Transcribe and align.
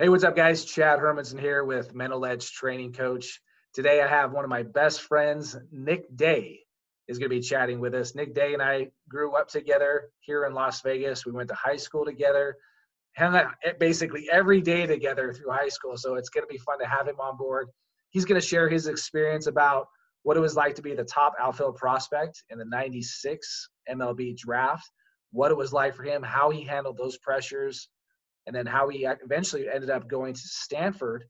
Hey, 0.00 0.08
what's 0.08 0.22
up, 0.22 0.36
guys? 0.36 0.64
Chad 0.64 1.00
Hermanson 1.00 1.40
here 1.40 1.64
with 1.64 1.92
Mental 1.92 2.24
Edge 2.24 2.52
Training 2.52 2.92
Coach. 2.92 3.40
Today, 3.74 4.00
I 4.00 4.06
have 4.06 4.30
one 4.30 4.44
of 4.44 4.48
my 4.48 4.62
best 4.62 5.00
friends, 5.00 5.56
Nick 5.72 6.04
Day, 6.14 6.60
is 7.08 7.18
going 7.18 7.28
to 7.28 7.34
be 7.34 7.42
chatting 7.42 7.80
with 7.80 7.94
us. 7.94 8.14
Nick 8.14 8.32
Day 8.32 8.52
and 8.52 8.62
I 8.62 8.92
grew 9.08 9.34
up 9.34 9.48
together 9.48 10.10
here 10.20 10.44
in 10.44 10.54
Las 10.54 10.82
Vegas. 10.82 11.26
We 11.26 11.32
went 11.32 11.48
to 11.48 11.56
high 11.56 11.78
school 11.78 12.04
together, 12.04 12.54
hung 13.16 13.34
out 13.34 13.54
basically 13.80 14.28
every 14.30 14.60
day 14.60 14.86
together 14.86 15.32
through 15.32 15.50
high 15.50 15.68
school. 15.68 15.96
So 15.96 16.14
it's 16.14 16.28
going 16.28 16.46
to 16.46 16.52
be 16.52 16.58
fun 16.58 16.78
to 16.78 16.86
have 16.86 17.08
him 17.08 17.18
on 17.18 17.36
board. 17.36 17.66
He's 18.10 18.24
going 18.24 18.40
to 18.40 18.46
share 18.46 18.68
his 18.68 18.86
experience 18.86 19.48
about 19.48 19.88
what 20.22 20.36
it 20.36 20.40
was 20.40 20.54
like 20.54 20.76
to 20.76 20.82
be 20.82 20.94
the 20.94 21.02
top 21.02 21.34
outfield 21.40 21.74
prospect 21.74 22.44
in 22.50 22.58
the 22.58 22.66
96 22.66 23.68
MLB 23.90 24.36
draft, 24.36 24.88
what 25.32 25.50
it 25.50 25.56
was 25.56 25.72
like 25.72 25.96
for 25.96 26.04
him, 26.04 26.22
how 26.22 26.50
he 26.50 26.62
handled 26.62 26.96
those 26.96 27.18
pressures, 27.18 27.88
and 28.48 28.56
then 28.56 28.64
how 28.64 28.88
he 28.88 29.06
eventually 29.22 29.68
ended 29.68 29.90
up 29.90 30.08
going 30.08 30.32
to 30.32 30.40
Stanford, 30.40 31.26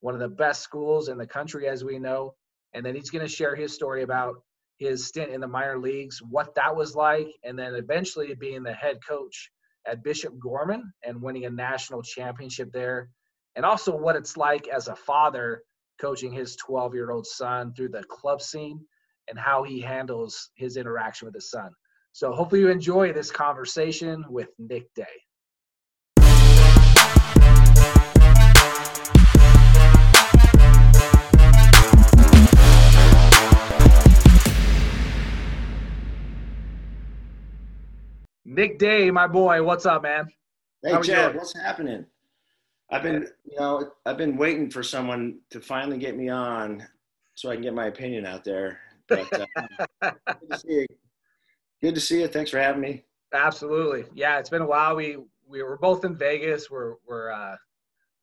one 0.00 0.14
of 0.14 0.20
the 0.20 0.28
best 0.28 0.62
schools 0.62 1.10
in 1.10 1.18
the 1.18 1.26
country, 1.26 1.68
as 1.68 1.84
we 1.84 1.98
know. 1.98 2.34
And 2.72 2.84
then 2.84 2.94
he's 2.94 3.10
going 3.10 3.24
to 3.24 3.30
share 3.30 3.54
his 3.54 3.74
story 3.74 4.02
about 4.02 4.36
his 4.78 5.06
stint 5.06 5.30
in 5.30 5.42
the 5.42 5.46
minor 5.46 5.78
leagues, 5.78 6.22
what 6.22 6.54
that 6.54 6.74
was 6.74 6.96
like, 6.96 7.28
and 7.44 7.58
then 7.58 7.74
eventually 7.74 8.34
being 8.34 8.62
the 8.62 8.72
head 8.72 9.00
coach 9.06 9.50
at 9.86 10.02
Bishop 10.02 10.32
Gorman 10.38 10.90
and 11.04 11.20
winning 11.20 11.44
a 11.44 11.50
national 11.50 12.00
championship 12.00 12.72
there, 12.72 13.10
and 13.54 13.66
also 13.66 13.94
what 13.94 14.16
it's 14.16 14.38
like 14.38 14.66
as 14.68 14.88
a 14.88 14.96
father 14.96 15.62
coaching 16.00 16.32
his 16.32 16.56
12 16.56 16.94
year 16.94 17.10
old 17.10 17.26
son 17.26 17.74
through 17.74 17.90
the 17.90 18.02
club 18.04 18.40
scene 18.40 18.80
and 19.28 19.38
how 19.38 19.62
he 19.62 19.78
handles 19.78 20.48
his 20.54 20.78
interaction 20.78 21.26
with 21.26 21.34
his 21.34 21.50
son. 21.50 21.70
So, 22.12 22.32
hopefully, 22.32 22.62
you 22.62 22.70
enjoy 22.70 23.12
this 23.12 23.30
conversation 23.30 24.24
with 24.30 24.48
Nick 24.58 24.92
Day. 24.94 25.04
Nick 38.52 38.78
Day, 38.78 39.10
my 39.10 39.26
boy, 39.26 39.62
what's 39.62 39.86
up, 39.86 40.02
man? 40.02 40.28
Hey, 40.82 41.00
Chad, 41.00 41.34
what's 41.34 41.54
happening? 41.56 42.04
I've 42.90 43.02
been, 43.02 43.26
you 43.44 43.58
know, 43.58 43.92
I've 44.04 44.18
been 44.18 44.36
waiting 44.36 44.68
for 44.68 44.82
someone 44.82 45.38
to 45.50 45.60
finally 45.60 45.96
get 45.96 46.18
me 46.18 46.28
on 46.28 46.86
so 47.34 47.50
I 47.50 47.54
can 47.54 47.62
get 47.62 47.72
my 47.72 47.86
opinion 47.86 48.26
out 48.26 48.44
there. 48.44 48.78
But 49.08 49.26
uh, 49.32 49.46
good 50.40 50.50
to 50.50 50.58
see 50.58 50.72
you. 50.72 50.86
Good 51.80 51.94
to 51.94 52.00
see 52.00 52.20
you. 52.20 52.28
Thanks 52.28 52.50
for 52.50 52.58
having 52.58 52.82
me. 52.82 53.04
Absolutely. 53.32 54.04
Yeah, 54.12 54.38
it's 54.38 54.50
been 54.50 54.60
a 54.60 54.66
while. 54.66 54.96
We 54.96 55.16
we 55.48 55.62
were 55.62 55.78
both 55.78 56.04
in 56.04 56.14
Vegas. 56.14 56.70
We're 56.70 56.96
we're 57.06 57.30
uh, 57.30 57.56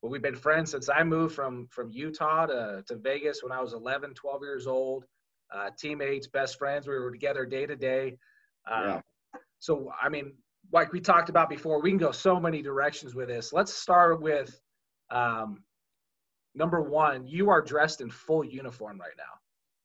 well, 0.02 0.12
we've 0.12 0.22
been 0.22 0.36
friends 0.36 0.70
since 0.70 0.90
I 0.90 1.04
moved 1.04 1.34
from 1.34 1.68
from 1.72 1.90
Utah 1.92 2.46
to 2.46 2.84
to 2.86 2.96
Vegas 2.98 3.42
when 3.42 3.52
I 3.52 3.62
was 3.62 3.74
11, 3.74 4.14
12 4.14 4.42
years 4.44 4.68
old. 4.68 5.06
Uh, 5.52 5.72
teammates, 5.80 6.28
best 6.28 6.60
friends. 6.60 6.88
We 6.88 6.94
were 7.00 7.12
together 7.12 7.48
day 7.48 7.66
to 7.66 7.76
day. 7.76 8.20
Uh, 8.70 8.82
yeah. 8.86 9.02
So, 9.60 9.92
I 10.02 10.10
mean, 10.10 10.34
like 10.72 10.94
we 10.94 11.00
talked 11.00 11.30
about 11.30 11.50
before, 11.50 11.82
we 11.82 11.90
can 11.90 11.98
go 11.98 12.12
so 12.12 12.40
many 12.40 12.62
directions 12.62 13.16
with 13.16 13.28
this. 13.28 13.54
Let's 13.54 13.74
start 13.74 14.22
with 14.22 14.60
um, 15.12 15.64
number 16.56 16.82
one. 16.82 17.28
You 17.28 17.50
are 17.50 17.62
dressed 17.62 18.02
in 18.02 18.10
full 18.10 18.44
uniform 18.44 19.00
right 19.00 19.12
now. 19.18 19.24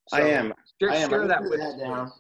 So 0.09 0.17
I 0.19 0.29
am. 0.29 0.53
Share, 0.81 0.91
I 0.91 0.97
am. 0.97 1.11
Share 1.11 1.27
that 1.27 1.43
with 1.43 1.61
that 1.61 1.79
down. 1.79 2.13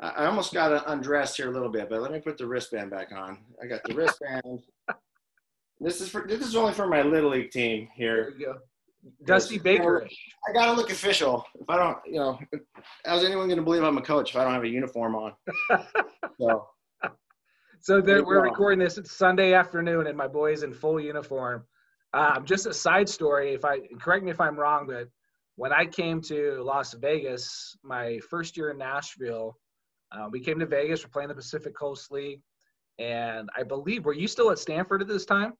I 0.00 0.26
almost 0.26 0.52
got 0.52 0.84
undressed 0.88 1.38
here 1.38 1.48
a 1.48 1.52
little 1.52 1.70
bit, 1.70 1.88
but 1.88 2.02
let 2.02 2.12
me 2.12 2.20
put 2.20 2.36
the 2.36 2.46
wristband 2.46 2.90
back 2.90 3.12
on. 3.12 3.38
I 3.62 3.66
got 3.66 3.82
the 3.84 3.94
wristband. 3.94 4.60
this 5.80 6.00
is 6.00 6.08
for 6.10 6.26
this 6.26 6.40
is 6.40 6.54
only 6.54 6.74
for 6.74 6.86
my 6.86 7.02
little 7.02 7.30
league 7.30 7.50
team 7.50 7.88
here. 7.94 8.30
There 8.30 8.38
you 8.38 8.46
go. 8.46 8.58
Dusty 9.24 9.58
Baker. 9.58 10.06
I 10.48 10.52
gotta 10.52 10.72
look 10.72 10.90
official. 10.90 11.44
If 11.60 11.68
I 11.68 11.76
don't, 11.76 11.98
you 12.06 12.18
know, 12.18 12.38
how's 13.04 13.24
anyone 13.24 13.48
gonna 13.48 13.62
believe 13.62 13.82
I'm 13.82 13.98
a 13.98 14.02
coach 14.02 14.30
if 14.30 14.36
I 14.36 14.44
don't 14.44 14.54
have 14.54 14.64
a 14.64 14.68
uniform 14.68 15.14
on? 15.14 15.32
so, 16.40 16.66
so 17.80 18.00
we're 18.02 18.42
recording 18.42 18.78
this. 18.78 18.98
It's 18.98 19.12
Sunday 19.12 19.52
afternoon, 19.54 20.06
and 20.06 20.16
my 20.16 20.28
boy's 20.28 20.62
in 20.62 20.72
full 20.72 21.00
uniform. 21.00 21.64
Um, 22.14 22.44
just 22.44 22.66
a 22.66 22.74
side 22.74 23.08
story. 23.08 23.54
If 23.54 23.64
I 23.64 23.80
correct 24.00 24.24
me 24.24 24.30
if 24.30 24.40
I'm 24.40 24.56
wrong, 24.56 24.86
but 24.86 25.08
when 25.56 25.72
I 25.72 25.86
came 25.86 26.20
to 26.22 26.62
Las 26.62 26.94
Vegas, 26.94 27.76
my 27.82 28.18
first 28.30 28.56
year 28.56 28.70
in 28.70 28.78
Nashville, 28.78 29.56
uh, 30.12 30.28
we 30.30 30.40
came 30.40 30.58
to 30.58 30.66
Vegas. 30.66 31.04
We're 31.04 31.10
playing 31.10 31.28
the 31.28 31.34
Pacific 31.34 31.76
Coast 31.76 32.10
League, 32.10 32.40
and 32.98 33.48
I 33.56 33.62
believe 33.62 34.04
were 34.04 34.14
you 34.14 34.28
still 34.28 34.50
at 34.50 34.58
Stanford 34.58 35.02
at 35.02 35.08
this 35.08 35.26
time? 35.26 35.52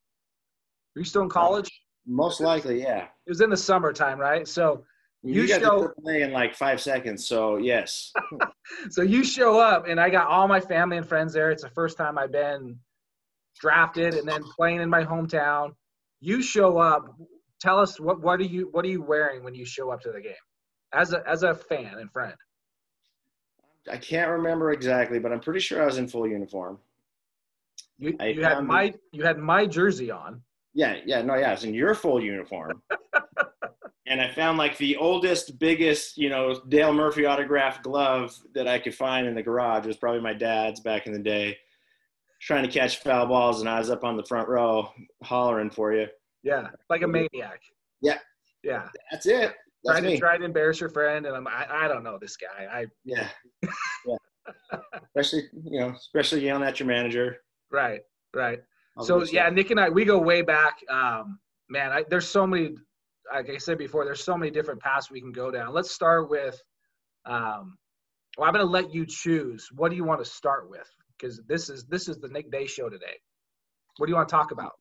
Were 0.95 1.01
you 1.01 1.05
still 1.05 1.23
in 1.23 1.29
college? 1.29 1.71
Most 2.07 2.41
likely, 2.41 2.83
yeah. 2.83 3.05
It 3.27 3.31
was 3.31 3.41
in 3.41 3.51
the 3.51 3.57
summertime, 3.57 4.19
right? 4.19 4.47
So 4.47 4.85
you, 5.23 5.43
you 5.43 5.49
show 5.49 5.93
play 6.03 6.23
in 6.23 6.33
like 6.33 6.55
five 6.55 6.81
seconds. 6.81 7.27
So 7.27 7.57
yes. 7.57 8.13
so 8.91 9.03
you 9.03 9.25
show 9.25 9.59
up, 9.59 9.87
and 9.89 9.99
I 9.99 10.09
got 10.09 10.29
all 10.29 10.47
my 10.47 10.61
family 10.61 10.97
and 10.97 11.07
friends 11.07 11.33
there. 11.33 11.51
It's 11.51 11.63
the 11.63 11.71
first 11.71 11.97
time 11.97 12.17
I've 12.17 12.33
been 12.33 12.79
drafted, 13.59 14.15
and 14.15 14.29
then 14.29 14.43
playing 14.57 14.81
in 14.81 14.89
my 14.89 15.05
hometown. 15.05 15.73
You 16.21 16.43
show 16.43 16.79
up. 16.79 17.07
Tell 17.61 17.79
us 17.79 17.99
what 17.99 18.21
what 18.21 18.39
are 18.39 18.45
you 18.45 18.69
what 18.71 18.85
are 18.85 18.89
you 18.89 19.03
wearing 19.03 19.43
when 19.43 19.55
you 19.55 19.65
show 19.65 19.91
up 19.91 20.01
to 20.03 20.13
the 20.13 20.21
game, 20.21 20.35
as 20.93 21.13
a 21.13 21.23
as 21.29 21.43
a 21.43 21.55
fan 21.55 21.95
and 21.99 22.11
friend. 22.13 22.35
I 23.91 23.97
can't 23.97 24.31
remember 24.31 24.73
exactly, 24.73 25.19
but 25.19 25.33
I'm 25.33 25.41
pretty 25.41 25.61
sure 25.61 25.83
I 25.83 25.87
was 25.87 25.99
in 25.99 26.09
full 26.09 26.27
uniform. 26.27 26.79
You, 27.99 28.17
you 28.21 28.43
had 28.43 28.63
my 28.65 28.95
you 29.13 29.25
had 29.25 29.39
my 29.39 29.67
jersey 29.67 30.11
on. 30.11 30.43
Yeah, 30.77 30.99
yeah, 31.07 31.23
no, 31.23 31.37
yeah, 31.37 31.49
I 31.49 31.53
was 31.53 31.65
in 31.65 31.73
your 31.73 31.95
full 31.95 32.23
uniform. 32.23 32.83
and 34.07 34.21
I 34.21 34.31
found 34.31 34.59
like 34.59 34.77
the 34.77 34.95
oldest, 34.99 35.59
biggest, 35.59 36.19
you 36.19 36.29
know, 36.29 36.61
Dale 36.69 36.93
Murphy 36.93 37.27
autographed 37.27 37.83
glove 37.83 38.39
that 38.53 38.69
I 38.69 38.79
could 38.79 38.95
find 38.95 39.27
in 39.27 39.35
the 39.35 39.43
garage. 39.43 39.85
It 39.85 39.89
was 39.89 39.97
probably 39.97 40.21
my 40.21 40.35
dad's 40.35 40.81
back 40.81 41.07
in 41.07 41.15
the 41.15 41.19
day, 41.19 41.57
trying 42.43 42.63
to 42.63 42.69
catch 42.71 42.99
foul 42.99 43.25
balls, 43.25 43.61
and 43.61 43.71
I 43.71 43.79
was 43.79 43.89
up 43.89 44.05
on 44.05 44.19
the 44.19 44.25
front 44.25 44.51
row 44.51 44.91
hollering 45.23 45.71
for 45.71 45.95
you. 45.95 46.09
Yeah, 46.43 46.69
like 46.91 47.01
a 47.01 47.09
maniac. 47.09 47.63
Yeah, 48.03 48.19
yeah, 48.63 48.91
that's 49.11 49.25
it. 49.25 49.55
That's 49.83 50.01
trying 50.01 50.13
to 50.13 50.19
try 50.19 50.37
to 50.37 50.45
embarrass 50.45 50.79
your 50.79 50.91
friend, 50.91 51.25
and 51.25 51.35
I'm 51.35 51.49
I, 51.49 51.67
I 51.71 51.89
don't 51.89 52.05
know 52.05 52.19
this 52.21 52.37
guy. 52.37 52.67
I 52.71 52.85
yeah, 53.07 53.29
yeah. 54.07 54.51
especially 55.07 55.45
you 55.65 55.81
know, 55.81 55.95
especially 55.97 56.45
yelling 56.45 56.69
at 56.69 56.81
your 56.81 56.87
manager. 56.87 57.39
Right, 57.73 58.03
right. 58.35 58.61
So 59.03 59.23
yeah, 59.25 59.51
Nick 59.51 59.71
and 59.71 59.79
I 59.79 59.89
we 59.89 60.05
go 60.05 60.19
way 60.19 60.43
back. 60.43 60.79
Um, 60.91 61.39
man, 61.69 61.93
I, 61.93 62.05
there's 62.09 62.29
so 62.29 62.47
many. 62.47 62.75
Like 63.33 63.51
I 63.51 63.59
said 63.59 63.79
before, 63.79 64.05
there's 64.05 64.23
so 64.23 64.37
many 64.37 64.51
different 64.51 64.81
paths 64.81 65.11
we 65.11 65.21
can 65.21 65.33
go 65.33 65.51
down. 65.51 65.75
Let's 65.75 65.91
start 65.91 66.31
with. 66.31 66.61
Um, 67.25 67.77
well, 68.39 68.47
I'm 68.49 68.55
going 68.55 68.65
to 68.65 68.71
let 68.71 68.95
you 68.95 69.05
choose. 69.05 69.69
What 69.75 69.91
do 69.91 69.97
you 69.97 70.05
want 70.05 70.23
to 70.23 70.31
start 70.31 70.71
with? 70.71 70.89
Because 71.19 71.41
this 71.49 71.69
is 71.69 71.85
this 71.87 72.09
is 72.09 72.19
the 72.19 72.29
Nick 72.29 72.51
Day 72.51 72.67
show 72.67 72.89
today. 72.89 73.19
What 73.97 74.07
do 74.07 74.11
you 74.11 74.17
want 74.17 74.29
to 74.29 74.35
talk 74.35 74.53
about? 74.53 74.73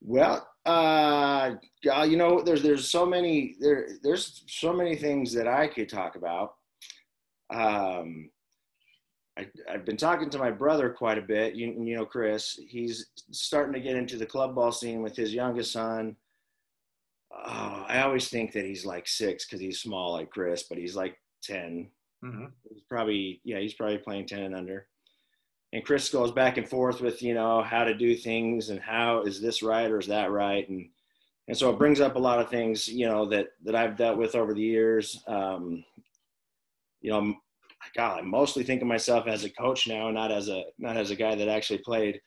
Well, 0.00 0.46
uh, 0.64 1.54
you 1.82 2.16
know, 2.16 2.42
there's 2.42 2.62
there's 2.62 2.90
so 2.90 3.04
many 3.04 3.56
there 3.60 3.88
there's 4.02 4.44
so 4.46 4.72
many 4.72 4.94
things 4.96 5.32
that 5.34 5.48
I 5.48 5.66
could 5.66 5.88
talk 5.88 6.16
about. 6.16 6.54
Um, 7.52 8.30
I, 9.38 9.46
have 9.68 9.84
been 9.84 9.96
talking 9.96 10.30
to 10.30 10.38
my 10.38 10.50
brother 10.50 10.90
quite 10.90 11.18
a 11.18 11.22
bit. 11.22 11.54
You, 11.54 11.74
you 11.78 11.96
know, 11.96 12.06
Chris, 12.06 12.58
he's 12.68 13.06
starting 13.30 13.74
to 13.74 13.80
get 13.80 13.96
into 13.96 14.16
the 14.16 14.26
club 14.26 14.54
ball 14.54 14.72
scene 14.72 15.02
with 15.02 15.14
his 15.14 15.34
youngest 15.34 15.72
son. 15.72 16.16
Oh, 17.30 17.84
I 17.86 18.00
always 18.00 18.28
think 18.28 18.52
that 18.52 18.64
he's 18.64 18.86
like 18.86 19.06
six 19.06 19.44
because 19.44 19.60
he's 19.60 19.80
small 19.80 20.12
like 20.12 20.30
Chris, 20.30 20.62
but 20.62 20.78
he's 20.78 20.96
like 20.96 21.18
10. 21.42 21.90
Mm-hmm. 22.24 22.46
He's 22.68 22.82
probably, 22.88 23.40
yeah, 23.44 23.58
he's 23.58 23.74
probably 23.74 23.98
playing 23.98 24.26
10 24.26 24.42
and 24.42 24.54
under. 24.54 24.86
And 25.72 25.84
Chris 25.84 26.08
goes 26.08 26.32
back 26.32 26.56
and 26.56 26.66
forth 26.66 27.02
with, 27.02 27.22
you 27.22 27.34
know, 27.34 27.62
how 27.62 27.84
to 27.84 27.94
do 27.94 28.16
things 28.16 28.70
and 28.70 28.80
how 28.80 29.22
is 29.22 29.40
this 29.40 29.62
right 29.62 29.90
or 29.90 29.98
is 29.98 30.06
that 30.06 30.30
right? 30.30 30.66
And, 30.68 30.88
and 31.48 31.56
so 31.56 31.68
it 31.70 31.78
brings 31.78 32.00
up 32.00 32.16
a 32.16 32.20
lot 32.20 32.40
of 32.40 32.48
things, 32.48 32.88
you 32.88 33.06
know, 33.06 33.26
that, 33.26 33.48
that 33.64 33.74
I've 33.74 33.96
dealt 33.96 34.16
with 34.16 34.34
over 34.34 34.54
the 34.54 34.62
years. 34.62 35.22
Um, 35.26 35.84
you 37.02 37.10
know, 37.10 37.34
God, 37.94 38.18
I 38.18 38.22
mostly 38.22 38.62
think 38.62 38.82
of 38.82 38.88
myself 38.88 39.26
as 39.26 39.44
a 39.44 39.50
coach 39.50 39.86
now, 39.86 40.10
not 40.10 40.32
as 40.32 40.48
a 40.48 40.64
not 40.78 40.96
as 40.96 41.10
a 41.10 41.16
guy 41.16 41.34
that 41.34 41.48
actually 41.48 41.78
played. 41.78 42.20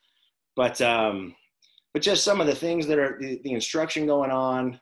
But 0.55 0.81
um, 0.81 1.35
but 1.93 2.01
just 2.01 2.23
some 2.23 2.41
of 2.41 2.47
the 2.47 2.55
things 2.55 2.87
that 2.87 2.99
are 2.99 3.17
the, 3.19 3.39
the 3.43 3.53
instruction 3.53 4.05
going 4.05 4.31
on, 4.31 4.79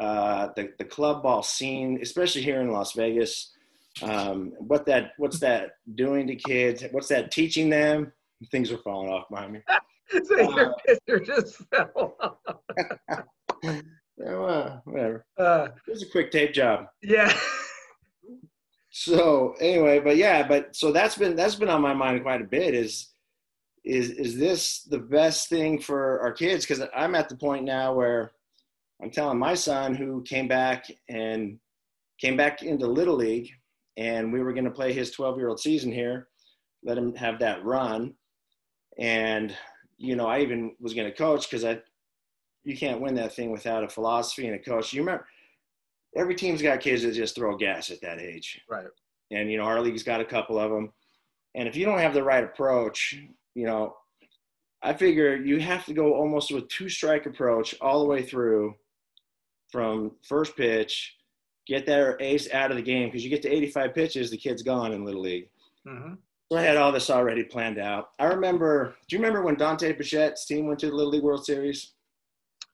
uh, 0.00 0.48
the 0.56 0.72
the 0.78 0.84
club 0.84 1.22
ball 1.22 1.42
scene, 1.42 1.98
especially 2.02 2.42
here 2.42 2.60
in 2.60 2.70
Las 2.72 2.92
Vegas. 2.92 3.52
Um, 4.02 4.52
what 4.58 4.86
that 4.86 5.12
what's 5.18 5.38
that 5.40 5.72
doing 5.94 6.26
to 6.28 6.36
kids? 6.36 6.84
What's 6.92 7.08
that 7.08 7.30
teaching 7.30 7.68
them? 7.68 8.12
Things 8.50 8.72
are 8.72 8.78
falling 8.78 9.10
off 9.10 9.28
behind 9.30 9.52
me. 9.52 9.60
so 10.24 10.56
your 10.56 10.74
picture 10.86 11.20
just 11.20 11.56
fell 11.70 12.16
off. 12.20 12.36
yeah, 14.18 14.78
whatever. 14.84 15.24
Uh, 15.38 15.68
it 15.86 15.90
was 15.90 16.02
a 16.02 16.10
quick 16.10 16.30
tape 16.30 16.52
job. 16.52 16.86
Yeah 17.02 17.32
so 18.92 19.54
anyway, 19.58 20.00
but 20.00 20.18
yeah, 20.18 20.46
but 20.46 20.76
so 20.76 20.92
that's 20.92 21.16
been 21.16 21.34
that's 21.34 21.54
been 21.54 21.70
on 21.70 21.80
my 21.80 21.94
mind 21.94 22.22
quite 22.22 22.42
a 22.42 22.44
bit. 22.44 22.74
Is 22.74 23.08
is 23.84 24.10
is 24.10 24.36
this 24.36 24.82
the 24.82 24.98
best 24.98 25.48
thing 25.48 25.80
for 25.80 26.20
our 26.20 26.30
kids? 26.30 26.66
Because 26.66 26.86
I'm 26.94 27.14
at 27.14 27.30
the 27.30 27.36
point 27.36 27.64
now 27.64 27.94
where 27.94 28.32
I'm 29.02 29.10
telling 29.10 29.38
my 29.38 29.54
son 29.54 29.94
who 29.94 30.22
came 30.22 30.46
back 30.46 30.84
and 31.08 31.58
came 32.20 32.36
back 32.36 32.62
into 32.62 32.86
little 32.86 33.16
league, 33.16 33.50
and 33.96 34.30
we 34.30 34.42
were 34.42 34.52
going 34.52 34.66
to 34.66 34.70
play 34.70 34.92
his 34.92 35.10
12 35.10 35.38
year 35.38 35.48
old 35.48 35.58
season 35.58 35.90
here, 35.90 36.28
let 36.84 36.98
him 36.98 37.14
have 37.14 37.38
that 37.38 37.64
run, 37.64 38.12
and 38.98 39.56
you 39.96 40.16
know 40.16 40.26
I 40.26 40.40
even 40.40 40.76
was 40.80 40.92
going 40.92 41.10
to 41.10 41.16
coach 41.16 41.48
because 41.48 41.64
I 41.64 41.80
you 42.62 42.76
can't 42.76 43.00
win 43.00 43.14
that 43.14 43.34
thing 43.34 43.52
without 43.52 43.84
a 43.84 43.88
philosophy 43.88 44.46
and 44.46 44.54
a 44.54 44.62
coach. 44.62 44.92
You 44.92 45.00
remember 45.00 45.26
every 46.16 46.34
team's 46.34 46.62
got 46.62 46.80
kids 46.80 47.02
that 47.02 47.12
just 47.12 47.34
throw 47.34 47.56
gas 47.56 47.90
at 47.90 48.00
that 48.02 48.20
age, 48.20 48.60
right? 48.68 48.86
And 49.30 49.50
you 49.50 49.58
know 49.58 49.64
our 49.64 49.80
league's 49.80 50.02
got 50.02 50.20
a 50.20 50.24
couple 50.24 50.58
of 50.58 50.70
them, 50.70 50.92
and 51.54 51.68
if 51.68 51.76
you 51.76 51.84
don't 51.84 51.98
have 51.98 52.14
the 52.14 52.22
right 52.22 52.44
approach, 52.44 53.18
you 53.54 53.66
know, 53.66 53.96
I 54.82 54.94
figure 54.94 55.36
you 55.36 55.60
have 55.60 55.84
to 55.86 55.94
go 55.94 56.14
almost 56.14 56.52
with 56.52 56.68
two 56.68 56.88
strike 56.88 57.26
approach 57.26 57.74
all 57.80 58.00
the 58.00 58.08
way 58.08 58.22
through 58.22 58.74
from 59.70 60.12
first 60.22 60.56
pitch, 60.56 61.16
get 61.66 61.86
that 61.86 62.16
ace 62.20 62.52
out 62.52 62.70
of 62.70 62.76
the 62.76 62.82
game 62.82 63.08
because 63.08 63.24
you 63.24 63.30
get 63.30 63.42
to 63.42 63.52
85 63.52 63.94
pitches, 63.94 64.30
the 64.30 64.36
kid's 64.36 64.62
gone 64.62 64.92
in 64.92 65.04
little 65.04 65.22
league. 65.22 65.48
Mm-hmm. 65.86 66.14
So 66.50 66.58
I 66.58 66.62
had 66.62 66.76
all 66.76 66.92
this 66.92 67.08
already 67.08 67.44
planned 67.44 67.78
out. 67.78 68.10
I 68.18 68.26
remember. 68.26 68.94
Do 69.08 69.16
you 69.16 69.22
remember 69.22 69.42
when 69.42 69.54
Dante 69.54 69.94
Bichette's 69.94 70.44
team 70.44 70.66
went 70.66 70.80
to 70.80 70.90
the 70.90 70.94
Little 70.94 71.12
League 71.12 71.22
World 71.22 71.46
Series? 71.46 71.92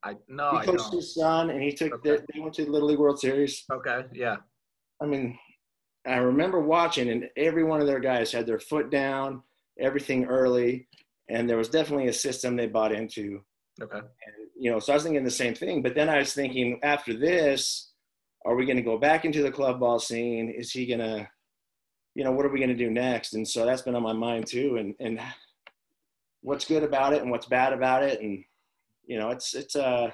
I 0.05 0.15
no. 0.29 0.59
He 0.59 0.67
coached 0.67 0.93
his 0.93 1.15
son, 1.15 1.51
and 1.51 1.63
he 1.63 1.73
took. 1.73 1.93
Okay. 1.95 2.11
The, 2.11 2.27
they 2.33 2.41
went 2.41 2.55
to 2.55 2.65
the 2.65 2.71
Little 2.71 2.89
League 2.89 2.99
World 2.99 3.19
Series. 3.19 3.65
Okay. 3.71 4.05
Yeah. 4.13 4.37
I 5.01 5.07
mean, 5.07 5.39
I 6.07 6.17
remember 6.17 6.61
watching, 6.61 7.11
and 7.11 7.29
every 7.37 7.65
one 7.65 7.81
of 7.81 7.87
their 7.87 8.01
guys 8.01 8.33
had 8.33 8.47
their 8.47 8.59
foot 8.59 8.91
down, 8.91 9.43
everything 9.79 10.25
early, 10.25 10.89
and 11.29 11.49
there 11.49 11.57
was 11.57 11.69
definitely 11.69 12.09
a 12.09 12.13
system 12.13 12.57
they 12.57 12.67
bought 12.67 12.93
into. 12.93 13.43
Okay. 13.81 13.99
And, 13.99 14.07
you 14.59 14.71
know, 14.71 14.81
so 14.81 14.93
I 14.93 14.97
was 14.97 15.05
thinking 15.05 15.23
the 15.23 15.31
same 15.31 15.55
thing, 15.55 15.83
but 15.83 15.95
then 15.95 16.09
I 16.09 16.19
was 16.19 16.33
thinking 16.33 16.81
after 16.83 17.17
this, 17.17 17.93
are 18.45 18.57
we 18.57 18.67
going 18.67 18.77
to 18.77 18.83
go 18.83 18.99
back 18.99 19.25
into 19.25 19.43
the 19.43 19.53
club 19.53 19.79
ball 19.79 20.01
scene? 20.01 20.51
Is 20.51 20.73
he 20.73 20.87
going 20.87 21.01
to, 21.01 21.29
you 22.15 22.25
know, 22.25 22.33
what 22.33 22.45
are 22.45 22.51
we 22.51 22.59
going 22.59 22.71
to 22.71 22.75
do 22.75 22.91
next? 22.91 23.35
And 23.35 23.47
so 23.47 23.65
that's 23.65 23.83
been 23.83 23.95
on 23.95 24.03
my 24.03 24.13
mind 24.13 24.47
too, 24.47 24.77
and 24.79 24.95
and 24.99 25.21
what's 26.41 26.65
good 26.65 26.83
about 26.83 27.13
it 27.13 27.23
and 27.23 27.31
what's 27.31 27.47
bad 27.47 27.73
about 27.73 28.03
it, 28.03 28.21
and 28.21 28.45
you 29.09 29.19
know, 29.19 29.31
it's 29.31 29.55
it's 29.55 29.75
uh 29.75 30.11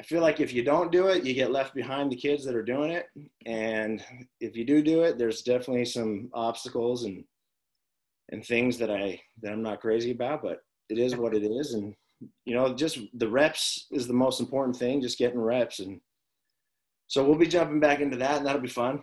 I 0.00 0.02
feel 0.02 0.22
like 0.22 0.40
if 0.40 0.54
you 0.54 0.64
don't 0.64 0.90
do 0.90 1.08
it, 1.08 1.24
you 1.24 1.34
get 1.34 1.52
left 1.52 1.74
behind 1.74 2.10
the 2.10 2.16
kids 2.16 2.42
that 2.46 2.56
are 2.56 2.62
doing 2.62 2.90
it. 2.90 3.04
And 3.44 4.02
if 4.40 4.56
you 4.56 4.64
do 4.64 4.82
do 4.82 5.02
it, 5.02 5.18
there's 5.18 5.42
definitely 5.42 5.84
some 5.84 6.30
obstacles 6.32 7.04
and 7.04 7.22
and 8.32 8.44
things 8.44 8.78
that 8.78 8.90
I 8.90 9.20
that 9.42 9.52
I'm 9.52 9.62
not 9.62 9.80
crazy 9.80 10.12
about, 10.12 10.42
but 10.42 10.58
it 10.88 10.98
is 10.98 11.16
what 11.16 11.34
it 11.34 11.44
is. 11.44 11.74
And 11.74 11.94
you 12.46 12.54
know, 12.54 12.74
just 12.74 12.98
the 13.14 13.28
reps 13.28 13.86
is 13.90 14.06
the 14.06 14.14
most 14.14 14.40
important 14.40 14.76
thing, 14.76 15.02
just 15.02 15.18
getting 15.18 15.40
reps. 15.40 15.80
And 15.80 16.00
so 17.06 17.22
we'll 17.22 17.38
be 17.38 17.46
jumping 17.46 17.80
back 17.80 18.00
into 18.00 18.16
that, 18.16 18.38
and 18.38 18.46
that'll 18.46 18.62
be 18.62 18.68
fun. 18.68 19.02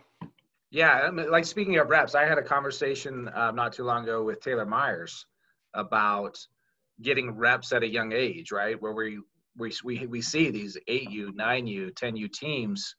Yeah, 0.70 1.10
like 1.12 1.44
speaking 1.44 1.78
of 1.78 1.88
reps, 1.88 2.14
I 2.14 2.26
had 2.26 2.38
a 2.38 2.42
conversation 2.42 3.28
uh, 3.28 3.52
not 3.52 3.72
too 3.72 3.84
long 3.84 4.02
ago 4.02 4.24
with 4.24 4.40
Taylor 4.40 4.66
Myers 4.66 5.26
about 5.74 6.38
getting 7.02 7.30
reps 7.30 7.72
at 7.72 7.82
a 7.82 7.88
young 7.88 8.12
age, 8.12 8.50
right? 8.52 8.80
Where 8.80 8.92
we 8.92 9.20
we 9.56 9.72
we 9.84 10.06
we 10.06 10.22
see 10.22 10.50
these 10.50 10.76
eight 10.88 11.10
U, 11.10 11.32
nine 11.34 11.66
U, 11.66 11.90
ten 11.90 12.16
U 12.16 12.28
teams, 12.28 12.94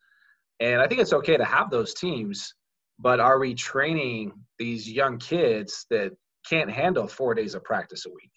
and 0.60 0.80
I 0.80 0.86
think 0.86 1.00
it's 1.00 1.12
okay 1.12 1.36
to 1.36 1.44
have 1.44 1.70
those 1.70 1.94
teams, 1.94 2.54
but 2.98 3.20
are 3.20 3.38
we 3.38 3.54
training 3.54 4.32
these 4.58 4.90
young 4.90 5.18
kids 5.18 5.86
that 5.90 6.12
can't 6.48 6.70
handle 6.70 7.06
four 7.06 7.34
days 7.34 7.54
of 7.54 7.64
practice 7.64 8.06
a 8.06 8.10
week? 8.10 8.32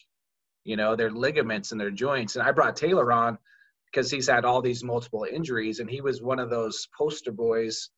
You 0.63 0.77
know, 0.77 0.95
their 0.95 1.12
ligaments 1.12 1.71
and 1.71 1.81
their 1.81 1.92
joints. 1.92 2.36
And 2.36 2.48
I 2.48 2.51
brought 2.51 2.77
Taylor 2.77 3.12
on 3.12 3.38
because 3.86 4.10
he's 4.10 4.27
had 4.30 4.45
all 4.45 4.62
these 4.62 4.83
multiple 4.83 5.25
injuries, 5.30 5.80
and 5.80 5.89
he 5.89 6.01
was 6.01 6.21
one 6.21 6.39
of 6.39 6.50
those 6.50 6.88
poster 6.98 7.31
boys 7.31 7.89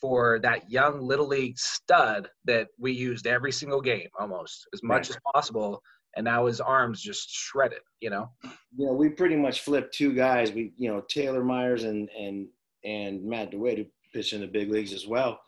for 0.00 0.38
that 0.40 0.70
young 0.70 1.00
little 1.00 1.26
league 1.26 1.58
stud 1.58 2.28
that 2.44 2.68
we 2.78 2.92
used 2.92 3.26
every 3.26 3.50
single 3.50 3.80
game 3.80 4.08
almost 4.18 4.68
as 4.74 4.82
much 4.82 5.08
right. 5.08 5.16
as 5.16 5.32
possible 5.32 5.82
and 6.16 6.24
now 6.24 6.46
his 6.46 6.60
arms 6.60 7.00
just 7.00 7.30
shredded 7.30 7.80
you 8.00 8.10
know? 8.10 8.30
You 8.76 8.86
know 8.86 8.92
we 8.92 9.08
pretty 9.08 9.36
much 9.36 9.60
flipped 9.60 9.94
two 9.94 10.14
guys. 10.14 10.52
We 10.52 10.72
you 10.76 10.90
know 10.90 11.02
taylor 11.08 11.44
myers 11.44 11.84
and 11.84 12.08
and 12.18 12.46
and 12.84 13.24
matt 13.24 13.50
dewitt 13.50 13.78
who 13.78 13.84
pitched 14.12 14.32
in 14.32 14.40
the 14.40 14.46
big 14.46 14.70
leagues 14.70 14.92
as 14.92 15.06
well. 15.06 15.40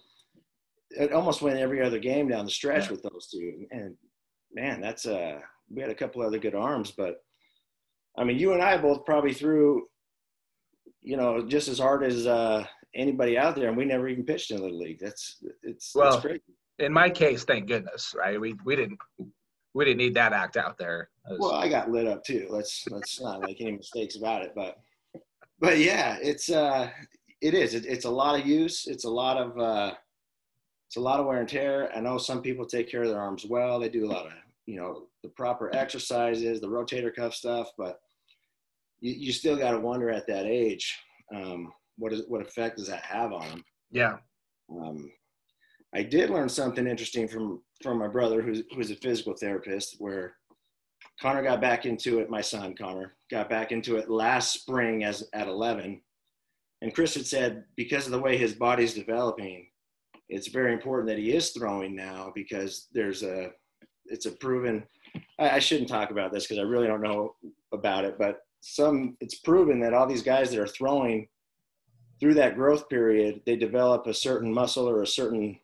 It 0.90 1.12
almost 1.12 1.40
went 1.40 1.58
every 1.58 1.82
other 1.82 2.00
game 2.00 2.28
down 2.28 2.44
the 2.44 2.50
stretch 2.50 2.86
yeah. 2.86 2.92
with 2.92 3.02
those 3.02 3.28
two. 3.32 3.66
And 3.70 3.96
man 4.52 4.80
that's 4.80 5.06
uh 5.06 5.38
we 5.70 5.80
had 5.80 5.90
a 5.90 5.94
couple 5.94 6.20
other 6.22 6.40
good 6.40 6.56
arms 6.56 6.90
but 6.90 7.22
i 8.18 8.24
mean 8.24 8.36
you 8.36 8.52
and 8.52 8.60
i 8.60 8.76
both 8.76 9.04
probably 9.04 9.32
threw 9.32 9.86
you 11.00 11.16
know 11.16 11.46
just 11.46 11.68
as 11.68 11.78
hard 11.78 12.02
as 12.02 12.26
uh 12.26 12.64
anybody 12.94 13.38
out 13.38 13.54
there 13.54 13.68
and 13.68 13.76
we 13.76 13.84
never 13.84 14.08
even 14.08 14.24
pitched 14.24 14.50
in 14.50 14.60
the 14.60 14.68
league. 14.68 14.98
That's 15.00 15.42
it's 15.62 15.92
well 15.94 16.20
that's 16.20 16.40
in 16.78 16.92
my 16.92 17.10
case 17.10 17.44
thank 17.44 17.68
goodness 17.68 18.14
right? 18.16 18.40
We 18.40 18.54
we 18.64 18.76
didn't 18.76 18.98
we 19.74 19.84
didn't 19.84 19.98
need 19.98 20.14
that 20.14 20.32
act 20.32 20.56
out 20.56 20.78
there. 20.78 21.10
Was, 21.28 21.38
well, 21.38 21.52
I 21.52 21.68
got 21.68 21.90
lit 21.90 22.06
up 22.06 22.24
too. 22.24 22.46
Let's 22.50 22.86
let's 22.88 23.20
not 23.20 23.42
make 23.42 23.60
any 23.60 23.72
mistakes 23.72 24.16
about 24.16 24.42
it. 24.42 24.52
But 24.54 24.78
but 25.60 25.78
yeah, 25.78 26.18
it's 26.20 26.50
uh 26.50 26.90
it 27.40 27.54
is. 27.54 27.74
It, 27.74 27.86
it's 27.86 28.04
a 28.04 28.10
lot 28.10 28.38
of 28.38 28.46
use. 28.46 28.86
It's 28.86 29.04
a 29.04 29.10
lot 29.10 29.36
of 29.36 29.58
uh 29.58 29.94
it's 30.88 30.96
a 30.96 31.00
lot 31.00 31.20
of 31.20 31.26
wear 31.26 31.38
and 31.38 31.48
tear. 31.48 31.90
I 31.94 32.00
know 32.00 32.18
some 32.18 32.42
people 32.42 32.66
take 32.66 32.90
care 32.90 33.02
of 33.02 33.08
their 33.08 33.20
arms 33.20 33.46
well. 33.46 33.78
They 33.78 33.88
do 33.88 34.06
a 34.06 34.12
lot 34.12 34.26
of 34.26 34.32
you 34.66 34.76
know 34.76 35.06
the 35.22 35.28
proper 35.28 35.74
exercises, 35.74 36.60
the 36.60 36.68
rotator 36.68 37.14
cuff 37.14 37.34
stuff, 37.34 37.70
but 37.78 38.00
you, 39.00 39.12
you 39.12 39.32
still 39.32 39.56
got 39.56 39.72
to 39.72 39.78
wonder 39.78 40.10
at 40.10 40.26
that 40.26 40.46
age 40.46 40.98
um, 41.34 41.72
what 41.96 42.12
is 42.12 42.22
what 42.28 42.40
effect 42.40 42.78
does 42.78 42.88
that 42.88 43.02
have 43.02 43.32
on 43.32 43.48
them? 43.48 43.64
Yeah. 43.90 44.16
Um, 44.70 45.10
I 45.94 46.02
did 46.02 46.30
learn 46.30 46.48
something 46.48 46.86
interesting 46.86 47.26
from 47.26 47.62
from 47.82 47.98
my 47.98 48.08
brother, 48.08 48.42
who's 48.42 48.62
who's 48.74 48.90
a 48.90 48.96
physical 48.96 49.34
therapist, 49.34 49.96
where 49.98 50.34
Connor 51.20 51.42
got 51.42 51.60
back 51.60 51.86
into 51.86 52.20
it. 52.20 52.30
My 52.30 52.40
son 52.40 52.74
Connor 52.76 53.14
got 53.30 53.50
back 53.50 53.72
into 53.72 53.96
it 53.96 54.10
last 54.10 54.52
spring 54.52 55.04
as 55.04 55.28
at 55.32 55.48
11, 55.48 56.00
and 56.82 56.94
Chris 56.94 57.14
had 57.14 57.26
said 57.26 57.64
because 57.76 58.06
of 58.06 58.12
the 58.12 58.20
way 58.20 58.36
his 58.36 58.54
body's 58.54 58.94
developing, 58.94 59.68
it's 60.28 60.48
very 60.48 60.72
important 60.72 61.08
that 61.08 61.18
he 61.18 61.32
is 61.32 61.50
throwing 61.50 61.96
now 61.96 62.30
because 62.34 62.86
there's 62.92 63.22
a 63.22 63.50
it's 64.06 64.26
a 64.26 64.32
proven. 64.32 64.84
I, 65.38 65.50
I 65.50 65.58
shouldn't 65.58 65.88
talk 65.88 66.10
about 66.10 66.32
this 66.32 66.44
because 66.46 66.58
I 66.58 66.66
really 66.66 66.86
don't 66.86 67.02
know 67.02 67.34
about 67.72 68.04
it, 68.04 68.16
but 68.16 68.42
some 68.60 69.16
it's 69.20 69.40
proven 69.40 69.80
that 69.80 69.94
all 69.94 70.06
these 70.06 70.22
guys 70.22 70.50
that 70.50 70.60
are 70.60 70.66
throwing 70.68 71.26
through 72.20 72.34
that 72.34 72.54
growth 72.54 72.88
period, 72.88 73.40
they 73.46 73.56
develop 73.56 74.06
a 74.06 74.14
certain 74.14 74.52
muscle 74.52 74.88
or 74.88 75.02
a 75.02 75.06
certain 75.06 75.58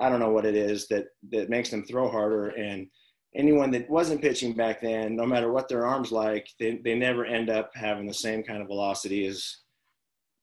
I 0.00 0.08
don't 0.08 0.20
know 0.20 0.30
what 0.30 0.46
it 0.46 0.54
is 0.54 0.86
that 0.88 1.06
that 1.30 1.50
makes 1.50 1.70
them 1.70 1.84
throw 1.84 2.08
harder. 2.08 2.48
And 2.50 2.86
anyone 3.34 3.70
that 3.72 3.90
wasn't 3.90 4.22
pitching 4.22 4.54
back 4.54 4.80
then, 4.80 5.16
no 5.16 5.26
matter 5.26 5.52
what 5.52 5.68
their 5.68 5.86
arms 5.86 6.12
like, 6.12 6.48
they 6.58 6.80
they 6.84 6.94
never 6.94 7.24
end 7.24 7.50
up 7.50 7.70
having 7.74 8.06
the 8.06 8.14
same 8.14 8.42
kind 8.42 8.62
of 8.62 8.68
velocity 8.68 9.26
as 9.26 9.58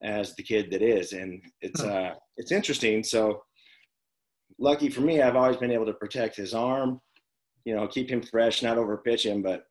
as 0.03 0.35
the 0.35 0.43
kid 0.43 0.71
that 0.71 0.81
is. 0.81 1.13
And 1.13 1.41
it's 1.62 1.81
uh 1.81 2.13
it's 2.38 2.51
interesting. 2.51 3.03
So 3.03 3.43
lucky 4.59 4.89
for 4.89 5.01
me, 5.01 5.21
I've 5.21 5.35
always 5.35 5.57
been 5.57 5.71
able 5.71 5.85
to 5.85 5.93
protect 5.93 6.35
his 6.35 6.53
arm, 6.53 7.01
you 7.65 7.75
know, 7.75 7.88
keep 7.88 8.09
him 8.09 8.21
fresh, 8.21 8.62
not 8.62 8.77
over 8.77 8.97
pitch 8.97 9.25
him. 9.25 9.41
But 9.41 9.65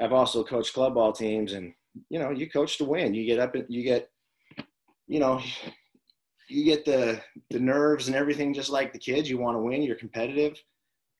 I've 0.00 0.12
also 0.12 0.44
coached 0.44 0.74
club 0.74 0.94
ball 0.94 1.12
teams, 1.12 1.52
and 1.52 1.72
you 2.08 2.18
know, 2.18 2.30
you 2.30 2.50
coach 2.50 2.78
to 2.78 2.84
win. 2.84 3.14
You 3.14 3.24
get 3.26 3.38
up 3.38 3.54
and 3.54 3.64
you 3.68 3.82
get, 3.82 4.08
you 5.06 5.20
know, 5.20 5.40
you 6.48 6.64
get 6.64 6.84
the 6.84 7.20
the 7.50 7.60
nerves 7.60 8.08
and 8.08 8.16
everything 8.16 8.54
just 8.54 8.70
like 8.70 8.92
the 8.92 8.98
kids. 8.98 9.28
You 9.28 9.38
want 9.38 9.56
to 9.56 9.62
win. 9.62 9.82
You're 9.82 9.96
competitive, 9.96 10.60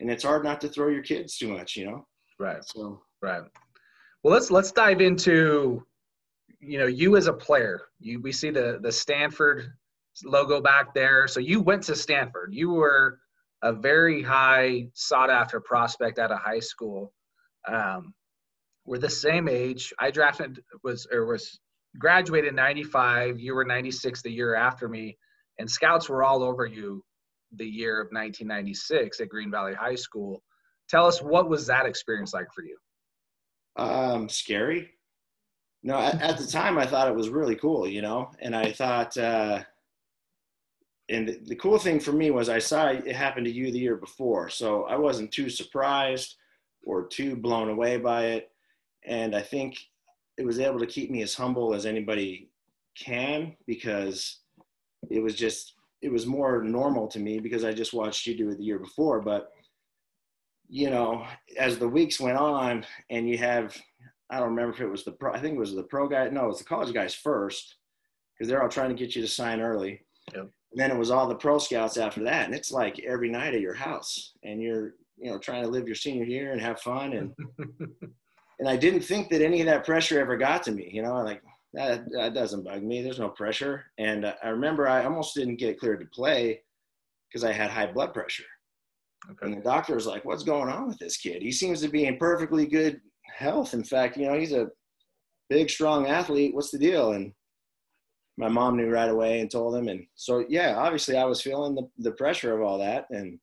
and 0.00 0.10
it's 0.10 0.24
hard 0.24 0.44
not 0.44 0.60
to 0.62 0.68
throw 0.68 0.88
your 0.88 1.02
kids 1.02 1.36
too 1.36 1.48
much. 1.48 1.76
You 1.76 1.86
know. 1.86 2.06
Right. 2.38 2.64
So. 2.64 3.02
Right. 3.20 3.42
Well, 4.22 4.34
let's 4.34 4.50
let's 4.50 4.72
dive 4.72 5.00
into 5.00 5.84
you 6.60 6.78
know 6.78 6.86
you 6.86 7.16
as 7.16 7.26
a 7.26 7.32
player. 7.32 7.82
You 8.00 8.20
we 8.20 8.32
see 8.32 8.50
the 8.50 8.78
the 8.82 8.92
Stanford 8.92 9.72
logo 10.24 10.60
back 10.60 10.94
there. 10.94 11.26
So 11.26 11.40
you 11.40 11.60
went 11.60 11.84
to 11.84 11.96
Stanford. 11.96 12.50
You 12.52 12.70
were 12.70 13.18
a 13.62 13.72
very 13.72 14.22
high 14.22 14.88
sought 14.94 15.30
after 15.30 15.60
prospect 15.60 16.18
out 16.18 16.32
of 16.32 16.38
high 16.38 16.60
school. 16.60 17.12
Um, 17.66 18.12
we're 18.84 18.98
the 18.98 19.10
same 19.10 19.48
age. 19.48 19.92
I 19.98 20.10
drafted 20.10 20.62
was 20.82 21.06
or 21.10 21.26
was 21.26 21.60
graduated 21.98 22.50
in 22.50 22.56
95 22.56 23.38
you 23.38 23.54
were 23.54 23.64
96 23.64 24.22
the 24.22 24.30
year 24.30 24.54
after 24.54 24.88
me 24.88 25.16
and 25.58 25.70
scouts 25.70 26.08
were 26.08 26.24
all 26.24 26.42
over 26.42 26.66
you 26.66 27.04
the 27.56 27.66
year 27.66 28.00
of 28.00 28.06
1996 28.06 29.20
at 29.20 29.28
green 29.28 29.50
valley 29.50 29.74
high 29.74 29.94
school. 29.94 30.42
Tell 30.88 31.06
us 31.06 31.20
what 31.20 31.50
was 31.50 31.66
that 31.66 31.84
experience 31.84 32.32
like 32.32 32.46
for 32.54 32.64
you? 32.64 32.76
Um 33.76 34.28
scary. 34.28 34.90
No 35.82 35.98
at, 35.98 36.20
at 36.22 36.38
the 36.38 36.46
time 36.46 36.78
i 36.78 36.86
thought 36.86 37.08
it 37.08 37.14
was 37.14 37.28
really 37.28 37.56
cool 37.56 37.88
you 37.88 38.02
know 38.02 38.30
and 38.40 38.54
i 38.54 38.70
thought 38.70 39.16
uh 39.16 39.62
and 41.08 41.28
the, 41.28 41.38
the 41.44 41.56
cool 41.56 41.78
thing 41.78 42.00
for 42.00 42.12
me 42.12 42.30
was 42.30 42.48
I 42.48 42.58
saw 42.58 42.88
it 42.88 43.14
happened 43.14 43.46
to 43.46 43.52
you 43.52 43.70
the 43.70 43.78
year 43.78 43.96
before, 43.96 44.48
so 44.48 44.84
I 44.84 44.96
wasn't 44.96 45.30
too 45.30 45.50
surprised 45.50 46.36
or 46.84 47.06
too 47.06 47.36
blown 47.36 47.68
away 47.68 47.98
by 47.98 48.26
it, 48.26 48.50
and 49.04 49.34
I 49.34 49.42
think 49.42 49.76
it 50.42 50.46
was 50.46 50.58
able 50.58 50.80
to 50.80 50.86
keep 50.86 51.08
me 51.08 51.22
as 51.22 51.34
humble 51.34 51.72
as 51.72 51.86
anybody 51.86 52.50
can 52.98 53.56
because 53.64 54.40
it 55.08 55.22
was 55.22 55.36
just 55.36 55.74
it 56.02 56.10
was 56.10 56.26
more 56.26 56.64
normal 56.64 57.06
to 57.06 57.20
me 57.20 57.38
because 57.38 57.64
I 57.64 57.72
just 57.72 57.94
watched 57.94 58.26
you 58.26 58.36
do 58.36 58.50
it 58.50 58.58
the 58.58 58.64
year 58.64 58.80
before. 58.80 59.20
But 59.20 59.52
you 60.68 60.90
know, 60.90 61.24
as 61.56 61.78
the 61.78 61.88
weeks 61.88 62.18
went 62.18 62.38
on, 62.38 62.84
and 63.08 63.28
you 63.28 63.38
have 63.38 63.80
I 64.30 64.40
don't 64.40 64.48
remember 64.48 64.74
if 64.74 64.80
it 64.80 64.88
was 64.88 65.04
the 65.04 65.12
pro, 65.12 65.32
I 65.32 65.38
think 65.38 65.54
it 65.54 65.60
was 65.60 65.76
the 65.76 65.84
pro 65.84 66.08
guy. 66.08 66.28
No, 66.28 66.46
it 66.46 66.48
was 66.48 66.58
the 66.58 66.64
college 66.64 66.92
guys 66.92 67.14
first 67.14 67.76
because 68.34 68.48
they're 68.48 68.64
all 68.64 68.68
trying 68.68 68.88
to 68.88 68.96
get 68.96 69.14
you 69.14 69.22
to 69.22 69.28
sign 69.28 69.60
early. 69.60 70.00
Yep. 70.34 70.48
And 70.72 70.80
then 70.80 70.90
it 70.90 70.98
was 70.98 71.12
all 71.12 71.28
the 71.28 71.36
pro 71.36 71.58
scouts 71.58 71.98
after 71.98 72.24
that, 72.24 72.46
and 72.46 72.54
it's 72.54 72.72
like 72.72 72.98
every 72.98 73.30
night 73.30 73.54
at 73.54 73.60
your 73.60 73.74
house, 73.74 74.32
and 74.42 74.60
you're 74.60 74.94
you 75.18 75.30
know 75.30 75.38
trying 75.38 75.62
to 75.62 75.68
live 75.68 75.86
your 75.86 75.94
senior 75.94 76.24
year 76.24 76.50
and 76.50 76.60
have 76.60 76.80
fun 76.80 77.12
and. 77.12 77.32
and 78.62 78.68
I 78.68 78.76
didn't 78.76 79.00
think 79.00 79.28
that 79.30 79.42
any 79.42 79.60
of 79.60 79.66
that 79.66 79.84
pressure 79.84 80.20
ever 80.20 80.36
got 80.36 80.62
to 80.62 80.70
me. 80.70 80.88
You 80.92 81.02
know, 81.02 81.14
like 81.14 81.42
that, 81.74 82.04
that 82.12 82.32
doesn't 82.32 82.62
bug 82.62 82.84
me. 82.84 83.02
There's 83.02 83.18
no 83.18 83.28
pressure. 83.28 83.86
And 83.98 84.24
uh, 84.24 84.34
I 84.40 84.50
remember 84.50 84.86
I 84.86 85.04
almost 85.04 85.34
didn't 85.34 85.56
get 85.56 85.80
cleared 85.80 85.98
to 85.98 86.06
play 86.06 86.62
because 87.28 87.42
I 87.42 87.50
had 87.50 87.70
high 87.70 87.90
blood 87.90 88.14
pressure. 88.14 88.44
Okay. 89.28 89.46
And 89.46 89.56
the 89.56 89.62
doctor 89.62 89.96
was 89.96 90.06
like, 90.06 90.24
"What's 90.24 90.44
going 90.44 90.68
on 90.68 90.86
with 90.86 90.96
this 90.98 91.16
kid? 91.16 91.42
He 91.42 91.50
seems 91.50 91.80
to 91.80 91.88
be 91.88 92.06
in 92.06 92.18
perfectly 92.18 92.64
good 92.64 93.00
health. 93.36 93.74
In 93.74 93.82
fact, 93.82 94.16
you 94.16 94.28
know, 94.28 94.38
he's 94.38 94.52
a 94.52 94.68
big, 95.50 95.68
strong 95.68 96.06
athlete. 96.06 96.54
What's 96.54 96.70
the 96.70 96.78
deal?" 96.78 97.14
And 97.14 97.32
my 98.36 98.48
mom 98.48 98.76
knew 98.76 98.90
right 98.90 99.10
away 99.10 99.40
and 99.40 99.50
told 99.50 99.74
him. 99.74 99.88
And 99.88 100.06
so, 100.14 100.44
yeah, 100.48 100.76
obviously, 100.76 101.16
I 101.16 101.24
was 101.24 101.42
feeling 101.42 101.74
the, 101.74 101.88
the 101.98 102.12
pressure 102.12 102.54
of 102.54 102.64
all 102.64 102.78
that, 102.78 103.06
and 103.10 103.40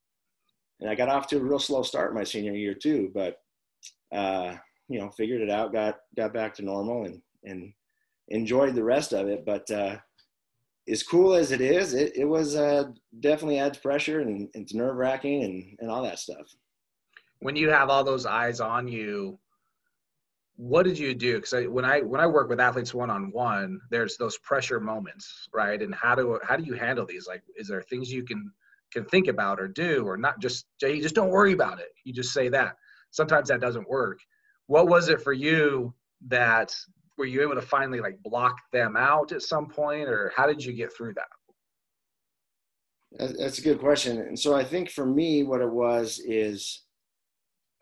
and 0.79 0.89
I 0.89 0.95
got 0.95 1.09
off 1.09 1.27
to 1.27 1.39
a 1.39 1.43
real 1.43 1.59
slow 1.59 1.83
start 1.83 2.15
my 2.15 2.23
senior 2.23 2.53
year 2.53 2.73
too. 2.73 3.11
But 3.13 3.35
uh, 4.13 4.55
you 4.89 4.99
know, 4.99 5.09
figured 5.11 5.41
it 5.41 5.49
out, 5.49 5.71
got 5.71 5.99
got 6.17 6.33
back 6.33 6.53
to 6.55 6.63
normal, 6.63 7.05
and 7.05 7.21
and 7.43 7.73
enjoyed 8.29 8.75
the 8.75 8.83
rest 8.83 9.13
of 9.13 9.27
it. 9.27 9.45
But 9.45 9.69
uh, 9.71 9.97
as 10.89 11.03
cool 11.03 11.33
as 11.33 11.51
it 11.51 11.61
is, 11.61 11.93
it, 11.93 12.13
it 12.15 12.25
was 12.25 12.55
uh, 12.55 12.85
definitely 13.19 13.59
adds 13.59 13.77
pressure 13.77 14.21
and 14.21 14.49
it's 14.53 14.73
nerve 14.73 14.95
wracking 14.95 15.43
and, 15.43 15.77
and 15.79 15.91
all 15.91 16.03
that 16.03 16.19
stuff. 16.19 16.47
When 17.39 17.55
you 17.55 17.69
have 17.69 17.89
all 17.89 18.03
those 18.03 18.25
eyes 18.25 18.59
on 18.59 18.87
you, 18.87 19.39
what 20.57 20.83
did 20.83 20.99
you 20.99 21.15
do? 21.15 21.39
Because 21.39 21.67
when 21.69 21.85
I 21.85 22.01
when 22.01 22.19
I 22.19 22.27
work 22.27 22.49
with 22.49 22.59
athletes 22.59 22.93
one 22.93 23.09
on 23.09 23.31
one, 23.31 23.79
there's 23.91 24.17
those 24.17 24.37
pressure 24.39 24.81
moments, 24.81 25.47
right? 25.53 25.81
And 25.81 25.95
how 25.95 26.15
do 26.15 26.37
how 26.43 26.57
do 26.57 26.63
you 26.63 26.73
handle 26.73 27.05
these? 27.05 27.27
Like, 27.27 27.43
is 27.55 27.69
there 27.69 27.81
things 27.83 28.11
you 28.11 28.23
can 28.23 28.51
can 28.91 29.05
think 29.05 29.29
about 29.29 29.61
or 29.61 29.69
do, 29.69 30.05
or 30.05 30.17
not? 30.17 30.41
Just 30.41 30.65
just 30.81 31.15
don't 31.15 31.29
worry 31.29 31.53
about 31.53 31.79
it. 31.79 31.89
You 32.03 32.11
just 32.11 32.33
say 32.33 32.49
that. 32.49 32.75
Sometimes 33.11 33.47
that 33.47 33.61
doesn't 33.61 33.89
work. 33.89 34.19
What 34.69 34.87
was 34.87 35.09
it 35.09 35.19
for 35.23 35.33
you 35.33 35.95
that 36.27 36.71
were 37.17 37.25
you 37.25 37.41
able 37.41 37.55
to 37.55 37.61
finally 37.61 38.01
like 38.01 38.21
block 38.21 38.55
them 38.71 38.95
out 38.95 39.31
at 39.31 39.41
some 39.41 39.67
point 39.67 40.07
or 40.07 40.31
how 40.35 40.45
did 40.45 40.63
you 40.63 40.73
get 40.73 40.95
through 40.95 41.15
that? 41.15 41.25
That's 43.39 43.57
a 43.57 43.63
good 43.63 43.79
question. 43.79 44.19
And 44.19 44.37
so 44.37 44.53
i 44.55 44.63
think 44.63 44.91
for 44.91 45.07
me 45.07 45.41
what 45.41 45.61
it 45.61 45.71
was 45.71 46.21
is 46.23 46.83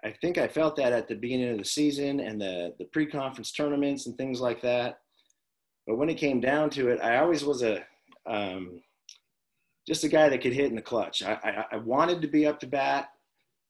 i 0.06 0.12
think 0.22 0.38
i 0.38 0.48
felt 0.48 0.78
that 0.78 0.94
at 0.94 1.10
the 1.10 1.16
beginning 1.16 1.50
of 1.50 1.58
the 1.58 1.66
season 1.66 2.22
and 2.22 2.40
the 2.40 2.74
the 2.80 2.86
pre-conference 2.86 3.52
tournaments 3.52 4.08
and 4.08 4.18
things 4.18 4.40
like 4.40 4.62
that. 4.62 5.00
But 5.88 5.98
when 5.98 6.10
it 6.10 6.16
came 6.16 6.40
down 6.40 6.70
to 6.70 6.88
it 6.88 7.02
i 7.02 7.18
always 7.18 7.44
was 7.44 7.64
a 7.64 7.84
um, 8.26 8.82
just 9.86 10.06
a 10.06 10.10
guy 10.10 10.30
that 10.30 10.40
could 10.42 10.54
hit 10.54 10.70
in 10.70 10.76
the 10.76 10.82
clutch. 10.82 11.22
I, 11.22 11.34
I, 11.44 11.76
I 11.76 11.78
wanted 11.78 12.22
to 12.22 12.28
be 12.30 12.46
up 12.46 12.62
to 12.62 12.68
bat 12.68 13.10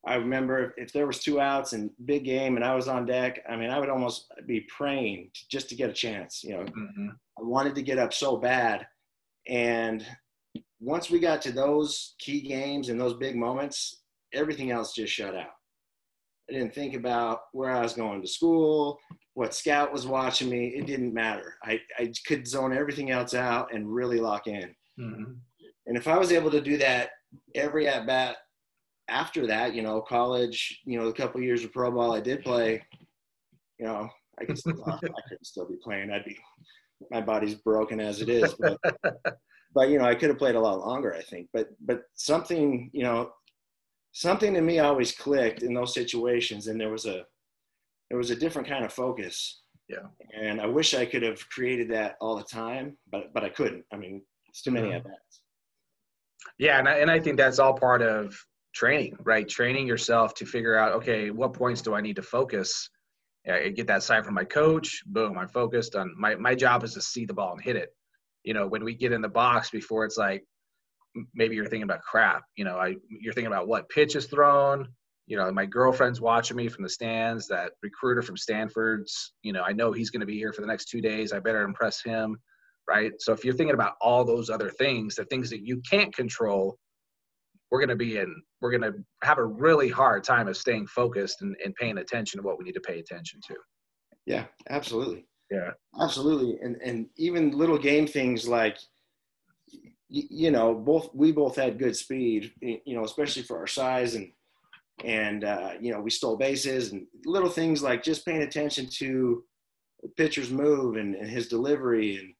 I 0.06 0.16
remember 0.16 0.74
if 0.77 0.94
there 0.94 1.08
was 1.08 1.20
two 1.20 1.39
outs 1.39 1.74
and 1.74 1.89
big 2.06 2.24
game 2.24 2.56
and 2.56 2.63
I 2.63 2.75
was 2.75 2.88
on 2.88 3.06
deck, 3.06 3.39
I 3.50 3.56
mean, 3.56 3.70
I 3.70 3.80
would 3.80 3.89
almost 3.89 4.32
be 4.46 4.66
praying 4.75 5.32
to, 5.34 5.42
just 5.50 5.70
to 5.70 5.75
get 5.75 5.89
a 5.89 5.94
chance. 5.94 6.44
You 6.44 6.58
know, 6.58 6.63
mm-hmm. 6.63 7.10
I 7.38 7.42
wanted 7.42 7.75
to 7.75 7.82
get 7.82 7.98
up 7.98 8.13
so 8.13 8.38
bad. 8.38 8.86
And 9.48 10.06
once 10.80 11.10
we 11.10 11.20
got 11.20 11.42
to 11.44 11.51
those 11.51 12.16
key 12.20 12.42
games 12.42 12.89
and 12.89 13.00
those 13.00 13.16
big 13.16 13.36
moments, 13.36 14.04
everything 14.34 14.72
else 14.72 14.94
just 14.94 15.13
shut 15.13 15.36
out. 15.36 15.51
I 16.50 16.54
didn't 16.54 16.74
think 16.74 16.94
about 16.94 17.42
where 17.51 17.72
I 17.72 17.82
was 17.82 17.94
going 17.94 18.22
to 18.22 18.27
school, 18.27 18.98
what 19.34 19.54
scout 19.54 19.92
was 19.92 20.08
watching 20.08 20.50
me. 20.50 20.70
It 20.70 20.86
didn't 20.86 21.13
matter. 21.13 21.56
I, 21.63 21.80
I 22.00 22.12
could 22.25 22.48
zone 22.48 22.75
everything 22.75 23.12
else 23.12 23.34
out 23.34 23.74
and 23.74 23.94
really 23.94 24.20
lock 24.20 24.48
in. 24.48 24.74
Mm-hmm. 25.00 25.34
And 25.88 25.98
if 25.98 26.08
I 26.08 26.18
was 26.18 26.32
able 26.32 26.51
to 26.51 26.62
do 26.62 26.77
that 26.77 27.10
every 27.56 27.88
at 27.88 28.08
bat 28.08 28.38
after 29.09 29.47
that, 29.47 29.73
you 29.73 29.81
know, 29.81 30.01
college, 30.01 30.81
you 30.85 30.99
know, 30.99 31.07
a 31.07 31.13
couple 31.13 31.41
years 31.41 31.63
of 31.63 31.71
pro 31.71 31.91
ball 31.91 32.13
I 32.13 32.19
did 32.19 32.43
play, 32.43 32.83
you 33.79 33.85
know, 33.85 34.09
I 34.39 34.45
could 34.45 34.57
still, 34.57 34.83
I 34.85 34.99
could 35.29 35.45
still 35.45 35.67
be 35.67 35.77
playing. 35.81 36.11
I'd 36.11 36.25
be, 36.25 36.37
my 37.11 37.21
body's 37.21 37.55
broken 37.55 37.99
as 37.99 38.21
it 38.21 38.29
is, 38.29 38.53
but, 38.59 38.77
but, 39.73 39.89
you 39.89 39.99
know, 39.99 40.05
I 40.05 40.15
could 40.15 40.29
have 40.29 40.37
played 40.37 40.55
a 40.55 40.59
lot 40.59 40.79
longer, 40.79 41.13
I 41.13 41.21
think, 41.21 41.47
but, 41.53 41.69
but 41.85 42.03
something, 42.15 42.89
you 42.93 43.03
know, 43.03 43.31
something 44.11 44.53
to 44.53 44.61
me 44.61 44.79
always 44.79 45.11
clicked 45.11 45.63
in 45.63 45.73
those 45.73 45.93
situations. 45.93 46.67
And 46.67 46.79
there 46.79 46.89
was 46.89 47.05
a, 47.05 47.23
there 48.09 48.17
was 48.17 48.31
a 48.31 48.35
different 48.35 48.67
kind 48.67 48.83
of 48.83 48.91
focus. 48.91 49.61
Yeah. 49.87 50.07
And 50.37 50.59
I 50.59 50.65
wish 50.65 50.93
I 50.93 51.05
could 51.05 51.23
have 51.23 51.47
created 51.49 51.89
that 51.91 52.15
all 52.19 52.35
the 52.35 52.43
time, 52.43 52.97
but, 53.11 53.33
but 53.33 53.43
I 53.43 53.49
couldn't. 53.49 53.85
I 53.93 53.97
mean, 53.97 54.21
it's 54.49 54.61
too 54.61 54.71
many 54.71 54.87
mm-hmm. 54.87 54.97
at 54.97 55.03
bats. 55.03 55.41
Yeah. 56.57 56.79
And 56.79 56.89
I, 56.89 56.97
and 56.97 57.11
I 57.11 57.19
think 57.19 57.37
that's 57.37 57.59
all 57.59 57.73
part 57.73 58.01
of 58.01 58.35
training, 58.77 59.17
right? 59.24 59.48
Training 59.48 59.88
yourself 59.88 60.34
to 60.36 60.46
figure 60.46 60.77
out, 60.77 60.93
okay, 60.93 61.31
what 61.31 61.53
points 61.53 61.81
do 61.81 61.96
I 61.96 62.01
need 62.01 62.15
to 62.17 62.22
focus? 62.22 62.89
I 63.50 63.69
get 63.69 63.88
that 63.88 64.03
sign 64.03 64.24
from 64.24 64.34
my 64.34 64.43
coach. 64.43 65.01
Boom, 65.07 65.38
I'm 65.38 65.48
focused 65.48 65.96
on 65.96 66.13
my 66.17 66.36
my 66.36 66.53
job 66.53 66.84
is 66.84 66.93
to 66.93 67.01
see 67.01 67.25
the 67.25 67.34
ball 67.34 67.53
and 67.53 67.62
hit 67.62 67.75
it. 67.75 67.89
You 68.43 68.53
know, 68.53 68.67
when 68.67 68.84
we 68.84 68.93
get 68.93 69.13
in 69.13 69.22
the 69.22 69.29
box 69.29 69.69
before 69.69 70.05
it's 70.05 70.17
like 70.17 70.43
maybe 71.34 71.55
you're 71.55 71.65
thinking 71.65 71.84
about 71.84 72.01
crap. 72.01 72.43
You 72.55 72.65
know, 72.65 72.77
I 72.77 72.96
you're 73.10 73.34
thinking 73.34 73.51
about 73.51 73.67
what 73.67 73.89
pitch 73.89 74.15
is 74.15 74.27
thrown. 74.27 74.88
You 75.27 75.38
know, 75.38 75.51
my 75.51 75.65
girlfriend's 75.65 76.22
watching 76.22 76.57
me 76.57 76.67
from 76.67 76.84
the 76.84 76.89
stands. 76.89 77.48
That 77.48 77.72
recruiter 77.81 78.22
from 78.22 78.38
Stanford's. 78.38 79.34
You 79.43 79.53
know, 79.53 79.63
I 79.63 79.74
know 79.74 79.91
he's 79.91 80.10
going 80.10 80.22
to 80.22 80.27
be 80.27 80.38
here 80.38 80.53
for 80.53 80.62
the 80.62 80.67
next 80.67 80.89
two 80.89 81.01
days. 81.01 81.31
I 81.31 81.39
better 81.39 81.63
impress 81.63 82.01
him, 82.01 82.38
right? 82.88 83.12
So 83.19 83.34
if 83.34 83.43
you're 83.43 83.53
thinking 83.53 83.75
about 83.75 83.96
all 84.01 84.24
those 84.24 84.50
other 84.50 84.69
things, 84.69 85.15
the 85.15 85.25
things 85.25 85.50
that 85.50 85.65
you 85.65 85.81
can't 85.89 86.13
control, 86.13 86.77
we're 87.71 87.79
going 87.79 87.89
to 87.89 87.95
be 87.95 88.17
in 88.17 88.33
we're 88.62 88.71
going 88.71 88.81
to 88.81 88.97
have 89.24 89.38
a 89.38 89.45
really 89.45 89.89
hard 89.89 90.24
time 90.24 90.47
of 90.47 90.57
staying 90.57 90.88
focused 90.88 91.41
and, 91.41 91.55
and 91.63 91.75
paying 91.75 91.97
attention 91.97 92.39
to 92.39 92.45
what 92.45 92.57
we 92.57 92.63
need 92.63 92.74
to 92.74 92.81
pay 92.81 93.00
attention 93.00 93.39
to. 93.47 93.55
Yeah 94.25 94.45
absolutely. 94.69 95.25
Yeah. 95.51 95.71
Absolutely. 96.00 96.59
And 96.62 96.77
and 96.83 97.07
even 97.17 97.51
little 97.51 97.77
game 97.77 98.07
things 98.07 98.47
like 98.47 98.77
you 100.09 100.51
know 100.51 100.74
both 100.74 101.09
we 101.13 101.31
both 101.31 101.55
had 101.55 101.77
good 101.79 101.95
speed 101.95 102.53
you 102.62 102.95
know 102.95 103.03
especially 103.03 103.41
for 103.41 103.57
our 103.57 103.67
size 103.67 104.15
and 104.15 104.31
and 105.03 105.43
uh, 105.43 105.74
you 105.79 105.91
know 105.91 106.00
we 106.00 106.09
stole 106.09 106.38
bases 106.38 106.91
and 106.91 107.05
little 107.25 107.50
things 107.50 107.83
like 107.83 108.03
just 108.03 108.25
paying 108.25 108.41
attention 108.41 108.88
to 108.89 109.43
the 110.01 110.09
pitcher's 110.09 110.50
move 110.50 110.95
and, 110.95 111.15
and 111.15 111.29
his 111.29 111.47
delivery 111.47 112.17
and 112.17 112.33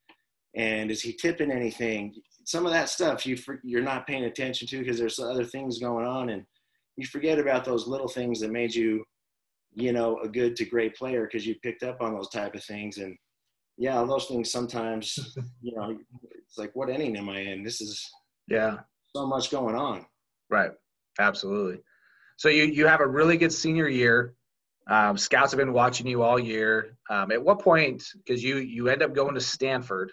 and 0.56 0.92
is 0.92 1.02
he 1.02 1.14
tipping 1.14 1.52
anything 1.52 2.14
some 2.48 2.66
of 2.66 2.72
that 2.72 2.88
stuff 2.88 3.26
you 3.26 3.36
for, 3.36 3.60
you're 3.62 3.82
not 3.82 4.08
paying 4.08 4.24
attention 4.24 4.68
to 4.70 4.80
because 4.80 4.98
there's 4.98 5.20
other 5.20 5.44
things 5.44 5.80
going 5.80 6.08
on 6.08 6.30
and 6.30 6.44
you 6.96 7.06
forget 7.06 7.40
about 7.40 7.66
those 7.66 7.88
little 7.88 8.08
things 8.08 8.40
that 8.40 8.52
made 8.52 8.74
you 8.74 9.04
you 9.74 9.92
know 9.92 10.18
a 10.24 10.30
good 10.30 10.56
to 10.56 10.64
great 10.64 10.96
player 10.96 11.26
because 11.26 11.46
you 11.46 11.56
picked 11.62 11.84
up 11.84 12.02
on 12.02 12.14
those 12.14 12.30
type 12.30 12.56
of 12.56 12.64
things 12.64 13.00
and 13.00 13.16
yeah 13.78 14.02
those 14.06 14.26
things 14.28 14.50
sometimes 14.50 15.36
you 15.62 15.76
know 15.76 15.98
it's 16.48 16.58
like 16.58 16.72
what 16.74 16.90
inning 16.90 17.18
am 17.18 17.30
i 17.30 17.40
in? 17.40 17.64
This 17.64 17.82
is 17.82 18.10
yeah. 18.48 18.78
so 19.16 19.28
much 19.28 19.52
going 19.52 19.76
on. 19.76 20.06
Right. 20.50 20.72
Absolutely. 21.20 21.82
So 22.38 22.50
you 22.50 22.64
you 22.64 22.88
have 22.88 23.02
a 23.02 23.08
really 23.08 23.38
good 23.38 23.52
senior 23.52 23.88
year. 23.88 24.34
Um, 24.90 25.18
scouts 25.18 25.52
have 25.52 25.58
been 25.58 25.74
watching 25.74 26.08
you 26.08 26.22
all 26.22 26.40
year. 26.40 26.98
Um, 27.10 27.32
at 27.32 27.44
what 27.44 27.60
point 27.60 28.04
because 28.16 28.44
you 28.44 28.58
you 28.58 28.88
end 28.88 29.02
up 29.02 29.14
going 29.14 29.34
to 29.34 29.42
stanford 29.42 30.12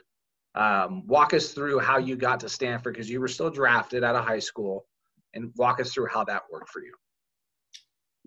um, 0.55 1.07
walk 1.07 1.35
us 1.35 1.53
through 1.53 1.81
how 1.81 1.99
you 1.99 2.17
got 2.17 2.41
to 2.41 2.49
Stanford 2.49 2.95
because 2.95 3.11
you 3.11 3.21
were 3.21 3.29
still 3.29 3.51
drafted 3.51 4.05
out 4.05 4.17
of 4.17 4.25
high 4.25 4.39
school, 4.39 4.87
and 5.35 5.53
walk 5.57 5.81
us 5.81 5.93
through 5.93 6.09
how 6.13 6.25
that 6.25 6.43
worked 6.51 6.69
for 6.69 6.83
you. 6.83 6.95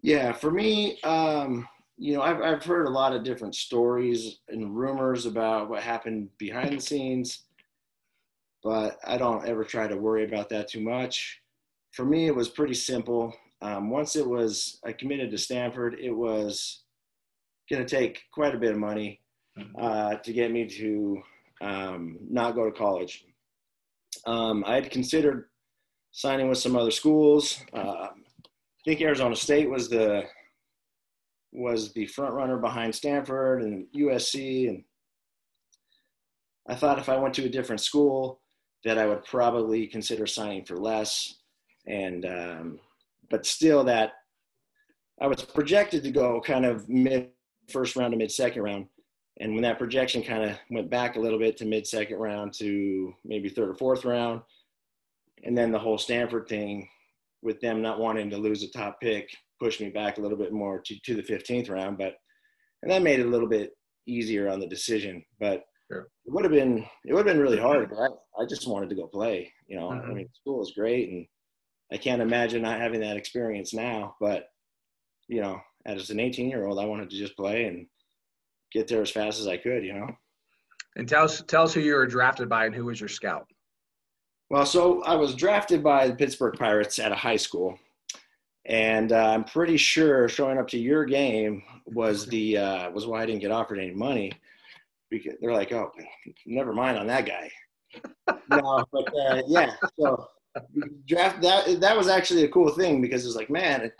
Yeah, 0.02 0.32
for 0.32 0.52
me, 0.52 1.00
um, 1.02 1.68
you 1.98 2.14
know, 2.14 2.22
I've, 2.22 2.42
I've 2.42 2.64
heard 2.64 2.86
a 2.86 2.92
lot 2.92 3.14
of 3.14 3.24
different 3.24 3.56
stories 3.56 4.40
and 4.50 4.78
rumors 4.78 5.26
about 5.26 5.70
what 5.70 5.82
happened 5.82 6.30
behind 6.38 6.78
the 6.78 6.82
scenes, 6.82 7.46
but 8.64 8.98
I 9.06 9.18
don't 9.18 9.48
ever 9.48 9.64
try 9.64 9.88
to 9.88 9.98
worry 9.98 10.24
about 10.24 10.50
that 10.50 10.68
too 10.68 10.82
much. 10.82 11.40
For 11.94 12.06
me, 12.06 12.28
it 12.28 12.36
was 12.36 12.50
pretty 12.50 12.76
simple. 12.76 13.34
Um, 13.62 13.90
once 13.90 14.16
it 14.16 14.28
was, 14.28 14.80
I 14.86 14.92
committed 14.92 15.32
to 15.32 15.38
Stanford, 15.38 15.98
it 16.00 16.12
was 16.12 16.84
going 17.72 17.84
to 17.84 17.96
take 17.96 18.22
quite 18.32 18.54
a 18.54 18.60
bit 18.60 18.74
of 18.74 18.78
money 18.78 19.20
mm-hmm. 19.58 19.76
uh, 19.84 20.16
to 20.16 20.34
get 20.34 20.52
me 20.52 20.68
to 20.68 21.22
um, 21.62 22.18
not 22.30 22.56
go 22.56 22.66
to 22.66 22.72
college. 22.72 23.26
Um, 24.26 24.64
I 24.66 24.76
had 24.76 24.92
considered 24.92 25.46
signing 26.12 26.50
with 26.50 26.58
some 26.58 26.76
other 26.76 26.92
schools. 26.92 27.60
Uh, 27.74 28.08
I 28.10 28.84
think 28.86 29.02
Arizona 29.02 29.36
State 29.36 29.70
was 29.70 29.90
the 29.90 30.24
was 31.54 31.94
the 31.94 32.06
front 32.08 32.34
runner 32.34 32.58
behind 32.58 32.94
Stanford 32.94 33.64
and 33.64 33.88
USC, 33.96 34.70
and 34.70 34.84
I 36.68 36.76
thought 36.76 37.00
if 37.00 37.10
I 37.10 37.18
went 37.18 37.34
to 37.36 37.46
a 37.46 37.50
different 37.50 37.82
school, 37.82 38.42
that 38.84 38.98
I 38.98 39.06
would 39.06 39.24
probably 39.24 39.88
consider 39.88 40.28
signing 40.28 40.66
for 40.66 40.78
less, 40.78 41.36
and 41.88 42.26
um, 42.26 42.80
but 43.30 43.46
still 43.46 43.84
that 43.86 44.14
I 45.20 45.28
was 45.28 45.42
projected 45.44 46.04
to 46.04 46.12
go 46.12 46.42
kind 46.42 46.66
of 46.66 46.88
mid 46.88 47.30
first 47.70 47.96
round 47.96 48.12
to 48.12 48.18
mid 48.18 48.32
second 48.32 48.62
round. 48.62 48.88
And 49.40 49.54
when 49.54 49.64
that 49.64 49.78
projection 49.78 50.24
kind 50.24 50.50
of 50.50 50.58
went 50.72 50.90
back 50.90 51.16
a 51.16 51.20
little 51.20 51.38
bit 51.38 51.58
to 51.58 51.66
mid 51.66 51.86
second 51.86 52.18
round 52.18 52.54
to 52.54 53.14
maybe 53.24 53.50
third 53.50 53.70
or 53.70 53.76
fourth 53.76 54.04
round, 54.04 54.42
and 55.44 55.58
then 55.58 55.72
the 55.72 55.80
whole 55.80 55.98
Stanford 55.98 56.48
thing 56.48 56.90
with 57.44 57.62
them 57.62 57.82
not 57.82 58.00
wanting 58.00 58.30
to 58.32 58.38
lose 58.38 58.64
a 58.64 58.72
top 58.72 59.00
pick 59.00 59.30
pushed 59.60 59.82
me 59.82 59.90
back 59.90 60.18
a 60.18 60.22
little 60.22 60.38
bit 60.38 60.52
more 60.52 60.82
to, 60.82 61.00
to 61.02 61.16
the 61.16 61.24
15th 61.24 61.70
round. 61.70 61.98
But, 61.98 62.16
and 62.82 62.92
that 62.92 63.04
made 63.04 63.20
it 63.20 63.26
a 63.26 63.30
little 63.30 63.48
bit 63.48 63.72
easier 64.08 64.50
on 64.50 64.60
the 64.60 64.68
decision. 64.68 65.24
But 65.40 65.66
sure. 65.92 66.08
it 66.26 66.34
would 66.34 66.44
have 66.44 66.52
been, 66.54 66.86
it 67.06 67.14
would 67.14 67.26
have 67.26 67.36
been 67.36 67.42
really 67.42 67.60
hard. 67.60 67.90
But 67.90 68.00
I, 68.00 68.44
I 68.44 68.46
just 68.48 68.68
wanted 68.68 68.90
to 68.90 68.96
go 68.96 69.08
play. 69.08 69.52
You 69.68 69.80
know, 69.80 69.90
mm-hmm. 69.90 70.12
I 70.12 70.14
mean, 70.14 70.30
school 70.34 70.62
is 70.62 70.74
great. 70.76 71.10
And 71.10 71.28
I 71.92 71.98
can't 71.98 72.22
imagine 72.22 72.64
not 72.64 72.80
having 72.80 73.02
that 73.02 73.18
experience 73.18 73.74
now. 73.74 74.16
But, 74.20 74.50
you 75.28 75.42
know, 75.42 75.60
as 75.86 76.10
an 76.10 76.20
18 76.20 76.50
year 76.50 76.66
old, 76.66 76.80
I 76.80 76.86
wanted 76.86 77.10
to 77.12 77.18
just 77.18 77.36
play 77.38 77.66
and 77.66 77.88
get 78.72 78.88
there 78.88 79.02
as 79.02 79.12
fast 79.12 79.40
as 79.40 79.48
I 79.48 79.58
could, 79.58 79.84
you 79.84 79.94
know. 79.94 80.10
And 80.96 81.08
tell 81.08 81.26
us, 81.26 81.44
tell 81.48 81.64
us 81.64 81.74
who 81.74 81.82
you 81.82 81.94
were 81.94 82.08
drafted 82.08 82.50
by 82.50 82.66
and 82.66 82.74
who 82.74 82.86
was 82.86 83.00
your 83.00 83.10
scout. 83.10 83.48
Well, 84.50 84.66
so 84.66 85.04
I 85.04 85.16
was 85.16 85.36
drafted 85.36 85.84
by 85.84 86.08
the 86.08 86.16
Pittsburgh 86.16 86.58
Pirates 86.58 87.00
at 87.00 87.12
a 87.12 87.16
high 87.16 87.36
school, 87.36 87.78
and 88.66 89.12
uh, 89.12 89.32
I'm 89.32 89.44
pretty 89.44 89.78
sure 89.78 90.30
showing 90.30 90.58
up 90.58 90.68
to 90.70 90.80
your 90.80 91.06
game 91.06 91.64
was 91.86 92.26
the 92.26 92.58
uh, 92.58 92.92
was 92.92 93.06
why 93.06 93.22
I 93.22 93.26
didn't 93.26 93.42
get 93.42 93.52
offered 93.52 93.80
any 93.80 93.94
money 93.94 94.32
because 95.10 95.34
they're 95.42 95.54
like, 95.54 95.72
oh, 95.74 95.92
never 96.46 96.74
mind 96.74 96.98
on 96.98 97.08
that 97.08 97.26
guy. 97.26 97.52
no, 98.50 98.86
but 98.92 99.06
uh, 99.16 99.42
yeah, 99.48 99.72
so 100.00 100.28
draft 101.06 101.42
that 101.42 101.80
that 101.82 101.98
was 101.98 102.08
actually 102.08 102.44
a 102.44 102.50
cool 102.50 102.70
thing 102.70 103.02
because 103.02 103.26
it's 103.26 103.36
like, 103.36 103.50
man, 103.50 103.92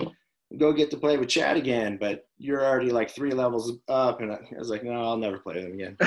go 0.58 0.72
get 0.72 0.90
to 0.92 0.98
play 0.98 1.18
with 1.18 1.30
Chad 1.30 1.58
again, 1.58 1.98
but 2.00 2.28
you're 2.38 2.66
already 2.66 2.92
like 2.92 3.10
three 3.10 3.32
levels 3.32 3.78
up, 3.90 4.22
and 4.22 4.32
I 4.32 4.40
was 4.58 4.70
like, 4.70 4.84
no, 4.84 4.94
I'll 4.94 5.18
never 5.18 5.40
play 5.40 5.62
them 5.62 5.74
again. 5.74 5.98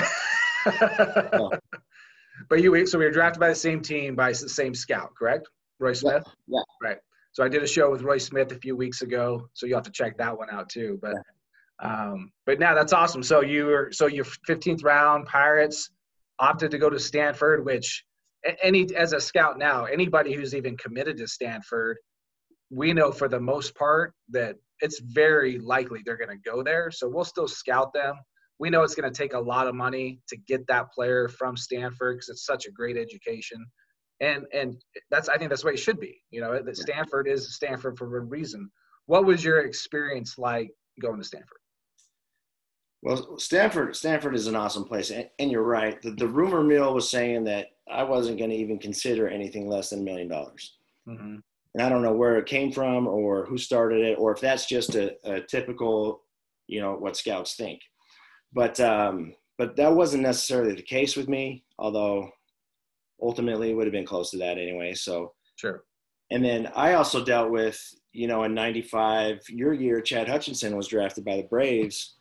so, 0.79 1.51
but 2.49 2.61
you 2.61 2.85
so 2.85 2.97
we 2.97 3.05
were 3.05 3.11
drafted 3.11 3.39
by 3.39 3.49
the 3.49 3.55
same 3.55 3.81
team 3.81 4.15
by 4.15 4.29
the 4.29 4.35
same 4.35 4.73
scout, 4.73 5.13
correct? 5.15 5.47
Roy 5.79 5.93
Smith. 5.93 6.23
Yeah. 6.47 6.59
yeah. 6.59 6.89
Right. 6.89 6.97
So 7.33 7.43
I 7.43 7.49
did 7.49 7.63
a 7.63 7.67
show 7.67 7.89
with 7.91 8.01
Roy 8.01 8.17
Smith 8.17 8.51
a 8.51 8.55
few 8.55 8.75
weeks 8.75 9.01
ago, 9.01 9.47
so 9.53 9.65
you 9.65 9.75
have 9.75 9.83
to 9.83 9.91
check 9.91 10.17
that 10.17 10.37
one 10.37 10.49
out 10.51 10.69
too. 10.69 10.99
But 11.01 11.15
yeah. 11.81 12.09
um, 12.09 12.31
but 12.45 12.59
now 12.59 12.73
that's 12.73 12.93
awesome. 12.93 13.23
So 13.23 13.41
you 13.41 13.65
were 13.65 13.89
so 13.91 14.07
your 14.07 14.25
15th 14.25 14.83
round 14.83 15.27
Pirates 15.27 15.89
opted 16.39 16.71
to 16.71 16.77
go 16.77 16.89
to 16.89 16.99
Stanford, 16.99 17.65
which 17.65 18.03
any 18.61 18.93
as 18.95 19.13
a 19.13 19.21
scout 19.21 19.57
now, 19.57 19.85
anybody 19.85 20.33
who's 20.33 20.55
even 20.55 20.75
committed 20.77 21.17
to 21.17 21.27
Stanford, 21.27 21.97
we 22.71 22.93
know 22.93 23.11
for 23.11 23.27
the 23.27 23.39
most 23.39 23.75
part 23.75 24.13
that 24.29 24.55
it's 24.79 24.99
very 24.99 25.59
likely 25.59 26.01
they're 26.03 26.17
going 26.17 26.35
to 26.35 26.49
go 26.49 26.63
there. 26.63 26.89
So 26.89 27.07
we'll 27.07 27.25
still 27.25 27.47
scout 27.47 27.93
them 27.93 28.15
we 28.61 28.69
know 28.69 28.83
it's 28.83 28.93
going 28.93 29.11
to 29.11 29.17
take 29.17 29.33
a 29.33 29.39
lot 29.39 29.67
of 29.67 29.73
money 29.73 30.19
to 30.27 30.37
get 30.37 30.67
that 30.67 30.91
player 30.93 31.27
from 31.27 31.57
Stanford 31.57 32.17
because 32.17 32.29
it's 32.29 32.45
such 32.45 32.67
a 32.67 32.71
great 32.71 32.95
education. 32.95 33.65
And 34.21 34.45
and 34.53 34.75
that's 35.09 35.29
I 35.29 35.37
think 35.37 35.49
that's 35.49 35.63
the 35.63 35.69
way 35.69 35.73
it 35.73 35.79
should 35.79 35.99
be. 35.99 36.21
You 36.29 36.41
know, 36.41 36.61
that 36.61 36.77
Stanford 36.77 37.27
is 37.27 37.55
Stanford 37.55 37.97
for 37.97 38.17
a 38.17 38.21
reason. 38.21 38.69
What 39.07 39.25
was 39.25 39.43
your 39.43 39.61
experience 39.61 40.37
like 40.37 40.69
going 41.01 41.17
to 41.17 41.23
Stanford? 41.23 41.57
Well, 43.01 43.39
Stanford 43.39 43.95
Stanford 43.95 44.35
is 44.35 44.45
an 44.45 44.55
awesome 44.55 44.85
place, 44.85 45.09
and, 45.09 45.27
and 45.39 45.49
you're 45.49 45.63
right. 45.63 45.99
The, 45.99 46.11
the, 46.11 46.27
rumor 46.27 46.63
mill 46.63 46.93
was 46.93 47.09
saying 47.09 47.45
that 47.45 47.69
I 47.91 48.03
wasn't 48.03 48.37
going 48.37 48.51
to 48.51 48.55
even 48.55 48.77
consider 48.77 49.27
anything 49.27 49.67
less 49.67 49.89
than 49.89 50.01
a 50.01 50.03
million 50.03 50.27
dollars. 50.27 50.77
Mm-hmm. 51.09 51.37
And 51.73 51.81
I 51.81 51.89
don't 51.89 52.03
know 52.03 52.13
where 52.13 52.37
it 52.37 52.47
came 52.47 52.71
from, 52.71 53.07
or 53.07 53.45
who 53.45 53.57
started 53.57 54.01
it, 54.01 54.17
or 54.19 54.33
if 54.33 54.41
that's 54.41 54.65
just 54.65 54.95
a, 54.95 55.15
a 55.23 55.41
typical, 55.41 56.23
you 56.67 56.81
know, 56.81 56.93
what 56.93 57.15
scouts 57.15 57.55
think 57.55 57.81
but 58.53 58.79
um, 58.79 59.33
but 59.57 59.75
that 59.75 59.93
wasn't 59.93 60.23
necessarily 60.23 60.73
the 60.73 60.81
case 60.81 61.15
with 61.15 61.29
me. 61.29 61.63
Although 61.79 62.29
ultimately 63.21 63.71
it 63.71 63.73
would 63.73 63.85
have 63.85 63.93
been 63.93 64.05
close 64.05 64.31
to 64.31 64.37
that 64.37 64.57
anyway. 64.57 64.93
So 64.93 65.33
sure. 65.55 65.83
And 66.31 66.43
then 66.43 66.71
I 66.75 66.93
also 66.93 67.23
dealt 67.23 67.51
with, 67.51 67.79
you 68.13 68.27
know, 68.27 68.43
in 68.43 68.53
'95, 68.53 69.41
your 69.49 69.73
year, 69.73 70.01
Chad 70.01 70.27
Hutchinson 70.27 70.75
was 70.77 70.87
drafted 70.87 71.25
by 71.25 71.37
the 71.37 71.43
Braves 71.43 72.15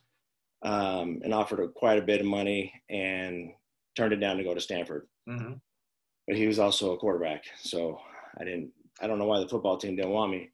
um, 0.63 1.21
and 1.25 1.33
offered 1.33 1.61
a, 1.61 1.69
quite 1.69 1.99
a 1.99 2.03
bit 2.03 2.21
of 2.21 2.27
money 2.27 2.73
and 2.89 3.53
turned 3.97 4.13
it 4.13 4.21
down 4.21 4.37
to 4.37 4.45
go 4.45 4.55
to 4.55 4.61
Stanford. 4.61 5.07
Mm-hmm. 5.29 5.55
But 6.27 6.37
he 6.37 6.47
was 6.47 6.59
also 6.59 6.93
a 6.93 6.99
quarterback, 6.99 7.45
so 7.61 8.01
I 8.41 8.45
didn't. 8.45 8.71
I 9.01 9.07
don't 9.07 9.19
know 9.19 9.27
why 9.27 9.41
the 9.41 9.49
football 9.49 9.77
team 9.77 9.97
didn't 9.97 10.11
want 10.13 10.33
me. 10.33 10.51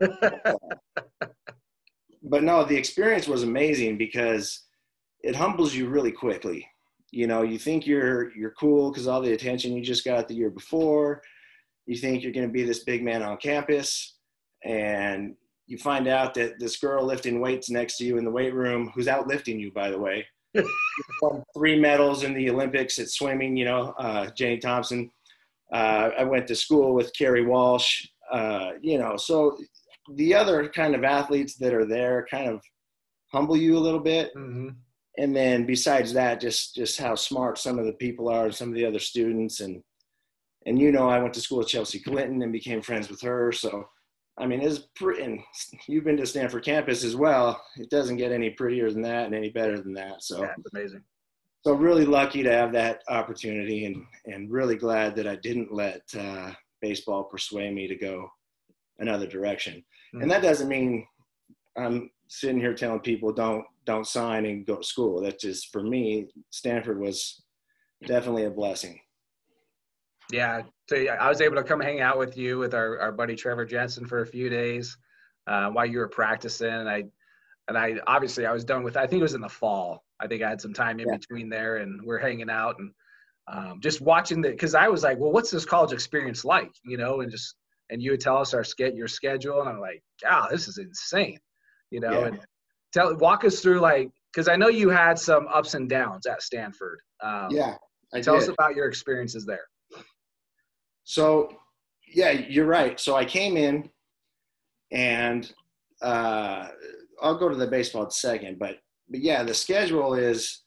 but 2.22 2.42
no, 2.42 2.64
the 2.64 2.76
experience 2.76 3.26
was 3.26 3.42
amazing 3.42 3.98
because 3.98 4.64
it 5.22 5.34
humbles 5.34 5.74
you 5.74 5.88
really 5.88 6.12
quickly. 6.12 6.66
You 7.10 7.26
know, 7.26 7.42
you 7.42 7.58
think 7.58 7.86
you're 7.86 8.34
you're 8.36 8.52
cool 8.52 8.90
because 8.90 9.06
all 9.06 9.22
the 9.22 9.32
attention 9.32 9.74
you 9.74 9.82
just 9.82 10.04
got 10.04 10.28
the 10.28 10.34
year 10.34 10.50
before. 10.50 11.22
You 11.86 11.96
think 11.96 12.22
you're 12.22 12.32
going 12.32 12.46
to 12.46 12.52
be 12.52 12.64
this 12.64 12.84
big 12.84 13.02
man 13.02 13.22
on 13.22 13.38
campus, 13.38 14.16
and 14.64 15.34
you 15.66 15.78
find 15.78 16.06
out 16.06 16.34
that 16.34 16.58
this 16.58 16.76
girl 16.76 17.04
lifting 17.04 17.40
weights 17.40 17.70
next 17.70 17.96
to 17.98 18.04
you 18.04 18.18
in 18.18 18.24
the 18.24 18.30
weight 18.30 18.52
room, 18.52 18.92
who's 18.94 19.06
outlifting 19.06 19.58
you, 19.58 19.72
by 19.72 19.90
the 19.90 19.98
way, 19.98 20.26
won 21.22 21.42
three 21.56 21.78
medals 21.78 22.24
in 22.24 22.34
the 22.34 22.50
Olympics 22.50 22.98
at 22.98 23.08
swimming. 23.08 23.56
You 23.56 23.64
know, 23.64 23.94
uh, 23.98 24.30
Jenny 24.36 24.58
Thompson. 24.58 25.10
Uh, 25.72 26.10
I 26.18 26.24
went 26.24 26.46
to 26.48 26.54
school 26.54 26.94
with 26.94 27.12
Kerri 27.18 27.46
Walsh. 27.46 28.06
Uh, 28.32 28.72
you 28.80 28.98
know, 28.98 29.16
so 29.16 29.58
the 30.14 30.34
other 30.34 30.68
kind 30.68 30.94
of 30.94 31.04
athletes 31.04 31.56
that 31.56 31.74
are 31.74 31.86
there 31.86 32.26
kind 32.30 32.48
of 32.48 32.62
humble 33.32 33.56
you 33.56 33.76
a 33.76 33.80
little 33.80 34.00
bit. 34.00 34.34
Mm-hmm 34.34 34.68
and 35.18 35.34
then 35.34 35.66
besides 35.66 36.12
that, 36.12 36.40
just 36.40 36.74
just 36.76 36.98
how 36.98 37.14
smart 37.16 37.58
some 37.58 37.78
of 37.78 37.86
the 37.86 37.92
people 37.92 38.28
are, 38.28 38.46
and 38.46 38.54
some 38.54 38.68
of 38.68 38.74
the 38.76 38.86
other 38.86 39.00
students, 39.00 39.60
and 39.60 39.82
and 40.64 40.78
you 40.78 40.92
know, 40.92 41.08
I 41.08 41.18
went 41.18 41.34
to 41.34 41.40
school 41.40 41.58
with 41.58 41.68
Chelsea 41.68 41.98
Clinton 41.98 42.40
and 42.42 42.52
became 42.52 42.80
friends 42.80 43.10
with 43.10 43.20
her. 43.22 43.50
So, 43.52 43.88
I 44.38 44.46
mean, 44.46 44.60
it's 44.60 44.80
pretty. 44.94 45.22
And 45.22 45.40
you've 45.88 46.04
been 46.04 46.16
to 46.18 46.26
Stanford 46.26 46.64
campus 46.64 47.04
as 47.04 47.16
well. 47.16 47.60
It 47.76 47.90
doesn't 47.90 48.16
get 48.16 48.32
any 48.32 48.50
prettier 48.50 48.90
than 48.90 49.02
that 49.02 49.26
and 49.26 49.34
any 49.34 49.50
better 49.50 49.80
than 49.80 49.92
that. 49.94 50.22
So, 50.22 50.42
yeah, 50.42 50.52
it's 50.56 50.72
amazing. 50.72 51.02
So 51.68 51.74
really 51.74 52.06
lucky 52.06 52.42
to 52.44 52.50
have 52.50 52.72
that 52.72 53.02
opportunity, 53.08 53.84
and 53.84 54.06
and 54.24 54.50
really 54.50 54.74
glad 54.74 55.14
that 55.16 55.26
I 55.26 55.36
didn't 55.36 55.70
let 55.70 56.00
uh, 56.18 56.52
baseball 56.80 57.24
persuade 57.24 57.74
me 57.74 57.86
to 57.86 57.94
go 57.94 58.26
another 59.00 59.26
direction. 59.26 59.74
Mm-hmm. 59.74 60.22
And 60.22 60.30
that 60.30 60.40
doesn't 60.40 60.70
mean 60.70 61.06
I'm 61.76 62.10
sitting 62.28 62.58
here 62.58 62.72
telling 62.72 63.00
people 63.00 63.34
don't 63.34 63.66
don't 63.84 64.06
sign 64.06 64.46
and 64.46 64.64
go 64.64 64.76
to 64.76 64.82
school. 64.82 65.20
That 65.20 65.38
just 65.38 65.70
for 65.70 65.82
me, 65.82 66.28
Stanford 66.48 66.98
was 66.98 67.42
definitely 68.06 68.46
a 68.46 68.50
blessing. 68.50 68.98
Yeah, 70.32 70.62
so 70.88 70.96
I 70.96 71.28
was 71.28 71.42
able 71.42 71.56
to 71.56 71.64
come 71.64 71.80
hang 71.80 72.00
out 72.00 72.16
with 72.16 72.38
you 72.38 72.56
with 72.56 72.72
our, 72.72 72.98
our 72.98 73.12
buddy 73.12 73.36
Trevor 73.36 73.66
Jensen 73.66 74.06
for 74.06 74.22
a 74.22 74.26
few 74.26 74.48
days 74.48 74.96
uh, 75.46 75.68
while 75.68 75.84
you 75.84 75.98
were 75.98 76.08
practicing. 76.08 76.72
And 76.72 76.88
I 76.88 77.04
and 77.68 77.76
I 77.76 77.96
obviously 78.06 78.46
I 78.46 78.52
was 78.52 78.64
done 78.64 78.84
with. 78.84 78.96
I 78.96 79.06
think 79.06 79.20
it 79.20 79.24
was 79.24 79.34
in 79.34 79.42
the 79.42 79.50
fall. 79.50 80.06
I 80.20 80.26
think 80.26 80.42
I 80.42 80.48
had 80.48 80.60
some 80.60 80.72
time 80.72 81.00
in 81.00 81.08
yeah. 81.08 81.16
between 81.16 81.48
there, 81.48 81.76
and 81.76 82.00
we're 82.04 82.18
hanging 82.18 82.50
out 82.50 82.76
and 82.78 82.92
um, 83.50 83.80
just 83.80 84.00
watching 84.00 84.40
the. 84.40 84.50
Because 84.50 84.74
I 84.74 84.88
was 84.88 85.02
like, 85.02 85.18
well, 85.18 85.32
what's 85.32 85.50
this 85.50 85.64
college 85.64 85.92
experience 85.92 86.44
like? 86.44 86.70
You 86.84 86.96
know, 86.96 87.20
and 87.20 87.30
just 87.30 87.56
and 87.90 88.02
you 88.02 88.10
would 88.12 88.20
tell 88.20 88.38
us 88.38 88.54
our 88.54 88.64
ske- 88.64 88.94
your 88.94 89.08
schedule, 89.08 89.60
and 89.60 89.68
I'm 89.68 89.80
like, 89.80 90.02
God, 90.22 90.50
this 90.50 90.68
is 90.68 90.78
insane 90.78 91.38
you 91.90 92.00
know, 92.00 92.20
yeah. 92.20 92.26
and 92.26 92.40
tell 92.92 93.16
walk 93.16 93.44
us 93.44 93.60
through 93.60 93.80
like 93.80 94.10
because 94.32 94.48
I 94.48 94.56
know 94.56 94.68
you 94.68 94.88
had 94.90 95.18
some 95.18 95.48
ups 95.48 95.74
and 95.74 95.88
downs 95.88 96.26
at 96.26 96.42
Stanford. 96.42 97.00
Um, 97.22 97.48
yeah, 97.50 97.74
I 98.12 98.20
tell 98.20 98.34
did. 98.34 98.44
us 98.44 98.48
about 98.48 98.74
your 98.74 98.86
experiences 98.86 99.46
there. 99.46 99.64
So, 101.04 101.48
yeah, 102.06 102.32
you're 102.32 102.66
right. 102.66 103.00
So 103.00 103.16
I 103.16 103.24
came 103.24 103.56
in, 103.56 103.88
and 104.92 105.50
uh, 106.02 106.68
I'll 107.22 107.38
go 107.38 107.48
to 107.48 107.56
the 107.56 107.66
baseball 107.66 108.02
in 108.02 108.08
a 108.08 108.12
second, 108.12 108.58
but 108.58 108.76
but 109.10 109.20
yeah, 109.20 109.42
the 109.42 109.54
schedule 109.54 110.14
is 110.14 110.62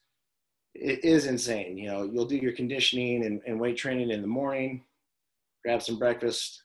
it 0.74 1.04
is 1.04 1.26
insane. 1.26 1.78
You 1.78 1.90
know, 1.90 2.04
you'll 2.04 2.26
do 2.26 2.38
your 2.38 2.54
conditioning 2.54 3.26
and, 3.26 3.42
and 3.46 3.60
weight 3.60 3.78
training 3.78 4.12
in 4.12 4.22
the 4.22 4.28
morning, 4.28 4.84
grab 5.64 5.82
some 5.82 6.00
breakfast, 6.00 6.64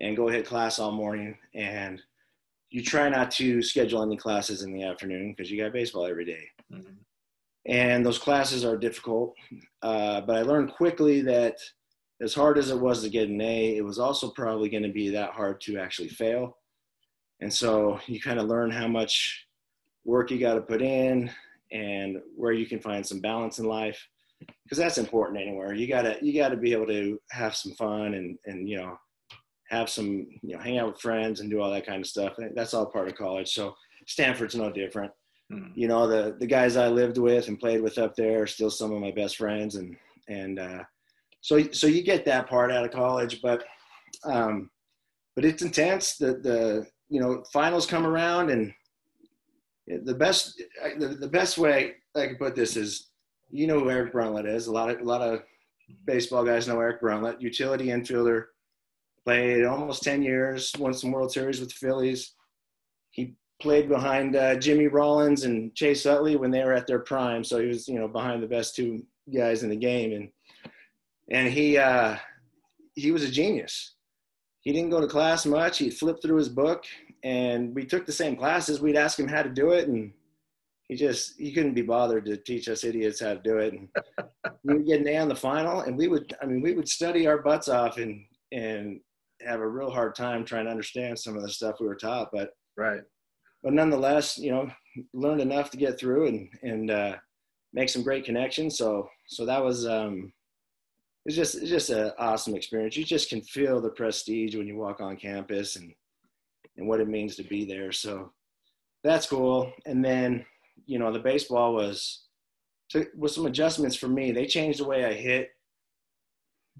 and 0.00 0.16
go 0.16 0.28
hit 0.28 0.46
class 0.46 0.78
all 0.78 0.92
morning. 0.92 1.36
And 1.54 2.00
you 2.70 2.82
try 2.82 3.08
not 3.08 3.30
to 3.32 3.62
schedule 3.62 4.02
any 4.02 4.16
classes 4.16 4.62
in 4.62 4.72
the 4.72 4.84
afternoon 4.84 5.34
because 5.36 5.50
you 5.50 5.60
got 5.60 5.72
baseball 5.72 6.06
every 6.06 6.24
day. 6.24 6.44
Mm-hmm. 6.72 6.92
And 7.66 8.06
those 8.06 8.18
classes 8.18 8.64
are 8.64 8.76
difficult. 8.76 9.34
Uh, 9.82 10.20
but 10.22 10.36
I 10.36 10.42
learned 10.42 10.72
quickly 10.72 11.20
that 11.22 11.56
as 12.20 12.34
hard 12.34 12.58
as 12.58 12.70
it 12.70 12.78
was 12.78 13.02
to 13.02 13.08
get 13.08 13.28
an 13.28 13.40
A, 13.40 13.76
it 13.76 13.84
was 13.84 13.98
also 13.98 14.30
probably 14.30 14.68
going 14.68 14.82
to 14.82 14.92
be 14.92 15.08
that 15.10 15.30
hard 15.30 15.60
to 15.62 15.78
actually 15.78 16.08
fail. 16.08 16.58
And 17.40 17.52
so 17.52 17.98
you 18.06 18.20
kind 18.20 18.38
of 18.38 18.46
learn 18.46 18.70
how 18.70 18.86
much 18.86 19.46
work 20.04 20.30
you 20.30 20.38
got 20.38 20.54
to 20.54 20.60
put 20.60 20.82
in 20.82 21.30
and 21.72 22.18
where 22.36 22.52
you 22.52 22.66
can 22.66 22.80
find 22.80 23.06
some 23.06 23.20
balance 23.20 23.58
in 23.58 23.66
life 23.66 24.08
because 24.64 24.78
that's 24.78 24.98
important 24.98 25.40
anywhere. 25.40 25.74
You 25.74 25.86
gotta 25.86 26.16
you 26.22 26.32
gotta 26.32 26.56
be 26.56 26.72
able 26.72 26.86
to 26.86 27.20
have 27.30 27.54
some 27.54 27.72
fun 27.72 28.14
and 28.14 28.38
and 28.46 28.68
you 28.68 28.78
know 28.78 28.98
have 29.68 29.88
some 29.88 30.26
you 30.42 30.56
know 30.56 30.62
hang 30.62 30.78
out 30.78 30.92
with 30.92 31.00
friends 31.00 31.40
and 31.40 31.50
do 31.50 31.60
all 31.60 31.70
that 31.70 31.86
kind 31.86 32.00
of 32.00 32.06
stuff. 32.06 32.34
That's 32.54 32.74
all 32.74 32.86
part 32.86 33.08
of 33.08 33.16
college. 33.16 33.52
So 33.52 33.74
Stanford's 34.06 34.54
no 34.54 34.70
different. 34.70 35.12
Mm-hmm. 35.52 35.72
You 35.74 35.88
know 35.88 36.06
the 36.06 36.36
the 36.38 36.46
guys 36.46 36.76
I 36.76 36.88
lived 36.88 37.18
with 37.18 37.48
and 37.48 37.58
played 37.58 37.82
with 37.82 37.98
up 37.98 38.14
there 38.16 38.42
are 38.42 38.46
still 38.46 38.70
some 38.70 38.92
of 38.92 39.00
my 39.00 39.10
best 39.10 39.36
friends 39.36 39.76
and 39.76 39.96
and 40.28 40.58
uh, 40.58 40.82
so 41.40 41.62
so 41.72 41.86
you 41.86 42.02
get 42.02 42.24
that 42.26 42.48
part 42.48 42.70
out 42.70 42.84
of 42.84 42.92
college, 42.92 43.40
but 43.42 43.64
um, 44.24 44.70
but 45.34 45.44
it's 45.44 45.62
intense. 45.62 46.16
The 46.16 46.34
the 46.34 46.86
you 47.08 47.20
know 47.20 47.44
finals 47.52 47.86
come 47.86 48.06
around 48.06 48.50
and 48.50 48.72
the 50.04 50.14
best 50.14 50.62
the, 50.98 51.08
the 51.08 51.28
best 51.28 51.58
way 51.58 51.94
I 52.14 52.26
can 52.26 52.36
put 52.36 52.54
this 52.54 52.76
is 52.76 53.08
you 53.50 53.66
know 53.66 53.80
who 53.80 53.90
Eric 53.90 54.12
Bruntlett 54.12 54.46
is. 54.46 54.66
A 54.66 54.72
lot 54.72 54.90
of 54.90 55.00
a 55.00 55.04
lot 55.04 55.22
of 55.22 55.42
baseball 56.06 56.44
guys 56.44 56.68
know 56.68 56.80
Eric 56.80 57.00
Bruntlett, 57.00 57.40
utility 57.40 57.86
infielder. 57.86 58.44
Played 59.24 59.64
almost 59.64 60.02
ten 60.02 60.22
years, 60.22 60.72
won 60.78 60.94
some 60.94 61.12
World 61.12 61.32
Series 61.32 61.60
with 61.60 61.68
the 61.68 61.74
Phillies. 61.74 62.32
He 63.10 63.34
played 63.60 63.88
behind 63.88 64.34
uh, 64.34 64.56
Jimmy 64.56 64.86
Rollins 64.86 65.44
and 65.44 65.74
Chase 65.74 66.06
Utley 66.06 66.36
when 66.36 66.50
they 66.50 66.64
were 66.64 66.72
at 66.72 66.86
their 66.86 67.00
prime, 67.00 67.44
so 67.44 67.60
he 67.60 67.66
was 67.66 67.86
you 67.86 67.98
know 67.98 68.08
behind 68.08 68.42
the 68.42 68.48
best 68.48 68.74
two 68.74 69.04
guys 69.32 69.62
in 69.62 69.68
the 69.68 69.76
game, 69.76 70.12
and 70.12 70.30
and 71.30 71.52
he 71.52 71.76
uh, 71.76 72.16
he 72.94 73.12
was 73.12 73.24
a 73.24 73.30
genius. 73.30 73.94
He 74.60 74.72
didn't 74.72 74.90
go 74.90 75.00
to 75.00 75.06
class 75.06 75.46
much. 75.46 75.78
He 75.78 75.90
flipped 75.90 76.22
through 76.22 76.36
his 76.36 76.48
book, 76.48 76.84
and 77.22 77.74
we 77.74 77.84
took 77.84 78.06
the 78.06 78.12
same 78.12 78.36
classes. 78.36 78.80
We'd 78.80 78.96
ask 78.96 79.18
him 79.18 79.28
how 79.28 79.42
to 79.42 79.50
do 79.50 79.70
it, 79.70 79.88
and 79.88 80.12
he 80.88 80.96
just 80.96 81.38
he 81.38 81.52
couldn't 81.52 81.74
be 81.74 81.82
bothered 81.82 82.24
to 82.26 82.36
teach 82.36 82.68
us 82.68 82.84
idiots 82.84 83.20
how 83.20 83.34
to 83.34 83.40
do 83.42 83.58
it. 83.58 83.74
And 83.74 83.88
we 84.64 84.74
would 84.74 84.86
get 84.86 85.00
an 85.00 85.08
A 85.08 85.18
on 85.18 85.28
the 85.28 85.36
final, 85.36 85.80
and 85.80 85.96
we 85.96 86.08
would 86.08 86.34
I 86.42 86.46
mean 86.46 86.62
we 86.62 86.74
would 86.74 86.88
study 86.88 87.26
our 87.26 87.38
butts 87.38 87.68
off 87.68 87.98
and 87.98 88.24
and 88.52 89.00
have 89.42 89.60
a 89.60 89.68
real 89.68 89.90
hard 89.90 90.14
time 90.14 90.44
trying 90.44 90.64
to 90.64 90.70
understand 90.70 91.18
some 91.18 91.36
of 91.36 91.42
the 91.42 91.48
stuff 91.48 91.76
we 91.80 91.86
were 91.86 91.96
taught. 91.96 92.30
But 92.32 92.50
right, 92.76 93.02
but 93.62 93.72
nonetheless, 93.72 94.38
you 94.38 94.50
know, 94.50 94.70
learned 95.12 95.40
enough 95.40 95.70
to 95.70 95.76
get 95.76 95.98
through 95.98 96.28
and 96.28 96.48
and 96.62 96.90
uh, 96.90 97.16
make 97.72 97.88
some 97.88 98.02
great 98.02 98.24
connections. 98.24 98.76
So 98.76 99.08
so 99.28 99.46
that 99.46 99.62
was 99.62 99.86
um, 99.86 100.32
it's 101.26 101.36
just 101.36 101.54
it's 101.56 101.70
just 101.70 101.90
an 101.90 102.12
awesome 102.18 102.54
experience. 102.54 102.96
You 102.96 103.04
just 103.04 103.28
can 103.28 103.42
feel 103.42 103.80
the 103.80 103.90
prestige 103.90 104.56
when 104.56 104.66
you 104.66 104.76
walk 104.76 105.00
on 105.00 105.16
campus 105.16 105.76
and 105.76 105.92
and 106.76 106.88
what 106.88 107.00
it 107.00 107.08
means 107.08 107.36
to 107.36 107.42
be 107.42 107.64
there. 107.64 107.92
So 107.92 108.32
that's 109.02 109.26
cool. 109.26 109.72
And 109.86 110.04
then 110.04 110.44
you 110.86 110.98
know, 110.98 111.12
the 111.12 111.18
baseball 111.18 111.74
was 111.74 112.24
with 113.16 113.30
some 113.30 113.46
adjustments 113.46 113.96
for 113.96 114.08
me. 114.08 114.32
They 114.32 114.46
changed 114.46 114.80
the 114.80 114.88
way 114.88 115.04
I 115.04 115.12
hit 115.12 115.50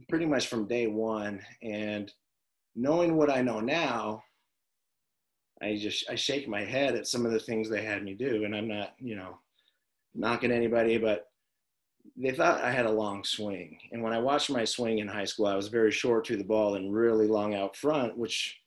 pretty 0.09 0.27
much 0.27 0.49
from 0.49 0.67
day 0.67 0.89
one. 0.89 1.41
And 1.63 2.13
knowing 2.75 3.17
what 3.17 3.31
I 3.31 3.43
know 3.43 3.61
now, 3.61 4.25
I 5.63 5.77
just 5.77 6.11
I 6.11 6.17
shake 6.17 6.49
my 6.49 6.65
head 6.65 6.97
at 6.97 7.07
some 7.07 7.27
of 7.27 7.33
the 7.33 7.39
things 7.39 7.69
they 7.69 7.85
had 7.85 8.03
me 8.03 8.15
do. 8.15 8.45
And 8.45 8.57
I'm 8.57 8.67
not, 8.67 8.95
you 8.99 9.15
know, 9.15 9.39
knocking 10.15 10.51
anybody, 10.51 10.99
but 10.99 11.27
they 12.17 12.33
thought 12.33 12.65
I 12.65 12.73
had 12.73 12.87
a 12.87 12.91
long 12.91 13.23
swing. 13.23 13.79
And 13.93 14.03
when 14.03 14.13
I 14.13 14.19
watched 14.19 14.51
my 14.51 14.65
swing 14.65 14.99
in 14.99 15.07
high 15.07 15.27
school, 15.27 15.47
I 15.47 15.55
was 15.55 15.69
very 15.69 15.93
short 15.93 16.25
to 16.25 16.37
the 16.37 16.43
ball 16.43 16.75
and 16.75 16.93
really 16.93 17.29
long 17.29 17.55
out 17.55 17.77
front, 17.77 18.19
which 18.19 18.60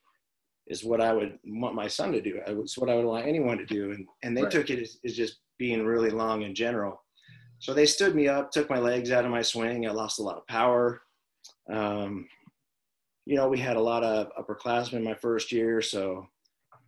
is 0.67 0.83
what 0.83 1.01
I 1.01 1.13
would 1.13 1.37
want 1.45 1.75
my 1.75 1.87
son 1.87 2.11
to 2.13 2.21
do. 2.21 2.39
It's 2.47 2.77
what 2.77 2.89
I 2.89 2.95
would 2.95 3.05
want 3.05 3.27
anyone 3.27 3.57
to 3.57 3.65
do. 3.65 3.91
And, 3.91 4.07
and 4.23 4.35
they 4.35 4.43
right. 4.43 4.51
took 4.51 4.69
it 4.69 4.79
as, 4.79 4.97
as, 5.05 5.15
just 5.15 5.39
being 5.57 5.85
really 5.85 6.09
long 6.09 6.43
in 6.43 6.55
general. 6.55 7.01
So 7.59 7.73
they 7.73 7.85
stood 7.85 8.15
me 8.15 8.27
up, 8.27 8.51
took 8.51 8.69
my 8.69 8.79
legs 8.79 9.11
out 9.11 9.25
of 9.25 9.31
my 9.31 9.41
swing. 9.41 9.87
I 9.87 9.91
lost 9.91 10.19
a 10.19 10.23
lot 10.23 10.37
of 10.37 10.47
power. 10.47 11.01
Um, 11.71 12.27
you 13.25 13.35
know, 13.35 13.47
we 13.47 13.59
had 13.59 13.77
a 13.77 13.81
lot 13.81 14.03
of 14.03 14.31
upperclassmen 14.37 15.03
my 15.03 15.13
first 15.13 15.51
year, 15.51 15.81
so 15.81 16.27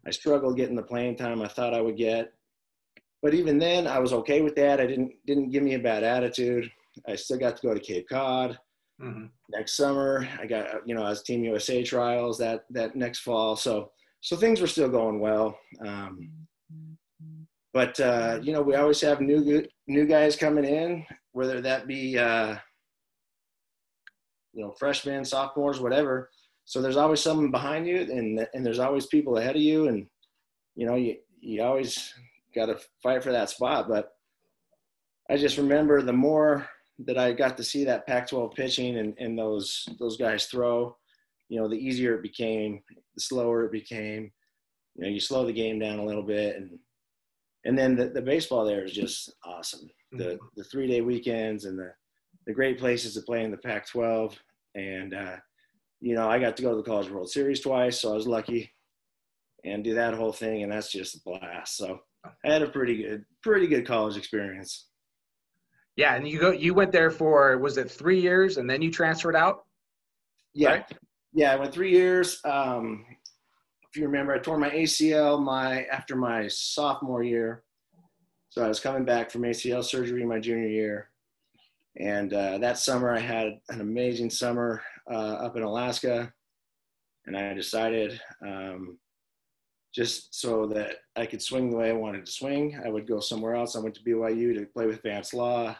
I 0.06 0.12
struggled 0.12 0.58
getting 0.58 0.76
the 0.76 0.84
playing 0.84 1.16
time 1.16 1.42
I 1.42 1.48
thought 1.48 1.74
I 1.74 1.82
would 1.82 1.98
get. 1.98 2.34
But 3.22 3.34
even 3.34 3.58
then, 3.58 3.88
I 3.88 4.00
was 4.00 4.14
okay 4.14 4.42
with 4.42 4.56
that. 4.56 4.80
I 4.80 4.86
didn't 4.86 5.14
didn't 5.26 5.50
give 5.50 5.64
me 5.64 5.76
a 5.76 5.80
bad 5.80 6.04
attitude. 6.04 6.70
I 7.08 7.16
still 7.16 7.38
got 7.38 7.58
to 7.58 7.68
go 7.68 7.74
to 7.74 7.80
Cape 7.80 8.08
Cod. 8.10 8.60
Mm-hmm. 9.02 9.26
Next 9.50 9.76
summer, 9.76 10.28
I 10.40 10.46
got 10.46 10.88
you 10.88 10.96
know 10.96 11.06
as 11.06 11.22
Team 11.22 11.44
USA 11.44 11.84
trials 11.84 12.38
that 12.38 12.66
that 12.70 12.96
next 12.96 13.20
fall. 13.20 13.56
So 13.56 13.92
so 14.22 14.36
things 14.36 14.62
were 14.62 14.68
still 14.68 14.90
going 14.90 15.20
well. 15.20 15.58
Um, 15.86 16.32
but 17.74 18.00
uh, 18.00 18.40
you 18.42 18.54
know 18.54 18.62
we 18.62 18.76
always 18.76 19.02
have 19.02 19.20
new 19.20 19.66
new 19.88 20.06
guys 20.06 20.38
coming 20.38 20.64
in, 20.64 21.06
whether 21.34 21.60
that 21.62 21.88
be 21.88 22.18
uh, 22.18 22.56
you 24.54 24.64
know 24.64 24.72
freshmen, 24.80 25.26
sophomores, 25.26 25.82
whatever. 25.82 26.30
So 26.64 26.82
there's 26.82 26.98
always 26.98 27.20
someone 27.20 27.52
behind 27.52 27.86
you, 27.86 27.98
and 27.98 28.48
and 28.54 28.66
there's 28.66 28.80
always 28.80 29.08
people 29.08 29.38
ahead 29.38 29.58
of 29.58 29.62
you, 29.62 29.90
and 29.90 30.08
you 30.76 30.86
know 30.86 30.96
you 30.96 31.18
you 31.42 31.62
always 31.62 32.14
got 32.56 32.68
to 32.68 32.80
fight 33.04 33.24
for 33.24 33.34
that 33.34 33.50
spot. 33.50 33.90
But 33.90 34.14
I 35.30 35.36
just 35.36 35.58
remember 35.58 36.02
the 36.02 36.14
more 36.14 36.70
that 37.00 37.18
I 37.18 37.34
got 37.34 37.58
to 37.58 37.64
see 37.64 37.84
that 37.86 38.08
Pac-12 38.08 38.56
pitching 38.56 38.98
and, 38.98 39.14
and 39.18 39.38
those 39.38 39.88
those 40.00 40.18
guys 40.18 40.46
throw, 40.46 40.96
you 41.50 41.60
know, 41.60 41.68
the 41.68 41.76
easier 41.76 42.16
it 42.16 42.22
became, 42.22 42.82
the 43.16 43.22
slower 43.22 43.66
it 43.66 43.72
became. 43.72 44.32
You 44.96 45.04
know, 45.04 45.10
you 45.10 45.20
slow 45.20 45.46
the 45.46 45.54
game 45.54 45.80
down 45.80 46.00
a 46.00 46.06
little 46.06 46.24
bit, 46.24 46.56
and 46.56 46.80
and 47.66 47.78
then 47.78 47.96
the, 47.96 48.10
the 48.10 48.22
baseball 48.22 48.66
there 48.66 48.86
is 48.86 48.94
just 48.94 49.34
awesome. 49.44 49.90
The 50.14 50.24
mm-hmm. 50.24 50.46
the 50.56 50.64
three 50.64 50.88
day 50.88 51.02
weekends 51.02 51.66
and 51.66 51.78
the 51.78 51.92
the 52.48 52.54
great 52.54 52.80
places 52.80 53.16
to 53.16 53.22
play 53.22 53.44
in 53.44 53.52
the 53.52 53.58
Pac-12, 53.58 54.36
and 54.76 55.14
uh, 55.14 55.36
you 56.00 56.16
know, 56.16 56.30
I 56.30 56.40
got 56.40 56.56
to 56.58 56.64
go 56.64 56.72
to 56.72 56.78
the 56.78 56.84
College 56.84 57.10
World 57.10 57.30
Series 57.30 57.60
twice, 57.60 58.00
so 58.00 58.12
I 58.12 58.16
was 58.16 58.28
lucky, 58.28 58.72
and 59.66 59.84
do 59.84 59.96
that 59.96 60.14
whole 60.14 60.32
thing, 60.32 60.64
and 60.64 60.72
that's 60.72 60.92
just 60.92 61.16
a 61.16 61.20
blast. 61.26 61.76
So 61.76 62.00
I 62.24 62.54
had 62.54 62.62
a 62.62 62.70
pretty 62.70 63.04
good 63.04 63.26
pretty 63.42 63.68
good 63.68 63.86
college 63.86 64.16
experience. 64.16 64.88
Yeah, 65.96 66.16
and 66.16 66.28
you 66.28 66.40
go 66.40 66.52
you 66.52 66.74
went 66.74 66.92
there 66.92 67.12
for 67.12 67.58
was 67.58 67.78
it 67.78 67.90
three 67.90 68.20
years 68.20 68.58
and 68.58 68.70
then 68.70 68.82
you 68.82 68.92
transferred 68.92 69.36
out? 69.36 69.66
Yeah. 70.54 70.70
Right? 70.70 70.92
Yeah, 71.34 71.54
I 71.54 71.56
went 71.58 71.74
three 71.74 71.92
years. 71.92 72.40
Um, 72.46 73.06
if 73.90 73.98
you 73.98 74.06
remember, 74.06 74.34
I 74.34 74.40
tore 74.40 74.58
my 74.58 74.70
ACL 74.70 75.42
my 75.42 75.84
after 75.86 76.16
my 76.16 76.48
sophomore 76.48 77.24
year. 77.24 77.64
So 78.50 78.64
I 78.64 78.68
was 78.68 78.80
coming 78.80 79.06
back 79.06 79.32
from 79.32 79.42
ACL 79.42 79.84
surgery 79.84 80.26
my 80.26 80.40
junior 80.40 80.68
year. 80.68 81.10
And 81.98 82.34
uh, 82.34 82.58
that 82.60 82.78
summer 82.78 83.14
I 83.14 83.20
had 83.20 83.60
an 83.70 83.82
amazing 83.82 84.30
summer 84.30 84.82
uh, 85.10 85.36
up 85.46 85.56
in 85.56 85.64
Alaska. 85.64 86.34
And 87.26 87.38
I 87.38 87.54
decided 87.54 88.20
um, 88.46 88.98
just 89.94 90.40
so 90.40 90.68
that 90.68 90.98
I 91.16 91.26
could 91.26 91.42
swing 91.42 91.70
the 91.70 91.78
way 91.78 91.90
I 91.90 91.94
wanted 91.94 92.26
to 92.26 92.32
swing. 92.32 92.80
I 92.86 92.90
would 92.90 93.08
go 93.08 93.20
somewhere 93.20 93.56
else. 93.56 93.76
I 93.76 93.80
went 93.80 93.96
to 93.96 94.04
BYU 94.04 94.54
to 94.56 94.66
play 94.66 94.88
with 94.88 95.02
Vance 95.02 95.34
Law. 95.34 95.76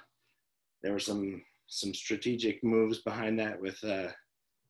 There 0.86 0.94
were 0.94 1.00
some 1.00 1.42
some 1.68 1.94
strategic 1.94 2.64
moves 2.64 3.00
behind 3.00 3.40
that 3.40 3.60
with 3.60 3.84
uh, 3.84 4.08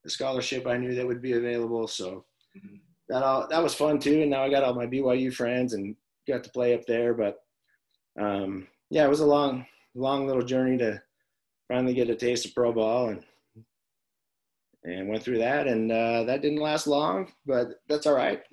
the 0.03 0.09
scholarship 0.09 0.65
I 0.65 0.77
knew 0.77 0.95
that 0.95 1.05
would 1.05 1.21
be 1.21 1.33
available. 1.33 1.87
So 1.87 2.25
mm-hmm. 2.57 2.77
that 3.09 3.21
all 3.21 3.47
that 3.49 3.61
was 3.61 3.75
fun 3.75 3.99
too. 3.99 4.21
And 4.21 4.31
now 4.31 4.43
I 4.43 4.49
got 4.49 4.63
all 4.63 4.73
my 4.73 4.87
BYU 4.87 5.33
friends 5.33 5.73
and 5.73 5.95
got 6.27 6.43
to 6.45 6.49
play 6.49 6.73
up 6.73 6.85
there. 6.85 7.13
But 7.13 7.37
um, 8.19 8.67
yeah, 8.89 9.05
it 9.05 9.09
was 9.09 9.19
a 9.19 9.25
long 9.25 9.65
long 9.93 10.25
little 10.25 10.43
journey 10.43 10.77
to 10.77 11.01
finally 11.67 11.93
get 11.93 12.09
a 12.09 12.15
taste 12.15 12.45
of 12.45 12.55
pro 12.55 12.71
ball 12.71 13.09
and 13.09 13.23
and 14.83 15.09
went 15.09 15.23
through 15.23 15.39
that 15.39 15.67
and 15.67 15.91
uh, 15.91 16.23
that 16.23 16.43
didn't 16.43 16.59
last 16.59 16.85
long 16.85 17.31
but 17.47 17.69
that's 17.87 18.05
all 18.05 18.13
right 18.13 18.43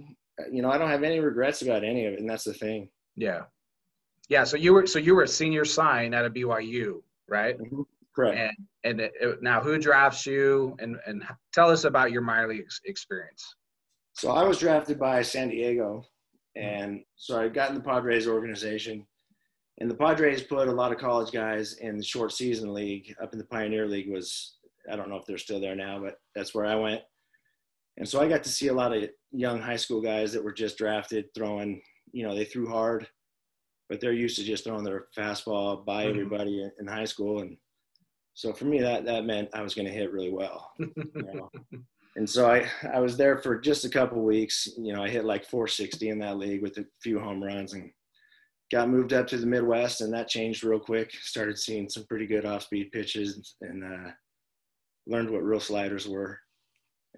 you 0.50 0.62
know, 0.62 0.70
I 0.70 0.78
don't 0.78 0.88
have 0.88 1.02
any 1.02 1.20
regrets 1.20 1.62
about 1.62 1.84
any 1.84 2.06
of 2.06 2.14
it, 2.14 2.20
and 2.20 2.28
that's 2.28 2.44
the 2.44 2.54
thing. 2.54 2.88
Yeah, 3.16 3.42
yeah. 4.28 4.44
So 4.44 4.56
you 4.56 4.72
were 4.72 4.86
so 4.86 4.98
you 4.98 5.14
were 5.14 5.22
a 5.22 5.28
senior 5.28 5.64
sign 5.64 6.14
at 6.14 6.24
a 6.24 6.30
BYU, 6.30 7.02
right? 7.32 7.58
Mm-hmm. 7.58 7.82
Correct. 8.14 8.38
And 8.38 8.66
and 8.84 9.00
it, 9.00 9.12
it, 9.20 9.42
now, 9.42 9.60
who 9.60 9.78
drafts 9.78 10.26
you? 10.26 10.76
And 10.78 10.98
and 11.06 11.24
tell 11.52 11.70
us 11.70 11.84
about 11.84 12.12
your 12.12 12.22
minor 12.22 12.48
league 12.48 12.64
experience. 12.84 13.56
So 14.12 14.30
I 14.30 14.44
was 14.44 14.58
drafted 14.58 14.98
by 14.98 15.22
San 15.22 15.48
Diego, 15.48 16.04
and 16.54 17.02
so 17.16 17.40
I 17.40 17.48
got 17.48 17.70
in 17.70 17.74
the 17.74 17.80
Padres 17.80 18.28
organization. 18.28 19.06
And 19.78 19.90
the 19.90 19.94
Padres 19.94 20.42
put 20.42 20.68
a 20.68 20.72
lot 20.72 20.92
of 20.92 20.98
college 20.98 21.32
guys 21.32 21.74
in 21.80 21.96
the 21.96 22.04
short 22.04 22.32
season 22.32 22.74
league 22.74 23.14
up 23.20 23.32
in 23.32 23.38
the 23.38 23.46
Pioneer 23.46 23.88
League. 23.88 24.12
Was 24.12 24.56
I 24.90 24.96
don't 24.96 25.08
know 25.08 25.16
if 25.16 25.24
they're 25.26 25.38
still 25.38 25.60
there 25.60 25.74
now, 25.74 25.98
but 25.98 26.18
that's 26.34 26.54
where 26.54 26.66
I 26.66 26.74
went. 26.74 27.00
And 27.96 28.08
so 28.08 28.20
I 28.20 28.28
got 28.28 28.42
to 28.44 28.50
see 28.50 28.68
a 28.68 28.74
lot 28.74 28.94
of 28.94 29.08
young 29.32 29.60
high 29.60 29.76
school 29.76 30.00
guys 30.00 30.32
that 30.32 30.44
were 30.44 30.52
just 30.52 30.78
drafted 30.78 31.26
throwing, 31.34 31.82
you 32.12 32.26
know, 32.26 32.34
they 32.34 32.44
threw 32.44 32.68
hard, 32.68 33.06
but 33.92 34.00
they're 34.00 34.14
used 34.14 34.36
to 34.36 34.42
just 34.42 34.64
throwing 34.64 34.84
their 34.84 35.08
fastball 35.14 35.84
by 35.84 36.04
mm-hmm. 36.04 36.12
everybody 36.12 36.66
in 36.80 36.86
high 36.86 37.04
school. 37.04 37.42
And 37.42 37.58
So 38.32 38.54
for 38.54 38.64
me, 38.64 38.80
that 38.80 39.04
that 39.04 39.26
meant 39.26 39.50
I 39.52 39.60
was 39.60 39.74
going 39.74 39.86
to 39.86 39.92
hit 39.92 40.10
really 40.10 40.32
well. 40.32 40.72
You 40.78 40.94
know? 41.14 41.50
and 42.16 42.28
so 42.28 42.50
I 42.50 42.66
I 42.90 43.00
was 43.00 43.18
there 43.18 43.36
for 43.36 43.60
just 43.60 43.84
a 43.84 43.90
couple 43.90 44.22
weeks. 44.22 44.66
You 44.78 44.94
know, 44.94 45.02
I 45.02 45.10
hit 45.10 45.26
like 45.26 45.44
460 45.44 46.08
in 46.08 46.18
that 46.20 46.38
league 46.38 46.62
with 46.62 46.78
a 46.78 46.86
few 47.02 47.20
home 47.20 47.44
runs 47.44 47.74
and 47.74 47.90
got 48.70 48.88
moved 48.88 49.12
up 49.12 49.26
to 49.26 49.36
the 49.36 49.46
Midwest, 49.46 50.00
and 50.00 50.10
that 50.14 50.26
changed 50.26 50.64
real 50.64 50.80
quick. 50.80 51.12
Started 51.12 51.58
seeing 51.58 51.90
some 51.90 52.06
pretty 52.06 52.26
good 52.26 52.46
off-speed 52.46 52.92
pitches, 52.92 53.56
and 53.60 53.84
uh, 53.84 54.10
learned 55.06 55.28
what 55.28 55.44
real 55.44 55.60
sliders 55.60 56.08
were. 56.08 56.38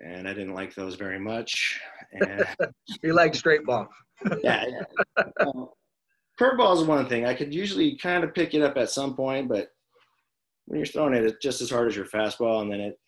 And 0.01 0.27
I 0.27 0.35
didn't 0.35 0.55
like 0.55 0.75
those 0.75 0.97
very 0.97 1.21
much. 1.21 1.81
And 2.15 2.45
you 3.05 3.13
like 3.13 3.37
straight 3.37 3.65
ball. 3.65 3.87
yeah. 4.43 4.65
yeah. 4.67 5.25
Um, 5.41 5.69
curveball 6.41 6.81
is 6.81 6.87
one 6.87 7.09
thing. 7.09 7.27
I 7.27 7.35
could 7.35 7.55
usually 7.55 7.97
kind 7.97 8.25
of 8.25 8.35
pick 8.35 8.55
it 8.55 8.63
up 8.63 8.77
at 8.77 8.91
some 8.91 9.15
point, 9.15 9.49
but 9.49 9.69
when 10.67 10.79
you're 10.79 10.87
throwing 10.87 11.15
it 11.15 11.25
it's 11.25 11.43
just 11.43 11.61
as 11.61 11.71
hard 11.71 11.89
as 11.89 11.97
your 11.97 12.07
fastball, 12.07 12.63
and 12.63 12.73
then 12.73 12.81
it, 12.81 12.99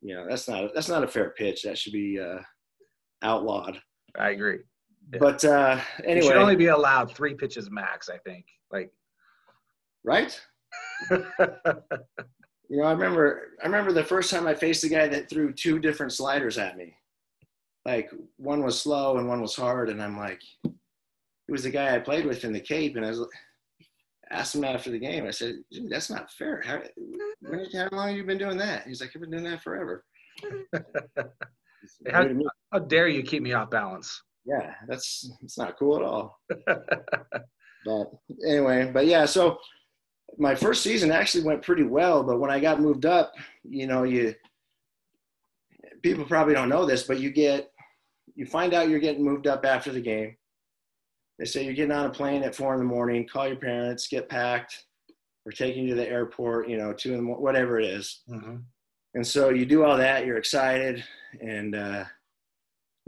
you 0.00 0.14
know, 0.14 0.26
that's 0.28 0.48
not 0.48 0.70
that's 0.74 0.88
not 0.88 1.04
a 1.04 1.08
fair 1.08 1.30
pitch. 1.30 1.62
That 1.62 1.78
should 1.78 1.92
be 1.92 2.18
uh, 2.20 2.40
outlawed. 3.22 3.80
I 4.18 4.30
agree. 4.30 4.58
Yeah. 5.12 5.18
But 5.20 5.44
uh, 5.44 5.80
anyway, 6.04 6.16
you 6.16 6.22
should 6.22 6.36
only 6.36 6.56
be 6.56 6.66
allowed 6.66 7.14
three 7.14 7.34
pitches 7.34 7.70
max. 7.70 8.08
I 8.08 8.18
think. 8.18 8.44
Like, 8.70 8.90
right? 10.04 10.38
you 11.10 11.18
know, 12.68 12.84
I 12.84 12.92
remember 12.92 13.48
I 13.62 13.66
remember 13.66 13.92
the 13.92 14.04
first 14.04 14.30
time 14.30 14.46
I 14.46 14.54
faced 14.54 14.84
a 14.84 14.88
guy 14.88 15.08
that 15.08 15.30
threw 15.30 15.52
two 15.52 15.78
different 15.78 16.12
sliders 16.12 16.58
at 16.58 16.76
me. 16.76 16.94
Like 17.86 18.10
one 18.36 18.62
was 18.62 18.80
slow 18.80 19.16
and 19.16 19.28
one 19.28 19.40
was 19.40 19.56
hard, 19.56 19.88
and 19.88 20.02
I'm 20.02 20.18
like, 20.18 20.42
it 21.48 21.52
was 21.52 21.62
the 21.62 21.70
guy 21.70 21.94
I 21.94 21.98
played 21.98 22.26
with 22.26 22.44
in 22.44 22.52
the 22.52 22.60
Cape, 22.60 22.96
and 22.96 23.04
I 23.04 23.10
was 23.10 23.26
asked 24.30 24.54
him 24.54 24.64
after 24.64 24.90
the 24.90 24.98
game. 24.98 25.26
I 25.26 25.30
said, 25.30 25.56
"That's 25.88 26.10
not 26.10 26.30
fair. 26.32 26.60
How, 26.60 26.80
how 27.72 27.88
long 27.92 28.08
have 28.08 28.16
you 28.16 28.24
been 28.24 28.38
doing 28.38 28.58
that?" 28.58 28.86
He's 28.86 29.00
like, 29.00 29.10
"I've 29.14 29.20
been 29.20 29.30
doing 29.30 29.44
that 29.44 29.62
forever." 29.62 30.04
how, 32.12 32.28
how 32.72 32.78
dare 32.78 33.08
you 33.08 33.22
keep 33.22 33.42
me 33.42 33.54
off 33.54 33.70
balance? 33.70 34.22
yeah, 34.48 34.74
that's 34.86 35.30
it's 35.42 35.58
not 35.58 35.78
cool 35.78 35.96
at 35.96 36.02
all. 36.02 36.40
but 37.84 38.10
anyway, 38.46 38.90
but 38.92 39.06
yeah, 39.06 39.26
so 39.26 39.58
my 40.38 40.54
first 40.54 40.82
season 40.82 41.10
actually 41.10 41.44
went 41.44 41.62
pretty 41.62 41.82
well, 41.82 42.22
but 42.22 42.40
when 42.40 42.50
I 42.50 42.58
got 42.58 42.80
moved 42.80 43.04
up, 43.04 43.32
you 43.62 43.86
know, 43.86 44.04
you 44.04 44.34
people 46.02 46.24
probably 46.24 46.54
don't 46.54 46.70
know 46.70 46.86
this, 46.86 47.02
but 47.02 47.20
you 47.20 47.30
get 47.30 47.70
you 48.34 48.46
find 48.46 48.72
out 48.72 48.88
you're 48.88 49.00
getting 49.00 49.24
moved 49.24 49.46
up 49.46 49.66
after 49.66 49.92
the 49.92 50.00
game. 50.00 50.36
They 51.38 51.44
say 51.44 51.64
you're 51.64 51.74
getting 51.74 51.92
on 51.92 52.06
a 52.06 52.10
plane 52.10 52.42
at 52.42 52.54
four 52.54 52.74
in 52.74 52.80
the 52.80 52.84
morning, 52.86 53.26
call 53.26 53.46
your 53.46 53.56
parents, 53.56 54.08
get 54.08 54.28
packed, 54.28 54.84
we're 55.44 55.52
taking 55.52 55.84
you 55.84 55.90
to 55.90 55.94
the 55.94 56.08
airport, 56.08 56.68
you 56.68 56.76
know, 56.76 56.92
two 56.92 57.12
in 57.12 57.16
the 57.16 57.22
morning, 57.22 57.42
whatever 57.42 57.78
it 57.78 57.86
is. 57.86 58.20
Mm-hmm. 58.28 58.56
And 59.14 59.26
so 59.26 59.48
you 59.50 59.64
do 59.64 59.84
all 59.84 59.96
that, 59.96 60.26
you're 60.26 60.36
excited, 60.36 61.02
and 61.40 61.74
uh, 61.74 62.04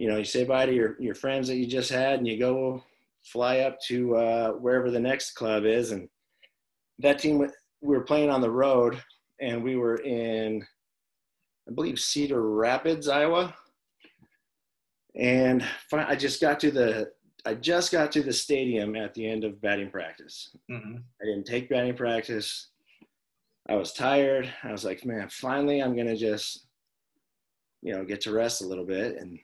you 0.00 0.08
know, 0.08 0.16
you 0.16 0.24
say 0.24 0.44
bye 0.44 0.64
to 0.64 0.72
your, 0.74 0.96
your 0.98 1.14
friends 1.14 1.46
that 1.48 1.56
you 1.56 1.66
just 1.66 1.90
had 1.90 2.18
and 2.18 2.26
you 2.26 2.38
go 2.38 2.82
fly 3.22 3.58
up 3.58 3.78
to 3.82 4.16
uh, 4.16 4.50
wherever 4.52 4.90
the 4.90 4.98
next 4.98 5.32
club 5.32 5.66
is. 5.66 5.90
And 5.90 6.08
that 7.00 7.18
team, 7.18 7.36
we 7.38 7.48
were 7.82 8.04
playing 8.04 8.30
on 8.30 8.40
the 8.40 8.50
road 8.50 9.02
and 9.42 9.62
we 9.62 9.76
were 9.76 9.96
in, 9.96 10.66
I 11.68 11.72
believe, 11.74 12.00
Cedar 12.00 12.40
Rapids, 12.40 13.08
Iowa. 13.08 13.54
And 15.14 15.62
I 15.92 16.16
just 16.16 16.40
got 16.40 16.58
to 16.60 16.70
the, 16.70 17.10
I 17.46 17.54
just 17.54 17.92
got 17.92 18.12
to 18.12 18.22
the 18.22 18.32
stadium 18.32 18.96
at 18.96 19.14
the 19.14 19.28
end 19.28 19.44
of 19.44 19.60
batting 19.60 19.90
practice. 19.90 20.54
Mm-hmm. 20.70 20.96
I 20.96 21.24
didn't 21.24 21.46
take 21.46 21.68
batting 21.68 21.96
practice. 21.96 22.68
I 23.68 23.76
was 23.76 23.92
tired. 23.92 24.52
I 24.64 24.72
was 24.72 24.84
like, 24.84 25.04
man, 25.04 25.28
finally, 25.30 25.80
I'm 25.80 25.96
gonna 25.96 26.16
just, 26.16 26.66
you 27.82 27.92
know, 27.92 28.04
get 28.04 28.20
to 28.22 28.32
rest 28.32 28.62
a 28.62 28.66
little 28.66 28.86
bit. 28.86 29.16
And 29.16 29.38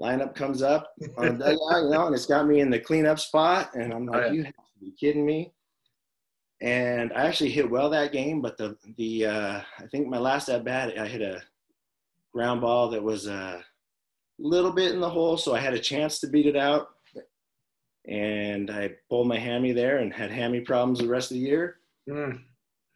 lineup 0.00 0.34
comes 0.34 0.62
up 0.62 0.92
on 1.18 1.38
the 1.38 1.44
dugout, 1.44 1.84
you 1.84 1.90
know, 1.90 2.06
and 2.06 2.14
it's 2.14 2.26
got 2.26 2.46
me 2.46 2.60
in 2.60 2.70
the 2.70 2.80
cleanup 2.80 3.18
spot. 3.18 3.74
And 3.74 3.92
I'm 3.92 4.06
like, 4.06 4.22
oh, 4.22 4.26
yeah. 4.26 4.32
you 4.32 4.44
have 4.44 4.54
to 4.54 4.80
be 4.80 4.92
kidding 4.98 5.26
me. 5.26 5.52
And 6.60 7.12
I 7.12 7.26
actually 7.26 7.50
hit 7.50 7.68
well 7.68 7.90
that 7.90 8.12
game, 8.12 8.40
but 8.40 8.56
the 8.56 8.76
the 8.96 9.26
uh, 9.26 9.60
I 9.78 9.86
think 9.90 10.06
my 10.06 10.18
last 10.18 10.48
at 10.48 10.64
bat 10.64 10.98
I 10.98 11.06
hit 11.06 11.20
a 11.20 11.42
ground 12.32 12.60
ball 12.60 12.88
that 12.90 13.02
was 13.02 13.26
a 13.26 13.62
little 14.38 14.72
bit 14.72 14.92
in 14.92 15.00
the 15.00 15.10
hole, 15.10 15.36
so 15.36 15.54
I 15.54 15.60
had 15.60 15.74
a 15.74 15.78
chance 15.78 16.20
to 16.20 16.28
beat 16.28 16.46
it 16.46 16.56
out. 16.56 16.88
And 18.08 18.70
I 18.70 18.90
pulled 19.08 19.28
my 19.28 19.38
hammy 19.38 19.72
there 19.72 19.98
and 19.98 20.12
had 20.12 20.30
hammy 20.30 20.60
problems 20.60 20.98
the 20.98 21.08
rest 21.08 21.30
of 21.30 21.36
the 21.36 21.42
year. 21.42 21.76
Mm. 22.08 22.40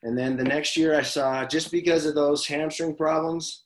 And 0.03 0.19
then 0.19 0.37
the 0.37 0.45
next 0.45 0.77
year 0.77 0.99
I 0.99 1.03
saw 1.03 1.45
just 1.45 1.71
because 1.71 2.07
of 2.07 2.15
those 2.15 2.47
hamstring 2.47 2.97
problems, 2.97 3.65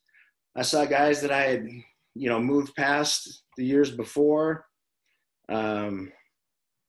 I 0.57 0.63
saw 0.63 0.85
guys 0.85 1.21
that 1.23 1.33
I 1.33 1.43
had 1.43 1.67
you 2.15 2.29
know, 2.29 2.41
moved 2.41 2.75
past 2.75 3.45
the 3.57 3.65
years 3.65 3.91
before. 3.91 4.67
Um, 5.49 6.13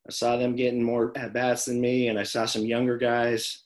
I 0.07 0.11
saw 0.11 0.37
them 0.37 0.55
getting 0.55 0.83
more 0.83 1.11
at 1.15 1.33
bats 1.33 1.65
than 1.65 1.79
me, 1.79 2.07
and 2.07 2.17
I 2.19 2.23
saw 2.23 2.45
some 2.45 2.65
younger 2.65 2.97
guys. 2.97 3.63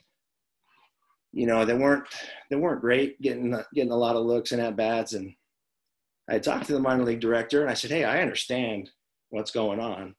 You 1.31 1.47
know, 1.47 1.65
they 1.65 1.73
weren't 1.73 2.05
they 2.49 2.55
weren't 2.55 2.81
great 2.81 3.21
getting 3.21 3.57
getting 3.73 3.91
a 3.91 3.97
lot 3.97 4.15
of 4.15 4.25
looks 4.25 4.51
and 4.51 4.61
at 4.61 4.75
bats. 4.75 5.13
And 5.13 5.33
I 6.29 6.39
talked 6.39 6.67
to 6.67 6.73
the 6.73 6.79
minor 6.79 7.03
league 7.03 7.19
director, 7.19 7.61
and 7.61 7.69
I 7.69 7.73
said, 7.73 7.91
"Hey, 7.91 8.03
I 8.03 8.21
understand 8.21 8.89
what's 9.29 9.51
going 9.51 9.79
on. 9.79 10.15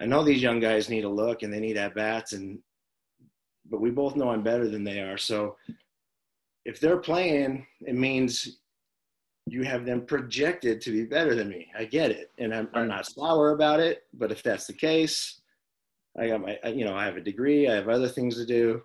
I 0.00 0.06
know 0.06 0.22
these 0.22 0.42
young 0.42 0.60
guys 0.60 0.88
need 0.88 1.04
a 1.04 1.08
look 1.08 1.42
and 1.42 1.52
they 1.52 1.60
need 1.60 1.76
at 1.76 1.94
bats, 1.94 2.32
and 2.32 2.58
but 3.70 3.80
we 3.80 3.90
both 3.90 4.16
know 4.16 4.30
I'm 4.30 4.42
better 4.42 4.68
than 4.68 4.82
they 4.82 5.00
are. 5.00 5.18
So 5.18 5.56
if 6.64 6.80
they're 6.80 6.98
playing, 6.98 7.66
it 7.80 7.94
means 7.94 8.58
you 9.46 9.62
have 9.62 9.84
them 9.84 10.06
projected 10.06 10.80
to 10.80 10.90
be 10.90 11.04
better 11.04 11.34
than 11.34 11.48
me. 11.48 11.68
I 11.76 11.84
get 11.84 12.10
it, 12.10 12.30
and 12.38 12.54
I'm, 12.54 12.68
I'm 12.74 12.88
not 12.88 13.06
sour 13.06 13.50
about 13.52 13.80
it. 13.80 14.04
But 14.14 14.32
if 14.32 14.42
that's 14.42 14.66
the 14.66 14.72
case, 14.72 15.40
I 16.18 16.28
got 16.28 16.40
my, 16.40 16.58
you 16.66 16.84
know, 16.84 16.94
I 16.94 17.04
have 17.04 17.16
a 17.16 17.20
degree, 17.20 17.68
I 17.68 17.74
have 17.74 17.88
other 17.88 18.08
things 18.08 18.36
to 18.36 18.46
do, 18.46 18.82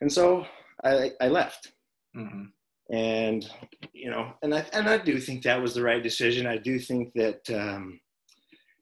and 0.00 0.12
so 0.12 0.46
I, 0.84 1.12
I 1.20 1.28
left. 1.28 1.72
Mm-hmm. 2.16 2.44
And 2.94 3.50
you 3.92 4.10
know, 4.10 4.34
and 4.42 4.54
I 4.54 4.64
and 4.72 4.88
I 4.88 4.98
do 4.98 5.18
think 5.18 5.42
that 5.42 5.60
was 5.60 5.74
the 5.74 5.82
right 5.82 6.02
decision. 6.02 6.46
I 6.46 6.58
do 6.58 6.78
think 6.78 7.12
that 7.14 7.40
um, 7.50 7.98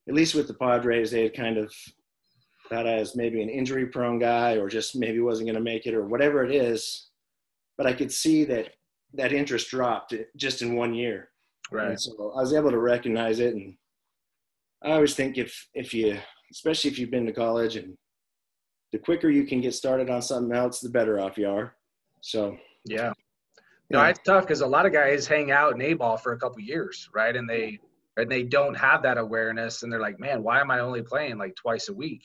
at 0.08 0.14
least 0.14 0.34
with 0.34 0.48
the 0.48 0.54
Padres, 0.54 1.10
they 1.10 1.22
had 1.24 1.34
kind 1.34 1.58
of 1.58 1.72
thought 2.68 2.86
I 2.86 2.98
was 2.98 3.14
maybe 3.16 3.42
an 3.42 3.48
injury-prone 3.48 4.18
guy, 4.18 4.54
or 4.54 4.68
just 4.68 4.96
maybe 4.96 5.20
wasn't 5.20 5.46
going 5.46 5.56
to 5.56 5.62
make 5.62 5.86
it, 5.86 5.94
or 5.94 6.06
whatever 6.06 6.44
it 6.44 6.54
is. 6.54 7.08
But 7.76 7.86
I 7.86 7.92
could 7.92 8.12
see 8.12 8.44
that 8.44 8.70
that 9.14 9.32
interest 9.32 9.70
dropped 9.70 10.14
just 10.36 10.62
in 10.62 10.74
one 10.74 10.94
year. 10.94 11.28
Right. 11.70 11.88
And 11.88 12.00
so 12.00 12.32
I 12.36 12.40
was 12.40 12.52
able 12.52 12.70
to 12.70 12.78
recognize 12.78 13.40
it, 13.40 13.54
and 13.54 13.74
I 14.82 14.92
always 14.92 15.14
think 15.14 15.38
if 15.38 15.68
if 15.74 15.94
you, 15.94 16.18
especially 16.50 16.90
if 16.90 16.98
you've 16.98 17.10
been 17.10 17.26
to 17.26 17.32
college, 17.32 17.76
and 17.76 17.96
the 18.92 18.98
quicker 18.98 19.30
you 19.30 19.44
can 19.44 19.60
get 19.60 19.74
started 19.74 20.10
on 20.10 20.20
something 20.20 20.54
else, 20.54 20.80
the 20.80 20.90
better 20.90 21.20
off 21.20 21.38
you 21.38 21.48
are. 21.48 21.74
So 22.20 22.56
yeah, 22.84 23.12
no, 23.90 24.02
it's 24.04 24.20
tough 24.24 24.44
because 24.44 24.60
a 24.60 24.66
lot 24.66 24.86
of 24.86 24.92
guys 24.92 25.26
hang 25.26 25.50
out 25.50 25.74
in 25.74 25.82
A 25.82 25.94
ball 25.94 26.16
for 26.16 26.32
a 26.32 26.38
couple 26.38 26.60
years, 26.60 27.08
right? 27.14 27.34
And 27.34 27.48
they 27.48 27.78
and 28.16 28.30
they 28.30 28.42
don't 28.42 28.74
have 28.74 29.02
that 29.02 29.18
awareness, 29.18 29.82
and 29.82 29.92
they're 29.92 30.00
like, 30.00 30.20
man, 30.20 30.42
why 30.42 30.60
am 30.60 30.70
I 30.70 30.80
only 30.80 31.02
playing 31.02 31.38
like 31.38 31.54
twice 31.56 31.88
a 31.88 31.94
week? 31.94 32.22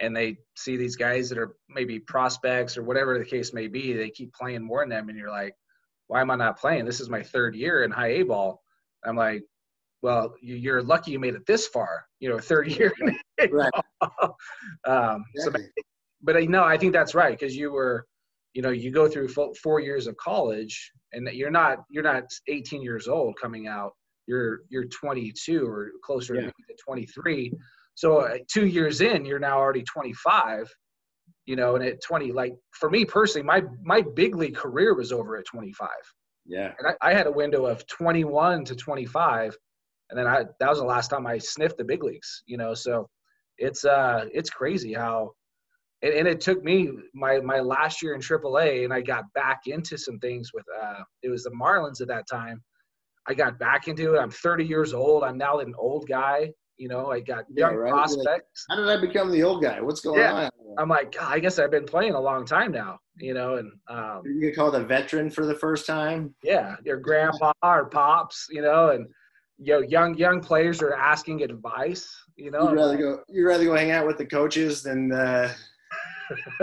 And 0.00 0.16
they 0.16 0.38
see 0.56 0.76
these 0.76 0.96
guys 0.96 1.28
that 1.28 1.38
are 1.38 1.54
maybe 1.68 1.98
prospects 1.98 2.76
or 2.76 2.82
whatever 2.82 3.18
the 3.18 3.24
case 3.24 3.52
may 3.52 3.68
be, 3.68 3.92
they 3.92 4.10
keep 4.10 4.32
playing 4.32 4.62
more 4.62 4.82
than 4.82 4.90
them, 4.90 5.08
and 5.08 5.18
you're 5.18 5.30
like, 5.30 5.54
why 6.08 6.20
am 6.20 6.30
I 6.30 6.36
not 6.36 6.58
playing? 6.58 6.86
This 6.86 7.00
is 7.00 7.08
my 7.08 7.22
third 7.22 7.54
year 7.54 7.84
in 7.84 7.90
high 7.90 8.14
A 8.14 8.22
ball. 8.22 8.62
I'm 9.04 9.16
like, 9.16 9.44
well, 10.02 10.34
you're 10.42 10.82
lucky 10.82 11.12
you 11.12 11.18
made 11.18 11.34
it 11.34 11.46
this 11.46 11.66
far, 11.68 12.04
you 12.18 12.28
know, 12.28 12.38
third 12.40 12.68
year. 12.68 12.92
right. 13.50 13.72
um, 14.86 15.24
so, 15.36 15.52
but 16.22 16.36
I 16.36 16.40
know 16.40 16.64
I 16.64 16.76
think 16.76 16.92
that's 16.92 17.14
right 17.14 17.38
because 17.38 17.56
you 17.56 17.70
were, 17.70 18.06
you 18.54 18.62
know, 18.62 18.70
you 18.70 18.90
go 18.90 19.08
through 19.08 19.28
four 19.28 19.80
years 19.80 20.06
of 20.06 20.16
college, 20.16 20.90
and 21.12 21.28
you're 21.32 21.50
not 21.50 21.84
you're 21.88 22.02
not 22.02 22.24
18 22.48 22.82
years 22.82 23.06
old 23.06 23.38
coming 23.40 23.68
out. 23.68 23.92
You're 24.26 24.60
you're 24.68 24.84
22 24.84 25.66
or 25.66 25.90
closer 26.04 26.34
yeah. 26.34 26.42
to 26.42 26.52
23. 26.86 27.52
So 27.94 28.18
uh, 28.18 28.38
two 28.50 28.66
years 28.66 29.00
in, 29.00 29.24
you're 29.24 29.38
now 29.38 29.58
already 29.58 29.82
25 29.82 30.72
you 31.46 31.56
know, 31.56 31.74
and 31.74 31.84
at 31.84 32.00
20, 32.00 32.30
like 32.30 32.54
for 32.70 32.90
me 32.90 33.04
personally, 33.04 33.44
my 33.44 33.62
my 33.82 34.02
big 34.14 34.36
league 34.36 34.54
career 34.54 34.94
was 34.94 35.10
over 35.10 35.36
at 35.36 35.44
25. 35.46 35.88
Yeah. 36.46 36.72
And 36.78 36.88
I, 36.88 37.10
I, 37.10 37.12
had 37.12 37.26
a 37.26 37.32
window 37.32 37.66
of 37.66 37.86
21 37.86 38.64
to 38.66 38.76
25, 38.76 39.56
and 40.10 40.18
then 40.18 40.26
I 40.28 40.44
that 40.58 40.68
was 40.68 40.78
the 40.78 40.84
last 40.84 41.08
time 41.08 41.26
I 41.26 41.38
sniffed 41.38 41.78
the 41.78 41.84
big 41.84 42.04
leagues. 42.04 42.44
You 42.46 42.56
know, 42.56 42.74
so 42.74 43.08
it's 43.58 43.84
uh 43.84 44.26
it's 44.32 44.50
crazy 44.50 44.92
how, 44.92 45.32
and, 46.02 46.12
and 46.12 46.28
it 46.28 46.40
took 46.40 46.62
me 46.62 46.90
my 47.14 47.40
my 47.40 47.60
last 47.60 48.02
year 48.02 48.14
in 48.14 48.20
AAA, 48.20 48.84
and 48.84 48.92
I 48.92 49.00
got 49.00 49.24
back 49.34 49.62
into 49.66 49.98
some 49.98 50.18
things 50.18 50.52
with 50.54 50.64
uh 50.80 51.02
it 51.22 51.30
was 51.30 51.44
the 51.44 51.50
Marlins 51.50 52.00
at 52.00 52.08
that 52.08 52.28
time. 52.30 52.62
I 53.28 53.34
got 53.34 53.58
back 53.58 53.88
into 53.88 54.14
it. 54.14 54.18
I'm 54.18 54.30
30 54.30 54.64
years 54.64 54.94
old. 54.94 55.22
I'm 55.24 55.38
now 55.38 55.58
an 55.58 55.74
old 55.78 56.08
guy 56.08 56.52
You 56.78 56.88
know, 56.88 57.10
I 57.12 57.20
got 57.20 57.44
Yeah, 57.54 57.66
young 57.66 57.76
right. 57.76 57.88
You're 57.88 57.96
like, 57.96 58.08
prospects. 58.24 58.64
How 58.70 58.76
did 58.76 58.88
I 58.88 58.96
become 58.96 59.30
the 59.30 59.42
old 59.42 59.62
guy? 59.62 59.80
What's 59.80 60.00
going 60.00 60.18
Yeah. 60.20 60.44
on? 60.44 60.50
I'm 60.78 60.88
like, 60.88 61.14
I 61.20 61.38
guess 61.38 61.58
I've 61.58 61.70
been 61.70 61.84
playing 61.84 62.14
a 62.14 62.20
long 62.20 62.46
time 62.46 62.72
now. 62.72 62.98
You 63.16 63.34
know, 63.34 63.56
and 63.56 63.70
um, 63.88 64.22
You 64.24 64.40
get 64.40 64.56
called 64.56 64.74
a 64.74 64.82
veteran 64.82 65.28
for 65.30 65.44
the 65.44 65.54
first 65.54 65.84
time. 65.86 66.34
yeah, 66.42 66.76
your 66.84 66.96
grandpa 66.96 67.52
or 67.62 67.90
pops, 67.90 68.46
you 68.50 68.62
know, 68.62 68.90
and 68.90 69.06
you 69.58 69.74
know, 69.74 69.80
young 69.80 70.16
young 70.16 70.40
players 70.40 70.80
are 70.80 70.94
asking 70.94 71.42
advice. 71.42 72.08
You 72.36 72.50
know, 72.50 72.70
You'd 72.70 72.76
rather 72.76 72.96
go. 72.96 73.22
You'd 73.28 73.46
rather 73.46 73.64
go 73.66 73.74
hang 73.76 73.90
out 73.90 74.06
with 74.06 74.16
the 74.16 74.24
coaches 74.24 74.82
than. 74.82 75.12
Uh, 75.12 75.52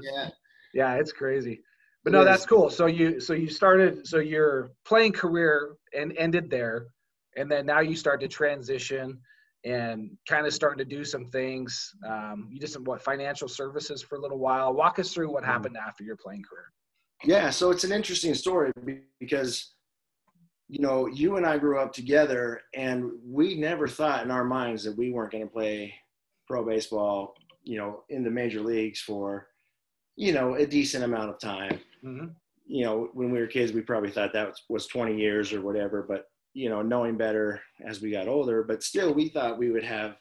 yeah. 0.00 0.28
yeah, 0.74 0.94
it's 0.94 1.12
crazy. 1.12 1.62
But 2.02 2.12
no, 2.14 2.24
that's 2.24 2.46
cool. 2.46 2.70
So 2.70 2.86
you 2.86 3.20
so 3.20 3.34
you 3.34 3.48
started 3.48 4.06
so 4.06 4.18
your 4.18 4.72
playing 4.86 5.12
career 5.12 5.76
and 5.94 6.16
ended 6.16 6.50
there, 6.50 6.86
and 7.36 7.50
then 7.50 7.66
now 7.66 7.80
you 7.80 7.94
start 7.94 8.20
to 8.20 8.28
transition 8.28 9.20
and 9.64 10.16
kind 10.26 10.46
of 10.46 10.54
starting 10.54 10.78
to 10.78 10.84
do 10.96 11.04
some 11.04 11.26
things. 11.26 11.94
Um, 12.08 12.48
you 12.50 12.58
did 12.58 12.70
some 12.70 12.84
what 12.84 13.02
financial 13.02 13.46
services 13.48 14.00
for 14.00 14.16
a 14.16 14.20
little 14.20 14.38
while. 14.38 14.72
Walk 14.72 14.98
us 14.98 15.12
through 15.12 15.30
what 15.30 15.42
Mhm. 15.42 15.46
happened 15.46 15.76
after 15.76 16.02
your 16.02 16.16
playing 16.16 16.42
career. 16.42 16.72
Yeah, 17.24 17.50
so 17.50 17.70
it's 17.70 17.84
an 17.84 17.92
interesting 17.92 18.32
story 18.32 18.72
because, 19.18 19.74
you 20.68 20.78
know, 20.78 21.06
you 21.06 21.36
and 21.36 21.44
I 21.44 21.58
grew 21.58 21.78
up 21.78 21.92
together, 21.92 22.62
and 22.72 23.12
we 23.22 23.54
never 23.56 23.86
thought 23.86 24.24
in 24.24 24.30
our 24.30 24.44
minds 24.44 24.84
that 24.84 24.96
we 24.96 25.10
weren't 25.10 25.32
going 25.32 25.46
to 25.46 25.52
play 25.52 25.94
pro 26.46 26.64
baseball, 26.64 27.36
you 27.62 27.76
know, 27.76 28.04
in 28.08 28.24
the 28.24 28.30
major 28.30 28.62
leagues 28.62 29.02
for, 29.02 29.48
you 30.16 30.32
know, 30.32 30.54
a 30.54 30.66
decent 30.66 31.04
amount 31.04 31.28
of 31.28 31.38
time. 31.38 31.78
Hmm 32.02 32.26
You 32.66 32.84
know, 32.84 33.10
when 33.14 33.30
we 33.30 33.40
were 33.40 33.46
kids, 33.46 33.72
we 33.72 33.82
probably 33.82 34.10
thought 34.10 34.32
that 34.32 34.48
was, 34.48 34.62
was 34.68 34.86
20 34.86 35.16
years 35.18 35.52
or 35.52 35.60
whatever, 35.62 36.02
but, 36.02 36.26
you 36.54 36.68
know, 36.68 36.82
knowing 36.82 37.16
better 37.16 37.60
as 37.84 38.00
we 38.00 38.10
got 38.10 38.28
older, 38.28 38.62
but 38.62 38.82
still, 38.82 39.12
we 39.14 39.28
thought 39.28 39.58
we 39.58 39.70
would 39.70 39.84
have 39.84 40.16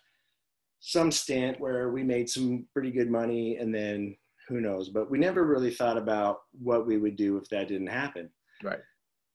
some 0.79 1.11
stint 1.11 1.59
where 1.59 1.91
we 1.91 2.03
made 2.03 2.29
some 2.29 2.67
pretty 2.73 2.91
good 2.91 3.09
money 3.09 3.57
and 3.57 3.73
then 3.73 4.15
who 4.47 4.61
knows 4.61 4.89
but 4.89 5.11
we 5.11 5.17
never 5.19 5.45
really 5.45 5.71
thought 5.73 5.97
about 5.97 6.39
what 6.53 6.87
we 6.87 6.97
would 6.97 7.15
do 7.15 7.37
if 7.37 7.49
that 7.49 7.67
didn't 7.67 7.87
happen 7.87 8.31
Right. 8.63 8.79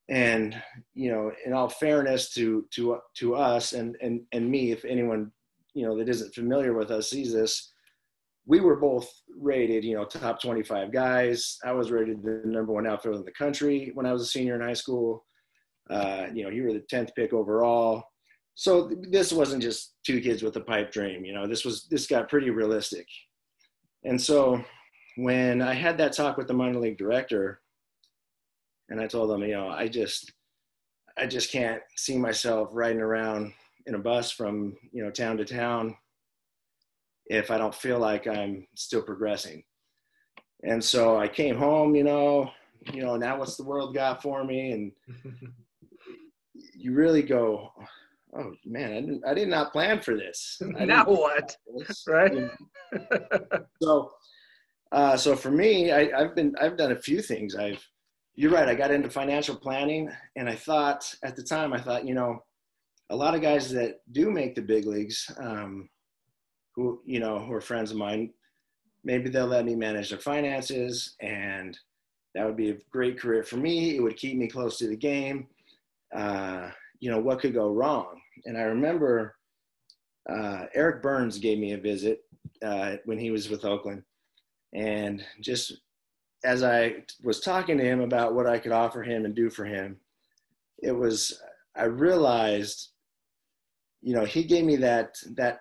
and 0.09 0.63
you 0.93 1.11
know 1.11 1.33
in 1.47 1.53
all 1.53 1.69
fairness 1.69 2.33
to 2.35 2.67
to 2.71 2.99
to 3.17 3.35
us 3.35 3.73
and 3.73 3.97
and 4.03 4.27
and 4.33 4.51
me 4.51 4.71
if 4.71 4.85
anyone 4.85 5.33
you 5.73 5.87
know 5.87 5.97
that 5.97 6.09
isn't 6.09 6.35
familiar 6.35 6.75
with 6.75 6.91
us 6.91 7.11
sees 7.11 7.33
this 7.33 7.73
we 8.47 8.61
were 8.61 8.77
both 8.77 9.11
rated 9.39 9.85
you 9.85 9.95
know 9.95 10.05
top 10.05 10.41
25 10.41 10.93
guys. 10.93 11.59
I 11.65 11.73
was 11.73 11.91
rated 11.91 12.23
the 12.23 12.43
number 12.45 12.73
one 12.73 12.87
outfielder 12.87 13.19
in 13.19 13.25
the 13.25 13.33
country 13.33 13.91
when 13.95 14.07
i 14.07 14.13
was 14.13 14.23
a 14.23 14.27
senior 14.27 14.55
in 14.55 14.61
high 14.61 14.75
school. 14.75 15.25
Uh, 15.91 16.27
you 16.33 16.45
know 16.45 16.51
you 16.51 16.65
were 16.65 16.73
the 16.73 16.85
10th 16.93 17.15
pick 17.15 17.33
overall. 17.33 18.05
So 18.55 18.89
th- 18.89 19.07
this 19.11 19.33
wasn't 19.33 19.63
just 19.63 19.95
two 20.07 20.21
kids 20.21 20.43
with 20.43 20.57
a 20.57 20.61
pipe 20.61 20.93
dream 20.93 21.25
you 21.25 21.33
know 21.33 21.47
this 21.47 21.65
was 21.65 21.87
this 21.91 22.07
got 22.07 22.29
pretty 22.29 22.51
realistic. 22.51 23.07
And 24.05 24.21
so 24.21 24.63
when 25.17 25.63
i 25.63 25.73
had 25.73 25.97
that 25.99 26.13
talk 26.13 26.37
with 26.37 26.49
the 26.49 26.55
minor 26.55 26.79
league 26.79 26.99
director 26.99 27.61
and 28.89 29.01
i 29.01 29.07
told 29.07 29.31
him 29.31 29.43
you 29.43 29.55
know 29.55 29.69
i 29.69 29.87
just 29.87 30.33
i 31.17 31.27
just 31.27 31.53
can't 31.53 31.81
see 31.97 32.19
myself 32.19 32.69
riding 32.73 33.01
around 33.01 33.53
in 33.87 33.95
a 33.95 33.99
bus 33.99 34.31
from 34.31 34.77
you 34.93 35.05
know 35.05 35.11
town 35.11 35.37
to 35.37 35.45
town 35.45 35.97
if 37.27 37.51
i 37.51 37.59
don't 37.59 37.75
feel 37.75 37.99
like 37.99 38.27
i'm 38.27 38.67
still 38.75 39.03
progressing. 39.03 39.63
And 40.63 40.83
so 40.83 41.19
i 41.19 41.29
came 41.29 41.57
home 41.57 41.95
you 41.95 42.05
know 42.05 42.51
you 42.93 43.03
know 43.03 43.17
now 43.17 43.39
what's 43.39 43.57
the 43.57 43.65
world 43.65 43.95
got 43.95 44.23
for 44.23 44.45
me? 44.45 44.73
And 44.73 44.93
you 46.75 46.93
really 46.93 47.23
go 47.23 47.73
oh 48.37 48.53
man 48.65 48.93
i 48.93 49.01
didn't 49.01 49.25
i 49.27 49.35
did 49.35 49.49
not 49.49 49.73
plan 49.73 50.01
for 50.01 50.17
this. 50.17 50.61
I 50.79 50.85
now 50.95 51.05
what? 51.05 51.57
this, 51.77 52.05
Right? 52.09 52.33
so 53.83 54.11
uh, 54.93 55.17
so 55.17 55.35
for 55.35 55.51
me 55.51 55.91
I, 55.93 56.11
i've 56.17 56.35
been 56.35 56.55
i've 56.61 56.77
done 56.77 56.93
a 56.93 56.97
few 57.01 57.21
things. 57.21 57.57
I've 57.57 57.85
you're 58.37 58.51
right 58.51 58.69
i 58.69 58.75
got 58.75 58.91
into 58.91 59.09
financial 59.09 59.55
planning 59.55 60.11
and 60.37 60.49
i 60.49 60.55
thought 60.55 61.13
at 61.23 61.37
the 61.37 61.43
time 61.43 61.73
i 61.73 61.81
thought 61.81 62.07
you 62.07 62.15
know 62.15 62.43
a 63.11 63.17
lot 63.17 63.35
of 63.35 63.41
guys 63.43 63.71
that 63.71 64.01
do 64.13 64.31
make 64.31 64.55
the 64.55 64.63
big 64.63 64.87
leagues 64.87 65.31
um, 65.39 65.89
who 66.75 67.01
you 67.05 67.21
know 67.21 67.39
who 67.39 67.53
are 67.53 67.61
friends 67.61 67.91
of 67.91 67.97
mine 67.97 68.31
maybe 69.05 69.29
they'll 69.29 69.47
let 69.47 69.65
me 69.65 69.75
manage 69.75 70.11
their 70.11 70.19
finances 70.19 71.15
and 71.21 71.79
that 72.35 72.45
would 72.47 72.57
be 72.57 72.71
a 72.71 72.79
great 72.91 73.19
career 73.19 73.45
for 73.45 73.57
me. 73.57 73.97
It 73.97 74.03
would 74.03 74.17
keep 74.17 74.37
me 74.37 74.49
close 74.49 74.77
to 74.79 74.89
the 74.89 74.97
game. 74.97 75.47
Uh, 76.15 76.71
you 76.99 77.11
know 77.11 77.21
what 77.21 77.41
could 77.41 77.55
go 77.55 77.69
wrong? 77.69 78.21
And 78.47 78.57
i 78.59 78.63
remember 78.63 79.37
uh, 80.29 80.67
eric 80.75 81.03
byrnes 81.03 81.39
gave 81.39 81.59
me 81.59 81.73
a 81.73 81.79
visit 81.79 82.21
uh, 82.65 82.97
when 83.05 83.19
he 83.19 83.31
was 83.31 83.49
with 83.49 83.65
oakland. 83.65 84.03
And 84.73 85.25
just 85.41 85.81
as 86.45 86.63
i 86.63 86.97
was 87.23 87.41
talking 87.41 87.79
to 87.79 87.85
him 87.85 88.01
about 88.01 88.35
what 88.35 88.47
i 88.47 88.59
could 88.59 88.73
offer 88.73 89.03
him 89.03 89.25
and 89.25 89.35
do 89.35 89.49
for 89.51 89.65
him 89.65 89.97
it 90.83 90.93
was 90.93 91.41
i 91.77 91.85
realized 91.85 92.91
you 94.03 94.15
know 94.15 94.25
he 94.25 94.45
gave 94.45 94.65
me 94.65 94.77
that 94.77 95.17
that 95.37 95.61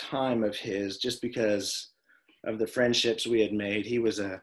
time 0.00 0.42
of 0.44 0.56
his 0.56 0.98
just 0.98 1.20
because 1.22 1.90
of 2.44 2.58
the 2.58 2.66
friendships 2.66 3.26
we 3.26 3.40
had 3.40 3.52
made. 3.52 3.84
He 3.86 3.98
was 3.98 4.18
a 4.18 4.40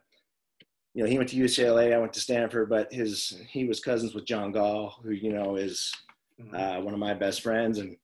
you 0.93 1.03
know 1.03 1.09
he 1.09 1.17
went 1.17 1.29
to 1.29 1.37
ucla 1.37 1.93
i 1.93 1.97
went 1.99 2.11
to 2.13 2.19
stanford 2.19 2.69
but 2.69 2.91
his 2.91 3.39
he 3.49 3.65
was 3.65 3.79
cousins 3.79 4.15
with 4.15 4.25
john 4.25 4.51
gall 4.51 4.95
who 5.03 5.11
you 5.11 5.31
know 5.31 5.55
is 5.55 5.93
uh, 6.55 6.77
one 6.81 6.93
of 6.93 6.99
my 6.99 7.13
best 7.13 7.41
friends. 7.41 7.77
And 7.79 7.97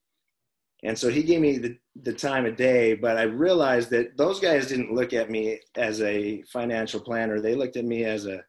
and 0.83 0.97
so 0.97 1.09
he 1.09 1.23
gave 1.23 1.39
me 1.41 1.57
the, 1.57 1.77
the 2.03 2.13
time 2.13 2.45
of 2.45 2.55
day 2.55 2.93
but 2.93 3.17
i 3.17 3.23
realized 3.23 3.89
that 3.91 4.17
those 4.17 4.39
guys 4.39 4.67
didn't 4.67 4.93
look 4.93 5.13
at 5.13 5.29
me 5.31 5.59
as 5.75 6.01
a 6.01 6.43
financial 6.43 6.99
planner. 6.99 7.39
They 7.39 7.55
looked 7.55 7.77
at 7.77 7.85
me 7.85 8.03
as 8.05 8.25
a 8.27 8.43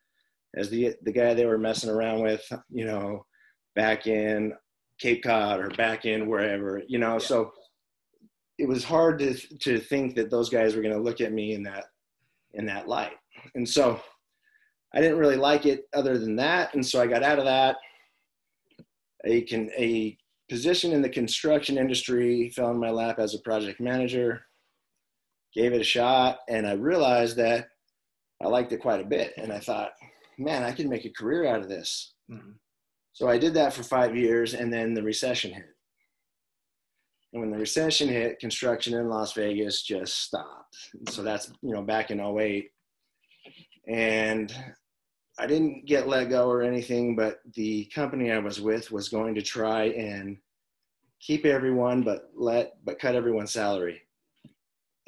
as 0.57 0.69
the 0.69 0.95
the 1.03 1.13
guy 1.13 1.33
they 1.35 1.47
were 1.47 1.59
messing 1.59 1.91
around 1.91 2.21
with 2.21 2.45
you 2.71 2.85
know 2.87 3.25
back 3.75 4.07
in 4.07 4.53
cape 5.01 5.23
cod 5.23 5.61
or 5.61 5.69
back 5.71 6.05
in 6.05 6.29
wherever 6.29 6.83
you 6.87 6.99
know 6.99 7.15
Yeah. 7.15 7.19
so 7.31 7.53
it 8.59 8.69
was 8.69 8.85
hard 8.85 9.19
to 9.19 9.35
to 9.59 9.79
think 9.79 10.15
that 10.15 10.31
those 10.31 10.49
guys 10.49 10.75
were 10.75 10.83
going 10.83 10.95
to 10.95 11.01
look 11.01 11.21
at 11.21 11.33
me 11.33 11.55
in 11.55 11.63
that 11.65 11.85
in 12.53 12.67
that 12.67 12.89
light. 12.89 13.17
And 13.55 13.69
so 13.69 14.01
i 14.95 15.01
didn't 15.01 15.19
really 15.19 15.37
like 15.37 15.67
it 15.67 15.85
other 15.93 16.19
than 16.19 16.37
that. 16.37 16.75
And 16.75 16.85
so 16.87 17.01
i 17.01 17.07
got 17.07 17.23
out 17.23 17.39
of 17.39 17.45
that. 17.47 17.77
A 19.25 19.43
can 19.43 19.71
a 19.79 20.17
position 20.49 20.93
in 20.93 21.03
the 21.03 21.09
construction 21.09 21.79
industry 21.79 22.51
fell 22.51 22.71
in 22.71 22.79
my 22.79 22.91
lap 22.91 23.19
as 23.19 23.35
a 23.35 23.41
project 23.41 23.81
manager 23.81 24.45
gave 25.55 25.73
it 25.73 25.81
a 25.81 25.85
shot 25.85 26.39
and 26.49 26.67
i 26.67 26.73
realized 26.73 27.37
that 27.37 27.69
i 28.43 28.47
liked 28.47 28.73
it 28.73 28.81
quite 28.81 29.01
a 29.01 29.05
bit. 29.09 29.33
And 29.39 29.53
i 29.53 29.59
thought 29.59 29.93
man 30.39 30.63
i 30.63 30.73
can 30.73 30.89
make 30.89 31.05
a 31.07 31.11
career 31.11 31.47
out 31.47 31.61
of 31.61 31.69
this. 31.69 32.13
Mhm. 32.31 32.55
so 33.13 33.29
i 33.29 33.39
did 33.39 33.55
that 33.55 33.73
for 33.73 33.83
five 33.83 34.17
years 34.17 34.55
and 34.55 34.73
then 34.73 34.95
the 34.95 35.03
recession 35.03 35.53
hit 35.53 35.74
when 37.35 37.51
the 37.51 37.59
recession 37.59 38.09
hit 38.09 38.39
construction 38.39 38.95
in 38.95 39.09
las 39.09 39.33
vegas 39.33 39.83
just 39.83 40.23
stopped 40.23 40.77
so 41.11 41.23
that's 41.23 41.53
you 41.63 41.73
know 41.73 41.83
back 41.83 42.11
in 42.11 42.21
08 42.21 42.71
and 43.87 44.55
I 45.39 45.47
didn't 45.47 45.87
get 45.87 46.09
let 46.09 46.31
go 46.31 46.49
or 46.49 46.63
anything, 46.63 47.17
but 47.17 47.41
the 47.55 47.87
company 47.87 48.31
I 48.31 48.39
was 48.39 48.61
with 48.61 48.93
was 48.93 49.09
going 49.09 49.35
to 49.35 49.43
try 49.43 49.87
and 49.87 50.37
keep 51.21 51.45
everyone, 51.45 52.03
but 52.03 52.31
let 52.37 52.75
but 52.85 53.01
cut 53.01 53.17
everyone's 53.17 53.53
salary. 53.53 54.03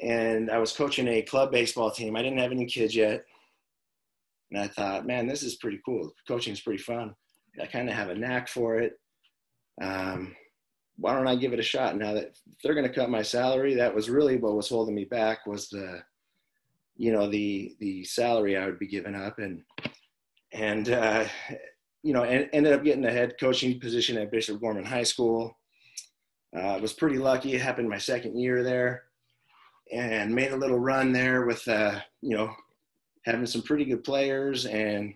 And 0.01 0.51
I 0.51 0.57
was 0.57 0.73
coaching 0.73 1.07
a 1.07 1.21
club 1.21 1.51
baseball 1.51 1.91
team. 1.91 2.15
I 2.15 2.21
didn't 2.21 2.39
have 2.39 2.51
any 2.51 2.65
kids 2.65 2.95
yet, 2.95 3.23
and 4.51 4.61
I 4.61 4.67
thought, 4.67 5.07
man, 5.07 5.27
this 5.27 5.43
is 5.43 5.55
pretty 5.55 5.79
cool. 5.85 6.13
Coaching 6.27 6.53
is 6.53 6.61
pretty 6.61 6.83
fun. 6.83 7.15
I 7.61 7.65
kind 7.65 7.89
of 7.89 7.95
have 7.95 8.09
a 8.09 8.15
knack 8.15 8.49
for 8.49 8.77
it. 8.79 8.99
Um, 9.81 10.35
why 10.97 11.13
don't 11.13 11.27
I 11.27 11.35
give 11.35 11.53
it 11.53 11.59
a 11.59 11.63
shot? 11.63 11.95
Now 11.95 12.13
that 12.13 12.37
they're 12.61 12.73
going 12.73 12.87
to 12.87 12.93
cut 12.93 13.09
my 13.09 13.21
salary, 13.21 13.75
that 13.75 13.93
was 13.93 14.09
really 14.09 14.37
what 14.37 14.55
was 14.55 14.69
holding 14.69 14.95
me 14.95 15.05
back 15.05 15.45
was 15.45 15.69
the, 15.69 16.01
you 16.95 17.11
know, 17.11 17.29
the 17.29 17.75
the 17.79 18.03
salary 18.03 18.57
I 18.57 18.65
would 18.65 18.79
be 18.79 18.87
giving 18.87 19.15
up, 19.15 19.37
and 19.37 19.63
and 20.51 20.89
uh, 20.89 21.25
you 22.03 22.13
know, 22.13 22.23
en- 22.23 22.49
ended 22.53 22.73
up 22.73 22.83
getting 22.83 23.05
a 23.05 23.11
head 23.11 23.35
coaching 23.39 23.79
position 23.79 24.17
at 24.17 24.31
Bishop 24.31 24.59
Gorman 24.59 24.85
High 24.85 25.03
School. 25.03 25.55
Uh, 26.55 26.79
was 26.81 26.93
pretty 26.93 27.17
lucky. 27.17 27.53
It 27.53 27.61
happened 27.61 27.89
my 27.89 27.97
second 27.99 28.39
year 28.39 28.63
there, 28.63 29.03
and 29.93 30.33
made 30.33 30.51
a 30.51 30.57
little 30.57 30.79
run 30.79 31.11
there 31.11 31.45
with 31.45 31.67
uh, 31.67 31.99
you 32.21 32.35
know 32.35 32.51
having 33.25 33.45
some 33.45 33.61
pretty 33.61 33.85
good 33.85 34.03
players. 34.03 34.65
And 34.65 35.13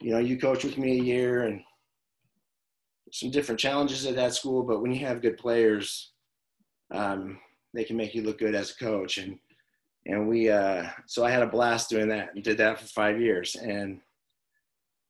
you 0.00 0.10
know, 0.10 0.18
you 0.18 0.38
coached 0.38 0.64
with 0.64 0.78
me 0.78 0.98
a 0.98 1.02
year, 1.02 1.44
and 1.44 1.62
some 3.12 3.30
different 3.30 3.60
challenges 3.60 4.06
at 4.06 4.16
that 4.16 4.34
school. 4.34 4.62
But 4.62 4.82
when 4.82 4.92
you 4.92 5.04
have 5.06 5.22
good 5.22 5.38
players, 5.38 6.12
um, 6.92 7.38
they 7.74 7.84
can 7.84 7.96
make 7.96 8.14
you 8.14 8.22
look 8.22 8.38
good 8.38 8.54
as 8.54 8.70
a 8.70 8.84
coach. 8.84 9.18
And 9.18 9.38
and 10.06 10.28
we 10.28 10.50
uh, 10.50 10.88
so 11.06 11.24
I 11.24 11.30
had 11.30 11.42
a 11.42 11.48
blast 11.48 11.90
doing 11.90 12.08
that 12.08 12.34
and 12.34 12.44
did 12.44 12.58
that 12.58 12.80
for 12.80 12.86
five 12.86 13.20
years. 13.20 13.56
And 13.56 14.00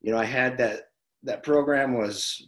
you 0.00 0.12
know, 0.12 0.18
I 0.18 0.24
had 0.24 0.58
that 0.58 0.88
that 1.22 1.42
program 1.42 1.98
was 1.98 2.46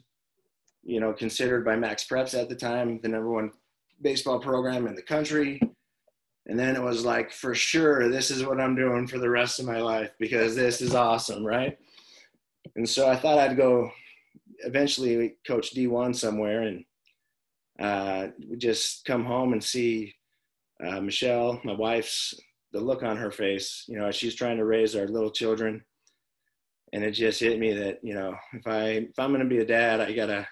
you 0.89 1.01
know, 1.01 1.13
considered 1.13 1.67
by 1.67 1.77
MaxPreps 1.77 2.39
at 2.39 2.49
the 2.49 2.55
time 2.55 2.99
the 3.03 3.09
number 3.09 3.31
one 3.31 3.53
baseball 4.01 4.39
program 4.39 4.87
in 4.87 4.95
the 4.95 5.03
country. 5.03 5.61
And 6.47 6.59
then 6.59 6.77
it 6.77 6.83
was 6.83 7.05
like, 7.05 7.31
for 7.31 7.55
sure, 7.55 8.09
this 8.09 8.31
is 8.31 8.43
what 8.43 8.59
I'm 8.59 8.75
doing 8.75 9.07
for 9.07 9.19
the 9.19 9.29
rest 9.29 9.61
of 9.61 9.67
my 9.67 9.83
life 9.83 10.11
because 10.19 10.57
this 10.57 10.81
is 10.81 10.95
awesome, 10.95 11.45
right? 11.45 11.77
And 12.75 12.89
so 12.89 13.07
I 13.07 13.17
thought 13.17 13.39
I'd 13.39 13.59
go 13.59 13.91
eventually 14.65 15.37
coach 15.47 15.75
D1 15.75 16.15
somewhere 16.15 16.63
and 16.63 16.85
uh, 17.79 18.29
just 18.57 19.05
come 19.05 19.25
home 19.25 19.53
and 19.53 19.63
see 19.63 20.15
uh, 20.85 21.01
Michelle, 21.01 21.61
my 21.65 21.73
wife's, 21.73 22.35
the 22.73 22.81
look 22.81 23.03
on 23.03 23.17
her 23.17 23.31
face, 23.31 23.85
you 23.89 23.99
know, 23.99 24.11
she's 24.11 24.35
trying 24.35 24.59
to 24.59 24.65
raise 24.65 24.95
our 24.95 25.09
little 25.09 25.31
children. 25.31 25.83
And 26.93 27.03
it 27.03 27.13
just 27.13 27.41
hit 27.41 27.59
me 27.59 27.73
that, 27.73 27.99
you 28.03 28.15
know, 28.15 28.35
if 28.53 28.67
I, 28.67 28.83
if 29.11 29.19
I'm 29.19 29.31
going 29.31 29.43
to 29.43 29.49
be 29.49 29.59
a 29.59 29.67
dad, 29.67 30.01
I 30.01 30.13
gotta, 30.13 30.47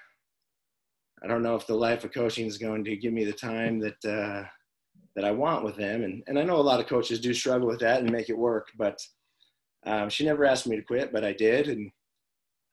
I 1.22 1.26
don't 1.26 1.42
know 1.42 1.56
if 1.56 1.66
the 1.66 1.74
life 1.74 2.04
of 2.04 2.12
coaching 2.12 2.46
is 2.46 2.58
going 2.58 2.84
to 2.84 2.96
give 2.96 3.12
me 3.12 3.24
the 3.24 3.32
time 3.32 3.78
that, 3.80 4.04
uh, 4.04 4.44
that 5.14 5.24
I 5.24 5.30
want 5.30 5.64
with 5.64 5.76
them. 5.76 6.04
And, 6.04 6.22
and 6.26 6.38
I 6.38 6.42
know 6.42 6.56
a 6.56 6.62
lot 6.62 6.80
of 6.80 6.86
coaches 6.86 7.20
do 7.20 7.32
struggle 7.32 7.66
with 7.66 7.80
that 7.80 8.00
and 8.00 8.10
make 8.10 8.28
it 8.28 8.36
work, 8.36 8.68
but 8.78 9.00
um, 9.86 10.10
she 10.10 10.24
never 10.24 10.44
asked 10.44 10.66
me 10.66 10.76
to 10.76 10.82
quit, 10.82 11.12
but 11.12 11.24
I 11.24 11.32
did. 11.32 11.68
And 11.68 11.90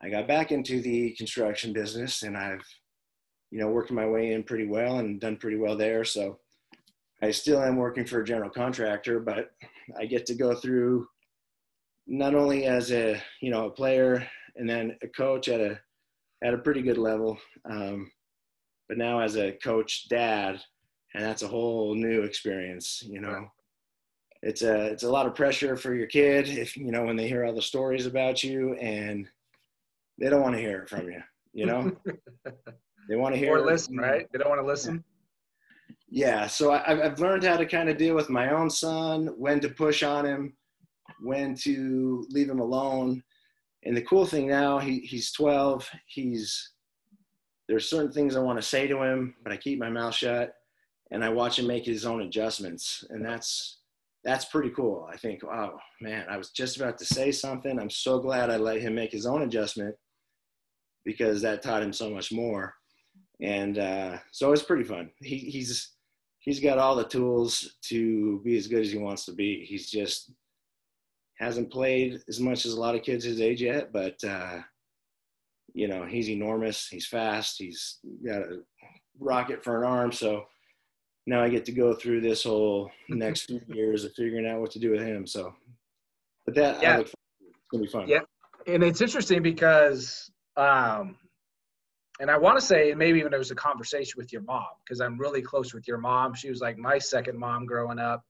I 0.04 0.10
got 0.10 0.28
back 0.28 0.52
into 0.52 0.82
the 0.82 1.12
construction 1.12 1.72
business 1.72 2.24
and 2.24 2.36
I've, 2.36 2.66
you 3.52 3.60
know, 3.60 3.70
working 3.70 3.96
my 3.96 4.06
way 4.06 4.34
in 4.34 4.44
pretty 4.44 4.68
well 4.68 5.00
and 5.00 5.22
done 5.22 5.38
pretty 5.38 5.56
well 5.56 5.78
there. 5.78 6.04
So 6.04 6.40
I 7.22 7.32
still 7.32 7.62
am 7.62 7.78
working 7.78 8.06
for 8.06 8.20
a 8.20 8.26
general 8.26 8.50
contractor, 8.50 9.22
but 9.22 9.52
I 9.98 10.06
get 10.06 10.26
to 10.26 10.36
go 10.36 10.56
through 10.56 11.08
not 12.06 12.36
only 12.36 12.66
as 12.66 12.92
a, 12.92 13.22
you 13.42 13.50
know, 13.50 13.68
a 13.68 13.72
player 13.72 14.28
and 14.58 14.70
then 14.70 14.98
a 15.02 15.08
coach 15.08 15.48
at 15.48 15.62
a, 15.62 15.80
at 16.44 16.54
a 16.54 16.58
pretty 16.58 16.82
good 16.82 16.98
level. 16.98 17.38
Um, 17.64 18.12
but 18.90 18.98
now 18.98 19.22
as 19.22 19.38
a 19.38 19.54
coach 19.54 20.10
dad, 20.10 20.60
and 21.14 21.24
that's 21.24 21.44
a 21.44 21.48
whole 21.48 21.96
new 21.96 22.24
experience, 22.24 23.02
you 23.08 23.22
know, 23.22 23.48
it's 24.42 24.64
a, 24.64 24.88
it's 24.88 25.04
a 25.04 25.10
lot 25.10 25.28
of 25.28 25.36
pressure 25.36 25.78
for 25.78 25.96
your 25.96 26.08
kid 26.08 26.50
if, 26.50 26.76
you 26.76 26.92
know, 26.92 27.06
when 27.06 27.16
they 27.16 27.30
hear 27.30 27.46
all 27.46 27.56
the 27.56 27.62
stories 27.62 28.06
about 28.06 28.44
you 28.44 28.74
and, 28.74 29.30
they 30.20 30.30
don't 30.30 30.42
want 30.42 30.56
to 30.56 30.62
hear 30.62 30.84
it 30.84 30.90
from 30.90 31.10
you. 31.10 31.22
You 31.54 31.66
know, 31.66 31.92
they 33.10 33.16
want 33.16 33.36
to 33.36 33.40
hear 33.40 33.56
or 33.56 33.66
listen, 33.66 33.98
right? 33.98 34.28
They 34.32 34.40
don't 34.40 34.50
want 34.50 34.62
to 34.62 34.68
listen. 34.68 35.04
Yeah. 36.10 36.48
So 36.48 36.72
I, 36.72 37.06
I've 37.06 37.20
learned 37.20 37.44
how 37.44 37.58
to 37.58 37.66
kind 37.66 37.90
of 37.90 37.98
deal 37.98 38.16
with 38.16 38.30
my 38.30 38.52
own 38.52 38.70
son, 38.70 39.28
when 39.38 39.60
to 39.62 39.70
push 39.70 40.04
on 40.04 40.26
him, 40.26 40.56
when 41.22 41.56
to 41.64 42.26
leave 42.30 42.50
him 42.50 42.60
alone. 42.60 43.24
And 43.84 43.98
the 43.98 44.02
cool 44.04 44.26
thing 44.26 44.48
now, 44.48 44.80
he, 44.80 45.00
he's 45.00 45.32
12. 45.32 45.90
He's 46.08 46.72
there's 47.68 47.90
certain 47.90 48.12
things 48.12 48.36
I 48.36 48.42
want 48.42 48.60
to 48.60 48.68
say 48.68 48.88
to 48.88 49.02
him, 49.02 49.36
but 49.44 49.54
I 49.54 49.58
keep 49.58 49.80
my 49.80 49.90
mouth 49.90 50.14
shut 50.14 50.54
and 51.12 51.24
I 51.24 51.30
watch 51.30 51.60
him 51.60 51.68
make 51.68 51.86
his 51.86 52.06
own 52.06 52.22
adjustments. 52.22 53.04
And 53.10 53.26
that's 53.26 53.80
that's 54.24 54.46
pretty 54.46 54.70
cool. 54.70 55.08
I 55.12 55.18
think, 55.18 55.44
wow, 55.44 55.78
man, 56.00 56.26
I 56.30 56.38
was 56.38 56.52
just 56.52 56.78
about 56.78 56.98
to 57.00 57.06
say 57.06 57.32
something. 57.32 57.78
I'm 57.78 57.90
so 57.90 58.20
glad 58.20 58.50
I 58.50 58.58
let 58.58 58.82
him 58.82 58.96
make 58.96 59.12
his 59.12 59.26
own 59.26 59.42
adjustment 59.42 59.96
because 61.06 61.42
that 61.42 61.62
taught 61.62 61.84
him 61.84 61.94
so 61.94 62.10
much 62.10 62.32
more. 62.32 62.74
And 63.42 63.78
uh, 63.78 64.18
so 64.32 64.52
it's 64.52 64.64
pretty 64.64 64.84
fun. 64.84 65.10
He, 65.22 65.38
he's 65.38 65.92
he's 66.40 66.60
got 66.60 66.78
all 66.78 66.96
the 66.96 67.04
tools 67.04 67.76
to 67.84 68.42
be 68.44 68.58
as 68.58 68.68
good 68.68 68.82
as 68.82 68.92
he 68.92 68.98
wants 68.98 69.26
to 69.26 69.34
be. 69.34 69.66
He's 69.66 69.90
just 69.90 70.32
hasn't 71.40 71.72
played 71.72 72.22
as 72.30 72.40
much 72.40 72.66
as 72.66 72.74
a 72.74 72.80
lot 72.80 72.96
of 72.96 73.04
kids 73.04 73.26
his 73.26 73.42
age 73.42 73.62
yet, 73.62 73.92
but 73.92 74.16
uh, 74.24 74.60
you 75.74 75.88
know 75.88 76.06
he's 76.06 76.30
enormous. 76.30 76.88
He's 76.88 77.08
fast. 77.08 77.58
He's 77.58 78.00
got 78.26 78.42
a 78.42 78.62
rocket 79.20 79.64
for 79.64 79.80
an 79.80 79.90
arm. 79.90 80.12
So 80.12 80.46
now 81.26 81.42
I 81.42 81.50
get 81.50 81.66
to 81.66 81.72
go 81.72 81.94
through 81.94 82.22
this 82.22 82.44
whole 82.44 82.92
next 83.10 83.44
few 83.44 83.62
years 83.68 84.04
of 84.04 84.14
figuring 84.14 84.48
out 84.48 84.62
what 84.62 84.72
to 84.72 84.80
do 84.80 84.92
with 84.92 85.02
him. 85.02 85.26
So, 85.26 85.54
but 86.46 86.56
that 86.56 86.82
yeah. 86.82 87.00
it's 87.00 87.14
gonna 87.72 87.84
be 87.84 87.90
fun. 87.90 88.08
Yeah, 88.08 88.22
and 88.68 88.84
it's 88.84 89.02
interesting 89.02 89.42
because 89.42 90.30
um, 90.58 91.18
and 92.20 92.30
I 92.30 92.38
want 92.38 92.60
to 92.60 92.66
say 92.66 92.94
maybe 92.96 93.20
even 93.20 93.32
there 93.32 93.40
was 93.40 93.52
a 93.52 93.56
conversation 93.56 94.14
with 94.18 94.32
your 94.32 94.44
mom 94.44 94.66
because 94.84 95.02
I'm 95.02 95.18
really 95.18 95.42
close 95.42 95.74
with 95.74 95.88
your 95.88 95.98
mom. 95.98 96.34
She 96.34 96.50
was 96.50 96.62
like 96.62 96.78
my 96.78 96.98
second 96.98 97.38
mom 97.38 97.66
growing 97.66 98.00
up, 98.00 98.24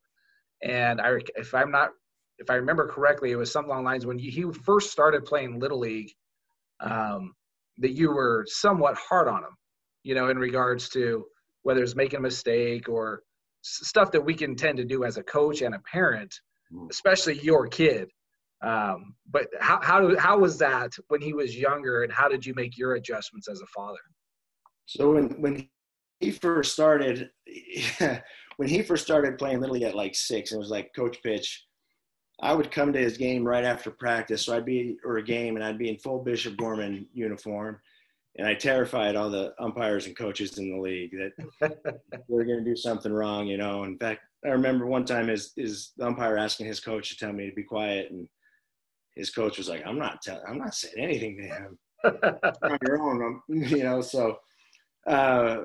and 0.62 1.02
I, 1.02 1.18
if 1.36 1.54
I'm 1.54 1.72
not, 1.72 1.90
if 2.40 2.50
I 2.50 2.56
remember 2.56 2.88
correctly, 2.88 3.32
it 3.32 3.36
was 3.36 3.52
something 3.52 3.70
along 3.70 3.84
the 3.84 3.90
lines 3.90 4.06
when 4.06 4.18
he 4.18 4.46
first 4.66 4.92
started 4.92 5.26
playing 5.26 5.60
little 5.60 5.80
league, 5.80 6.12
um, 6.80 7.34
that 7.80 7.92
you 7.92 8.10
were 8.10 8.46
somewhat 8.48 8.98
hard 8.98 9.28
on 9.28 9.44
him, 9.44 9.56
you 10.04 10.16
know, 10.16 10.30
in 10.30 10.38
regards 10.38 10.90
to 10.90 11.26
whether 11.64 11.84
it's 11.84 11.96
making 11.96 12.20
a 12.20 12.22
mistake 12.22 12.88
or 12.90 13.24
stuff 13.62 14.12
that 14.12 14.24
we 14.24 14.34
can 14.34 14.56
tend 14.56 14.78
to 14.78 14.86
do 14.86 15.04
as 15.04 15.18
a 15.18 15.24
coach 15.24 15.62
and 15.62 15.76
a 15.76 15.80
parent, 15.80 16.34
mm. 16.72 16.90
especially 16.90 17.40
your 17.40 17.68
kid. 17.68 18.10
Um, 18.64 19.16
but 19.30 19.48
how, 19.60 19.80
how, 19.82 20.18
how 20.18 20.40
was 20.40 20.58
that 20.60 20.94
when 21.10 21.22
he 21.22 21.34
was 21.34 21.56
younger 21.56 22.04
and 22.04 22.12
how 22.12 22.30
did 22.30 22.46
you 22.46 22.54
make 22.54 22.78
your 22.78 22.96
adjustments 22.96 23.50
as 23.50 23.62
a 23.62 23.68
father? 23.68 24.00
So 24.86 25.14
when, 25.14 25.30
when 25.42 25.70
he 26.20 26.32
first 26.32 26.72
started, 26.72 27.30
when 28.58 28.70
he 28.70 28.82
first 28.82 29.04
started 29.04 29.38
playing 29.38 29.60
literally 29.60 29.86
at 29.86 29.96
like 29.96 30.16
six, 30.16 30.52
and 30.52 30.58
it 30.58 30.60
was 30.60 30.70
like 30.70 30.96
coach 30.96 31.22
pitch, 31.22 31.66
I 32.42 32.54
would 32.54 32.72
come 32.72 32.94
to 32.94 33.00
his 33.00 33.18
game 33.18 33.44
right 33.44 33.66
after 33.66 33.92
practice. 33.92 34.44
So 34.44 34.56
I'd 34.56 34.66
be, 34.66 34.98
or 35.04 35.18
a 35.18 35.24
game 35.24 35.56
and 35.56 35.64
I'd 35.64 35.78
be 35.78 35.90
in 35.90 35.98
full 35.98 36.24
Bishop 36.24 36.58
Gorman 36.58 37.08
uniform. 37.14 37.80
And 38.38 38.48
I 38.48 38.56
terrified 38.56 39.16
all 39.16 39.30
the 39.30 39.54
umpires 39.60 40.08
and 40.08 40.18
coaches 40.18 40.58
in 40.58 40.72
the 40.72 40.82
league 40.82 41.12
that 41.12 41.74
we're 42.28 42.46
going 42.46 42.64
to 42.64 42.70
do 42.70 42.76
something 42.76 43.14
wrong, 43.14 43.46
you 43.46 43.58
know. 43.58 43.84
In 43.84 43.98
fact, 44.00 44.22
I 44.44 44.50
remember 44.50 44.88
one 44.88 45.06
time 45.06 45.28
his, 45.28 45.54
his 45.56 45.92
umpire 46.02 46.38
asking 46.38 46.66
his 46.66 46.80
coach 46.80 47.10
to 47.10 47.18
tell 47.18 47.32
me 47.32 47.48
to 47.48 47.56
be 47.56 47.64
quiet. 47.64 48.10
And 48.10 48.28
his 49.16 49.30
coach 49.30 49.58
was 49.58 49.70
like, 49.70 49.84
I'm 49.86 50.00
not 50.00 50.22
telling, 50.22 50.44
I'm 50.48 50.58
not 50.58 50.74
saying 50.74 50.96
anything 50.98 51.38
to 51.38 51.44
him 51.44 51.78
on 52.64 52.78
your 52.86 53.02
own, 53.02 53.42
you 53.48 53.84
know? 53.84 54.02
So, 54.02 54.38
uh, 55.08 55.58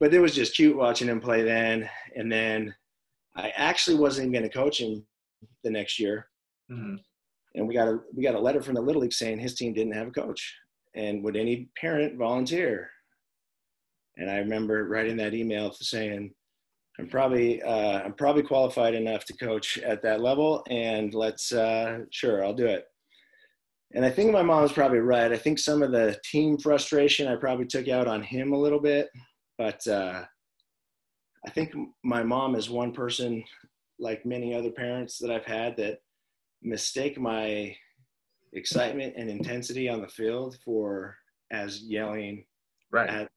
but 0.00 0.14
it 0.14 0.20
was 0.20 0.34
just 0.34 0.54
cute 0.54 0.76
watching 0.76 1.08
him 1.08 1.20
play 1.20 1.42
then. 1.42 1.88
And 2.16 2.30
then 2.30 2.74
I 3.36 3.50
actually 3.56 3.96
wasn't 3.96 4.28
even 4.28 4.32
going 4.32 4.50
to 4.50 4.56
coach 4.56 4.80
him 4.80 5.04
the 5.64 5.70
next 5.70 5.98
year. 5.98 6.28
Mm-hmm. 6.70 6.96
And 7.54 7.66
we 7.66 7.74
got 7.74 7.88
a, 7.88 7.98
we 8.14 8.22
got 8.22 8.34
a 8.34 8.40
letter 8.40 8.62
from 8.62 8.74
the 8.74 8.80
little 8.80 9.02
league 9.02 9.12
saying 9.12 9.38
his 9.38 9.54
team 9.54 9.72
didn't 9.72 9.94
have 9.94 10.08
a 10.08 10.12
coach 10.12 10.54
and 10.94 11.22
would 11.22 11.36
any 11.36 11.68
parent 11.80 12.18
volunteer? 12.18 12.90
And 14.16 14.30
I 14.30 14.38
remember 14.38 14.88
writing 14.88 15.16
that 15.18 15.34
email 15.34 15.72
saying, 15.72 16.32
I'm 16.98 17.08
probably 17.08 17.62
uh, 17.62 18.02
I'm 18.02 18.14
probably 18.14 18.42
qualified 18.42 18.94
enough 18.94 19.24
to 19.26 19.36
coach 19.36 19.78
at 19.78 20.02
that 20.02 20.20
level, 20.20 20.64
and 20.68 21.14
let's 21.14 21.52
uh, 21.52 22.00
sure 22.10 22.44
I'll 22.44 22.54
do 22.54 22.66
it. 22.66 22.84
And 23.94 24.04
I 24.04 24.10
think 24.10 24.32
my 24.32 24.42
mom's 24.42 24.72
probably 24.72 24.98
right. 24.98 25.32
I 25.32 25.36
think 25.36 25.58
some 25.58 25.82
of 25.82 25.92
the 25.92 26.18
team 26.24 26.58
frustration 26.58 27.28
I 27.28 27.36
probably 27.36 27.66
took 27.66 27.88
out 27.88 28.06
on 28.06 28.22
him 28.22 28.52
a 28.52 28.58
little 28.58 28.80
bit, 28.80 29.08
but 29.56 29.86
uh, 29.86 30.24
I 31.46 31.50
think 31.50 31.72
my 32.04 32.22
mom 32.22 32.54
is 32.54 32.68
one 32.68 32.92
person, 32.92 33.42
like 33.98 34.26
many 34.26 34.54
other 34.54 34.70
parents 34.70 35.18
that 35.18 35.30
I've 35.30 35.46
had, 35.46 35.76
that 35.78 36.00
mistake 36.62 37.18
my 37.18 37.74
excitement 38.52 39.14
and 39.16 39.30
intensity 39.30 39.88
on 39.88 40.00
the 40.00 40.08
field 40.08 40.58
for 40.64 41.16
as 41.50 41.82
yelling 41.82 42.44
right. 42.90 43.08
at 43.08 43.28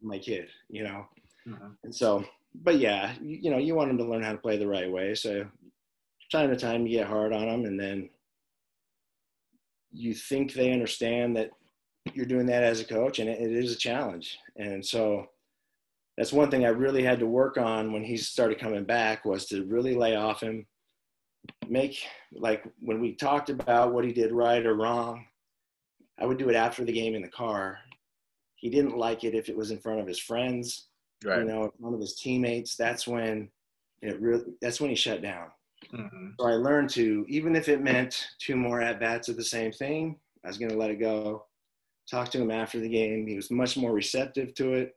my 0.00 0.18
kid, 0.18 0.48
you 0.70 0.84
know. 0.84 1.04
Mm-hmm. 1.46 1.72
And 1.84 1.94
so 1.94 2.24
but 2.62 2.78
yeah, 2.78 3.12
you, 3.22 3.38
you, 3.42 3.50
know, 3.50 3.58
you 3.58 3.74
want 3.74 3.88
them 3.88 3.98
to 3.98 4.04
learn 4.04 4.22
how 4.22 4.32
to 4.32 4.38
play 4.38 4.56
the 4.56 4.66
right 4.66 4.90
way. 4.90 5.14
So 5.14 5.46
time 6.30 6.50
to 6.50 6.56
time 6.56 6.86
you 6.86 6.98
get 6.98 7.06
hard 7.06 7.32
on 7.32 7.46
them 7.46 7.64
and 7.64 7.78
then 7.78 8.10
you 9.90 10.14
think 10.14 10.52
they 10.52 10.72
understand 10.72 11.36
that 11.36 11.50
you're 12.12 12.26
doing 12.26 12.46
that 12.46 12.62
as 12.62 12.80
a 12.80 12.84
coach 12.84 13.18
and 13.18 13.28
it, 13.28 13.40
it 13.40 13.52
is 13.52 13.72
a 13.72 13.78
challenge. 13.78 14.38
And 14.56 14.84
so 14.84 15.26
that's 16.16 16.32
one 16.32 16.50
thing 16.50 16.64
I 16.64 16.70
really 16.70 17.02
had 17.02 17.20
to 17.20 17.26
work 17.26 17.56
on 17.56 17.92
when 17.92 18.04
he 18.04 18.16
started 18.16 18.58
coming 18.58 18.84
back 18.84 19.24
was 19.24 19.46
to 19.46 19.64
really 19.64 19.94
lay 19.94 20.16
off 20.16 20.42
him, 20.42 20.66
make 21.68 22.02
like 22.32 22.64
when 22.80 23.00
we 23.00 23.14
talked 23.14 23.50
about 23.50 23.92
what 23.92 24.04
he 24.04 24.12
did 24.12 24.32
right 24.32 24.66
or 24.66 24.74
wrong, 24.74 25.26
I 26.20 26.26
would 26.26 26.38
do 26.38 26.48
it 26.48 26.56
after 26.56 26.84
the 26.84 26.92
game 26.92 27.14
in 27.14 27.22
the 27.22 27.28
car. 27.28 27.78
He 28.56 28.68
didn't 28.68 28.98
like 28.98 29.22
it 29.22 29.36
if 29.36 29.48
it 29.48 29.56
was 29.56 29.70
in 29.70 29.78
front 29.78 30.00
of 30.00 30.06
his 30.08 30.18
friends 30.18 30.87
right. 31.24 31.40
you 31.40 31.44
know, 31.44 31.72
one 31.78 31.94
of 31.94 32.00
his 32.00 32.16
teammates, 32.16 32.76
that's 32.76 33.06
when 33.06 33.48
it 34.02 34.20
really, 34.20 34.44
that's 34.60 34.80
when 34.80 34.90
he 34.90 34.96
shut 34.96 35.22
down. 35.22 35.48
Mm-hmm. 35.92 36.30
So 36.38 36.46
I 36.46 36.52
learned 36.52 36.90
to, 36.90 37.24
even 37.28 37.56
if 37.56 37.68
it 37.68 37.82
meant 37.82 38.28
two 38.38 38.56
more 38.56 38.80
at 38.80 39.00
bats 39.00 39.28
of 39.28 39.36
the 39.36 39.44
same 39.44 39.72
thing, 39.72 40.16
I 40.44 40.48
was 40.48 40.58
going 40.58 40.70
to 40.70 40.76
let 40.76 40.90
it 40.90 41.00
go. 41.00 41.46
Talk 42.10 42.30
to 42.30 42.40
him 42.40 42.50
after 42.50 42.80
the 42.80 42.88
game. 42.88 43.26
He 43.26 43.36
was 43.36 43.50
much 43.50 43.76
more 43.76 43.92
receptive 43.92 44.54
to 44.54 44.74
it. 44.74 44.94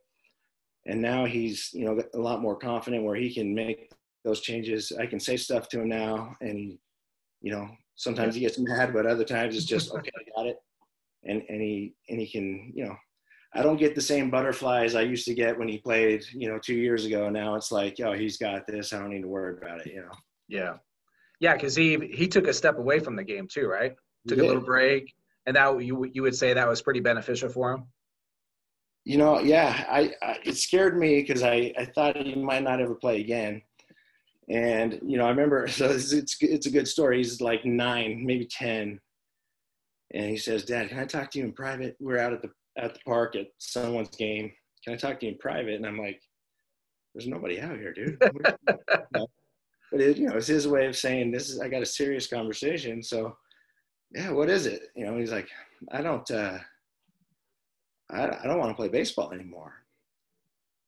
And 0.86 1.00
now 1.00 1.24
he's, 1.24 1.70
you 1.72 1.84
know, 1.84 2.02
a 2.14 2.18
lot 2.18 2.42
more 2.42 2.56
confident 2.56 3.04
where 3.04 3.14
he 3.14 3.32
can 3.32 3.54
make 3.54 3.92
those 4.24 4.40
changes. 4.40 4.92
I 4.98 5.06
can 5.06 5.20
say 5.20 5.36
stuff 5.36 5.68
to 5.70 5.80
him 5.80 5.88
now 5.88 6.36
and 6.40 6.58
he, 6.58 6.80
you 7.40 7.52
know, 7.52 7.68
sometimes 7.96 8.34
he 8.34 8.40
gets 8.40 8.58
mad, 8.58 8.92
but 8.92 9.06
other 9.06 9.24
times 9.24 9.56
it's 9.56 9.66
just, 9.66 9.92
okay, 9.92 10.10
I 10.16 10.30
got 10.36 10.46
it. 10.46 10.56
And, 11.24 11.42
and 11.48 11.60
he, 11.60 11.94
and 12.08 12.18
he 12.18 12.26
can, 12.26 12.72
you 12.74 12.86
know, 12.86 12.96
I 13.54 13.62
don't 13.62 13.76
get 13.76 13.94
the 13.94 14.00
same 14.00 14.30
butterflies 14.30 14.94
I 14.94 15.02
used 15.02 15.26
to 15.26 15.34
get 15.34 15.58
when 15.58 15.68
he 15.68 15.78
played, 15.78 16.24
you 16.32 16.48
know, 16.48 16.58
two 16.58 16.74
years 16.74 17.04
ago. 17.04 17.28
Now 17.28 17.54
it's 17.54 17.70
like, 17.70 17.96
oh, 18.02 18.12
he's 18.12 18.38
got 18.38 18.66
this. 18.66 18.92
I 18.92 18.98
don't 18.98 19.10
need 19.10 19.22
to 19.22 19.28
worry 19.28 19.54
about 19.54 19.80
it, 19.80 19.92
you 19.92 20.00
know. 20.00 20.12
Yeah, 20.48 20.76
yeah, 21.40 21.54
because 21.54 21.74
he 21.74 21.98
he 22.12 22.28
took 22.28 22.46
a 22.46 22.52
step 22.52 22.78
away 22.78 23.00
from 23.00 23.16
the 23.16 23.24
game 23.24 23.48
too, 23.48 23.66
right? 23.66 23.94
Took 24.28 24.38
a 24.38 24.42
little 24.42 24.62
break, 24.62 25.12
and 25.46 25.56
that 25.56 25.76
you 25.82 26.08
you 26.12 26.22
would 26.22 26.36
say 26.36 26.54
that 26.54 26.68
was 26.68 26.80
pretty 26.80 27.00
beneficial 27.00 27.48
for 27.48 27.72
him. 27.72 27.84
You 29.04 29.18
know, 29.18 29.40
yeah, 29.40 29.84
I, 29.90 30.14
I 30.22 30.38
it 30.44 30.56
scared 30.56 30.96
me 30.96 31.20
because 31.20 31.42
I 31.42 31.74
I 31.76 31.86
thought 31.86 32.16
he 32.16 32.36
might 32.36 32.62
not 32.62 32.80
ever 32.80 32.94
play 32.94 33.20
again, 33.20 33.60
and 34.48 35.00
you 35.04 35.18
know 35.18 35.26
I 35.26 35.30
remember 35.30 35.66
so 35.68 35.90
it's 35.90 36.12
it's, 36.12 36.36
it's 36.40 36.66
a 36.66 36.70
good 36.70 36.86
story. 36.86 37.16
He's 37.16 37.40
like 37.40 37.64
nine, 37.64 38.24
maybe 38.24 38.46
ten, 38.46 39.00
and 40.14 40.30
he 40.30 40.36
says, 40.36 40.64
"Dad, 40.64 40.90
can 40.90 41.00
I 41.00 41.06
talk 41.06 41.32
to 41.32 41.40
you 41.40 41.44
in 41.44 41.52
private?" 41.52 41.96
We're 41.98 42.18
out 42.18 42.32
at 42.32 42.42
the 42.42 42.50
at 42.76 42.94
the 42.94 43.00
park 43.06 43.36
at 43.36 43.48
someone's 43.58 44.16
game. 44.16 44.52
Can 44.84 44.94
I 44.94 44.96
talk 44.96 45.20
to 45.20 45.26
you 45.26 45.32
in 45.32 45.38
private? 45.38 45.74
And 45.74 45.86
I'm 45.86 45.98
like, 45.98 46.20
"There's 47.14 47.28
nobody 47.28 47.60
out 47.60 47.76
here, 47.76 47.92
dude." 47.92 48.18
but 49.12 49.28
it, 49.92 50.16
you 50.16 50.28
know, 50.28 50.36
it's 50.36 50.46
his 50.46 50.68
way 50.68 50.86
of 50.86 50.96
saying 50.96 51.30
this 51.30 51.50
is 51.50 51.60
I 51.60 51.68
got 51.68 51.82
a 51.82 51.86
serious 51.86 52.26
conversation. 52.26 53.02
So, 53.02 53.36
yeah, 54.14 54.30
what 54.30 54.48
is 54.48 54.66
it? 54.66 54.90
You 54.96 55.06
know, 55.06 55.16
he's 55.18 55.32
like, 55.32 55.48
I 55.90 56.02
don't, 56.02 56.28
uh, 56.30 56.58
I, 58.10 58.24
I 58.24 58.46
don't 58.46 58.58
want 58.58 58.70
to 58.70 58.76
play 58.76 58.88
baseball 58.88 59.32
anymore. 59.32 59.74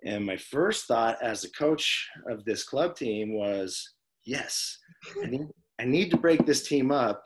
And 0.05 0.25
my 0.25 0.37
first 0.37 0.87
thought 0.87 1.23
as 1.23 1.45
a 1.45 1.51
coach 1.53 2.09
of 2.29 2.45
this 2.45 2.65
club 2.65 2.95
team 2.95 3.33
was, 3.33 3.95
yes, 4.25 4.79
I 5.23 5.27
need, 5.27 5.49
I 5.81 5.85
need 5.85 6.11
to 6.11 6.19
break 6.19 6.45
this 6.45 6.67
team 6.67 6.91
up 6.91 7.25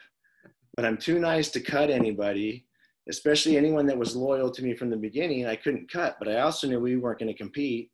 but 0.78 0.84
I'm 0.84 0.96
too 0.96 1.18
nice 1.18 1.50
to 1.50 1.60
cut 1.60 1.90
anybody, 1.90 2.67
especially 3.08 3.56
anyone 3.56 3.86
that 3.86 3.98
was 3.98 4.16
loyal 4.16 4.50
to 4.50 4.62
me 4.62 4.74
from 4.74 4.90
the 4.90 4.96
beginning. 4.96 5.46
I 5.46 5.56
couldn't 5.56 5.90
cut, 5.90 6.16
but 6.18 6.28
I 6.28 6.40
also 6.40 6.66
knew 6.66 6.80
we 6.80 6.96
weren't 6.96 7.18
going 7.18 7.32
to 7.32 7.38
compete 7.38 7.90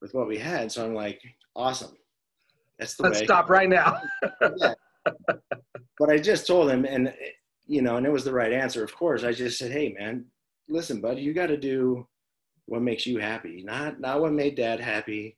with 0.00 0.14
what 0.14 0.28
we 0.28 0.38
had. 0.38 0.70
So 0.70 0.84
I'm 0.84 0.94
like, 0.94 1.20
awesome. 1.56 1.96
That's 2.78 2.96
the 2.96 3.04
Let's 3.04 3.20
way. 3.20 3.26
stop 3.26 3.50
right 3.50 3.68
now. 3.68 4.00
yeah. 4.56 4.74
But 5.98 6.10
I 6.10 6.18
just 6.18 6.46
told 6.46 6.70
him, 6.70 6.84
and 6.84 7.12
you 7.66 7.82
know, 7.82 7.96
and 7.96 8.06
it 8.06 8.12
was 8.12 8.24
the 8.24 8.32
right 8.32 8.52
answer. 8.52 8.82
Of 8.82 8.94
course, 8.94 9.22
I 9.22 9.32
just 9.32 9.58
said, 9.58 9.70
"Hey, 9.70 9.94
man, 9.98 10.24
listen, 10.68 11.00
buddy, 11.00 11.20
you 11.20 11.34
got 11.34 11.48
to 11.48 11.58
do 11.58 12.06
what 12.66 12.80
makes 12.80 13.06
you 13.06 13.18
happy. 13.18 13.62
Not 13.62 14.00
not 14.00 14.20
what 14.20 14.32
made 14.32 14.56
Dad 14.56 14.80
happy, 14.80 15.36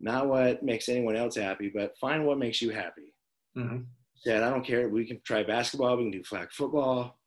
not 0.00 0.28
what 0.28 0.62
makes 0.62 0.88
anyone 0.88 1.14
else 1.14 1.36
happy, 1.36 1.70
but 1.74 1.98
find 1.98 2.24
what 2.24 2.38
makes 2.38 2.62
you 2.62 2.70
happy." 2.70 3.14
Mm-hmm 3.56 3.82
said, 4.18 4.42
I 4.42 4.50
don't 4.50 4.66
care. 4.66 4.88
We 4.88 5.06
can 5.06 5.20
try 5.24 5.42
basketball. 5.42 5.96
We 5.96 6.04
can 6.04 6.10
do 6.10 6.24
flag 6.24 6.50
football. 6.50 7.18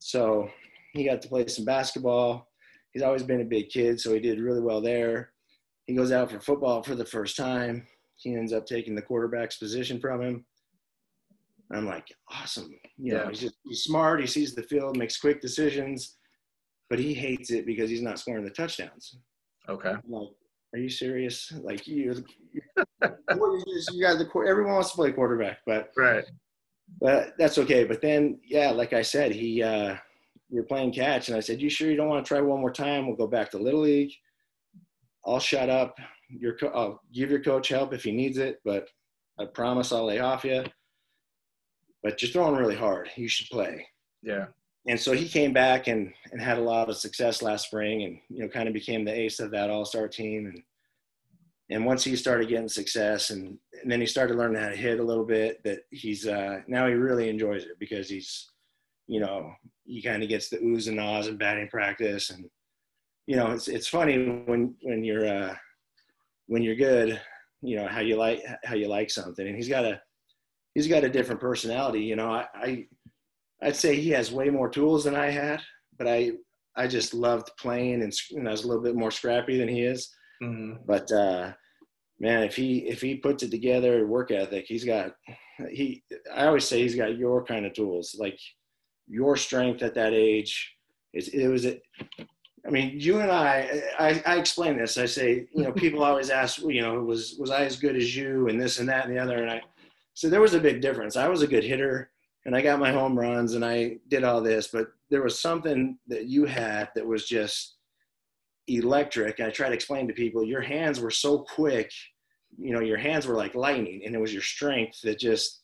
So 0.00 0.48
he 0.96 1.04
got 1.04 1.22
to 1.22 1.28
play 1.28 1.46
some 1.46 1.64
basketball. 1.64 2.48
He's 2.92 3.02
always 3.02 3.22
been 3.22 3.40
a 3.40 3.44
big 3.44 3.68
kid, 3.68 4.00
so 4.00 4.14
he 4.14 4.20
did 4.20 4.40
really 4.40 4.60
well 4.60 4.80
there. 4.80 5.30
He 5.86 5.94
goes 5.94 6.12
out 6.12 6.30
for 6.30 6.40
football 6.40 6.82
for 6.82 6.94
the 6.94 7.04
first 7.04 7.36
time. 7.36 7.86
He 8.16 8.34
ends 8.34 8.52
up 8.52 8.66
taking 8.66 8.94
the 8.94 9.02
quarterback's 9.02 9.58
position 9.58 10.00
from 10.00 10.22
him. 10.22 10.44
I'm 11.72 11.86
like, 11.86 12.06
awesome. 12.30 12.70
You 12.96 13.14
yeah. 13.14 13.24
know, 13.24 13.28
he's 13.28 13.40
just 13.40 13.56
he's 13.64 13.82
smart. 13.82 14.20
He 14.20 14.26
sees 14.26 14.54
the 14.54 14.62
field, 14.62 14.96
makes 14.96 15.18
quick 15.18 15.40
decisions, 15.40 16.16
but 16.88 16.98
he 16.98 17.12
hates 17.12 17.50
it 17.50 17.66
because 17.66 17.90
he's 17.90 18.02
not 18.02 18.18
scoring 18.18 18.44
the 18.44 18.50
touchdowns. 18.50 19.18
Okay. 19.68 19.90
I'm 19.90 20.02
like, 20.06 20.28
are 20.74 20.78
you 20.78 20.88
serious? 20.88 21.52
Like 21.62 21.86
you, 21.86 22.24
you 22.52 22.60
got 22.80 24.18
the 24.18 24.44
everyone 24.48 24.74
wants 24.74 24.90
to 24.90 24.96
play 24.96 25.12
quarterback, 25.12 25.58
but 25.66 25.90
right. 25.96 26.24
But 27.00 27.34
that's 27.38 27.58
okay. 27.58 27.84
But 27.84 28.00
then, 28.00 28.38
yeah, 28.44 28.70
like 28.70 28.92
I 28.92 29.02
said, 29.02 29.32
he 29.32 29.62
uh, 29.62 29.96
we 30.50 30.58
were 30.58 30.66
playing 30.66 30.92
catch, 30.92 31.28
and 31.28 31.36
I 31.36 31.40
said, 31.40 31.60
"You 31.60 31.68
sure 31.68 31.90
you 31.90 31.96
don't 31.96 32.08
want 32.08 32.24
to 32.24 32.28
try 32.28 32.40
one 32.40 32.60
more 32.60 32.72
time? 32.72 33.06
We'll 33.06 33.16
go 33.16 33.26
back 33.26 33.50
to 33.50 33.58
little 33.58 33.80
league. 33.80 34.12
I'll 35.24 35.40
shut 35.40 35.68
up. 35.68 35.98
Your 36.28 36.56
co- 36.56 36.68
I'll 36.68 37.00
give 37.12 37.30
your 37.30 37.42
coach 37.42 37.68
help 37.68 37.92
if 37.92 38.04
he 38.04 38.12
needs 38.12 38.38
it, 38.38 38.60
but 38.64 38.88
I 39.38 39.46
promise 39.46 39.92
I'll 39.92 40.06
lay 40.06 40.20
off 40.20 40.44
you. 40.44 40.64
But 42.02 42.22
you're 42.22 42.30
throwing 42.30 42.56
really 42.56 42.76
hard. 42.76 43.10
You 43.16 43.28
should 43.28 43.48
play." 43.48 43.86
Yeah 44.22 44.46
and 44.86 44.98
so 44.98 45.12
he 45.12 45.28
came 45.28 45.52
back 45.52 45.88
and, 45.88 46.12
and 46.30 46.40
had 46.40 46.58
a 46.58 46.62
lot 46.62 46.88
of 46.88 46.96
success 46.96 47.42
last 47.42 47.66
spring 47.66 48.02
and 48.04 48.18
you 48.28 48.42
know 48.42 48.48
kind 48.48 48.68
of 48.68 48.74
became 48.74 49.04
the 49.04 49.12
ace 49.12 49.40
of 49.40 49.50
that 49.50 49.70
all-star 49.70 50.08
team 50.08 50.46
and 50.46 50.62
and 51.68 51.84
once 51.84 52.04
he 52.04 52.14
started 52.14 52.48
getting 52.48 52.68
success 52.68 53.30
and, 53.30 53.58
and 53.82 53.90
then 53.90 54.00
he 54.00 54.06
started 54.06 54.36
learning 54.36 54.62
how 54.62 54.68
to 54.68 54.76
hit 54.76 55.00
a 55.00 55.02
little 55.02 55.24
bit 55.24 55.62
that 55.64 55.80
he's 55.90 56.26
uh, 56.26 56.60
now 56.68 56.86
he 56.86 56.94
really 56.94 57.28
enjoys 57.28 57.64
it 57.64 57.78
because 57.80 58.08
he's 58.08 58.50
you 59.08 59.20
know 59.20 59.52
he 59.86 60.02
kind 60.02 60.22
of 60.22 60.28
gets 60.28 60.48
the 60.48 60.58
oohs 60.58 60.88
and 60.88 61.00
ahs 61.00 61.28
in 61.28 61.36
batting 61.36 61.68
practice 61.68 62.30
and 62.30 62.44
you 63.26 63.36
know 63.36 63.52
it's 63.52 63.68
it's 63.68 63.88
funny 63.88 64.42
when 64.46 64.74
when 64.82 65.04
you're 65.04 65.28
uh, 65.28 65.54
when 66.46 66.62
you're 66.62 66.76
good 66.76 67.20
you 67.62 67.76
know 67.76 67.86
how 67.86 68.00
you 68.00 68.16
like 68.16 68.42
how 68.64 68.74
you 68.74 68.88
like 68.88 69.10
something 69.10 69.46
and 69.46 69.56
he's 69.56 69.68
got 69.68 69.84
a 69.84 70.00
he's 70.74 70.88
got 70.88 71.04
a 71.04 71.08
different 71.08 71.40
personality 71.40 72.00
you 72.00 72.16
know 72.16 72.30
I, 72.30 72.46
I 72.54 72.86
I'd 73.62 73.76
say 73.76 73.96
he 73.96 74.10
has 74.10 74.32
way 74.32 74.50
more 74.50 74.68
tools 74.68 75.04
than 75.04 75.14
I 75.14 75.30
had, 75.30 75.62
but 75.98 76.06
I 76.06 76.32
I 76.76 76.86
just 76.86 77.14
loved 77.14 77.50
playing 77.58 78.02
and, 78.02 78.12
and 78.32 78.46
I 78.46 78.50
was 78.50 78.64
a 78.64 78.68
little 78.68 78.82
bit 78.82 78.96
more 78.96 79.10
scrappy 79.10 79.56
than 79.56 79.68
he 79.68 79.82
is. 79.82 80.10
Mm-hmm. 80.42 80.82
But 80.86 81.10
uh, 81.10 81.52
man, 82.20 82.42
if 82.42 82.54
he 82.54 82.86
if 82.86 83.00
he 83.00 83.16
puts 83.16 83.42
it 83.42 83.50
together, 83.50 84.06
work 84.06 84.30
ethic, 84.30 84.66
he's 84.68 84.84
got 84.84 85.12
he. 85.70 86.04
I 86.34 86.46
always 86.46 86.66
say 86.66 86.82
he's 86.82 86.96
got 86.96 87.16
your 87.16 87.44
kind 87.44 87.64
of 87.64 87.72
tools, 87.72 88.16
like 88.18 88.38
your 89.08 89.36
strength 89.36 89.82
at 89.82 89.94
that 89.94 90.12
age. 90.12 90.74
Is 91.12 91.28
it 91.28 91.48
was 91.48 91.64
it. 91.64 91.82
I 92.66 92.70
mean, 92.70 92.98
you 92.98 93.20
and 93.20 93.30
I, 93.30 93.82
I, 93.98 94.22
I 94.26 94.36
explain 94.38 94.76
this. 94.76 94.98
I 94.98 95.06
say, 95.06 95.46
you 95.54 95.62
know, 95.62 95.72
people 95.84 96.02
always 96.02 96.30
ask, 96.30 96.60
you 96.62 96.82
know, 96.82 97.00
was 97.00 97.36
was 97.38 97.50
I 97.50 97.64
as 97.64 97.76
good 97.76 97.96
as 97.96 98.16
you, 98.16 98.48
and 98.48 98.60
this 98.60 98.78
and 98.78 98.88
that 98.88 99.06
and 99.06 99.16
the 99.16 99.22
other, 99.22 99.42
and 99.42 99.50
I. 99.50 99.62
So 100.14 100.28
there 100.30 100.40
was 100.40 100.54
a 100.54 100.60
big 100.60 100.80
difference. 100.80 101.16
I 101.16 101.28
was 101.28 101.42
a 101.42 101.46
good 101.46 101.64
hitter 101.64 102.10
and 102.46 102.54
I 102.54 102.62
got 102.62 102.78
my 102.78 102.92
home 102.92 103.18
runs 103.18 103.54
and 103.54 103.64
I 103.64 103.98
did 104.06 104.22
all 104.22 104.40
this, 104.40 104.68
but 104.68 104.86
there 105.10 105.22
was 105.22 105.38
something 105.38 105.98
that 106.06 106.26
you 106.26 106.44
had 106.44 106.88
that 106.94 107.04
was 107.04 107.26
just 107.26 107.74
electric. 108.68 109.40
And 109.40 109.48
I 109.48 109.50
try 109.50 109.68
to 109.68 109.74
explain 109.74 110.06
to 110.06 110.14
people, 110.14 110.44
your 110.44 110.60
hands 110.60 111.00
were 111.00 111.10
so 111.10 111.40
quick, 111.40 111.90
you 112.56 112.72
know, 112.72 112.80
your 112.80 112.98
hands 112.98 113.26
were 113.26 113.34
like 113.34 113.56
lightning, 113.56 114.02
and 114.06 114.14
it 114.14 114.20
was 114.20 114.32
your 114.32 114.42
strength 114.42 115.00
that 115.02 115.18
just, 115.18 115.62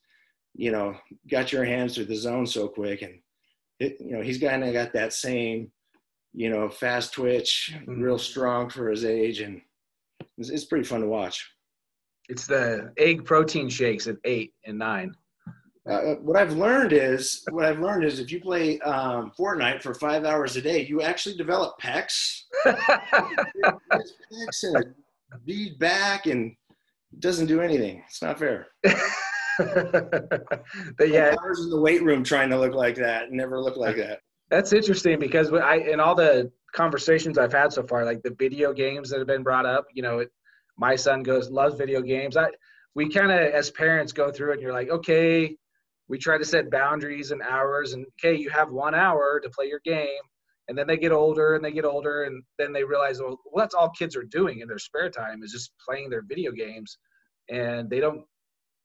you 0.54 0.72
know, 0.72 0.96
got 1.30 1.52
your 1.52 1.64
hands 1.64 1.94
through 1.94 2.06
the 2.06 2.16
zone 2.16 2.46
so 2.46 2.66
quick. 2.66 3.02
And 3.02 3.20
it, 3.82 3.96
you 4.00 4.16
know, 4.16 4.22
he's 4.22 4.38
kind 4.38 4.62
of 4.62 4.72
got 4.72 4.92
that 4.92 5.12
same, 5.12 5.70
you 6.32 6.48
know, 6.50 6.68
fast 6.68 7.12
twitch, 7.12 7.72
mm-hmm. 7.74 8.00
real 8.00 8.18
strong 8.18 8.70
for 8.70 8.88
his 8.88 9.04
age, 9.04 9.40
and 9.40 9.60
it's, 10.38 10.50
it's 10.50 10.64
pretty 10.64 10.84
fun 10.84 11.00
to 11.00 11.08
watch. 11.08 11.50
It's 12.28 12.46
the 12.46 12.92
egg 12.96 13.24
protein 13.24 13.68
shakes 13.68 14.06
at 14.06 14.16
eight 14.24 14.54
and 14.64 14.78
nine. 14.78 15.14
Uh, 15.90 16.14
what 16.20 16.36
I've 16.36 16.52
learned 16.52 16.92
is 16.92 17.42
what 17.50 17.64
I've 17.64 17.80
learned 17.80 18.04
is 18.04 18.20
if 18.20 18.30
you 18.30 18.40
play 18.40 18.78
um, 18.80 19.32
Fortnite 19.36 19.82
for 19.82 19.94
five 19.94 20.24
hours 20.24 20.54
a 20.56 20.62
day, 20.62 20.86
you 20.86 21.02
actually 21.02 21.36
develop 21.36 21.74
pecs. 21.82 22.42
pecs 22.64 24.62
and 24.62 24.94
a 25.32 25.38
bead 25.44 25.76
back, 25.80 26.26
and 26.26 26.54
doesn't 27.18 27.46
do 27.46 27.60
anything. 27.60 28.04
It's 28.06 28.22
not 28.22 28.38
fair. 28.38 28.68
but 30.98 31.08
yeah, 31.08 31.34
I 31.38 31.48
was 31.48 31.64
in 31.64 31.70
the 31.70 31.80
weight 31.80 32.02
room 32.02 32.24
trying 32.24 32.50
to 32.50 32.58
look 32.58 32.74
like 32.74 32.96
that, 32.96 33.32
never 33.32 33.60
look 33.60 33.76
like 33.76 33.96
that. 33.96 34.20
That's 34.50 34.72
interesting 34.72 35.18
because 35.18 35.52
I 35.52 35.76
in 35.76 36.00
all 36.00 36.14
the 36.14 36.50
conversations 36.74 37.38
I've 37.38 37.52
had 37.52 37.72
so 37.72 37.82
far, 37.82 38.04
like 38.04 38.22
the 38.22 38.34
video 38.38 38.72
games 38.72 39.10
that 39.10 39.18
have 39.18 39.26
been 39.26 39.42
brought 39.42 39.66
up, 39.66 39.86
you 39.92 40.02
know, 40.02 40.18
it, 40.20 40.30
my 40.76 40.96
son 40.96 41.22
goes 41.22 41.50
loves 41.50 41.76
video 41.76 42.02
games. 42.02 42.36
I 42.36 42.48
we 42.94 43.08
kind 43.08 43.32
of 43.32 43.38
as 43.38 43.70
parents 43.70 44.12
go 44.12 44.30
through 44.30 44.50
it, 44.50 44.54
and 44.54 44.62
you're 44.62 44.72
like, 44.72 44.90
okay 44.90 45.56
we 46.12 46.18
try 46.18 46.36
to 46.36 46.44
set 46.44 46.70
boundaries 46.70 47.30
and 47.30 47.40
hours 47.40 47.94
and 47.94 48.04
okay 48.18 48.36
you 48.36 48.50
have 48.50 48.70
one 48.70 48.94
hour 48.94 49.40
to 49.40 49.48
play 49.48 49.66
your 49.66 49.80
game 49.82 50.22
and 50.68 50.76
then 50.76 50.86
they 50.86 50.98
get 50.98 51.10
older 51.10 51.54
and 51.54 51.64
they 51.64 51.72
get 51.72 51.86
older 51.86 52.24
and 52.24 52.42
then 52.58 52.72
they 52.72 52.84
realize 52.84 53.18
well, 53.18 53.40
well 53.46 53.62
that's 53.64 53.74
all 53.74 53.88
kids 53.88 54.14
are 54.14 54.24
doing 54.24 54.60
in 54.60 54.68
their 54.68 54.78
spare 54.78 55.10
time 55.10 55.42
is 55.42 55.52
just 55.52 55.72
playing 55.84 56.10
their 56.10 56.22
video 56.22 56.52
games 56.52 56.98
and 57.48 57.88
they 57.88 57.98
don't 57.98 58.24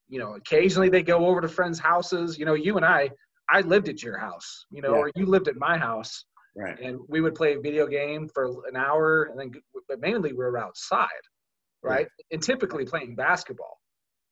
you 0.10 0.20
know 0.20 0.36
occasionally 0.36 0.90
they 0.90 1.04
go 1.04 1.26
over 1.26 1.42
to 1.42 1.48
friends 1.48 1.80
houses 1.80 2.38
you 2.38 2.46
know 2.46 2.54
you 2.54 2.78
and 2.78 2.86
i 2.86 3.10
i 3.50 3.62
lived 3.62 3.90
at 3.90 4.02
your 4.02 4.18
house 4.18 4.66
you 4.72 4.82
know 4.82 4.94
yeah. 4.94 5.00
or 5.00 5.12
you 5.16 5.26
lived 5.26 5.48
at 5.48 5.56
my 5.58 5.78
house 5.78 6.26
right 6.56 6.80
and 6.80 7.00
we 7.08 7.22
would 7.22 7.36
play 7.36 7.54
a 7.54 7.60
video 7.60 7.88
game 7.88 8.28
for 8.34 8.46
an 8.70 8.76
hour 8.76 9.24
and 9.24 9.40
then 9.40 9.52
but 9.88 10.00
mainly 10.00 10.32
we 10.32 10.38
were 10.38 10.58
outside 10.58 11.08
right 11.84 12.08
yeah. 12.20 12.36
and 12.36 12.42
typically 12.42 12.86
playing 12.86 13.16
basketball 13.16 13.78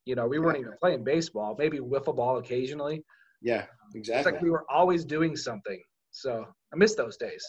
you 0.06 0.16
know, 0.16 0.28
we 0.28 0.40
weren't 0.40 0.60
even 0.60 0.74
playing 0.80 1.04
baseball, 1.04 1.56
maybe 1.58 1.80
wiffle 1.80 2.16
ball 2.16 2.38
occasionally. 2.38 3.04
Yeah, 3.42 3.62
um, 3.62 3.92
exactly. 3.96 4.20
It's 4.20 4.32
like 4.32 4.42
we 4.42 4.52
were 4.52 4.66
always 4.70 5.04
doing 5.04 5.36
something. 5.36 5.82
So 6.12 6.46
I 6.74 6.76
miss 6.78 6.96
those 6.96 7.18
days. 7.18 7.44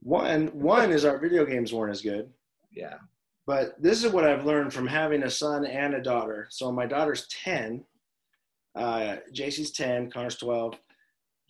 One 0.00 0.48
one 0.48 0.90
is 0.90 1.04
our 1.04 1.18
video 1.18 1.46
games 1.46 1.72
weren't 1.72 1.92
as 1.92 2.02
good. 2.02 2.28
Yeah. 2.72 2.96
But 3.46 3.80
this 3.82 4.02
is 4.02 4.12
what 4.12 4.24
I've 4.24 4.46
learned 4.46 4.72
from 4.72 4.86
having 4.86 5.22
a 5.22 5.30
son 5.30 5.66
and 5.66 5.94
a 5.94 6.02
daughter. 6.02 6.46
So 6.50 6.72
my 6.72 6.86
daughter's 6.86 7.26
10, 7.28 7.84
uh, 8.74 9.16
JC's 9.34 9.72
10, 9.72 10.10
Connor's 10.10 10.36
12. 10.36 10.74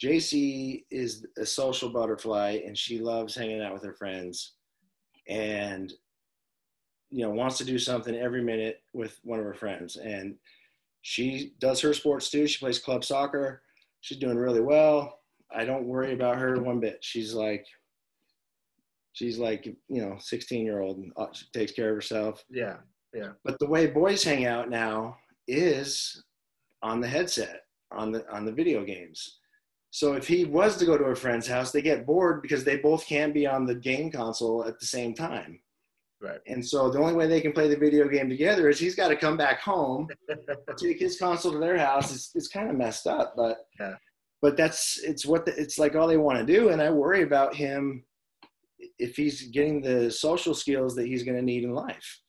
JC 0.02 0.84
is 0.90 1.24
a 1.38 1.46
social 1.46 1.88
butterfly 1.88 2.60
and 2.66 2.76
she 2.76 2.98
loves 2.98 3.34
hanging 3.34 3.62
out 3.62 3.72
with 3.72 3.84
her 3.84 3.94
friends 3.94 4.54
and 5.28 5.92
you 7.10 7.24
know 7.24 7.30
wants 7.30 7.56
to 7.58 7.64
do 7.64 7.78
something 7.78 8.14
every 8.14 8.42
minute 8.42 8.82
with 8.92 9.18
one 9.22 9.38
of 9.38 9.46
her 9.46 9.54
friends 9.54 9.96
and 9.96 10.34
she 11.02 11.52
does 11.60 11.80
her 11.82 11.92
sports 11.92 12.30
too. 12.30 12.46
She 12.46 12.58
plays 12.58 12.78
club 12.78 13.04
soccer. 13.04 13.62
She's 14.00 14.18
doing 14.18 14.38
really 14.38 14.62
well. 14.62 15.20
I 15.54 15.66
don't 15.66 15.86
worry 15.86 16.14
about 16.14 16.38
her 16.38 16.60
one 16.60 16.80
bit. 16.80 16.98
She's 17.02 17.34
like 17.34 17.66
she's 19.14 19.38
like 19.38 19.64
you 19.64 20.02
know 20.02 20.16
16 20.18 20.64
year 20.66 20.80
old 20.82 20.98
and 20.98 21.12
uh, 21.16 21.26
she 21.32 21.46
takes 21.54 21.72
care 21.72 21.88
of 21.90 21.94
herself 21.96 22.44
Yeah. 22.50 22.76
Yeah. 23.14 23.30
but 23.44 23.58
the 23.58 23.66
way 23.66 23.86
boys 23.86 24.22
hang 24.22 24.44
out 24.44 24.68
now 24.68 25.16
is 25.48 26.22
on 26.82 27.00
the 27.00 27.08
headset 27.08 27.62
on 27.90 28.12
the 28.12 28.28
on 28.30 28.44
the 28.44 28.52
video 28.52 28.84
games 28.84 29.38
so 29.90 30.14
if 30.14 30.26
he 30.26 30.44
was 30.44 30.76
to 30.76 30.84
go 30.84 30.98
to 30.98 31.04
a 31.04 31.14
friend's 31.14 31.46
house 31.46 31.70
they 31.70 31.80
get 31.82 32.04
bored 32.06 32.42
because 32.42 32.64
they 32.64 32.76
both 32.76 33.06
can't 33.06 33.32
be 33.32 33.46
on 33.46 33.64
the 33.64 33.74
game 33.74 34.10
console 34.10 34.64
at 34.66 34.78
the 34.78 34.86
same 34.86 35.14
time 35.14 35.60
Right. 36.20 36.40
and 36.46 36.64
so 36.66 36.88
the 36.90 36.98
only 36.98 37.12
way 37.14 37.26
they 37.26 37.42
can 37.42 37.52
play 37.52 37.68
the 37.68 37.76
video 37.76 38.08
game 38.08 38.30
together 38.30 38.70
is 38.70 38.78
he's 38.78 38.94
got 38.94 39.08
to 39.08 39.16
come 39.16 39.36
back 39.36 39.60
home 39.60 40.08
take 40.78 40.98
his 40.98 41.18
console 41.18 41.52
to 41.52 41.58
their 41.58 41.76
house 41.76 42.14
it's, 42.14 42.30
it's 42.34 42.48
kind 42.48 42.70
of 42.70 42.76
messed 42.76 43.06
up 43.06 43.34
but 43.36 43.66
Yeah. 43.78 43.94
but 44.40 44.56
that's 44.56 44.98
it's 45.04 45.26
what 45.26 45.44
the, 45.44 45.52
it's 45.60 45.78
like 45.78 45.94
all 45.94 46.08
they 46.08 46.16
want 46.16 46.38
to 46.38 46.46
do 46.50 46.70
and 46.70 46.80
i 46.80 46.88
worry 46.90 47.22
about 47.22 47.54
him 47.54 48.04
if 48.98 49.16
he's 49.16 49.48
getting 49.48 49.80
the 49.80 50.10
social 50.10 50.54
skills 50.54 50.94
that 50.96 51.06
he's 51.06 51.22
going 51.22 51.36
to 51.36 51.42
need 51.42 51.64
in 51.64 51.74
life 51.74 52.20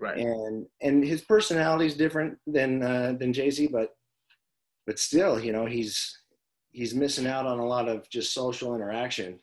Right. 0.00 0.18
and 0.18 0.66
and 0.80 1.04
his 1.04 1.22
personality 1.22 1.86
is 1.86 1.96
different 1.96 2.36
than 2.46 2.82
uh, 2.82 3.14
than 3.18 3.32
JC, 3.32 3.70
but 3.70 3.90
but 4.86 4.98
still, 4.98 5.38
you 5.38 5.52
know, 5.52 5.64
he's 5.64 6.18
he's 6.72 6.94
missing 6.94 7.26
out 7.26 7.46
on 7.46 7.60
a 7.60 7.66
lot 7.66 7.88
of 7.88 8.08
just 8.10 8.34
social 8.34 8.74
interaction. 8.74 9.38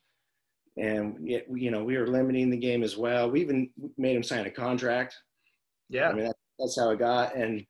And 0.78 1.18
yet, 1.28 1.46
you 1.54 1.72
know, 1.72 1.84
we 1.84 1.98
were 1.98 2.08
limiting 2.08 2.50
the 2.50 2.58
game 2.58 2.84
as 2.84 2.98
well. 2.98 3.30
We 3.30 3.42
even 3.42 3.70
made 3.98 4.16
him 4.16 4.24
sign 4.24 4.46
a 4.46 4.52
contract. 4.52 5.16
Yeah. 5.90 6.10
I 6.10 6.14
mean, 6.14 6.26
that, 6.26 6.36
that's 6.58 6.80
how 6.80 6.90
it 6.90 7.00
got. 7.00 7.36
And 7.36 7.66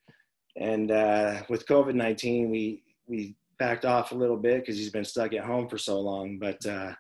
and 0.56 0.90
uh, 0.92 1.44
with 1.48 1.68
COVID 1.68 1.94
nineteen, 1.94 2.50
we 2.50 2.84
we 3.08 3.36
backed 3.60 3.86
off 3.86 4.12
a 4.12 4.16
little 4.16 4.38
bit 4.38 4.62
because 4.62 4.78
he's 4.78 4.92
been 4.92 5.06
stuck 5.06 5.34
at 5.34 5.44
home 5.46 5.68
for 5.68 5.78
so 5.78 6.00
long. 6.00 6.40
But 6.40 6.66
uh, 6.66 6.94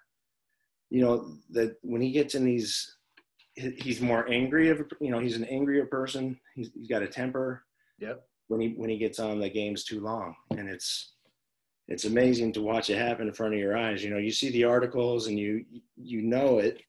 you 0.89 1.01
know, 1.01 1.33
that 1.51 1.77
when 1.81 2.01
he 2.01 2.11
gets 2.11 2.35
in 2.35 2.43
these, 2.43 2.97
he's 3.55 4.01
more 4.01 4.27
angry 4.29 4.69
of 4.69 4.81
you 5.01 5.11
know 5.11 5.19
he's 5.19 5.35
an 5.35 5.43
angrier 5.45 5.85
person. 5.85 6.39
He's, 6.55 6.71
he's 6.73 6.87
got 6.87 7.03
a 7.03 7.07
temper 7.07 7.63
Yep. 7.99 8.23
when 8.47 8.61
he 8.61 8.69
when 8.69 8.89
he 8.89 8.97
gets 8.97 9.19
on 9.19 9.39
the 9.39 9.49
games 9.49 9.83
too 9.83 9.99
long, 9.99 10.35
and 10.51 10.69
it's 10.69 11.13
it's 11.87 12.05
amazing 12.05 12.53
to 12.53 12.61
watch 12.61 12.89
it 12.89 12.97
happen 12.97 13.27
in 13.27 13.33
front 13.33 13.53
of 13.53 13.59
your 13.59 13.77
eyes. 13.77 14.03
You 14.03 14.11
know, 14.11 14.17
you 14.17 14.31
see 14.31 14.51
the 14.51 14.63
articles 14.63 15.27
and 15.27 15.37
you 15.37 15.65
you 15.97 16.21
know 16.21 16.59
it, 16.59 16.81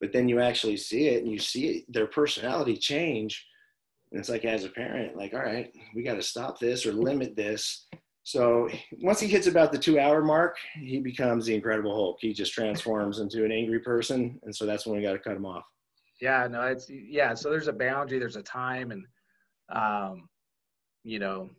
but 0.00 0.12
then 0.12 0.28
you 0.28 0.40
actually 0.40 0.76
see 0.76 1.08
it 1.08 1.22
and 1.22 1.30
you 1.30 1.38
see 1.38 1.68
it, 1.68 1.92
their 1.92 2.06
personality 2.06 2.76
change. 2.76 3.46
And 4.10 4.20
it's 4.20 4.28
like 4.28 4.44
as 4.44 4.64
a 4.64 4.68
parent, 4.68 5.16
like, 5.16 5.32
all 5.32 5.40
right, 5.40 5.72
we 5.94 6.02
got 6.02 6.16
to 6.16 6.22
stop 6.22 6.58
this 6.58 6.84
or 6.84 6.92
limit 6.92 7.34
this. 7.34 7.86
So 8.24 8.68
once 9.00 9.18
he 9.18 9.26
hits 9.26 9.46
about 9.46 9.72
the 9.72 9.78
two 9.78 9.98
hour 9.98 10.22
mark, 10.22 10.56
he 10.74 11.00
becomes 11.00 11.46
the 11.46 11.54
Incredible 11.54 11.94
Hulk. 11.94 12.18
He 12.20 12.32
just 12.32 12.52
transforms 12.52 13.18
into 13.18 13.44
an 13.44 13.50
angry 13.50 13.80
person, 13.80 14.38
and 14.44 14.54
so 14.54 14.64
that's 14.64 14.86
when 14.86 14.96
we 14.96 15.02
got 15.02 15.12
to 15.12 15.18
cut 15.18 15.36
him 15.36 15.46
off. 15.46 15.64
Yeah, 16.20 16.46
no, 16.48 16.62
it's 16.62 16.88
yeah. 16.88 17.34
So 17.34 17.50
there's 17.50 17.66
a 17.66 17.72
boundary, 17.72 18.20
there's 18.20 18.36
a 18.36 18.42
time, 18.42 18.92
and 18.92 19.04
um, 19.74 20.28
you 21.02 21.18
know, 21.18 21.50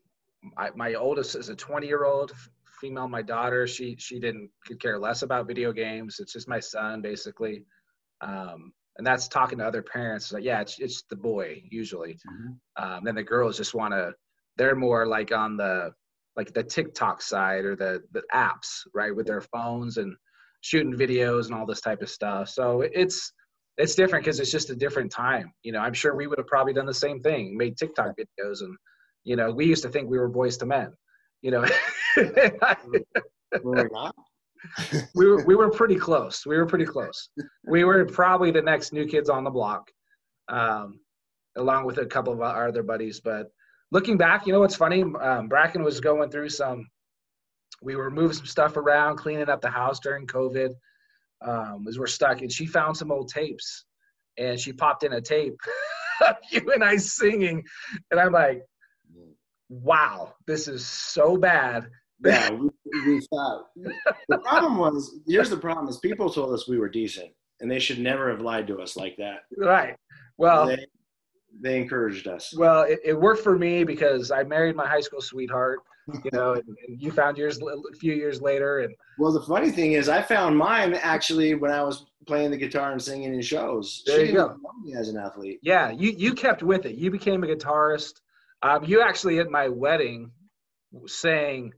I, 0.58 0.70
my 0.76 0.94
oldest 0.94 1.36
is 1.36 1.50
a 1.50 1.56
20 1.56 1.86
year 1.86 2.06
old 2.06 2.32
female. 2.80 3.10
My 3.10 3.22
daughter, 3.22 3.68
she 3.68 3.98
she 4.00 4.20
didn't 4.20 4.50
could 4.66 4.82
care 4.82 4.98
less 4.98 5.22
about 5.22 5.48
video 5.48 5.74
games. 5.74 6.18
It's 6.20 6.32
just 6.32 6.48
my 6.48 6.62
son 6.62 7.02
basically, 7.02 7.66
um, 8.22 8.72
and 8.98 9.06
that's 9.06 9.28
talking 9.28 9.58
to 9.58 9.66
other 9.66 9.82
parents. 9.82 10.32
Like, 10.32 10.46
yeah, 10.46 10.62
it's 10.62 10.80
it's 10.80 11.04
the 11.10 11.18
boy 11.18 11.62
usually. 11.70 12.18
Um, 12.78 13.02
then 13.04 13.16
the 13.16 13.24
girls 13.24 13.58
just 13.58 13.74
want 13.74 13.94
to. 13.94 14.14
They're 14.56 14.76
more 14.76 15.06
like 15.06 15.34
on 15.34 15.58
the 15.58 15.92
like 16.36 16.54
the 16.54 16.64
TikTok 16.64 17.22
side 17.22 17.66
or 17.66 17.76
the 17.76 18.02
the 18.12 18.24
apps, 18.34 18.82
right, 18.94 19.16
with 19.16 19.28
their 19.28 19.42
phones 19.42 19.98
and 19.98 20.16
shooting 20.62 20.94
videos 20.94 21.46
and 21.46 21.56
all 21.56 21.66
this 21.66 21.82
type 21.82 22.02
of 22.02 22.10
stuff. 22.10 22.50
So 22.50 22.82
it's 22.82 23.32
it's 23.78 23.96
different 23.96 24.24
because 24.24 24.40
it's 24.40 24.52
just 24.52 24.70
a 24.70 24.76
different 24.76 25.12
time. 25.12 25.52
You 25.64 25.72
know, 25.72 25.80
I'm 25.80 25.94
sure 25.94 26.16
we 26.16 26.28
would 26.28 26.38
have 26.38 26.48
probably 26.48 26.74
done 26.74 26.86
the 26.86 26.94
same 26.94 27.20
thing, 27.20 27.58
made 27.58 27.78
TikTok 27.78 28.16
videos, 28.18 28.62
and 28.62 28.76
you 29.24 29.36
know, 29.36 29.52
we 29.52 29.66
used 29.66 29.84
to 29.84 29.90
think 29.90 30.10
we 30.10 30.18
were 30.18 30.30
boys 30.30 30.58
to 30.58 30.66
men. 30.66 30.92
You 31.42 31.52
know, 31.52 31.66
not. 33.92 34.16
we 35.16 35.28
were 35.28 35.44
we 35.46 35.56
were 35.56 35.70
pretty 35.70 35.96
close. 35.96 36.46
We 36.46 36.58
were 36.58 36.66
pretty 36.66 36.86
close. 36.86 37.30
We 37.66 37.84
were 37.84 38.06
probably 38.06 38.52
the 38.52 38.62
next 38.62 38.94
new 38.94 39.06
kids 39.06 39.30
on 39.30 39.44
the 39.44 39.50
block, 39.50 39.92
um, 40.48 41.00
along 41.58 41.86
with 41.86 41.98
a 41.98 42.06
couple 42.06 42.34
of 42.34 42.42
our 42.42 42.68
other 42.68 42.84
buddies. 42.84 43.20
But 43.20 43.48
looking 43.94 44.18
back, 44.18 44.46
you 44.46 44.52
know 44.52 44.60
what's 44.60 44.76
funny? 44.76 45.04
Um, 45.04 45.48
Bracken 45.48 45.84
was 45.84 46.02
going 46.02 46.30
through 46.30 46.50
some. 46.50 46.90
We 47.82 47.96
were 47.96 48.10
moving 48.10 48.34
some 48.34 48.46
stuff 48.46 48.76
around, 48.76 49.18
cleaning 49.18 49.50
up 49.50 49.62
the 49.62 49.70
house 49.70 50.00
during 50.00 50.28
COVID. 50.28 50.72
Um, 51.46 51.86
as 51.88 52.00
we're 52.00 52.08
stuck, 52.08 52.42
and 52.42 52.52
she 52.52 52.66
found 52.66 52.96
some 52.96 53.12
old 53.12 53.30
tapes, 53.30 53.86
and 54.38 54.58
she 54.58 54.72
popped 54.72 55.04
in 55.04 55.14
a 55.14 55.22
tape 55.22 55.56
of 56.28 56.36
you 56.50 56.72
and 56.74 56.84
I 56.84 56.96
singing, 56.96 57.64
and 58.12 58.20
I'm 58.20 58.32
like, 58.32 58.64
"Wow, 59.70 60.36
this 60.48 60.68
is 60.68 60.86
so 60.86 61.38
bad." 61.38 61.88
Yeah, 62.26 62.52
we, 62.52 62.70
we 63.06 63.20
thought. 63.30 63.66
The 64.30 64.38
problem 64.38 64.78
was, 64.78 65.20
here's 65.28 65.50
the 65.50 65.58
problem: 65.58 65.90
is 65.90 65.98
people 65.98 66.30
told 66.30 66.54
us 66.54 66.70
we 66.70 66.78
were 66.78 66.88
decent, 66.88 67.32
and 67.60 67.70
they 67.70 67.80
should 67.80 68.00
never 68.00 68.32
have 68.32 68.42
lied 68.42 68.68
to 68.68 68.80
us 68.80 68.96
like 68.96 69.18
that. 69.18 69.42
Right. 69.58 69.98
Well, 70.38 70.68
they, 70.68 70.88
they 71.62 71.80
encouraged 71.80 72.28
us. 72.28 72.54
Well, 72.56 72.84
it, 72.84 73.00
it 73.04 73.14
worked 73.14 73.44
for 73.44 73.58
me 73.58 73.84
because 73.84 74.32
I 74.32 74.44
married 74.44 74.76
my 74.76 74.88
high 74.88 75.02
school 75.02 75.22
sweetheart, 75.22 75.80
you 76.24 76.32
know, 76.32 76.54
and, 76.54 76.64
and 76.88 77.02
you 77.02 77.12
found 77.12 77.38
yours 77.38 77.60
a 77.60 77.96
few 77.98 78.14
years 78.14 78.42
later, 78.42 78.80
and 78.80 78.94
Well, 79.18 79.32
the 79.32 79.42
funny 79.42 79.72
thing 79.72 79.94
is, 79.94 80.10
I 80.10 80.22
found 80.22 80.58
mine 80.58 80.94
actually 80.96 81.56
when 81.56 81.72
I 81.72 81.84
was 81.84 82.06
playing 82.28 82.52
the 82.52 82.58
guitar 82.58 82.92
and 82.92 83.02
singing 83.02 83.34
in 83.34 83.42
shows. 83.42 84.04
There 84.06 84.24
you 84.24 84.34
go. 84.34 84.58
me 84.84 84.96
as 84.96 85.10
an 85.10 85.18
athlete. 85.18 85.60
yeah, 85.62 85.92
you 85.92 86.12
you 86.12 86.34
kept 86.34 86.64
with 86.64 86.86
it. 86.86 86.96
You 86.96 87.12
became 87.12 87.44
a 87.44 87.48
guitarist. 87.48 88.14
Um, 88.62 88.84
you 88.86 89.02
actually 89.02 89.40
at 89.40 89.50
my 89.50 89.68
wedding 89.68 90.32
sang 91.06 91.74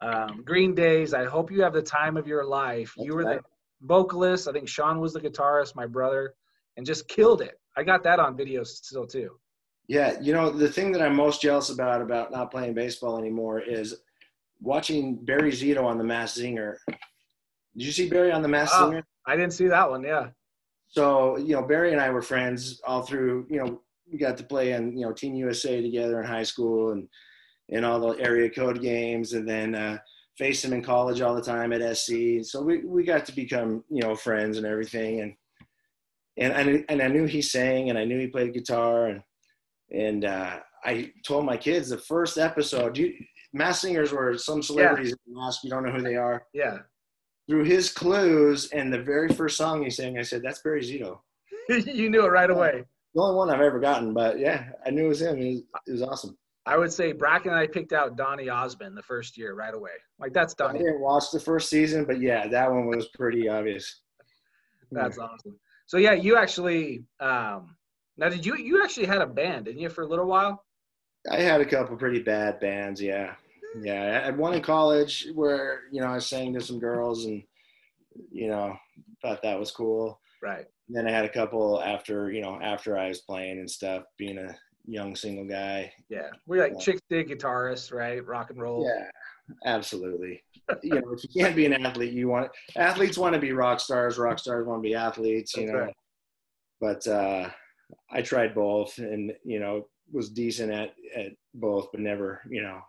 um, 0.00 0.42
Green 0.44 0.74
Days. 0.74 1.12
I 1.12 1.24
hope 1.24 1.50
you 1.50 1.62
have 1.62 1.74
the 1.74 1.82
time 1.82 2.16
of 2.16 2.26
your 2.26 2.44
life. 2.44 2.94
you 2.96 3.14
were 3.14 3.24
right. 3.24 3.40
the 3.40 3.86
vocalist. 3.86 4.48
I 4.48 4.52
think 4.52 4.68
Sean 4.68 5.00
was 5.00 5.12
the 5.12 5.20
guitarist, 5.20 5.76
my 5.76 5.86
brother, 5.86 6.34
and 6.76 6.86
just 6.86 7.08
killed 7.08 7.42
it. 7.42 7.60
I 7.80 7.82
got 7.82 8.02
that 8.02 8.20
on 8.20 8.36
video 8.36 8.62
still 8.62 9.06
too. 9.06 9.30
Yeah, 9.88 10.20
you 10.20 10.34
know, 10.34 10.50
the 10.50 10.68
thing 10.68 10.92
that 10.92 11.00
I'm 11.00 11.16
most 11.16 11.40
jealous 11.40 11.70
about 11.70 12.02
about 12.02 12.30
not 12.30 12.50
playing 12.50 12.74
baseball 12.74 13.18
anymore 13.18 13.58
is 13.60 13.94
watching 14.60 15.16
Barry 15.24 15.50
Zito 15.50 15.82
on 15.84 15.96
The 15.96 16.04
Masked 16.04 16.36
Singer. 16.36 16.78
Did 16.86 17.86
you 17.86 17.90
see 17.90 18.10
Barry 18.10 18.32
on 18.32 18.42
The 18.42 18.48
Masked 18.48 18.76
Oh. 18.78 18.90
Singer? 18.90 19.06
I 19.26 19.34
didn't 19.34 19.54
see 19.54 19.66
that 19.68 19.88
one. 19.88 20.02
Yeah. 20.02 20.28
So, 20.88 21.38
you 21.38 21.54
know, 21.54 21.62
Barry 21.62 21.92
and 21.92 22.00
I 22.02 22.10
were 22.10 22.20
friends 22.20 22.82
all 22.86 23.00
through, 23.02 23.46
you 23.48 23.64
know, 23.64 23.80
we 24.12 24.18
got 24.18 24.36
to 24.36 24.44
play 24.44 24.72
in, 24.72 24.94
you 24.98 25.06
know, 25.06 25.12
Team 25.12 25.34
USA 25.36 25.80
together 25.80 26.20
in 26.20 26.26
high 26.26 26.42
school 26.42 26.92
and 26.92 27.08
in 27.70 27.84
all 27.84 27.98
the 28.00 28.22
area 28.22 28.50
code 28.50 28.82
games 28.82 29.32
and 29.32 29.48
then 29.48 29.74
uh, 29.74 29.96
faced 30.36 30.64
him 30.64 30.74
in 30.74 30.82
college 30.82 31.22
all 31.22 31.34
the 31.34 31.40
time 31.40 31.72
at 31.72 31.96
SC. 31.96 32.42
So 32.42 32.60
we, 32.60 32.84
we 32.84 33.04
got 33.04 33.24
to 33.26 33.32
become, 33.34 33.84
you 33.88 34.02
know, 34.02 34.14
friends 34.14 34.58
and 34.58 34.66
everything. 34.66 35.20
And, 35.20 35.34
and, 36.40 36.52
I 36.52 36.62
knew, 36.62 36.84
and 36.88 37.02
I 37.02 37.08
knew 37.08 37.26
he 37.26 37.42
sang 37.42 37.90
and 37.90 37.98
I 37.98 38.04
knew 38.04 38.18
he 38.18 38.26
played 38.26 38.54
guitar 38.54 39.06
and, 39.06 39.22
and 39.92 40.24
uh, 40.24 40.58
I 40.84 41.12
told 41.26 41.44
my 41.44 41.56
kids 41.56 41.90
the 41.90 41.98
first 41.98 42.38
episode, 42.38 42.96
you, 42.96 43.14
mass 43.52 43.80
singers 43.82 44.12
were 44.12 44.36
some 44.38 44.62
celebrities 44.62 45.12
in 45.12 45.34
the 45.34 45.40
mask, 45.40 45.64
you 45.64 45.70
don't 45.70 45.84
know 45.84 45.92
who 45.92 46.02
they 46.02 46.16
are. 46.16 46.46
Yeah. 46.52 46.78
Through 47.48 47.64
his 47.64 47.90
clues 47.90 48.70
and 48.70 48.92
the 48.92 49.02
very 49.02 49.28
first 49.28 49.56
song 49.56 49.82
he 49.82 49.90
sang, 49.90 50.18
I 50.18 50.22
said, 50.22 50.42
that's 50.42 50.62
Barry 50.62 50.82
Zito 50.82 51.18
you 51.68 52.10
knew 52.10 52.24
it 52.24 52.30
right 52.30 52.50
away. 52.50 52.84
the 53.14 53.20
only 53.20 53.36
one 53.36 53.50
I've 53.50 53.60
ever 53.60 53.80
gotten, 53.80 54.14
but 54.14 54.38
yeah, 54.38 54.70
I 54.86 54.90
knew 54.90 55.06
it 55.06 55.08
was 55.08 55.22
him. 55.22 55.38
It 55.38 55.48
was, 55.48 55.62
it 55.86 55.92
was 55.92 56.02
awesome. 56.02 56.36
I 56.66 56.76
would 56.76 56.92
say 56.92 57.12
Bracken 57.12 57.50
and 57.50 57.58
I 57.58 57.66
picked 57.66 57.92
out 57.92 58.16
Donny 58.16 58.48
Osmond 58.48 58.96
the 58.96 59.02
first 59.02 59.38
year 59.38 59.54
right 59.54 59.74
away. 59.74 59.90
Like 60.18 60.32
that's 60.32 60.54
Donny 60.54 60.78
I 60.78 60.82
didn't 60.82 61.00
watch 61.00 61.30
the 61.32 61.40
first 61.40 61.70
season, 61.70 62.04
but 62.04 62.20
yeah, 62.20 62.46
that 62.48 62.70
one 62.70 62.86
was 62.86 63.08
pretty 63.08 63.48
obvious. 63.48 64.02
That's 64.92 65.18
awesome. 65.18 65.58
So 65.90 65.96
yeah, 65.96 66.12
you 66.12 66.36
actually 66.36 67.02
um 67.18 67.74
now 68.16 68.28
did 68.28 68.46
you 68.46 68.56
you 68.56 68.80
actually 68.80 69.06
had 69.06 69.22
a 69.22 69.26
band, 69.26 69.64
didn't 69.64 69.80
you, 69.80 69.88
for 69.88 70.02
a 70.02 70.06
little 70.06 70.26
while? 70.26 70.64
I 71.28 71.40
had 71.40 71.60
a 71.60 71.64
couple 71.64 71.96
pretty 71.96 72.22
bad 72.22 72.60
bands. 72.60 73.02
Yeah, 73.02 73.34
yeah. 73.82 74.20
I 74.22 74.26
had 74.26 74.38
one 74.38 74.54
in 74.54 74.62
college 74.62 75.26
where 75.34 75.80
you 75.90 76.00
know 76.00 76.06
I 76.06 76.20
sang 76.20 76.54
to 76.54 76.60
some 76.60 76.78
girls 76.78 77.24
and 77.24 77.42
you 78.30 78.46
know 78.46 78.76
thought 79.20 79.42
that 79.42 79.58
was 79.58 79.72
cool. 79.72 80.20
Right. 80.40 80.66
And 80.86 80.96
then 80.96 81.08
I 81.08 81.10
had 81.10 81.24
a 81.24 81.28
couple 81.28 81.82
after 81.82 82.30
you 82.30 82.40
know 82.40 82.60
after 82.62 82.96
I 82.96 83.08
was 83.08 83.22
playing 83.22 83.58
and 83.58 83.68
stuff, 83.68 84.04
being 84.16 84.38
a 84.38 84.56
young 84.86 85.16
single 85.16 85.48
guy. 85.48 85.92
Yeah. 86.08 86.30
We're 86.46 86.62
like 86.62 86.74
Yeah. 86.74 86.84
chick 86.84 87.00
dig 87.10 87.30
guitarists, 87.30 87.92
right? 87.92 88.24
Rock 88.24 88.50
and 88.50 88.62
roll. 88.62 88.86
Yeah, 88.86 89.10
absolutely. 89.64 90.42
you 90.82 90.94
know, 90.94 91.12
if 91.12 91.24
you 91.24 91.42
can't 91.42 91.56
be 91.56 91.66
an 91.66 91.84
athlete, 91.84 92.12
you 92.12 92.28
want 92.28 92.50
athletes 92.76 93.18
want 93.18 93.34
to 93.34 93.40
be 93.40 93.52
rock 93.52 93.80
stars. 93.80 94.18
Rock 94.18 94.38
stars 94.38 94.66
want 94.66 94.82
to 94.82 94.88
be 94.88 94.94
athletes. 94.94 95.56
You 95.56 95.66
That's 95.66 95.72
know, 95.72 95.80
right. 95.80 95.94
but 96.80 97.06
uh, 97.06 97.50
I 98.10 98.22
tried 98.22 98.54
both, 98.54 98.98
and 98.98 99.32
you 99.44 99.60
know, 99.60 99.86
was 100.12 100.30
decent 100.30 100.72
at 100.72 100.94
at 101.16 101.32
both, 101.54 101.88
but 101.92 102.00
never, 102.00 102.42
you 102.48 102.62
know, 102.62 102.80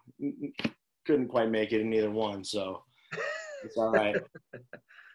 couldn't 1.05 1.27
quite 1.27 1.49
make 1.49 1.71
it 1.71 1.81
in 1.81 1.93
either 1.93 2.11
one. 2.11 2.43
So 2.43 2.83
it's 3.63 3.77
all 3.77 3.91
right. 3.91 4.15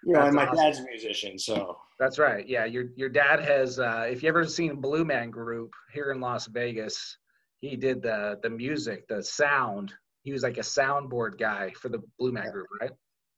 You 0.05 0.13
know, 0.13 0.21
That's 0.21 0.29
and 0.29 0.37
my 0.37 0.47
awesome. 0.47 0.65
dad's 0.65 0.79
a 0.79 0.85
musician, 0.85 1.39
so 1.39 1.79
That's 1.99 2.19
right. 2.19 2.47
Yeah, 2.49 2.65
your 2.65 2.87
your 2.97 3.09
dad 3.09 3.41
has. 3.41 3.81
Uh, 3.81 4.07
if 4.09 4.23
you 4.23 4.29
ever 4.29 4.45
seen 4.45 4.71
a 4.71 4.77
Blue 4.77 5.05
Man 5.05 5.31
Group 5.31 5.73
here 5.93 6.13
in 6.13 6.21
Las 6.21 6.47
Vegas, 6.47 7.19
he 7.61 7.77
did 7.77 8.03
the 8.03 8.39
the 8.43 8.51
music, 8.51 9.09
the 9.09 9.23
sound. 9.23 9.93
He 10.27 10.33
was 10.33 10.43
like 10.43 10.59
a 10.59 10.62
soundboard 10.62 11.39
guy 11.39 11.70
for 11.81 11.89
the 11.89 12.03
Blue 12.18 12.33
Man 12.33 12.51
Group, 12.51 12.66
right? 12.81 12.91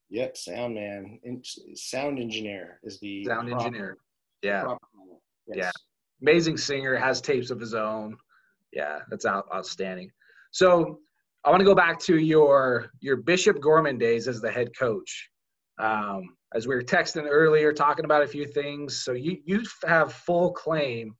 yep, 0.09 0.39
sound 0.39 0.74
man, 0.74 1.20
in, 1.22 1.43
sound 1.74 2.18
engineer 2.18 2.80
is 2.82 2.99
the 3.01 3.26
Sound 3.26 3.53
engineer. 3.53 3.99
Yeah. 4.41 4.64
Yes. 5.47 5.57
Yeah. 5.57 5.70
amazing 6.22 6.57
singer, 6.57 6.97
has 6.97 7.20
tapes 7.20 7.51
of 7.51 7.61
his 7.61 7.74
own. 7.74 8.16
Yeah, 8.72 9.01
that's 9.11 9.26
out, 9.26 9.45
outstanding. 9.55 10.11
So 10.51 10.99
I 11.45 11.51
want 11.51 11.61
to 11.61 11.66
go 11.66 11.74
back 11.74 11.99
to 12.01 12.16
your 12.16 12.91
your 13.01 13.16
Bishop 13.16 13.61
Gorman 13.61 13.99
days 13.99 14.26
as 14.26 14.41
the 14.41 14.51
head 14.51 14.70
coach. 14.78 15.28
Um, 15.78 16.36
as 16.55 16.66
we 16.66 16.74
were 16.74 16.82
texting 16.82 17.26
earlier, 17.28 17.74
talking 17.74 18.07
about 18.07 18.22
a 18.22 18.26
few 18.26 18.47
things. 18.47 19.05
So 19.05 19.12
you 19.12 19.36
you 19.45 19.62
have 19.84 20.14
full 20.14 20.53
claim 20.53 21.14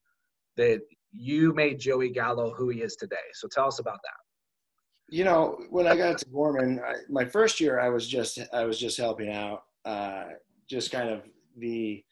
that 0.57 0.81
you 1.13 1.53
made 1.53 1.79
Joey 1.79 2.09
Gallo 2.09 2.55
who 2.55 2.71
he 2.71 2.81
is 2.81 2.97
today. 2.97 3.17
So 3.35 3.49
tell 3.49 3.67
us 3.67 3.81
about 3.81 3.99
that. 4.03 4.28
You 5.09 5.25
know 5.25 5.59
when 5.71 5.87
i 5.87 5.97
got 5.97 6.19
to 6.19 6.25
gorman 6.27 6.81
I, 6.87 6.95
my 7.09 7.25
first 7.25 7.61
year 7.61 7.81
i 7.81 7.89
was 7.89 8.07
just 8.07 8.39
i 8.53 8.65
was 8.65 8.79
just 8.79 8.99
helping 8.99 9.33
out 9.33 9.65
uh, 9.85 10.25
just 10.69 10.91
kind 10.91 11.09
of 11.09 11.23
the 11.57 12.05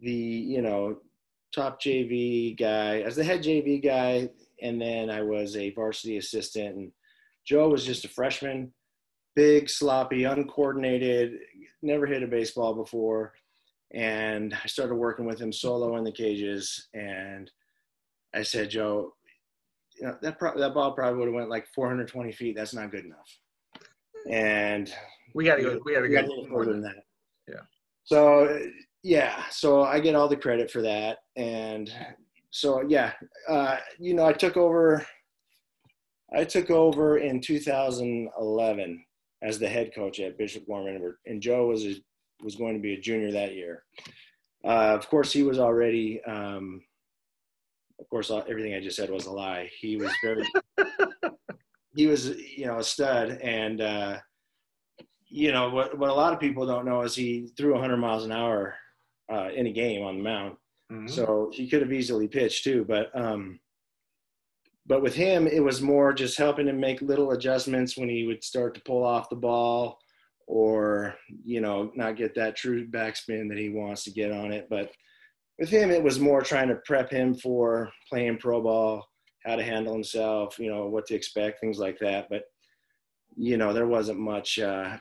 the 0.00 0.12
you 0.12 0.60
know 0.60 0.98
top 1.54 1.80
jv 1.80 2.58
guy 2.58 3.00
as 3.00 3.16
the 3.16 3.24
head 3.24 3.42
jv 3.42 3.82
guy 3.82 4.28
and 4.60 4.80
then 4.80 5.10
i 5.10 5.22
was 5.22 5.56
a 5.56 5.70
varsity 5.70 6.18
assistant 6.18 6.76
and 6.76 6.92
joe 7.44 7.68
was 7.68 7.84
just 7.84 8.04
a 8.04 8.08
freshman 8.08 8.72
big 9.34 9.68
sloppy 9.68 10.24
uncoordinated 10.24 11.38
never 11.82 12.06
hit 12.06 12.22
a 12.22 12.26
baseball 12.26 12.74
before 12.74 13.32
and 13.94 14.54
i 14.62 14.66
started 14.66 14.94
working 14.94 15.24
with 15.24 15.40
him 15.40 15.52
solo 15.52 15.96
in 15.96 16.04
the 16.04 16.12
cages 16.12 16.88
and 16.94 17.50
i 18.34 18.42
said 18.42 18.70
joe 18.70 19.14
you 20.02 20.08
know, 20.08 20.16
that 20.20 20.36
pro- 20.36 20.58
that 20.58 20.74
ball 20.74 20.90
probably 20.90 21.16
would 21.16 21.28
have 21.28 21.34
went 21.34 21.48
like 21.48 21.68
420 21.72 22.32
feet. 22.32 22.56
That's 22.56 22.74
not 22.74 22.90
good 22.90 23.04
enough. 23.04 23.38
And 24.28 24.92
We 25.32 25.44
got 25.44 25.56
to 25.56 25.62
go. 25.62 25.80
We 25.84 25.94
got 25.94 26.00
to 26.00 26.08
go 26.08 26.22
go 26.22 26.46
further 26.50 26.72
than 26.72 26.82
that. 26.82 27.04
Yeah. 27.48 27.60
So 28.02 28.66
yeah, 29.04 29.44
so 29.50 29.84
I 29.84 30.00
get 30.00 30.16
all 30.16 30.26
the 30.26 30.36
credit 30.36 30.72
for 30.72 30.82
that, 30.82 31.18
and 31.36 31.92
so 32.50 32.82
yeah, 32.88 33.12
uh, 33.48 33.76
you 34.00 34.14
know, 34.14 34.26
I 34.26 34.32
took 34.32 34.56
over. 34.56 35.06
I 36.34 36.44
took 36.44 36.70
over 36.70 37.18
in 37.18 37.40
2011 37.40 39.04
as 39.42 39.58
the 39.58 39.68
head 39.68 39.94
coach 39.94 40.18
at 40.18 40.36
Bishop 40.36 40.66
Gorman, 40.66 41.14
and 41.26 41.40
Joe 41.40 41.68
was 41.68 41.84
a, 41.84 41.94
was 42.42 42.56
going 42.56 42.74
to 42.74 42.80
be 42.80 42.94
a 42.94 43.00
junior 43.00 43.30
that 43.30 43.54
year. 43.54 43.84
Uh, 44.64 44.96
of 44.96 45.08
course, 45.08 45.32
he 45.32 45.44
was 45.44 45.60
already. 45.60 46.20
Um, 46.24 46.82
of 48.02 48.08
course, 48.10 48.30
all, 48.30 48.44
everything 48.48 48.74
I 48.74 48.80
just 48.80 48.96
said 48.96 49.10
was 49.10 49.26
a 49.26 49.32
lie. 49.32 49.70
He 49.80 49.96
was 49.96 50.10
very. 50.24 50.44
he 51.94 52.08
was, 52.08 52.30
you 52.36 52.66
know, 52.66 52.78
a 52.78 52.84
stud, 52.84 53.38
and 53.42 53.80
uh, 53.80 54.18
you 55.28 55.52
know 55.52 55.70
what? 55.70 55.96
What 55.96 56.10
a 56.10 56.14
lot 56.14 56.32
of 56.32 56.40
people 56.40 56.66
don't 56.66 56.84
know 56.84 57.02
is 57.02 57.14
he 57.14 57.52
threw 57.56 57.72
100 57.72 57.96
miles 57.96 58.24
an 58.24 58.32
hour 58.32 58.74
uh, 59.32 59.50
in 59.54 59.68
a 59.68 59.72
game 59.72 60.02
on 60.02 60.18
the 60.18 60.24
mound. 60.24 60.56
Mhm. 60.90 61.08
So 61.08 61.50
he 61.54 61.68
could 61.68 61.80
have 61.80 61.92
easily 61.92 62.26
pitched 62.26 62.64
too, 62.64 62.84
but 62.86 63.16
um, 63.18 63.60
but 64.84 65.00
with 65.00 65.14
him, 65.14 65.46
it 65.46 65.62
was 65.62 65.80
more 65.80 66.12
just 66.12 66.36
helping 66.36 66.66
him 66.66 66.80
make 66.80 67.00
little 67.02 67.30
adjustments 67.30 67.96
when 67.96 68.08
he 68.08 68.26
would 68.26 68.42
start 68.42 68.74
to 68.74 68.82
pull 68.82 69.04
off 69.04 69.30
the 69.30 69.36
ball, 69.36 70.00
or 70.48 71.14
you 71.44 71.60
know, 71.60 71.92
not 71.94 72.16
get 72.16 72.34
that 72.34 72.56
true 72.56 72.88
backspin 72.88 73.48
that 73.48 73.58
he 73.58 73.68
wants 73.68 74.02
to 74.04 74.10
get 74.10 74.32
on 74.32 74.50
it. 74.50 74.66
But 74.68 74.90
with 75.58 75.68
him, 75.68 75.90
it 75.90 76.02
was 76.02 76.18
more 76.18 76.42
trying 76.42 76.68
to 76.68 76.80
prep 76.86 77.10
him 77.10 77.34
for 77.34 77.90
playing 78.08 78.38
pro 78.38 78.62
ball, 78.62 79.06
how 79.44 79.56
to 79.56 79.62
handle 79.62 79.92
himself, 79.92 80.58
you 80.58 80.70
know, 80.70 80.86
what 80.86 81.06
to 81.06 81.14
expect, 81.14 81.60
things 81.60 81.78
like 81.78 81.98
that. 82.00 82.28
But 82.30 82.44
you 83.36 83.56
know, 83.56 83.72
there 83.72 83.86
wasn't 83.86 84.18
much. 84.18 84.58
Uh, 84.58 84.98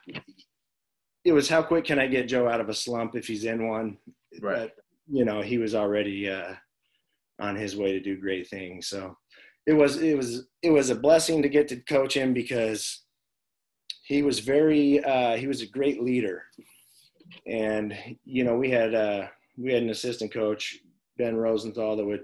it 1.24 1.34
was 1.34 1.50
how 1.50 1.62
quick 1.62 1.86
can 1.86 2.00
I 2.00 2.08
get 2.08 2.28
Joe 2.28 2.48
out 2.48 2.62
of 2.62 2.70
a 2.70 2.74
slump 2.74 3.16
if 3.16 3.28
he's 3.28 3.46
in 3.46 3.68
one? 3.68 3.98
Right. 4.42 4.72
But, 4.76 4.84
you 5.12 5.26
know, 5.26 5.42
he 5.42 5.58
was 5.58 5.76
already 5.76 6.30
uh, 6.30 6.56
on 7.40 7.56
his 7.56 7.76
way 7.76 7.92
to 7.92 8.00
do 8.00 8.20
great 8.20 8.48
things. 8.48 8.88
So 8.88 9.18
it 9.68 9.74
was 9.74 10.02
it 10.02 10.16
was 10.16 10.48
it 10.62 10.72
was 10.72 10.90
a 10.90 10.96
blessing 10.96 11.42
to 11.42 11.50
get 11.50 11.68
to 11.70 11.76
coach 11.78 12.16
him 12.16 12.34
because 12.34 13.04
he 14.04 14.24
was 14.24 14.40
very 14.40 15.04
uh, 15.04 15.36
he 15.38 15.48
was 15.48 15.62
a 15.62 15.68
great 15.68 16.02
leader, 16.02 16.44
and 17.46 17.96
you 18.24 18.44
know 18.44 18.56
we 18.56 18.70
had 18.70 18.96
uh, 18.96 19.28
we 19.58 19.74
had 19.74 19.84
an 19.84 19.90
assistant 19.90 20.34
coach 20.34 20.78
Ben 21.18 21.36
Rosenthal 21.36 21.96
that 21.98 22.06
would 22.06 22.24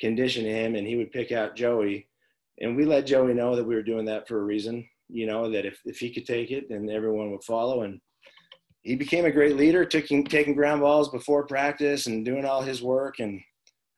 condition 0.00 0.44
him, 0.44 0.74
and 0.74 0.86
he 0.86 0.96
would 0.96 1.12
pick 1.12 1.32
out 1.32 1.56
Joey, 1.56 2.08
and 2.60 2.76
we 2.76 2.84
let 2.84 3.06
Joey 3.06 3.34
know 3.34 3.56
that 3.56 3.64
we 3.64 3.74
were 3.74 3.82
doing 3.82 4.04
that 4.06 4.28
for 4.28 4.38
a 4.38 4.44
reason. 4.44 4.86
You 5.08 5.26
know 5.26 5.50
that 5.50 5.64
if 5.64 5.80
if 5.84 5.98
he 5.98 6.12
could 6.12 6.26
take 6.26 6.50
it, 6.50 6.68
then 6.68 6.90
everyone 6.90 7.30
would 7.30 7.44
follow, 7.44 7.82
and 7.82 8.00
he 8.82 8.96
became 8.96 9.24
a 9.24 9.32
great 9.32 9.56
leader, 9.56 9.84
taking 9.84 10.24
taking 10.24 10.54
ground 10.54 10.80
balls 10.80 11.08
before 11.08 11.46
practice 11.46 12.06
and 12.06 12.24
doing 12.24 12.44
all 12.44 12.62
his 12.62 12.82
work, 12.82 13.20
and 13.20 13.40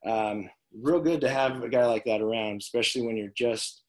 um, 0.06 0.48
real 0.82 1.00
good 1.00 1.20
to 1.22 1.28
have 1.28 1.62
a 1.62 1.68
guy 1.68 1.86
like 1.86 2.04
that 2.04 2.20
around, 2.20 2.60
especially 2.60 3.02
when 3.02 3.16
you're 3.16 3.32
just 3.36 3.82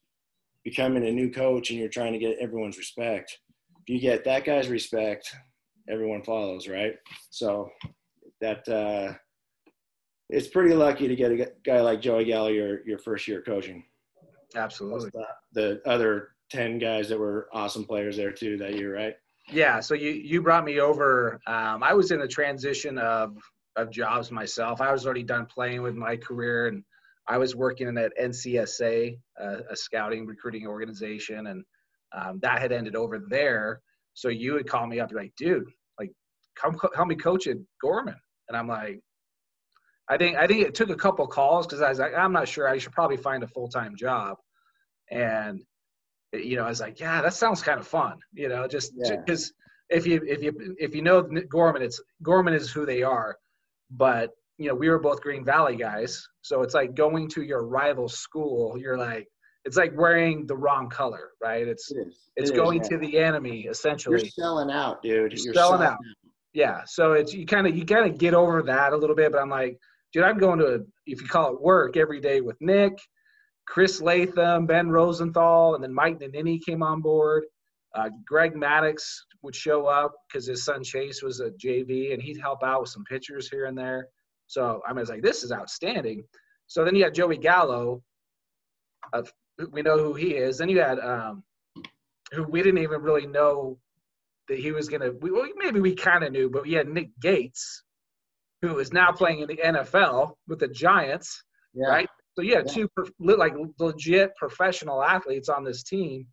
becoming 0.64 1.06
a 1.06 1.12
new 1.12 1.32
coach 1.32 1.70
and 1.70 1.80
you're 1.80 1.90
trying 1.90 2.14
to 2.14 2.20
get 2.20 2.38
everyone's 2.40 2.78
respect. 2.78 3.38
If 3.82 3.94
you 3.94 4.00
get 4.00 4.24
that 4.26 4.46
guy's 4.46 4.68
respect, 4.68 5.34
everyone 5.90 6.24
follows, 6.24 6.68
right? 6.68 6.96
So 7.32 7.70
that 8.42 8.68
uh, 8.68 9.14
it's 10.30 10.48
pretty 10.48 10.74
lucky 10.74 11.08
to 11.08 11.16
get 11.16 11.32
a 11.32 11.52
guy 11.66 11.82
like 11.82 12.02
Joey 12.02 12.26
Gallo 12.26 12.50
your 12.50 12.86
your 12.88 13.00
first 13.00 13.28
year 13.28 13.42
coaching. 13.42 13.84
Absolutely. 14.56 15.12
The, 15.12 15.26
the 15.54 15.90
other 15.90 16.30
ten 16.50 16.80
guys 16.80 17.10
that 17.10 17.20
were 17.20 17.50
awesome 17.54 17.86
players 17.86 18.18
there 18.18 18.32
too 18.32 18.58
that 18.58 18.76
year, 18.76 18.94
right? 18.94 19.16
Yeah, 19.52 19.80
so 19.80 19.94
you 19.94 20.12
you 20.12 20.42
brought 20.42 20.66
me 20.66 20.80
over. 20.80 21.40
Um, 21.48 21.84
I 21.84 21.94
was 21.94 22.12
in 22.12 22.20
the 22.20 22.28
transition 22.28 22.98
of 22.98 23.38
of 23.76 23.92
jobs 23.92 24.32
myself. 24.32 24.82
I 24.82 24.92
was 24.92 25.06
already 25.06 25.24
done 25.24 25.46
playing 25.46 25.82
with 25.82 25.96
my 25.96 26.16
career, 26.16 26.68
and 26.68 26.84
I 27.28 27.38
was 27.38 27.56
working 27.56 27.98
at 27.98 28.12
NCSA, 28.20 29.18
uh, 29.42 29.58
a 29.70 29.76
scouting 29.76 30.26
recruiting 30.26 30.68
organization, 30.68 31.48
and 31.48 31.64
um, 32.14 32.40
that 32.42 32.60
had 32.60 32.72
ended 32.72 32.96
over 32.96 33.20
there. 33.30 33.82
So 34.14 34.30
you 34.30 34.54
would 34.54 34.68
call 34.68 34.88
me 34.88 35.00
up, 35.00 35.12
you're 35.12 35.22
like, 35.22 35.34
dude, 35.38 35.70
like, 36.00 36.12
come 36.56 36.74
co- 36.74 36.90
help 36.96 37.08
me 37.08 37.16
coach 37.16 37.48
at 37.48 37.58
Gorman, 37.82 38.16
and 38.50 38.58
I'm 38.58 38.68
like, 38.68 39.00
I 40.10 40.18
think 40.18 40.36
I 40.38 40.48
think 40.48 40.66
it 40.68 40.76
took 40.76 40.90
a 40.90 40.96
couple 40.96 41.26
calls 41.28 41.66
because 41.68 41.82
I 41.82 41.90
was 41.90 42.00
like, 42.00 42.14
I'm 42.18 42.34
not 42.34 42.48
sure. 42.48 42.68
I 42.68 42.78
should 42.80 42.92
probably 42.92 43.18
find 43.18 43.44
a 43.44 43.48
full 43.48 43.68
time 43.70 43.96
job, 43.96 44.38
and 45.12 45.62
you 46.34 46.56
know, 46.58 46.64
I 46.66 46.70
was 46.70 46.80
like, 46.82 47.00
yeah, 47.00 47.22
that 47.22 47.34
sounds 47.34 47.62
kind 47.64 47.80
of 47.80 47.88
fun, 47.88 48.18
you 48.34 48.50
know, 48.50 48.68
just 48.68 48.92
Yeah. 48.96 49.16
because 49.18 49.52
if 49.90 50.06
you 50.06 50.22
if 50.28 50.44
you 50.44 50.76
if 50.80 50.94
you 50.94 51.02
know 51.02 51.22
Gorman, 51.50 51.82
it's 51.82 52.02
Gorman 52.22 52.54
is 52.54 52.70
who 52.72 52.86
they 52.86 53.02
are, 53.04 53.38
but 53.92 54.32
you 54.58 54.68
know, 54.68 54.76
we 54.76 54.90
were 54.90 55.00
both 55.00 55.22
Green 55.22 55.46
Valley 55.46 55.76
guys, 55.76 56.28
so 56.42 56.62
it's 56.64 56.74
like 56.74 56.94
going 56.94 57.30
to 57.30 57.44
your 57.44 57.66
rival 57.66 58.10
school. 58.10 58.78
You're 58.78 58.98
like, 58.98 59.28
it's 59.66 59.78
like 59.78 59.94
wearing 59.96 60.46
the 60.46 60.56
wrong 60.56 60.90
color, 60.90 61.30
right? 61.42 61.68
It's 61.68 61.90
It 61.92 62.08
is. 62.08 62.30
it's 62.36 62.50
It 62.50 62.54
is, 62.54 62.60
going 62.60 62.82
yeah. 62.84 62.90
to 62.90 62.98
the 62.98 63.18
enemy 63.20 63.62
essentially. 63.70 64.20
You're 64.20 64.30
selling 64.30 64.70
out, 64.70 65.02
dude. 65.02 65.34
You're 65.34 65.54
selling 65.54 65.82
out. 65.82 65.98
Yeah, 66.60 66.82
so 66.86 67.14
it's 67.14 67.34
you 67.34 67.46
kind 67.46 67.68
of 67.68 67.78
you 67.78 67.86
kind 67.86 68.12
of 68.12 68.18
get 68.18 68.34
over 68.34 68.62
that 68.64 68.92
a 68.92 68.98
little 68.98 69.16
bit, 69.16 69.32
but 69.32 69.42
I'm 69.42 69.50
like, 69.50 69.80
dude, 70.12 70.26
I'm 70.26 70.38
going 70.38 70.60
to 70.60 70.86
if 71.06 71.22
you 71.22 71.28
call 71.30 71.54
it 71.54 71.62
work 71.62 71.96
every 71.96 72.20
day 72.20 72.42
with 72.42 72.58
Nick, 72.60 73.00
Chris 73.66 74.02
Latham, 74.02 74.66
Ben 74.66 74.90
Rosenthal, 74.90 75.76
and 75.76 75.82
then 75.82 75.94
Mike 75.94 76.20
Nanini 76.20 76.60
came 76.60 76.84
on 76.84 77.00
board. 77.00 77.46
Uh, 77.96 78.10
Greg 78.28 78.56
Maddux 78.56 79.02
would 79.42 79.56
show 79.56 79.86
up 79.86 80.12
because 80.28 80.48
his 80.48 80.66
son 80.66 80.84
Chase 80.84 81.24
was 81.24 81.40
a 81.40 81.52
JV, 81.52 82.12
and 82.12 82.22
he'd 82.22 82.42
help 82.42 82.62
out 82.62 82.82
with 82.82 82.90
some 82.90 83.06
pitchers 83.06 83.48
here 83.48 83.64
and 83.64 83.78
there. 83.78 84.10
So 84.48 84.82
I 84.86 84.92
was 84.92 85.08
like, 85.08 85.22
this 85.22 85.44
is 85.44 85.54
outstanding. 85.54 86.26
So 86.68 86.84
then 86.84 86.94
you 86.94 87.06
had 87.06 87.16
Joey 87.16 87.38
Gallo. 87.38 88.04
Uh, 89.14 89.24
we 89.72 89.82
know 89.82 89.98
who 89.98 90.14
he 90.14 90.36
is. 90.36 90.58
Then 90.58 90.68
you 90.68 90.82
had 90.82 91.00
um, 91.00 91.42
who 92.34 92.44
we 92.44 92.62
didn't 92.62 92.84
even 92.84 93.02
really 93.02 93.28
know 93.28 93.78
that 94.50 94.60
he 94.60 94.72
was 94.72 94.90
going 94.90 95.02
to. 95.02 95.16
Well, 95.22 95.48
maybe 95.56 95.80
we 95.80 95.96
kind 95.96 96.24
of 96.24 96.32
knew, 96.34 96.50
but 96.50 96.64
we 96.64 96.74
had 96.74 96.90
Nick 96.90 97.10
Gates, 97.22 97.84
who 98.62 98.80
is 98.80 98.92
now 98.92 99.12
playing 99.12 99.40
in 99.40 99.48
the 99.48 99.58
NFL 99.58 100.34
with 100.48 100.60
the 100.60 100.68
Giants. 100.68 101.44
Yeah. 101.74 101.88
Right? 101.88 102.10
So 102.36 102.44
had 102.44 102.68
Yeah. 102.68 102.86
two 102.86 102.90
like 103.20 103.54
legit 103.80 104.36
professional 104.36 105.04
athletes 105.04 105.50
on 105.50 105.64
this 105.64 105.84
team, 105.84 106.28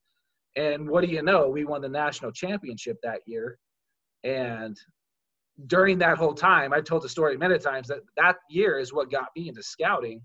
And 0.56 0.88
what 0.88 1.04
do 1.04 1.10
you 1.10 1.22
know? 1.22 1.48
We 1.50 1.66
won 1.66 1.82
the 1.82 1.88
national 1.88 2.32
championship 2.32 2.96
that 3.02 3.20
year. 3.26 3.58
And 4.24 4.74
during 5.66 5.98
that 5.98 6.16
whole 6.16 6.34
time, 6.34 6.72
I 6.72 6.80
told 6.80 7.02
the 7.02 7.08
story 7.08 7.36
many 7.36 7.58
times 7.58 7.88
that 7.88 8.00
that 8.16 8.36
year 8.48 8.78
is 8.78 8.92
what 8.92 9.10
got 9.10 9.28
me 9.36 9.48
into 9.48 9.62
scouting 9.62 10.22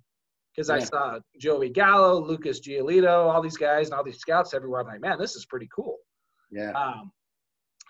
because 0.55 0.69
yeah. 0.69 0.75
I 0.75 0.79
saw 0.79 1.19
Joey 1.39 1.69
Gallo, 1.69 2.19
Lucas 2.19 2.61
Giolito, 2.61 3.29
all 3.31 3.41
these 3.41 3.57
guys 3.57 3.87
and 3.87 3.93
all 3.93 4.03
these 4.03 4.19
scouts 4.19 4.53
everywhere. 4.53 4.81
I'm 4.81 4.87
like, 4.87 5.01
man, 5.01 5.19
this 5.19 5.35
is 5.35 5.45
pretty 5.45 5.69
cool. 5.73 5.97
Yeah. 6.51 6.71
Um, 6.71 7.11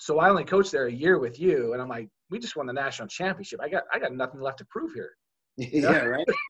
so 0.01 0.17
I 0.17 0.29
only 0.31 0.43
coached 0.43 0.71
there 0.71 0.87
a 0.87 0.91
year 0.91 1.19
with 1.19 1.39
you, 1.39 1.73
and 1.73 1.81
I'm 1.81 1.87
like, 1.87 2.09
we 2.31 2.39
just 2.39 2.55
won 2.55 2.65
the 2.65 2.73
national 2.73 3.07
championship. 3.07 3.59
I 3.61 3.69
got 3.69 3.83
I 3.93 3.99
got 3.99 4.11
nothing 4.11 4.41
left 4.41 4.57
to 4.57 4.65
prove 4.65 4.93
here. 4.93 5.11
yeah, 5.57 6.03
right. 6.05 6.25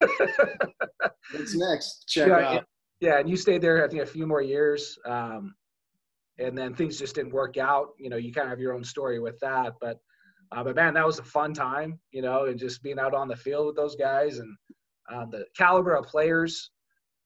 What's 1.32 1.54
next? 1.54 2.08
Check 2.08 2.28
yeah, 2.28 2.48
out. 2.48 2.64
Yeah, 3.00 3.18
and 3.18 3.28
you 3.28 3.36
stayed 3.36 3.60
there, 3.60 3.84
I 3.84 3.88
think, 3.88 4.02
a 4.02 4.06
few 4.06 4.26
more 4.26 4.40
years. 4.40 4.96
Um, 5.04 5.54
and 6.38 6.56
then 6.56 6.74
things 6.74 6.98
just 6.98 7.14
didn't 7.14 7.34
work 7.34 7.58
out. 7.58 7.88
You 7.98 8.08
know, 8.08 8.16
you 8.16 8.32
kind 8.32 8.46
of 8.46 8.50
have 8.50 8.60
your 8.60 8.72
own 8.72 8.84
story 8.84 9.18
with 9.18 9.38
that. 9.40 9.74
But, 9.82 9.98
uh, 10.50 10.64
but 10.64 10.74
man, 10.74 10.94
that 10.94 11.04
was 11.04 11.18
a 11.18 11.24
fun 11.24 11.52
time, 11.52 12.00
you 12.10 12.22
know, 12.22 12.46
and 12.46 12.58
just 12.58 12.82
being 12.82 12.98
out 12.98 13.12
on 13.12 13.28
the 13.28 13.36
field 13.36 13.66
with 13.66 13.76
those 13.76 13.96
guys 13.96 14.38
and 14.38 14.56
um, 15.12 15.28
the 15.30 15.44
caliber 15.54 15.94
of 15.94 16.06
players. 16.06 16.70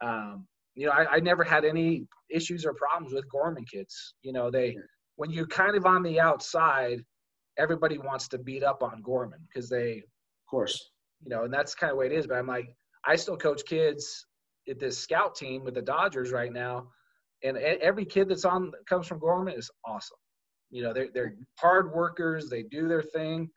Um, 0.00 0.48
you 0.74 0.86
know, 0.86 0.92
I, 0.92 1.06
I, 1.16 1.20
never 1.20 1.44
had 1.44 1.64
any 1.64 2.06
issues 2.30 2.66
or 2.66 2.74
problems 2.74 3.14
with 3.14 3.30
Gorman 3.30 3.64
kids. 3.64 4.14
You 4.22 4.32
know, 4.32 4.50
they, 4.50 4.76
when 5.16 5.30
you're 5.30 5.46
kind 5.46 5.76
of 5.76 5.86
on 5.86 6.02
the 6.02 6.20
outside, 6.20 7.04
everybody 7.58 7.98
wants 7.98 8.28
to 8.28 8.38
beat 8.38 8.62
up 8.62 8.82
on 8.82 9.02
Gorman 9.02 9.40
because 9.48 9.68
they, 9.68 9.98
of 9.98 10.50
course, 10.50 10.90
you 11.22 11.30
know, 11.30 11.44
and 11.44 11.52
that's 11.52 11.74
kind 11.74 11.90
of 11.90 11.96
the 11.96 12.00
way 12.00 12.06
it 12.06 12.12
is. 12.12 12.26
But 12.26 12.38
I'm 12.38 12.46
like, 12.46 12.68
I 13.04 13.16
still 13.16 13.36
coach 13.36 13.62
kids 13.66 14.26
at 14.68 14.78
this 14.78 14.98
scout 14.98 15.34
team 15.34 15.64
with 15.64 15.74
the 15.74 15.82
Dodgers 15.82 16.32
right 16.32 16.52
now, 16.52 16.88
and 17.42 17.56
every 17.56 18.04
kid 18.04 18.28
that's 18.28 18.44
on 18.44 18.72
comes 18.88 19.06
from 19.06 19.18
Gorman 19.18 19.54
is 19.54 19.70
awesome. 19.84 20.18
You 20.70 20.82
know, 20.82 20.92
they're 20.92 21.08
they're 21.12 21.34
hard 21.58 21.92
workers. 21.92 22.48
They 22.48 22.62
do 22.62 22.88
their 22.88 23.02
thing. 23.02 23.48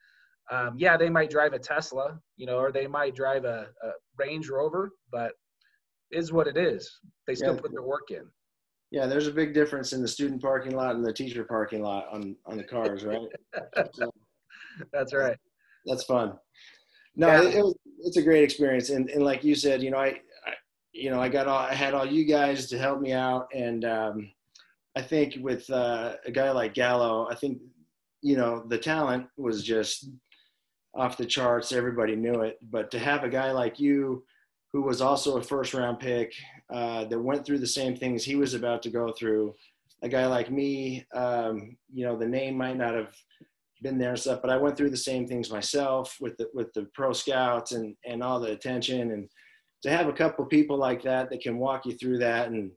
Um, 0.52 0.76
yeah, 0.78 0.98
they 0.98 1.10
might 1.10 1.30
drive 1.30 1.54
a 1.54 1.60
Tesla, 1.60 2.20
you 2.38 2.48
know, 2.48 2.58
or 2.58 2.72
they 2.72 2.88
might 2.88 3.16
drive 3.16 3.46
a, 3.46 3.68
a 3.84 3.90
Range 4.18 4.50
Rover, 4.50 4.92
but 5.12 5.34
is 6.12 6.32
what 6.32 6.48
it 6.48 6.58
is. 6.58 6.90
They 7.28 7.36
still 7.36 7.54
yeah. 7.54 7.62
put 7.62 7.72
their 7.72 7.84
work 7.84 8.10
in. 8.10 8.24
Yeah, 8.92 9.06
there's 9.06 9.28
a 9.28 9.32
big 9.32 9.54
difference 9.54 9.94
in 9.94 10.02
the 10.02 10.08
student 10.08 10.42
parking 10.42 10.76
lot 10.76 10.96
and 10.96 11.06
the 11.06 11.14
teacher 11.14 11.44
parking 11.44 11.84
lot 11.84 12.08
on 12.12 12.36
on 12.46 12.58
the 12.58 12.64
cars, 12.64 13.04
right? 13.04 13.28
so, 13.94 14.12
that's 14.92 15.14
right. 15.14 15.38
That's 15.86 16.04
fun. 16.04 16.34
No, 17.16 17.28
yeah. 17.28 17.42
it, 17.42 17.56
it 17.56 17.64
was, 17.64 17.76
it's 18.00 18.18
a 18.18 18.22
great 18.22 18.44
experience, 18.44 18.90
and 18.90 19.10
and 19.10 19.24
like 19.24 19.44
you 19.44 19.56
said, 19.56 19.84
you 19.84 19.92
know, 19.92 19.98
I, 19.98 20.08
I, 20.08 20.54
you 20.92 21.12
know, 21.12 21.22
I 21.22 21.30
got 21.30 21.48
all 21.48 21.60
I 21.60 21.74
had 21.74 21.94
all 21.94 22.06
you 22.06 22.26
guys 22.26 22.68
to 22.68 22.78
help 22.78 23.00
me 23.00 23.12
out, 23.12 23.48
and 23.54 23.86
um, 23.86 24.32
I 24.96 25.02
think 25.02 25.38
with 25.40 25.70
uh, 25.70 26.16
a 26.26 26.32
guy 26.32 26.52
like 26.52 26.74
Gallo, 26.74 27.28
I 27.30 27.36
think 27.36 27.60
you 28.22 28.38
know 28.38 28.64
the 28.68 28.78
talent 28.78 29.28
was 29.38 29.64
just 29.64 30.10
off 30.96 31.18
the 31.18 31.26
charts. 31.26 31.72
Everybody 31.72 32.16
knew 32.16 32.42
it, 32.42 32.58
but 32.62 32.90
to 32.92 33.00
have 33.00 33.24
a 33.24 33.30
guy 33.30 33.52
like 33.52 33.80
you 33.80 34.24
who 34.74 34.82
was 34.82 35.02
also 35.02 35.38
a 35.38 35.44
first 35.44 35.74
round 35.74 36.00
pick 36.00 36.34
uh, 36.72 37.06
that 37.06 37.20
went 37.20 37.46
through 37.46 37.60
the 37.60 37.68
same 37.68 37.96
things 37.96 38.24
he 38.24 38.36
was 38.36 38.54
about 38.54 38.82
to 38.84 38.90
go 38.90 39.12
through. 39.12 39.56
A 40.02 40.10
guy 40.10 40.28
like 40.28 40.52
me, 40.52 41.06
um, 41.14 41.76
you 41.92 42.06
know, 42.06 42.18
the 42.18 42.28
name 42.28 42.56
might 42.56 42.78
not 42.78 42.94
have 42.94 43.14
been 43.82 43.98
there 43.98 44.12
and 44.12 44.20
stuff, 44.20 44.42
but 44.42 44.52
I 44.52 44.58
went 44.58 44.78
through 44.78 44.92
the 44.92 44.98
same 44.98 45.28
things 45.28 45.52
myself 45.52 46.16
with 46.22 46.38
the 46.38 46.48
with 46.54 46.72
the 46.74 46.88
pro 46.94 47.14
scouts 47.14 47.72
and 47.72 47.96
and 48.06 48.22
all 48.22 48.40
the 48.40 48.52
attention 48.52 49.12
and 49.12 49.30
to 49.82 49.90
have 49.90 50.08
a 50.08 50.14
couple 50.14 50.46
people 50.46 50.78
like 50.78 51.02
that 51.04 51.30
that 51.30 51.42
can 51.42 51.58
walk 51.58 51.86
you 51.86 51.94
through 51.94 52.20
that 52.20 52.50
and 52.50 52.72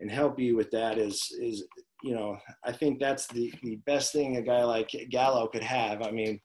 and 0.00 0.10
help 0.10 0.38
you 0.38 0.56
with 0.56 0.70
that 0.70 0.98
is 0.98 1.20
is 1.40 1.64
you 2.02 2.14
know 2.14 2.38
I 2.64 2.72
think 2.72 2.98
that's 2.98 3.26
the 3.28 3.52
the 3.62 3.76
best 3.86 4.12
thing 4.12 4.36
a 4.36 4.42
guy 4.42 4.64
like 4.64 4.90
Gallo 5.10 5.46
could 5.48 5.62
have. 5.62 6.02
I 6.02 6.10
mean, 6.10 6.40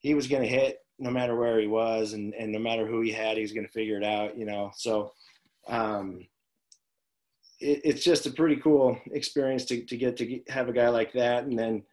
he 0.00 0.14
was 0.14 0.26
going 0.26 0.42
to 0.42 0.48
hit 0.48 0.78
no 0.98 1.10
matter 1.10 1.36
where 1.36 1.60
he 1.60 1.66
was 1.66 2.12
and, 2.12 2.34
and 2.34 2.50
no 2.50 2.58
matter 2.58 2.86
who 2.86 3.00
he 3.00 3.12
had, 3.12 3.36
he 3.36 3.42
was 3.42 3.52
going 3.52 3.66
to 3.66 3.72
figure 3.72 3.96
it 3.96 4.04
out, 4.04 4.36
you 4.36 4.44
know? 4.44 4.72
So, 4.74 5.12
um, 5.68 6.26
it, 7.60 7.80
it's 7.84 8.04
just 8.04 8.26
a 8.26 8.30
pretty 8.30 8.56
cool 8.56 8.98
experience 9.12 9.64
to, 9.66 9.84
to 9.84 9.96
get 9.96 10.16
to 10.16 10.26
get, 10.26 10.50
have 10.50 10.68
a 10.68 10.72
guy 10.72 10.88
like 10.88 11.12
that. 11.12 11.44
And 11.44 11.58
then, 11.58 11.84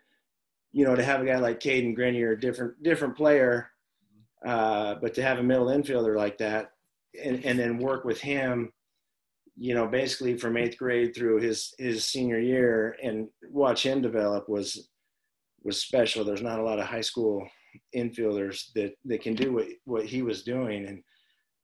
you 0.72 0.86
know, 0.86 0.95
to 0.95 1.03
have 1.03 1.22
a 1.22 1.26
guy 1.26 1.38
like 1.38 1.60
Cadyn 1.60 1.95
Grenier, 1.95 2.32
a 2.32 2.39
different, 2.39 2.82
different 2.84 3.16
player, 3.16 3.70
uh, 4.45 4.95
but 4.95 5.14
to 5.16 5.22
have 5.22 5.39
a 5.39 5.43
middle 5.43 5.68
infielder 5.68 6.16
like 6.16 6.38
that 6.39 6.72
and, 7.24 7.45
and 7.45 7.58
then 7.58 7.78
work 7.78 8.06
with 8.06 8.20
him, 8.20 8.72
you 9.56 9.74
know, 9.74 9.88
basically 9.88 10.38
from 10.38 10.58
eighth 10.58 10.78
grade 10.78 11.16
through 11.16 11.39
his, 11.39 11.74
his 11.80 12.06
senior 12.06 12.39
year 12.39 12.97
and 13.01 13.30
watch 13.49 13.86
him 13.86 14.01
develop 14.01 14.49
was, 14.49 14.89
was 15.64 15.80
special. 15.80 16.26
There's 16.26 16.41
not 16.41 16.60
a 16.60 16.64
lot 16.64 16.80
of 16.80 16.86
high 16.86 17.01
school 17.01 17.47
infielders 17.95 18.71
that 18.76 18.93
that 19.05 19.21
can 19.21 19.36
do 19.36 19.53
what 19.53 19.67
what 19.86 20.05
he 20.05 20.21
was 20.21 20.43
doing. 20.43 20.86
And 20.86 21.03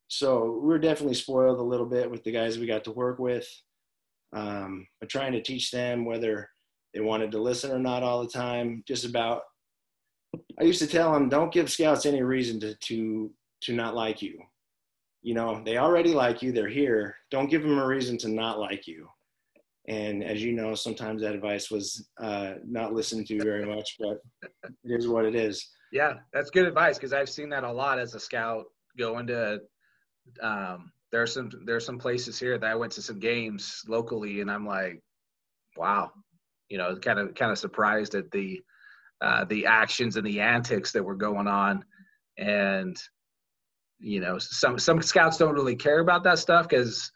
so 0.07 0.59
we 0.64 0.74
are 0.74 0.80
definitely 0.80 1.16
spoiled 1.16 1.59
a 1.59 1.64
little 1.64 1.86
bit 1.86 2.09
with 2.09 2.24
the 2.24 2.32
guys 2.32 2.57
we 2.57 2.68
got 2.68 2.84
to 2.86 2.91
work 2.91 3.20
with 3.20 3.47
um, 4.34 4.88
but 4.99 5.09
trying 5.09 5.34
to 5.34 5.41
teach 5.41 5.72
them 5.72 6.05
whether 6.05 6.49
they 6.93 6.99
wanted 6.99 7.32
to 7.32 7.41
listen 7.41 7.72
or 7.72 7.80
not 7.80 8.03
all 8.03 8.22
the 8.22 8.30
time 8.30 8.84
just 8.88 9.05
about 9.05 9.43
i 10.59 10.64
used 10.64 10.80
to 10.80 10.88
tell 10.88 11.14
them 11.14 11.30
don't 11.30 11.53
give 11.53 11.72
scouts 11.72 12.05
any 12.05 12.22
reason 12.22 12.59
to 12.59 12.76
to 12.76 13.32
to 13.62 13.74
not 13.74 13.95
like 13.95 14.22
you. 14.22 14.39
You 15.22 15.36
know 15.36 15.62
they 15.64 15.78
already 15.78 16.14
like 16.14 16.41
you. 16.41 16.51
They're 16.51 16.68
here. 16.68 17.16
Don't 17.30 17.49
give 17.49 17.62
them 17.62 17.78
a 17.78 17.86
reason 17.86 18.18
to 18.20 18.28
not 18.28 18.59
like 18.59 18.88
you. 18.88 19.07
And 19.88 20.24
as 20.24 20.41
you 20.41 20.53
know 20.53 20.74
sometimes 20.76 21.22
that 21.22 21.36
advice 21.36 21.70
was 21.70 22.07
uh, 22.20 22.53
not 22.66 22.93
listened 22.93 23.28
to 23.28 23.43
very 23.43 23.66
much 23.66 23.97
but 23.99 24.22
it 24.43 24.70
is 24.84 25.07
what 25.07 25.26
it 25.26 25.36
is 25.36 25.70
yeah, 25.92 26.14
that's 26.34 26.50
good 26.50 26.66
advice 26.66 26.98
because 26.98 27.14
I've 27.14 27.30
seen 27.30 27.50
that 27.50 27.64
a 27.64 27.72
lot 27.72 28.00
as 28.00 28.16
a 28.16 28.20
scout 28.20 28.66
going 28.98 29.28
to. 29.28 29.60
Um, 30.42 30.92
there's 31.12 31.34
some 31.34 31.50
there's 31.66 31.86
some 31.86 31.98
places 31.98 32.39
here 32.39 32.58
that 32.58 32.70
I 32.70 32.76
went 32.76 32.94
to 32.94 33.02
some 33.02 33.20
games 33.20 33.82
locally, 33.88 34.42
and 34.42 34.50
I'm 34.50 34.66
like, 34.66 35.02
wow, 35.76 36.12
you 36.70 36.78
know, 36.78 36.96
kind 36.96 37.20
of 37.20 37.36
kind 37.36 37.52
of 37.52 37.58
surprised 37.58 38.16
at 38.16 38.32
the 38.32 38.62
uh, 39.22 39.46
the 39.46 39.66
actions 39.66 40.16
and 40.16 40.26
the 40.26 40.39
antics 40.39 40.92
that 40.94 41.04
were 41.04 41.16
going 41.16 41.48
on, 41.48 41.84
and 42.38 42.98
you 44.00 44.22
know, 44.22 44.38
some 44.39 44.80
some 44.80 45.02
scouts 45.02 45.38
don't 45.38 45.54
really 45.54 45.76
care 45.76 46.00
about 46.00 46.24
that 46.24 46.39
stuff 46.39 46.68
because 46.68 47.12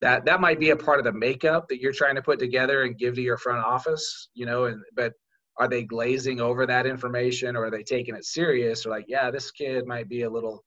that 0.00 0.24
that 0.26 0.40
might 0.40 0.58
be 0.58 0.70
a 0.70 0.76
part 0.76 0.98
of 0.98 1.04
the 1.04 1.12
makeup 1.12 1.68
that 1.68 1.80
you're 1.80 1.92
trying 1.92 2.16
to 2.16 2.22
put 2.22 2.38
together 2.38 2.82
and 2.82 2.98
give 2.98 3.14
to 3.14 3.22
your 3.22 3.38
front 3.38 3.64
office, 3.64 4.28
you 4.34 4.44
know, 4.44 4.64
and 4.64 4.82
but 4.94 5.12
are 5.58 5.68
they 5.68 5.82
glazing 5.84 6.40
over 6.40 6.66
that 6.66 6.86
information 6.86 7.56
or 7.56 7.66
are 7.66 7.70
they 7.70 7.82
taking 7.82 8.14
it 8.14 8.24
serious? 8.24 8.84
Or 8.84 8.90
like 8.90 9.06
yeah 9.08 9.30
this 9.30 9.50
kid 9.50 9.86
might 9.86 10.08
be 10.08 10.22
a 10.22 10.30
little 10.30 10.64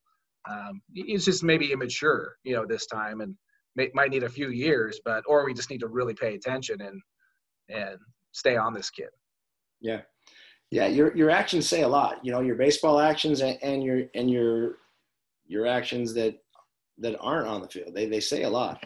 um, 0.50 0.82
he's 0.94 1.26
just 1.26 1.44
maybe 1.44 1.72
immature 1.72 2.36
you 2.44 2.56
know 2.56 2.66
this 2.66 2.88
time 2.88 3.22
and 3.22 3.36
may, 3.76 3.90
might 3.94 4.10
need 4.10 4.24
a 4.24 4.30
few 4.30 4.50
years 4.50 5.00
but 5.04 5.24
or 5.28 5.46
we 5.46 5.54
just 5.54 5.70
need 5.70 5.82
to 5.82 5.88
really 5.88 6.14
pay 6.14 6.36
attention 6.36 6.82
and 6.82 7.02
and 7.70 7.98
stay 8.32 8.56
on 8.56 8.74
this 8.74 8.90
kid. 8.90 9.10
Yeah. 9.82 10.02
Yeah 10.72 10.88
your 10.88 11.16
your 11.16 11.30
actions 11.30 11.68
say 11.68 11.82
a 11.82 11.88
lot 11.88 12.24
you 12.24 12.32
know 12.32 12.42
your 12.42 12.56
baseball 12.56 13.00
actions 13.00 13.42
and, 13.42 13.58
and 13.62 13.84
your 13.84 14.04
and 14.16 14.30
your 14.30 14.76
your 15.46 15.66
actions 15.66 16.14
that 16.14 16.36
that 17.00 17.18
aren't 17.20 17.48
on 17.48 17.62
the 17.62 17.68
field. 17.68 17.96
They, 17.96 18.08
they 18.08 18.20
say 18.20 18.44
a 18.44 18.50
lot. 18.50 18.84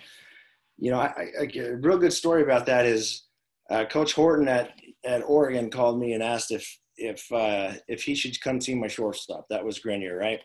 You 0.77 0.91
know 0.91 0.99
I, 0.99 1.29
I, 1.41 1.59
a 1.59 1.75
real 1.75 1.97
good 1.97 2.13
story 2.13 2.41
about 2.41 2.65
that 2.65 2.85
is 2.85 3.23
uh, 3.69 3.85
coach 3.85 4.13
horton 4.13 4.47
at 4.47 4.71
at 5.05 5.21
Oregon 5.21 5.69
called 5.69 5.99
me 5.99 6.13
and 6.13 6.23
asked 6.23 6.51
if 6.51 6.79
if 6.97 7.31
uh, 7.31 7.73
if 7.87 8.03
he 8.03 8.15
should 8.15 8.39
come 8.41 8.61
see 8.61 8.75
my 8.75 8.87
shortstop. 8.87 9.45
That 9.49 9.65
was 9.65 9.79
Grenier, 9.79 10.17
right? 10.17 10.39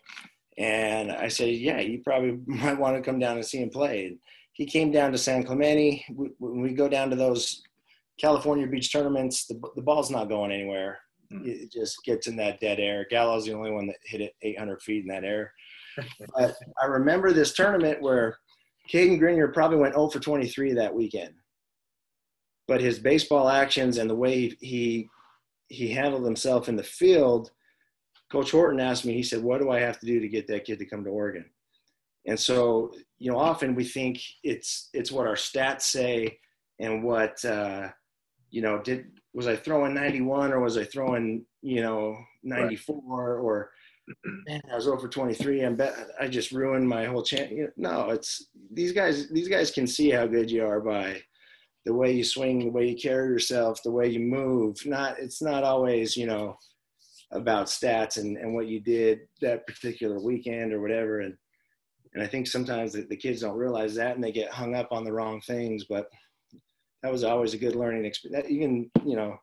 And 0.57 1.11
I 1.11 1.29
said, 1.29 1.49
yeah, 1.55 1.79
you 1.79 2.01
probably 2.03 2.39
might 2.45 2.79
want 2.79 2.95
to 2.95 3.01
come 3.01 3.19
down 3.19 3.37
and 3.37 3.45
see 3.45 3.61
him 3.61 3.69
play. 3.69 4.07
And 4.07 4.17
he 4.53 4.65
came 4.65 4.91
down 4.91 5.11
to 5.11 5.17
San 5.17 5.43
Clemente. 5.43 6.05
When 6.09 6.61
we 6.61 6.73
go 6.73 6.89
down 6.89 7.09
to 7.09 7.15
those 7.15 7.61
California 8.19 8.67
beach 8.67 8.91
tournaments, 8.91 9.45
the, 9.45 9.59
the 9.75 9.81
ball's 9.81 10.11
not 10.11 10.27
going 10.27 10.51
anywhere. 10.51 10.99
Mm. 11.31 11.47
It 11.47 11.71
just 11.71 12.03
gets 12.03 12.27
in 12.27 12.35
that 12.37 12.59
dead 12.59 12.79
air. 12.79 13.05
Gallo's 13.09 13.45
the 13.45 13.53
only 13.53 13.71
one 13.71 13.87
that 13.87 13.97
hit 14.03 14.21
it 14.21 14.35
800 14.41 14.81
feet 14.81 15.03
in 15.03 15.07
that 15.07 15.23
air. 15.23 15.53
but 16.35 16.55
I 16.81 16.85
remember 16.85 17.31
this 17.31 17.53
tournament 17.53 18.01
where 18.01 18.37
Cadyn 18.91 19.17
Grenier 19.17 19.49
probably 19.49 19.77
went 19.77 19.93
0 19.93 20.09
for 20.09 20.19
23 20.19 20.73
that 20.73 20.93
weekend 20.93 21.33
but 22.69 22.79
his 22.79 22.99
baseball 22.99 23.49
actions 23.49 23.97
and 23.97 24.09
the 24.09 24.15
way 24.15 24.55
he 24.61 25.09
he 25.67 25.89
handled 25.89 26.23
himself 26.23 26.69
in 26.69 26.75
the 26.75 26.83
field 26.83 27.51
coach 28.31 28.51
horton 28.51 28.79
asked 28.79 29.05
me 29.05 29.13
he 29.13 29.23
said 29.23 29.43
what 29.43 29.59
do 29.59 29.71
i 29.71 29.79
have 29.79 29.99
to 29.99 30.05
do 30.05 30.19
to 30.19 30.29
get 30.29 30.47
that 30.47 30.63
kid 30.63 30.77
to 30.77 30.85
come 30.85 31.03
to 31.03 31.09
oregon 31.09 31.45
and 32.27 32.39
so 32.39 32.93
you 33.17 33.31
know 33.31 33.37
often 33.37 33.75
we 33.75 33.83
think 33.83 34.21
it's 34.43 34.89
it's 34.93 35.11
what 35.11 35.27
our 35.27 35.35
stats 35.35 35.81
say 35.81 36.37
and 36.79 37.03
what 37.03 37.43
uh, 37.43 37.89
you 38.51 38.61
know 38.61 38.79
did 38.79 39.07
was 39.33 39.47
i 39.47 39.55
throwing 39.55 39.93
91 39.93 40.53
or 40.53 40.59
was 40.59 40.77
i 40.77 40.83
throwing 40.83 41.43
you 41.61 41.81
know 41.81 42.15
94 42.43 42.95
right. 43.35 43.43
or 43.43 43.71
man, 44.47 44.61
I 44.71 44.75
was 44.75 44.87
over 44.87 45.07
23. 45.07 45.61
I'm 45.61 45.75
bet 45.75 45.95
I 46.19 46.27
just 46.27 46.51
ruined 46.51 46.87
my 46.87 47.05
whole 47.05 47.23
chance. 47.23 47.51
You 47.51 47.71
know, 47.77 47.91
no, 47.91 48.09
it's 48.09 48.47
these 48.71 48.91
guys. 48.91 49.29
These 49.29 49.47
guys 49.47 49.71
can 49.71 49.85
see 49.85 50.09
how 50.09 50.25
good 50.25 50.49
you 50.49 50.65
are 50.65 50.79
by 50.79 51.21
the 51.85 51.93
way 51.93 52.11
you 52.11 52.23
swing, 52.23 52.59
the 52.59 52.69
way 52.69 52.87
you 52.87 52.95
carry 52.95 53.29
yourself, 53.29 53.81
the 53.83 53.91
way 53.91 54.07
you 54.07 54.19
move. 54.19 54.77
Not 54.85 55.19
it's 55.19 55.41
not 55.41 55.63
always 55.63 56.15
you 56.15 56.27
know 56.27 56.57
about 57.31 57.67
stats 57.67 58.17
and, 58.17 58.37
and 58.37 58.53
what 58.53 58.67
you 58.67 58.79
did 58.79 59.21
that 59.41 59.67
particular 59.67 60.19
weekend 60.19 60.73
or 60.73 60.81
whatever. 60.81 61.21
And 61.21 61.35
and 62.13 62.23
I 62.23 62.27
think 62.27 62.47
sometimes 62.47 62.93
the, 62.93 63.01
the 63.03 63.15
kids 63.15 63.41
don't 63.41 63.57
realize 63.57 63.95
that 63.95 64.15
and 64.15 64.23
they 64.23 64.31
get 64.31 64.51
hung 64.51 64.75
up 64.75 64.91
on 64.91 65.03
the 65.03 65.13
wrong 65.13 65.41
things. 65.41 65.85
But 65.85 66.09
that 67.03 67.11
was 67.11 67.23
always 67.23 67.53
a 67.53 67.57
good 67.57 67.75
learning 67.75 68.05
experience. 68.05 68.45
That 68.45 68.51
Even 68.51 68.89
you 69.05 69.15
know 69.15 69.37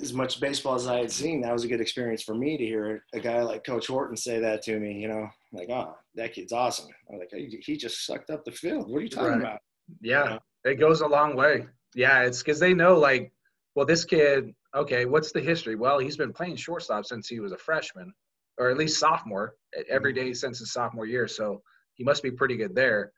as 0.00 0.12
much 0.12 0.40
baseball 0.40 0.74
as 0.74 0.86
I 0.86 0.98
had 0.98 1.12
seen, 1.12 1.40
that 1.42 1.52
was 1.52 1.64
a 1.64 1.68
good 1.68 1.80
experience 1.80 2.22
for 2.22 2.34
me 2.34 2.56
to 2.56 2.64
hear 2.64 3.04
a 3.12 3.20
guy 3.20 3.42
like 3.42 3.64
Coach 3.64 3.86
Horton 3.86 4.16
say 4.16 4.40
that 4.40 4.62
to 4.62 4.80
me. 4.80 4.94
You 4.94 5.08
know, 5.08 5.28
like, 5.52 5.70
oh, 5.70 5.96
that 6.16 6.32
kid's 6.32 6.52
awesome. 6.52 6.88
I'm 7.10 7.18
like, 7.18 7.30
he 7.32 7.76
just 7.76 8.04
sucked 8.04 8.30
up 8.30 8.44
the 8.44 8.50
field. 8.52 8.90
What 8.90 8.98
are 8.98 9.02
you 9.02 9.08
talking 9.08 9.30
right. 9.30 9.40
about? 9.40 9.60
Yeah, 10.00 10.24
you 10.24 10.30
know? 10.30 10.38
It 10.64 10.80
goes 10.80 11.00
a 11.00 11.06
long 11.06 11.36
way. 11.36 11.66
Yeah, 11.94 12.22
it's 12.22 12.42
because 12.42 12.58
they 12.58 12.74
know, 12.74 12.98
like, 12.98 13.32
well, 13.74 13.86
this 13.86 14.04
kid, 14.04 14.52
okay, 14.74 15.04
what's 15.04 15.32
the 15.32 15.40
history? 15.40 15.76
Well, 15.76 15.98
he's 15.98 16.16
been 16.16 16.32
playing 16.32 16.56
shortstop 16.56 17.04
since 17.04 17.28
he 17.28 17.40
was 17.40 17.52
a 17.52 17.58
freshman, 17.58 18.12
or 18.58 18.70
at 18.70 18.76
least 18.76 18.98
sophomore, 18.98 19.54
every 19.88 20.14
mm-hmm. 20.14 20.32
since 20.32 20.58
his 20.58 20.72
sophomore 20.72 21.06
year. 21.06 21.28
So 21.28 21.62
he 21.94 22.04
must 22.04 22.22
be 22.22 22.30
pretty 22.30 22.56
good 22.56 22.74
there. 22.74 23.12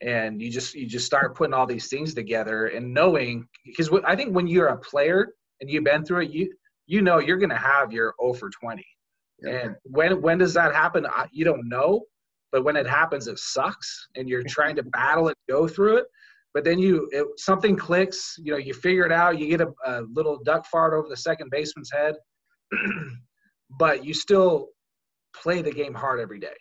And 0.00 0.42
you 0.42 0.50
just 0.50 0.74
you 0.74 0.86
just 0.86 1.06
start 1.06 1.36
putting 1.36 1.54
all 1.54 1.66
these 1.66 1.88
things 1.88 2.14
together 2.14 2.66
and 2.66 2.92
knowing 2.92 3.46
because 3.64 3.90
I 4.04 4.16
think 4.16 4.34
when 4.34 4.46
you're 4.46 4.66
a 4.66 4.78
player 4.78 5.28
and 5.60 5.70
you've 5.70 5.84
been 5.84 6.04
through 6.04 6.22
it, 6.22 6.30
you 6.30 6.52
you 6.86 7.00
know 7.00 7.18
you're 7.18 7.38
going 7.38 7.50
to 7.50 7.56
have 7.56 7.92
your 7.92 8.14
0 8.20 8.34
for 8.34 8.50
20. 8.50 8.84
And 9.42 9.76
when 9.84 10.20
when 10.20 10.38
does 10.38 10.52
that 10.54 10.74
happen? 10.74 11.06
You 11.32 11.44
don't 11.44 11.68
know, 11.68 12.02
but 12.50 12.64
when 12.64 12.76
it 12.76 12.86
happens, 12.86 13.28
it 13.28 13.38
sucks, 13.38 14.08
and 14.16 14.28
you're 14.28 14.42
trying 14.42 14.76
to 14.76 14.82
battle 14.82 15.28
it, 15.28 15.36
go 15.48 15.68
through 15.68 15.98
it. 15.98 16.06
But 16.54 16.64
then 16.64 16.78
you 16.78 17.08
it, 17.12 17.26
something 17.36 17.76
clicks. 17.76 18.36
You 18.38 18.52
know, 18.52 18.58
you 18.58 18.72
figure 18.74 19.04
it 19.04 19.12
out. 19.12 19.38
You 19.38 19.48
get 19.48 19.60
a, 19.60 19.72
a 19.86 20.02
little 20.12 20.38
duck 20.44 20.66
fart 20.66 20.94
over 20.94 21.08
the 21.08 21.16
second 21.16 21.50
baseman's 21.50 21.90
head, 21.90 22.14
but 23.78 24.04
you 24.04 24.14
still 24.14 24.68
play 25.36 25.62
the 25.62 25.72
game 25.72 25.94
hard 25.94 26.20
every 26.20 26.38
day, 26.38 26.56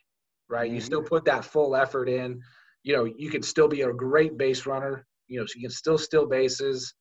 right? 0.50 0.66
Mm-hmm. 0.66 0.76
You 0.76 0.82
still 0.82 1.04
put 1.04 1.26
that 1.26 1.46
full 1.46 1.76
effort 1.76 2.10
in. 2.10 2.42
You 2.82 2.96
know, 2.96 3.06
you 3.06 3.30
can 3.30 3.44
still 3.44 3.68
be 3.68 3.82
a 3.82 3.94
great 3.94 4.38
base 4.38 4.66
runner. 4.66 5.06
You 5.28 5.40
know, 5.40 5.46
so 5.46 5.54
you 5.56 5.62
can 5.62 5.72
still 5.72 5.98
steal 5.98 6.28
bases 6.28 6.94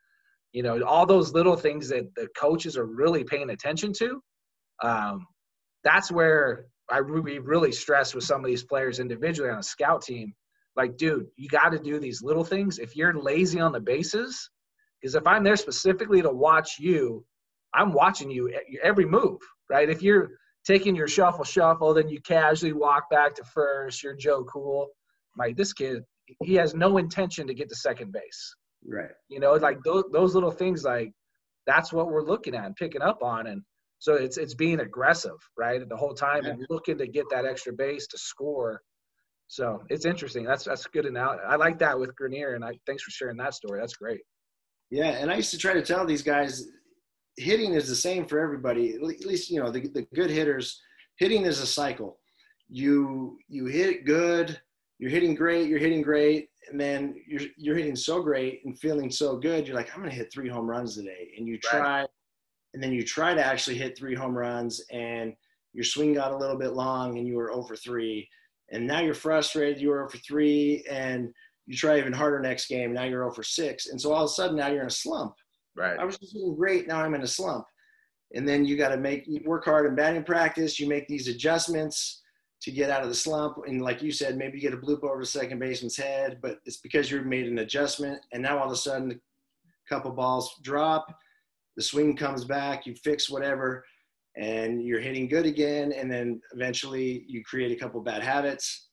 you 0.52 0.62
know 0.62 0.82
all 0.84 1.06
those 1.06 1.32
little 1.32 1.56
things 1.56 1.88
that 1.88 2.14
the 2.14 2.28
coaches 2.36 2.76
are 2.76 2.86
really 2.86 3.24
paying 3.24 3.50
attention 3.50 3.92
to 3.92 4.22
um, 4.82 5.26
that's 5.84 6.10
where 6.12 6.66
i 6.90 6.98
really 6.98 7.38
really 7.38 7.72
stress 7.72 8.14
with 8.14 8.24
some 8.24 8.40
of 8.40 8.46
these 8.46 8.64
players 8.64 9.00
individually 9.00 9.50
on 9.50 9.58
a 9.58 9.62
scout 9.62 10.02
team 10.02 10.32
like 10.76 10.96
dude 10.96 11.26
you 11.36 11.48
got 11.48 11.70
to 11.70 11.78
do 11.78 11.98
these 11.98 12.22
little 12.22 12.44
things 12.44 12.78
if 12.78 12.96
you're 12.96 13.14
lazy 13.14 13.60
on 13.60 13.72
the 13.72 13.80
bases 13.80 14.50
because 15.00 15.14
if 15.14 15.26
i'm 15.26 15.44
there 15.44 15.56
specifically 15.56 16.22
to 16.22 16.30
watch 16.30 16.76
you 16.78 17.24
i'm 17.74 17.92
watching 17.92 18.30
you 18.30 18.52
every 18.82 19.06
move 19.06 19.38
right 19.70 19.90
if 19.90 20.02
you're 20.02 20.30
taking 20.66 20.94
your 20.94 21.08
shuffle 21.08 21.44
shuffle 21.44 21.92
then 21.92 22.08
you 22.08 22.20
casually 22.20 22.72
walk 22.72 23.10
back 23.10 23.34
to 23.34 23.44
first 23.44 24.02
you're 24.02 24.14
joe 24.14 24.44
cool 24.44 24.88
like 25.36 25.56
this 25.56 25.72
kid 25.72 26.02
he 26.42 26.54
has 26.54 26.74
no 26.74 26.98
intention 26.98 27.46
to 27.46 27.54
get 27.54 27.68
to 27.68 27.74
second 27.74 28.12
base 28.12 28.54
Right. 28.86 29.10
You 29.28 29.40
know, 29.40 29.52
like 29.54 29.82
those 29.84 30.04
those 30.12 30.34
little 30.34 30.50
things 30.50 30.84
like 30.84 31.12
that's 31.66 31.92
what 31.92 32.08
we're 32.08 32.24
looking 32.24 32.54
at 32.54 32.64
and 32.64 32.76
picking 32.76 33.02
up 33.02 33.22
on 33.22 33.46
and 33.46 33.62
so 33.98 34.14
it's 34.14 34.36
it's 34.36 34.54
being 34.54 34.80
aggressive, 34.80 35.36
right? 35.56 35.88
The 35.88 35.96
whole 35.96 36.14
time 36.14 36.44
yeah. 36.44 36.50
and 36.50 36.66
looking 36.68 36.98
to 36.98 37.06
get 37.06 37.26
that 37.30 37.46
extra 37.46 37.72
base 37.72 38.06
to 38.08 38.18
score. 38.18 38.82
So 39.52 39.82
it's 39.90 40.06
interesting. 40.06 40.46
That's 40.46 40.64
that's 40.64 40.86
good 40.86 41.04
and 41.04 41.18
I 41.18 41.56
like 41.56 41.78
that 41.80 42.00
with 42.00 42.16
Grenier 42.16 42.54
and 42.54 42.64
I 42.64 42.72
thanks 42.86 43.02
for 43.02 43.10
sharing 43.10 43.36
that 43.36 43.52
story. 43.52 43.80
That's 43.80 43.92
great. 43.92 44.22
Yeah, 44.90 45.10
and 45.10 45.30
I 45.30 45.36
used 45.36 45.50
to 45.50 45.58
try 45.58 45.74
to 45.74 45.82
tell 45.82 46.06
these 46.06 46.22
guys 46.22 46.68
hitting 47.36 47.74
is 47.74 47.86
the 47.86 47.94
same 47.94 48.24
for 48.24 48.38
everybody. 48.38 48.94
At 48.94 49.02
least 49.02 49.50
you 49.50 49.62
know 49.62 49.70
the, 49.70 49.86
the 49.88 50.06
good 50.14 50.30
hitters. 50.30 50.80
Hitting 51.18 51.44
is 51.44 51.60
a 51.60 51.66
cycle. 51.66 52.18
You 52.70 53.36
you 53.46 53.66
hit 53.66 54.06
good, 54.06 54.58
you're 54.98 55.10
hitting 55.10 55.34
great, 55.34 55.68
you're 55.68 55.78
hitting 55.78 56.00
great, 56.00 56.48
and 56.70 56.80
then 56.80 57.14
you're 57.28 57.42
you're 57.58 57.76
hitting 57.76 57.94
so 57.94 58.22
great 58.22 58.62
and 58.64 58.78
feeling 58.78 59.10
so 59.10 59.36
good, 59.36 59.66
you're 59.66 59.76
like, 59.76 59.94
I'm 59.94 60.00
gonna 60.00 60.14
hit 60.14 60.32
three 60.32 60.48
home 60.48 60.66
runs 60.66 60.96
today. 60.96 61.32
And 61.36 61.46
you 61.46 61.58
try 61.58 62.00
right. 62.00 62.08
and 62.72 62.82
then 62.82 62.92
you 62.92 63.04
try 63.04 63.34
to 63.34 63.44
actually 63.44 63.76
hit 63.76 63.98
three 63.98 64.14
home 64.14 64.34
runs 64.34 64.82
and 64.90 65.34
your 65.74 65.84
swing 65.84 66.14
got 66.14 66.32
a 66.32 66.38
little 66.38 66.56
bit 66.56 66.72
long 66.72 67.18
and 67.18 67.26
you 67.26 67.36
were 67.36 67.52
over 67.52 67.76
three. 67.76 68.26
And 68.72 68.86
now 68.86 69.00
you're 69.00 69.14
frustrated, 69.14 69.80
you 69.80 69.90
were 69.90 70.04
over 70.04 70.16
three, 70.16 70.84
and 70.90 71.32
you 71.66 71.76
try 71.76 71.98
even 71.98 72.12
harder 72.12 72.40
next 72.40 72.68
game. 72.68 72.92
Now 72.92 73.04
you're 73.04 73.24
over 73.24 73.42
six. 73.42 73.86
And 73.86 74.00
so 74.00 74.12
all 74.12 74.24
of 74.24 74.30
a 74.30 74.32
sudden 74.32 74.56
now 74.56 74.68
you're 74.68 74.80
in 74.80 74.88
a 74.88 74.90
slump. 74.90 75.34
Right. 75.76 75.98
I 75.98 76.04
was 76.04 76.18
just 76.18 76.34
doing 76.34 76.56
great, 76.56 76.88
now 76.88 77.00
I'm 77.00 77.14
in 77.14 77.22
a 77.22 77.26
slump. 77.26 77.66
And 78.34 78.48
then 78.48 78.64
you 78.64 78.76
gotta 78.76 78.96
make 78.96 79.28
work 79.44 79.64
hard 79.64 79.86
in 79.86 79.94
batting 79.94 80.24
practice, 80.24 80.80
you 80.80 80.88
make 80.88 81.06
these 81.06 81.28
adjustments 81.28 82.22
to 82.62 82.70
get 82.70 82.90
out 82.90 83.02
of 83.02 83.08
the 83.08 83.14
slump. 83.14 83.58
And 83.66 83.82
like 83.82 84.02
you 84.02 84.12
said, 84.12 84.36
maybe 84.36 84.58
you 84.58 84.62
get 84.62 84.72
a 84.72 84.80
bloop 84.80 85.02
over 85.02 85.20
the 85.20 85.26
second 85.26 85.58
baseman's 85.58 85.96
head, 85.96 86.38
but 86.40 86.58
it's 86.64 86.78
because 86.78 87.10
you've 87.10 87.26
made 87.26 87.46
an 87.46 87.58
adjustment. 87.58 88.20
And 88.32 88.42
now 88.42 88.58
all 88.58 88.66
of 88.66 88.72
a 88.72 88.76
sudden, 88.76 89.10
a 89.12 89.88
couple 89.88 90.12
balls 90.12 90.60
drop, 90.62 91.14
the 91.76 91.82
swing 91.82 92.16
comes 92.16 92.44
back, 92.44 92.86
you 92.86 92.94
fix 92.94 93.28
whatever, 93.28 93.84
and 94.36 94.82
you're 94.82 95.00
hitting 95.00 95.28
good 95.28 95.46
again. 95.46 95.92
And 95.92 96.10
then 96.10 96.40
eventually 96.54 97.24
you 97.28 97.42
create 97.44 97.72
a 97.72 97.80
couple 97.80 98.00
bad 98.00 98.22
habits. 98.22 98.88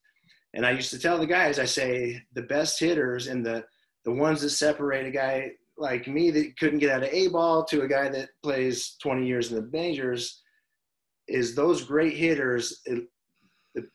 And 0.54 0.66
I 0.66 0.72
used 0.72 0.92
to 0.92 1.00
tell 1.00 1.18
the 1.18 1.28
guys, 1.28 1.60
I 1.60 1.66
say, 1.66 2.22
the 2.34 2.44
best 2.44 2.80
hitters 2.80 3.28
and 3.28 3.46
the, 3.46 3.64
the 4.06 4.12
ones 4.12 4.42
that 4.42 4.50
separate 4.50 5.06
a 5.06 5.12
guy 5.12 5.52
like 5.78 6.08
me 6.08 6.32
that 6.32 6.58
couldn't 6.58 6.80
get 6.80 6.90
out 6.92 7.04
of 7.04 7.10
A 7.14 7.28
ball 7.30 7.64
to 7.66 7.84
a 7.84 7.88
guy 7.88 8.10
that 8.10 8.30
plays 8.44 8.98
20 9.02 9.26
years 9.26 9.52
in 9.52 9.56
the 9.56 9.70
majors 9.72 10.42
is 11.28 11.56
those 11.56 11.84
great 11.84 12.18
hitters 12.18 12.82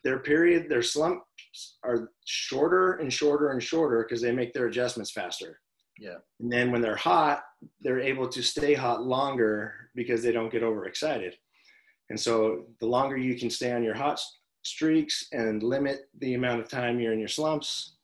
their 0.03 0.19
period, 0.19 0.69
their 0.69 0.81
slumps 0.81 1.77
are 1.83 2.09
shorter 2.25 2.93
and 2.93 3.11
shorter 3.11 3.51
and 3.51 3.61
shorter 3.61 4.03
because 4.03 4.21
they 4.21 4.31
make 4.31 4.53
their 4.53 4.67
adjustments 4.67 5.11
faster. 5.11 5.59
Yeah. 5.97 6.17
And 6.39 6.51
then 6.51 6.71
when 6.71 6.81
they're 6.81 6.95
hot, 6.95 7.43
they're 7.81 7.99
able 7.99 8.27
to 8.29 8.41
stay 8.41 8.73
hot 8.73 9.03
longer 9.03 9.89
because 9.95 10.21
they 10.21 10.31
don't 10.31 10.51
get 10.51 10.63
overexcited. 10.63 11.35
And 12.09 12.19
so 12.19 12.65
the 12.79 12.85
longer 12.85 13.17
you 13.17 13.37
can 13.37 13.49
stay 13.49 13.71
on 13.71 13.83
your 13.83 13.95
hot 13.95 14.19
streaks 14.63 15.27
and 15.31 15.63
limit 15.63 16.01
the 16.19 16.33
amount 16.33 16.61
of 16.61 16.69
time 16.69 16.99
you're 16.99 17.13
in 17.13 17.19
your 17.19 17.27
slumps, 17.27 17.95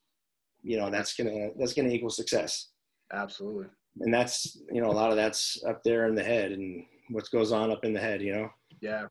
you 0.64 0.78
know, 0.78 0.90
that's 0.90 1.16
gonna 1.16 1.50
that's 1.58 1.74
gonna 1.74 1.90
equal 1.90 2.10
success. 2.10 2.70
Absolutely. 3.14 3.68
And 4.00 4.14
that's 4.14 4.58
you 4.72 4.82
know, 4.82 4.90
a 4.90 4.94
lot 4.94 5.10
of 5.10 5.18
that's 5.18 5.62
up 5.68 5.84
there 5.84 6.08
in 6.08 6.16
the 6.16 6.24
head 6.24 6.52
and 6.52 6.86
what 7.10 7.30
goes 7.32 7.52
on 7.52 7.72
up 7.72 7.84
in 7.84 7.94
the 7.94 8.00
head, 8.00 8.22
you 8.22 8.34
know. 8.34 8.50
Yeah 8.80 9.08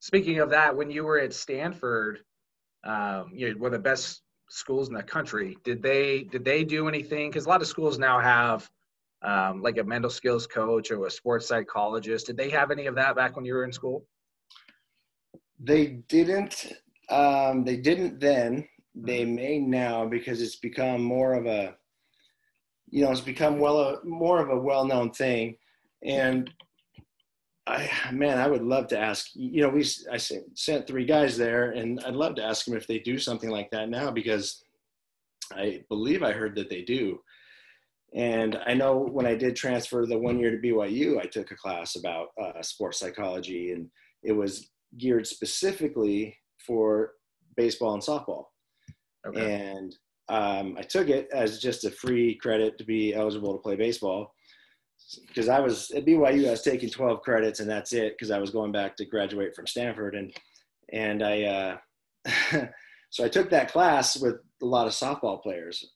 speaking 0.00 0.40
of 0.40 0.50
that, 0.50 0.76
when 0.76 0.90
you 0.90 1.04
were 1.04 1.18
at 1.18 1.32
Stanford, 1.32 2.20
um, 2.84 3.30
you 3.32 3.48
know, 3.48 3.58
one 3.58 3.68
of 3.68 3.72
the 3.72 3.78
best 3.78 4.22
schools 4.50 4.88
in 4.88 4.94
the 4.94 5.02
country, 5.02 5.56
did 5.64 5.82
they 5.82 6.24
did 6.24 6.44
they 6.44 6.64
do 6.64 6.88
anything? 6.88 7.30
Because 7.30 7.46
a 7.46 7.48
lot 7.48 7.62
of 7.62 7.68
schools 7.68 7.98
now 7.98 8.20
have 8.20 8.68
um, 9.22 9.62
like 9.62 9.78
a 9.78 9.84
mental 9.84 10.10
skills 10.10 10.46
coach 10.46 10.90
or 10.90 11.06
a 11.06 11.10
sports 11.10 11.48
psychologist. 11.48 12.26
Did 12.26 12.36
they 12.36 12.50
have 12.50 12.70
any 12.70 12.86
of 12.86 12.94
that 12.96 13.16
back 13.16 13.36
when 13.36 13.44
you 13.44 13.54
were 13.54 13.64
in 13.64 13.72
school? 13.72 14.04
They 15.58 15.86
didn't. 16.08 16.72
Um, 17.08 17.64
they 17.64 17.76
didn't 17.76 18.20
then. 18.20 18.66
They 18.94 19.22
mm-hmm. 19.22 19.34
may 19.34 19.58
now 19.58 20.06
because 20.06 20.42
it's 20.42 20.56
become 20.56 21.02
more 21.02 21.34
of 21.34 21.46
a, 21.46 21.76
you 22.88 23.04
know, 23.04 23.12
it's 23.12 23.20
become 23.20 23.60
well 23.60 23.78
a, 23.78 24.04
more 24.04 24.40
of 24.40 24.50
a 24.50 24.58
well-known 24.58 25.12
thing, 25.12 25.56
and 26.02 26.50
I, 27.66 27.88
man, 28.12 28.38
I 28.38 28.48
would 28.48 28.62
love 28.62 28.88
to 28.88 28.98
ask. 28.98 29.28
You 29.34 29.62
know, 29.62 29.68
we 29.68 29.86
I 30.10 30.16
sent 30.16 30.86
three 30.86 31.04
guys 31.04 31.36
there, 31.36 31.70
and 31.70 32.00
I'd 32.04 32.14
love 32.14 32.34
to 32.36 32.44
ask 32.44 32.64
them 32.64 32.76
if 32.76 32.86
they 32.86 32.98
do 32.98 33.18
something 33.18 33.50
like 33.50 33.70
that 33.70 33.88
now 33.88 34.10
because 34.10 34.62
I 35.52 35.84
believe 35.88 36.22
I 36.22 36.32
heard 36.32 36.56
that 36.56 36.70
they 36.70 36.82
do. 36.82 37.20
And 38.14 38.58
I 38.66 38.74
know 38.74 38.96
when 38.96 39.26
I 39.26 39.36
did 39.36 39.54
transfer 39.54 40.04
the 40.04 40.18
one 40.18 40.38
year 40.38 40.50
to 40.50 40.56
BYU, 40.56 41.20
I 41.20 41.26
took 41.26 41.52
a 41.52 41.56
class 41.56 41.94
about 41.96 42.28
uh, 42.42 42.60
sports 42.62 42.98
psychology, 42.98 43.72
and 43.72 43.88
it 44.22 44.32
was 44.32 44.70
geared 44.98 45.26
specifically 45.26 46.36
for 46.58 47.12
baseball 47.56 47.94
and 47.94 48.02
softball. 48.02 48.46
Okay. 49.26 49.70
And 49.70 49.94
um, 50.28 50.76
I 50.78 50.82
took 50.82 51.08
it 51.08 51.28
as 51.32 51.60
just 51.60 51.84
a 51.84 51.90
free 51.90 52.34
credit 52.36 52.78
to 52.78 52.84
be 52.84 53.14
eligible 53.14 53.52
to 53.52 53.58
play 53.58 53.76
baseball 53.76 54.32
because 55.28 55.48
I 55.48 55.60
was 55.60 55.90
at 55.90 56.04
BYU, 56.04 56.48
I 56.48 56.52
was 56.52 56.62
taking 56.62 56.90
12 56.90 57.22
credits 57.22 57.60
and 57.60 57.68
that's 57.68 57.92
it 57.92 58.14
because 58.14 58.30
I 58.30 58.38
was 58.38 58.50
going 58.50 58.72
back 58.72 58.96
to 58.96 59.04
graduate 59.04 59.54
from 59.54 59.66
Stanford 59.66 60.14
and 60.14 60.32
and 60.92 61.22
I 61.22 61.42
uh, 61.44 62.66
so 63.10 63.24
I 63.24 63.28
took 63.28 63.50
that 63.50 63.72
class 63.72 64.16
with 64.16 64.36
a 64.62 64.66
lot 64.66 64.86
of 64.86 64.92
softball 64.92 65.42
players. 65.42 65.92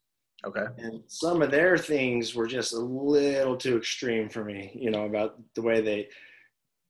Okay. 0.46 0.66
And 0.78 1.02
some 1.06 1.42
of 1.42 1.50
their 1.50 1.78
things 1.78 2.34
were 2.34 2.46
just 2.46 2.74
a 2.74 2.78
little 2.78 3.56
too 3.56 3.78
extreme 3.78 4.28
for 4.28 4.44
me, 4.44 4.72
you 4.74 4.90
know, 4.90 5.06
about 5.06 5.40
the 5.54 5.62
way 5.62 5.80
they 5.80 6.08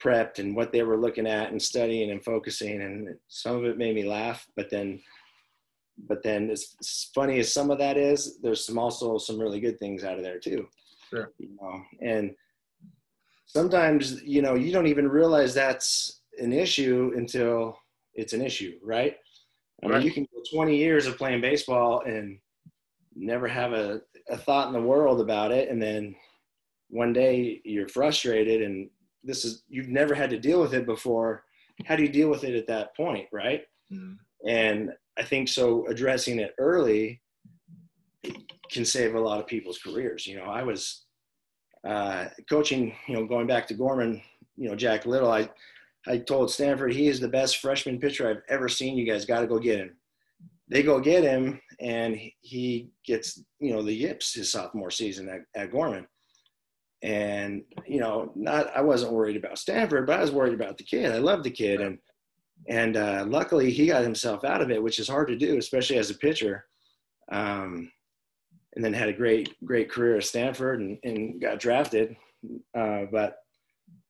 prepped 0.03 0.39
and 0.39 0.57
what 0.57 0.73
they 0.73 0.83
were 0.83 0.97
looking 0.97 1.27
at 1.27 1.51
and 1.51 1.63
studying 1.63 2.11
and 2.11 2.25
focusing 2.25 2.83
and 2.83 3.17
some 3.29 3.57
of 3.57 3.65
it 3.65 3.79
made 3.79 3.95
me 3.95 4.05
laugh, 4.05 4.47
but 4.57 4.71
then 4.71 5.01
but 6.09 6.25
then 6.25 6.51
as, 6.51 6.75
as 6.81 7.11
funny 7.15 7.39
as 7.39 7.53
some 7.53 7.71
of 7.71 7.79
that 7.79 7.97
is, 7.97 8.39
there's 8.41 8.67
some 8.67 8.79
also 8.79 9.17
some 9.19 9.39
really 9.39 9.61
good 9.61 9.79
things 9.79 10.03
out 10.03 10.19
of 10.19 10.25
there 10.25 10.41
too. 10.41 10.67
Sure. 11.15 11.33
You 11.39 11.57
know, 11.61 11.83
and 12.01 12.35
sometimes 13.47 14.23
you 14.23 14.43
know 14.43 14.55
you 14.55 14.73
don't 14.73 14.87
even 14.87 15.09
realize 15.09 15.55
that's 15.55 16.23
an 16.39 16.53
issue 16.53 17.13
until 17.17 17.79
it's 18.15 18.33
an 18.33 18.43
issue, 18.43 18.79
right? 18.83 19.17
I 19.83 19.87
mean, 19.87 19.95
Right. 19.97 20.05
you 20.05 20.13
can 20.13 20.25
go 20.25 20.41
20 20.53 20.77
years 20.77 21.07
of 21.07 21.17
playing 21.19 21.41
baseball 21.41 22.03
and 22.07 22.39
never 23.15 23.47
have 23.49 23.73
a, 23.73 24.01
a 24.29 24.37
thought 24.37 24.69
in 24.69 24.73
the 24.73 24.81
world 24.89 25.21
about 25.21 25.53
it, 25.53 25.69
and 25.69 25.81
then 25.83 26.15
one 26.89 27.13
day 27.13 27.61
you're 27.65 27.89
frustrated, 27.89 28.63
and 28.63 28.89
this 29.23 29.45
is 29.45 29.63
you've 29.69 29.89
never 29.89 30.15
had 30.15 30.31
to 30.31 30.39
deal 30.39 30.61
with 30.61 30.75
it 30.75 30.87
before. 30.87 31.45
How 31.87 31.97
do 31.97 32.03
you 32.03 32.09
deal 32.09 32.31
with 32.31 32.45
it 32.45 32.55
at 32.55 32.67
that 32.69 32.97
point, 32.97 33.29
right? 33.33 33.65
Mhm. 33.93 34.19
And 34.47 34.91
I 35.17 35.23
think 35.23 35.49
so 35.49 35.87
addressing 35.89 36.39
it 36.39 36.55
early 36.59 37.21
can 38.71 38.85
save 38.85 39.15
a 39.15 39.21
lot 39.21 39.41
of 39.41 39.47
people's 39.47 39.79
careers. 39.79 40.27
You 40.27 40.37
know, 40.37 40.45
I 40.45 40.63
was 40.63 41.04
uh, 41.85 42.27
coaching, 42.49 42.95
you 43.07 43.15
know, 43.15 43.27
going 43.27 43.47
back 43.47 43.67
to 43.69 43.75
Gorman, 43.75 44.23
you 44.57 44.69
know, 44.69 44.77
Jack 44.77 45.07
Little, 45.07 45.31
I, 45.31 45.49
I 46.07 46.19
told 46.19 46.51
Stanford 46.51 46.93
he 46.93 47.09
is 47.09 47.21
the 47.21 47.29
best 47.29 47.59
freshman 47.59 47.99
pitcher 47.99 48.29
I've 48.29 48.43
ever 48.49 48.69
seen. 48.69 48.97
You 48.97 49.11
guys 49.11 49.25
got 49.25 49.41
to 49.41 49.47
go 49.47 49.59
get 49.59 49.79
him. 49.79 49.97
They 50.69 50.83
go 50.83 50.99
get 50.99 51.25
him, 51.25 51.61
and 51.81 52.19
he 52.41 52.91
gets, 53.05 53.43
you 53.61 53.73
know, 53.73 53.83
the 53.83 53.93
yips 53.93 54.35
his 54.35 54.51
sophomore 54.51 54.91
season 54.91 55.29
at, 55.29 55.41
at 55.61 55.73
Gorman. 55.73 56.07
And 57.03 57.65
you 57.87 58.01
know, 58.01 58.33
not 58.35 58.75
I 58.75 58.81
wasn't 58.81 59.13
worried 59.13 59.37
about 59.37 59.59
Stanford, 59.59 60.07
but 60.07 60.19
I 60.19 60.23
was 60.23 60.31
worried 60.31 60.55
about 60.55 60.79
the 60.79 60.85
kid. 60.85 61.13
I 61.13 61.19
love 61.19 61.43
the 61.43 61.51
kid, 61.51 61.83
and 61.83 61.99
and 62.67 62.97
uh, 62.97 63.27
luckily 63.29 63.71
he 63.71 63.89
got 63.89 64.03
himself 64.03 64.43
out 64.43 64.63
of 64.63 64.71
it, 64.71 64.83
which 64.83 64.99
is 64.99 65.09
hard 65.09 65.29
to 65.29 65.37
do, 65.37 65.59
especially 65.59 65.99
as 65.99 66.11
a 66.11 66.15
pitcher. 66.17 66.65
Um, 67.31 67.91
and 68.75 68.85
then 68.85 68.93
had 68.93 69.09
a 69.09 69.13
great 69.13 69.55
great 69.65 69.91
career 69.91 70.17
at 70.17 70.25
Stanford 70.25 70.81
and, 70.81 70.99
and 71.05 71.41
got 71.41 71.61
drafted. 71.61 72.17
Uh, 72.77 73.05
but 73.11 73.37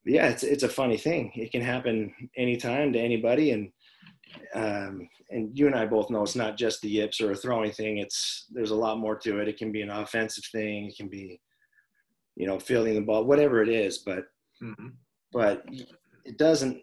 yeah, 0.05 0.29
it's 0.29 0.43
it's 0.43 0.63
a 0.63 0.69
funny 0.69 0.97
thing. 0.97 1.33
It 1.35 1.53
can 1.53 1.63
happen 1.63 2.13
anytime 2.37 2.93
to 2.93 2.99
anybody, 2.99 3.51
and 3.53 3.71
um, 4.55 5.09
and 5.31 5.57
you 5.57 5.67
and 5.67 5.75
I 5.75 5.87
both 5.87 6.11
know 6.11 6.23
it's 6.23 6.35
not 6.37 6.57
just 6.57 6.81
the 6.81 6.89
yips 6.89 7.21
or 7.21 7.33
a 7.33 7.37
throwing 7.37 7.73
thing. 7.73 7.99
It's 7.99 8.47
there's 8.51 8.71
a 8.71 8.77
lot 8.77 8.99
more 8.99 9.17
to 9.17 9.41
it. 9.41 9.49
It 9.49 9.57
can 9.57 9.73
be 9.73 9.83
an 9.83 9.91
offensive 9.91 10.45
thing. 10.53 10.87
It 10.87 10.97
can 10.97 11.09
be, 11.09 11.41
you 12.37 12.47
know, 12.47 12.59
fielding 12.59 12.95
the 12.95 13.01
ball, 13.01 13.25
whatever 13.25 13.63
it 13.63 13.69
is. 13.69 13.99
But 13.99 14.25
Mhm. 14.63 14.93
but 15.33 15.65
it 16.25 16.39
doesn't. 16.39 16.81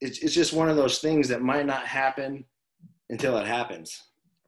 It's 0.00 0.18
it's 0.20 0.34
just 0.34 0.52
one 0.52 0.70
of 0.70 0.76
those 0.76 0.98
things 1.00 1.28
that 1.28 1.42
might 1.42 1.66
not 1.66 1.86
happen 1.86 2.44
until 3.10 3.36
it 3.36 3.46
happens. 3.46 4.00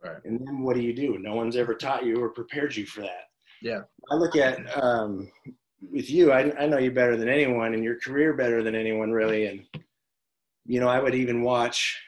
Right. 0.03 0.25
And 0.25 0.41
then 0.47 0.63
what 0.63 0.75
do 0.75 0.83
you 0.83 0.93
do? 0.93 1.19
No 1.19 1.35
one's 1.35 1.57
ever 1.57 1.75
taught 1.75 2.05
you 2.05 2.23
or 2.23 2.31
prepared 2.31 2.75
you 2.75 2.87
for 2.87 3.03
that. 3.03 3.29
Yeah. 3.63 3.83
I 4.11 4.17
look 4.17 4.37
at 4.37 4.59
um, 4.83 5.31
with 5.91 6.11
you. 6.11 6.33
I, 6.33 6.53
I 6.59 6.67
know 6.67 6.79
you 6.79 6.91
better 6.91 7.17
than 7.17 7.29
anyone, 7.29 7.75
and 7.75 7.85
your 7.85 7.99
career 8.01 8.35
better 8.35 8.63
than 8.63 8.75
anyone, 8.75 9.13
really. 9.13 9.47
And 9.47 9.65
you 10.65 10.81
know, 10.81 10.89
I 10.89 11.01
would 11.01 11.15
even 11.15 11.43
watch. 11.43 12.01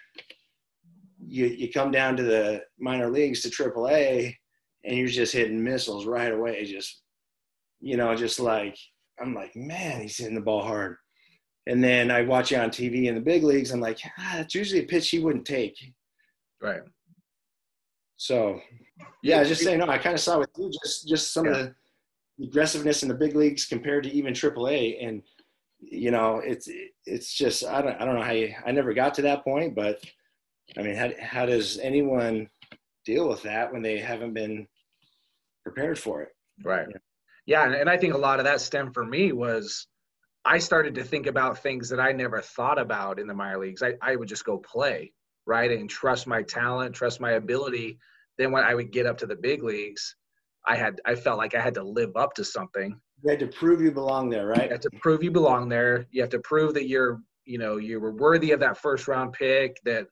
You 1.27 1.47
you 1.47 1.73
come 1.73 1.91
down 1.91 2.17
to 2.17 2.23
the 2.23 2.63
minor 2.79 3.09
leagues 3.09 3.41
to 3.43 3.49
AAA, 3.49 4.35
and 4.85 4.97
you're 4.97 5.07
just 5.07 5.33
hitting 5.33 5.63
missiles 5.63 6.07
right 6.07 6.33
away. 6.33 6.65
Just 6.65 7.03
you 7.81 7.97
know, 7.97 8.15
just 8.17 8.41
like 8.41 8.77
I'm 9.21 9.35
like, 9.35 9.55
man, 9.55 10.03
he's 10.03 10.19
hitting 10.19 10.35
the 10.35 10.41
ball 10.41 10.63
hard. 10.63 10.97
And 11.67 11.83
then 11.83 12.11
I 12.11 12.23
watch 12.23 12.51
you 12.51 12.59
on 12.59 12.71
TV 12.71 13.07
in 13.07 13.15
the 13.15 13.21
big 13.21 13.43
leagues. 13.43 13.71
I'm 13.71 13.81
like, 13.81 13.99
ah, 14.19 14.35
that's 14.37 14.55
usually 14.55 14.83
a 14.83 14.87
pitch 14.87 15.09
he 15.09 15.19
wouldn't 15.19 15.47
take. 15.47 15.77
Right. 16.61 16.83
So, 18.17 18.61
yeah, 19.23 19.37
I 19.37 19.41
was 19.41 19.49
just 19.49 19.63
saying, 19.63 19.79
no, 19.79 19.89
I 19.89 19.99
kind 19.99 20.15
of 20.15 20.21
saw 20.21 20.39
with 20.39 20.51
you 20.57 20.71
just 20.83 21.09
just 21.09 21.33
some 21.33 21.47
of 21.47 21.55
the 22.39 22.45
aggressiveness 22.45 23.03
in 23.03 23.09
the 23.09 23.15
big 23.15 23.35
leagues 23.35 23.67
compared 23.67 24.05
to 24.05 24.13
even 24.13 24.35
AAA, 24.35 25.07
and 25.07 25.23
you 25.81 26.11
know, 26.11 26.41
it's 26.45 26.69
it's 27.07 27.33
just 27.35 27.65
I 27.65 27.83
don't 27.83 28.01
I 28.01 28.05
don't 28.05 28.15
know 28.15 28.23
how 28.23 28.33
you 28.33 28.55
I 28.65 28.73
never 28.73 28.95
got 28.95 29.15
to 29.15 29.23
that 29.23 29.45
point, 29.45 29.75
but 29.75 30.01
I 30.79 30.83
mean, 30.83 30.97
how 30.97 31.11
how 31.21 31.47
does 31.47 31.79
anyone 31.79 32.49
deal 33.05 33.29
with 33.29 33.43
that 33.43 33.73
when 33.73 33.83
they 33.83 33.99
haven't 33.99 34.35
been 34.35 34.67
prepared 35.63 35.99
for 35.99 36.23
it? 36.23 36.31
Right. 36.65 36.87
Yeah. 36.91 36.99
Yeah, 37.47 37.67
and, 37.67 37.75
and 37.75 37.91
I 37.91 37.99
think 37.99 38.15
a 38.15 38.19
lot 38.19 38.39
of 38.39 38.47
that 38.47 38.61
stemmed 38.61 38.95
for 38.95 39.05
me 39.05 39.33
was 39.33 39.87
I 40.45 40.59
started 40.59 40.95
to 40.95 41.05
think 41.05 41.27
about 41.27 41.59
things 41.59 41.89
that 41.91 42.01
I 42.01 42.13
never 42.13 42.41
thought 42.41 42.79
about 42.79 43.19
in 43.19 43.27
the 43.27 43.35
minor 43.35 43.59
leagues. 43.59 43.83
I, 43.83 43.95
I 44.01 44.17
would 44.17 44.29
just 44.29 44.45
go 44.45 44.59
play, 44.59 45.13
right? 45.47 45.71
And 45.71 45.89
trust 45.89 46.27
my 46.27 46.43
talent, 46.43 46.95
trust 46.95 47.21
my 47.21 47.33
ability. 47.33 47.99
Then 48.39 48.53
when 48.53 48.65
I 48.65 48.75
would 48.75 48.91
get 48.93 49.07
up 49.07 49.19
to 49.19 49.27
the 49.27 49.37
big 49.37 49.63
leagues, 49.63 50.17
I 50.67 50.77
had 50.77 51.01
I 51.05 51.15
felt 51.15 51.39
like 51.39 51.55
I 51.55 51.61
had 51.61 51.75
to 51.75 51.83
live 51.83 52.17
up 52.17 52.35
to 52.35 52.45
something. 52.45 52.99
You 53.23 53.31
had 53.31 53.41
to 53.41 53.47
prove 53.47 53.81
you 53.81 53.93
belong 53.93 54.29
there, 54.31 54.47
right? 54.47 54.65
You 54.65 54.71
have 54.71 54.81
to 54.81 54.91
prove 55.01 55.23
you 55.23 55.31
belong 55.31 55.69
there. 55.69 56.07
You 56.11 56.21
have 56.23 56.31
to 56.31 56.41
prove 56.41 56.75
that 56.75 56.89
you're, 56.89 57.21
you 57.45 57.59
know, 57.59 57.77
you 57.77 58.01
were 58.01 58.13
worthy 58.13 58.53
of 58.53 58.61
that 58.61 58.79
first 58.79 59.07
round 59.09 59.33
pick, 59.35 59.77
that 59.85 60.07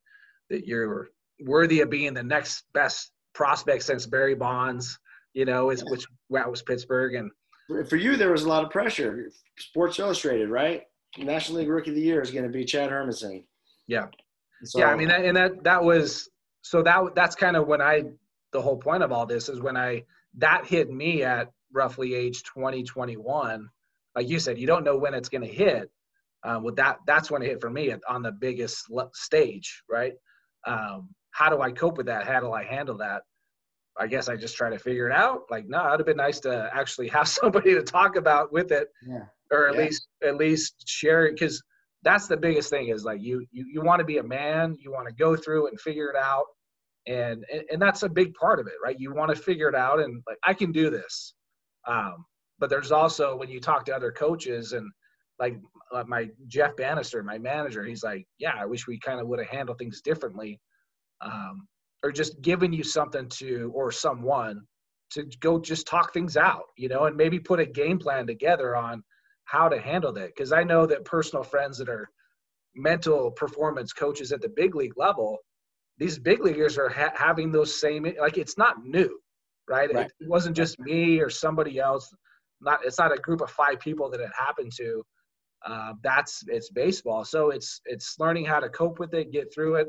that 0.51 0.66
you're 0.66 1.09
worthy 1.45 1.80
of 1.80 1.91
being 1.91 2.14
the 2.14 2.22
next 2.22 2.64
best 2.74 3.11
prospect 3.35 3.83
since 3.83 4.07
Barry 4.07 4.35
Bonds, 4.35 4.99
you 5.33 5.45
know, 5.47 5.70
is 5.70 5.83
which 5.89 6.07
that 6.30 6.51
was 6.51 6.62
Pittsburgh. 6.62 7.14
And 7.14 7.30
For- 7.66 7.85
For 7.87 7.97
you, 7.97 8.16
there 8.16 8.30
was 8.33 8.45
a 8.45 8.49
lot 8.49 8.64
of 8.64 8.70
pressure. 8.70 9.30
Sports 9.59 9.99
Illustrated, 9.99 10.51
right? 10.51 10.83
National 11.18 11.59
League 11.59 11.68
Rookie 11.68 11.91
of 11.91 11.97
the 11.97 12.03
Year 12.03 12.20
is 12.20 12.30
going 12.30 12.45
to 12.45 12.51
be 12.51 12.64
Chad 12.64 12.91
Hermanson. 12.91 13.45
Yeah. 13.87 14.07
So, 14.65 14.79
yeah, 14.79 14.89
I 14.89 14.97
mean, 14.97 15.09
that, 15.09 15.25
and 15.25 15.37
that 15.37 15.65
that 15.65 15.83
was 15.83 16.29
so 16.63 16.83
that 16.83 17.15
that's 17.15 17.35
kind 17.35 17.57
of 17.57 17.67
when 17.67 17.81
I 17.83 18.05
the 18.53 18.61
whole 18.63 18.77
point 18.77 19.03
of 19.03 19.13
all 19.13 19.27
this 19.27 19.49
is 19.49 19.61
when 19.61 19.77
I 19.77 20.05
that 20.39 20.67
hit 20.67 20.91
me 20.91 21.23
at 21.23 21.49
roughly 21.73 22.15
age 22.15 22.43
20, 22.45 22.83
21. 22.83 23.69
Like 24.15 24.29
you 24.29 24.39
said, 24.39 24.59
you 24.59 24.67
don't 24.67 24.85
know 24.85 24.97
when 24.97 25.15
it's 25.15 25.29
going 25.29 25.43
to 25.43 25.49
hit. 25.49 25.91
Uh, 26.45 26.61
with 26.63 26.77
that, 26.77 26.99
that's 27.07 27.31
when 27.31 27.41
it 27.43 27.47
hit 27.47 27.61
for 27.61 27.71
me 27.71 27.91
at, 27.93 28.01
on 28.09 28.23
the 28.23 28.33
biggest 28.33 28.87
stage, 29.15 29.83
right? 29.89 30.13
Um, 30.67 31.09
how 31.31 31.49
do 31.49 31.61
I 31.63 31.71
cope 31.71 31.97
with 31.97 32.07
that? 32.07 32.27
How 32.27 32.41
do 32.41 32.53
I 32.53 32.65
handle 32.65 32.97
that? 32.99 33.23
I 33.99 34.07
guess 34.07 34.29
I 34.29 34.37
just 34.37 34.57
try 34.57 34.69
to 34.71 34.79
figure 34.79 35.09
it 35.09 35.13
out. 35.15 35.43
Like, 35.51 35.67
no, 35.69 35.87
it'd 35.87 36.01
have 36.01 36.07
been 36.07 36.17
nice 36.17 36.41
to 36.41 36.69
actually 36.75 37.09
have 37.19 37.29
somebody 37.29 37.75
to 37.75 37.83
talk 37.83 38.17
about 38.17 38.53
with 38.53 38.73
it 38.73 38.89
yeah. 39.07 39.25
or 39.51 39.69
at 39.69 39.75
Yeah. 39.77 39.81
least 39.83 40.09
at 40.23 40.37
least 40.37 40.89
share 40.89 41.27
it 41.27 41.35
because 41.35 41.63
that's 42.03 42.26
the 42.26 42.36
biggest 42.36 42.70
thing 42.70 42.88
is 42.88 43.05
like 43.05 43.20
you 43.22 43.46
you, 43.50 43.64
you 43.72 43.80
want 43.82 43.98
to 44.00 44.05
be 44.05 44.18
a 44.18 44.22
man 44.22 44.76
you 44.78 44.90
want 44.90 45.07
to 45.09 45.14
go 45.14 45.36
through 45.36 45.68
and 45.68 45.80
figure 45.80 46.11
it 46.11 46.16
out 46.16 46.44
and, 47.07 47.44
and 47.53 47.62
and 47.70 47.82
that's 47.82 48.03
a 48.03 48.09
big 48.09 48.34
part 48.34 48.61
of 48.61 48.66
it 48.66 48.74
right? 48.84 48.98
You 48.98 49.14
want 49.14 49.34
to 49.34 49.40
figure 49.40 49.68
it 49.68 49.74
out 49.74 50.00
and 50.00 50.22
like 50.26 50.38
i 50.44 50.55
can 50.55 50.72
do 50.72 50.90
this. 50.90 51.34
Um, 51.86 52.24
but 52.59 52.70
there's 52.70 52.92
also 52.92 53.36
when 53.36 53.48
you 53.48 53.61
talk 53.61 53.84
to 53.86 53.94
other 53.94 54.12
coaches 54.12 54.72
and 54.72 54.88
like 55.40 55.59
uh, 55.92 56.05
my 56.07 56.28
jeff 56.46 56.76
banister 56.76 57.22
my 57.22 57.38
manager 57.38 57.84
he's 57.84 58.05
like 58.05 58.24
yeah 58.38 58.55
i 58.57 58.64
wish 58.64 58.86
we 58.86 58.98
kind 58.98 59.20
of 59.20 59.26
would 59.26 59.40
have 59.40 59.48
handled 59.48 59.78
things 59.78 60.00
differently 60.00 60.61
um, 61.20 61.66
or 62.05 62.12
just 62.12 62.40
giving 62.42 62.72
you 62.72 62.84
something 62.84 63.28
to 63.28 63.72
or 63.74 63.90
someone 63.90 64.61
to 65.11 65.24
go 65.40 65.59
just 65.59 65.86
talk 65.86 66.12
things 66.12 66.36
out 66.36 66.64
you 66.76 66.88
know 66.88 67.05
and 67.05 67.16
maybe 67.16 67.38
put 67.38 67.59
a 67.59 67.66
game 67.66 67.98
plan 67.98 68.26
together 68.26 68.76
on 68.76 69.03
how 69.45 69.68
to 69.68 69.80
handle 69.80 70.12
that. 70.12 70.28
Because 70.28 70.53
i 70.53 70.62
know 70.62 70.86
that 70.86 71.05
personal 71.05 71.43
friends 71.43 71.78
that 71.78 71.88
are 71.88 72.08
mental 72.75 73.30
performance 73.30 73.92
coaches 73.92 74.33
at 74.33 74.41
the 74.41 74.49
big 74.49 74.75
league 74.75 74.96
level 74.96 75.38
these 75.99 76.18
big 76.18 76.42
leaguers 76.42 76.79
are 76.79 76.88
ha- 76.88 77.12
having 77.14 77.53
those 77.53 77.79
same 77.79 78.07
like 78.18 78.38
it's 78.38 78.57
not 78.57 78.83
new 78.84 79.18
right, 79.68 79.92
Right. 79.92 80.11
It, 80.21 80.29
wasn't 80.29 80.57
just 80.57 80.79
me 80.80 81.21
or 81.21 81.30
somebody 81.30 81.79
else 81.79 82.11
not 82.61 82.80
it's 82.84 82.99
not 82.99 83.12
a 83.12 83.21
group 83.21 83.41
of 83.41 83.50
five 83.50 83.80
people 83.80 84.08
that 84.11 84.21
it 84.21 84.30
happened 84.38 84.72
to. 84.76 85.03
Uh, 85.67 85.92
that's 86.03 86.42
it's 86.49 86.71
baseball. 86.71 87.25
So 87.25 87.50
it's 87.50 87.80
it's 87.84 88.17
learning 88.18 88.46
how 88.46 88.61
to 88.61 88.68
cope 88.68 88.99
with 88.99 89.14
it 89.14 89.33
get 89.33 89.53
through 89.54 89.76
it 89.76 89.88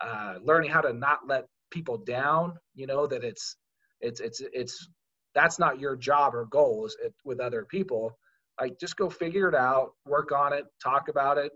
uh, 0.00 0.34
learning 0.42 0.70
how 0.70 0.80
to 0.80 0.92
not 0.92 1.20
let 1.26 1.46
people 1.70 1.98
down 1.98 2.54
you 2.74 2.86
know 2.86 3.06
that 3.06 3.24
it's 3.24 3.56
it's 4.00 4.20
it's 4.20 4.40
it's 4.52 4.88
that's 5.34 5.58
not 5.58 5.78
your 5.78 5.96
job 5.96 6.34
or 6.34 6.46
goals 6.46 6.96
it, 7.04 7.14
with 7.24 7.40
other 7.40 7.64
people 7.64 8.16
like 8.60 8.78
just 8.78 8.96
go 8.96 9.08
figure 9.08 9.48
it 9.48 9.54
out 9.54 9.92
work 10.06 10.32
on 10.32 10.52
it 10.52 10.64
talk 10.82 11.08
about 11.08 11.38
it 11.38 11.52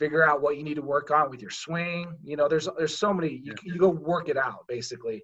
figure 0.00 0.26
out 0.26 0.40
what 0.40 0.56
you 0.56 0.62
need 0.62 0.74
to 0.74 0.82
work 0.82 1.10
on 1.10 1.30
with 1.30 1.40
your 1.40 1.50
swing. 1.50 2.16
You 2.24 2.36
know 2.36 2.48
there's 2.48 2.68
there's 2.78 2.96
so 2.96 3.12
many 3.12 3.40
you, 3.42 3.54
you 3.64 3.76
go 3.76 3.88
work 3.88 4.28
it 4.28 4.36
out 4.36 4.64
basically 4.68 5.22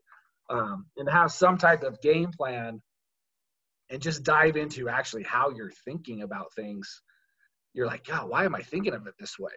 um, 0.50 0.86
and 0.96 1.08
have 1.08 1.32
some 1.32 1.58
type 1.58 1.82
of 1.82 2.00
game 2.00 2.30
plan 2.30 2.80
and 3.90 4.02
just 4.02 4.24
dive 4.24 4.56
into 4.56 4.88
actually 4.88 5.22
how 5.22 5.50
you're 5.50 5.72
thinking 5.84 6.22
about 6.22 6.52
things. 6.54 7.02
You're 7.72 7.86
like 7.86 8.04
god 8.04 8.28
why 8.28 8.44
am 8.44 8.54
i 8.54 8.62
thinking 8.62 8.94
of 8.94 9.06
it 9.06 9.14
this 9.18 9.38
way? 9.38 9.52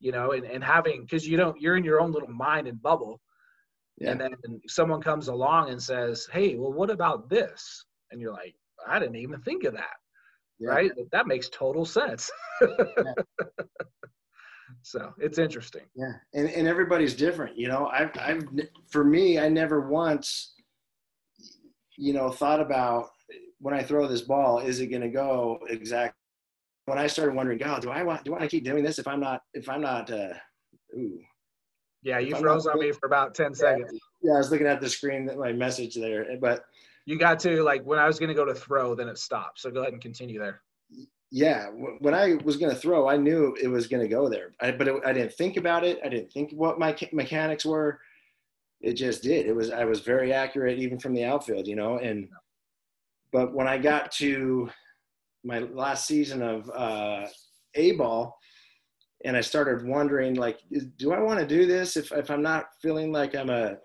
You 0.00 0.12
know 0.12 0.32
and, 0.32 0.44
and 0.44 0.64
having 0.64 1.02
because 1.02 1.26
you 1.26 1.36
don't 1.36 1.60
you're 1.60 1.76
in 1.76 1.84
your 1.84 2.00
own 2.00 2.12
little 2.12 2.30
mind 2.30 2.66
and 2.66 2.80
bubble. 2.80 3.20
Yeah. 3.98 4.12
and 4.12 4.20
then 4.22 4.60
someone 4.68 5.02
comes 5.02 5.28
along 5.28 5.68
and 5.68 5.80
says 5.80 6.26
hey 6.32 6.56
well 6.56 6.72
what 6.72 6.90
about 6.90 7.28
this? 7.28 7.84
And 8.10 8.20
you're 8.20 8.32
like 8.32 8.54
i 8.88 8.98
didn't 8.98 9.16
even 9.16 9.40
think 9.42 9.64
of 9.64 9.74
that 9.74 9.94
Yeah. 10.62 10.70
right 10.70 10.90
that 11.10 11.26
makes 11.26 11.48
total 11.48 11.84
sense 11.84 12.30
So 14.82 15.14
it's 15.18 15.38
interesting. 15.38 15.82
Yeah, 15.94 16.12
and 16.34 16.48
and 16.48 16.66
everybody's 16.66 17.14
different. 17.14 17.56
You 17.56 17.68
know, 17.68 17.86
I've 17.86 18.10
I've 18.18 18.44
for 18.90 19.04
me, 19.04 19.38
I 19.38 19.48
never 19.48 19.88
once, 19.88 20.54
you 21.96 22.12
know, 22.12 22.30
thought 22.30 22.60
about 22.60 23.10
when 23.58 23.74
I 23.74 23.82
throw 23.82 24.08
this 24.08 24.22
ball, 24.22 24.58
is 24.58 24.80
it 24.80 24.88
going 24.88 25.02
to 25.02 25.08
go 25.08 25.58
exactly? 25.68 26.18
When 26.86 26.98
I 26.98 27.06
started 27.06 27.36
wondering, 27.36 27.58
God, 27.58 27.82
do 27.82 27.90
I 27.90 28.02
want 28.02 28.24
do 28.24 28.32
I 28.32 28.38
want 28.38 28.42
to 28.42 28.48
keep 28.48 28.64
doing 28.64 28.82
this 28.82 28.98
if 28.98 29.06
I'm 29.06 29.20
not 29.20 29.42
if 29.54 29.68
I'm 29.68 29.80
not 29.80 30.10
uh, 30.10 30.34
ooh. 30.96 31.20
Yeah, 32.04 32.18
you 32.18 32.34
froze 32.34 32.66
on 32.66 32.80
me 32.80 32.90
for 32.90 33.06
about 33.06 33.32
10 33.32 33.54
seconds. 33.54 33.96
Yeah, 34.22 34.34
I 34.34 34.38
was 34.38 34.50
looking 34.50 34.66
at 34.66 34.80
the 34.80 34.90
screen, 34.90 35.30
my 35.38 35.52
message 35.52 35.94
there, 35.94 36.26
but 36.40 36.64
you 37.04 37.18
got 37.18 37.40
to 37.40 37.62
like 37.62 37.82
when 37.84 37.98
I 37.98 38.06
was 38.06 38.18
going 38.18 38.28
to 38.28 38.34
go 38.34 38.44
to 38.44 38.54
throw, 38.54 38.94
then 38.94 39.08
it 39.08 39.18
stopped. 39.18 39.60
So 39.60 39.70
go 39.70 39.80
ahead 39.80 39.92
and 39.92 40.02
continue 40.02 40.38
there 40.38 40.62
yeah, 41.34 41.68
when 42.00 42.12
I 42.12 42.34
was 42.44 42.58
going 42.58 42.70
to 42.70 42.78
throw, 42.78 43.08
I 43.08 43.16
knew 43.16 43.56
it 43.60 43.66
was 43.66 43.86
going 43.86 44.02
to 44.02 44.08
go 44.08 44.28
there, 44.28 44.52
I, 44.60 44.70
but 44.70 44.86
it, 44.86 45.02
I 45.06 45.14
didn't 45.14 45.32
think 45.32 45.56
about 45.56 45.82
it. 45.82 45.98
I 46.04 46.10
didn't 46.10 46.30
think 46.30 46.52
what 46.52 46.78
my 46.78 46.94
mechanics 47.10 47.64
were. 47.64 48.00
It 48.82 48.94
just 48.94 49.22
did. 49.22 49.46
It 49.46 49.56
was 49.56 49.70
I 49.70 49.86
was 49.86 50.00
very 50.00 50.34
accurate 50.34 50.78
even 50.78 50.98
from 50.98 51.14
the 51.14 51.24
outfield, 51.24 51.66
you 51.66 51.74
know. 51.74 51.96
And 51.96 52.28
but 53.32 53.54
when 53.54 53.66
I 53.66 53.78
got 53.78 54.12
to 54.12 54.68
my 55.42 55.60
last 55.60 56.06
season 56.06 56.42
of 56.42 56.68
uh, 56.68 57.26
A 57.76 57.92
ball, 57.92 58.36
and 59.24 59.34
I 59.34 59.40
started 59.40 59.88
wondering, 59.88 60.34
like, 60.34 60.58
do 60.98 61.12
I 61.14 61.20
want 61.20 61.40
to 61.40 61.46
do 61.46 61.64
this 61.64 61.96
if 61.96 62.12
if 62.12 62.30
I'm 62.30 62.42
not 62.42 62.66
feeling 62.82 63.10
like 63.10 63.34
I'm 63.34 63.48
a 63.48 63.76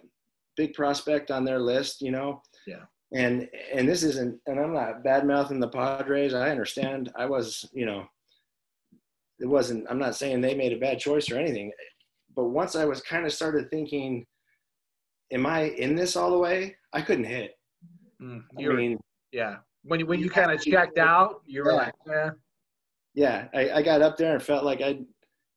big 0.58 0.74
prospect 0.74 1.32
on 1.32 1.46
their 1.46 1.60
list, 1.60 2.02
you 2.02 2.12
know? 2.12 2.42
Yeah 2.66 2.84
and 3.14 3.48
and 3.74 3.88
this 3.88 4.04
isn't 4.04 4.40
and 4.48 4.60
i'm 4.60 4.74
not 4.74 5.04
bad 5.04 5.26
mouthing 5.26 5.60
the 5.60 5.68
padres. 5.68 6.34
I 6.34 6.50
understand. 6.50 7.12
I 7.16 7.26
was 7.26 7.70
you 7.74 7.86
know 7.86 8.06
it 9.40 9.46
wasn't 9.46 9.86
i'm 9.90 10.00
not 10.00 10.16
saying 10.16 10.42
they 10.42 10.56
made 10.56 10.74
a 10.74 10.80
bad 10.80 11.00
choice 11.00 11.30
or 11.32 11.38
anything 11.38 11.72
but 12.36 12.46
once 12.46 12.76
i 12.76 12.86
was 12.86 13.02
kind 13.02 13.26
of 13.26 13.32
started 13.32 13.70
thinking 13.70 14.26
am 15.32 15.46
i 15.46 15.66
in 15.78 15.96
this 15.96 16.16
all 16.16 16.32
the 16.32 16.38
way? 16.38 16.76
I 16.94 17.02
couldn't 17.02 17.26
hit. 17.26 17.52
Mm, 18.22 18.44
i 18.58 18.74
mean 18.74 19.00
yeah. 19.32 19.58
When 19.84 20.00
you 20.00 20.06
when 20.06 20.20
you 20.20 20.30
kind 20.30 20.52
of 20.52 20.62
checked 20.62 20.98
out 20.98 21.42
you 21.46 21.64
were 21.64 21.72
yeah. 21.72 21.78
like 21.78 21.94
yeah 22.08 22.30
yeah 23.14 23.48
I, 23.54 23.72
I 23.72 23.82
got 23.82 24.02
up 24.02 24.18
there 24.18 24.34
and 24.34 24.44
felt 24.44 24.66
like 24.66 24.82
i'd 24.82 25.06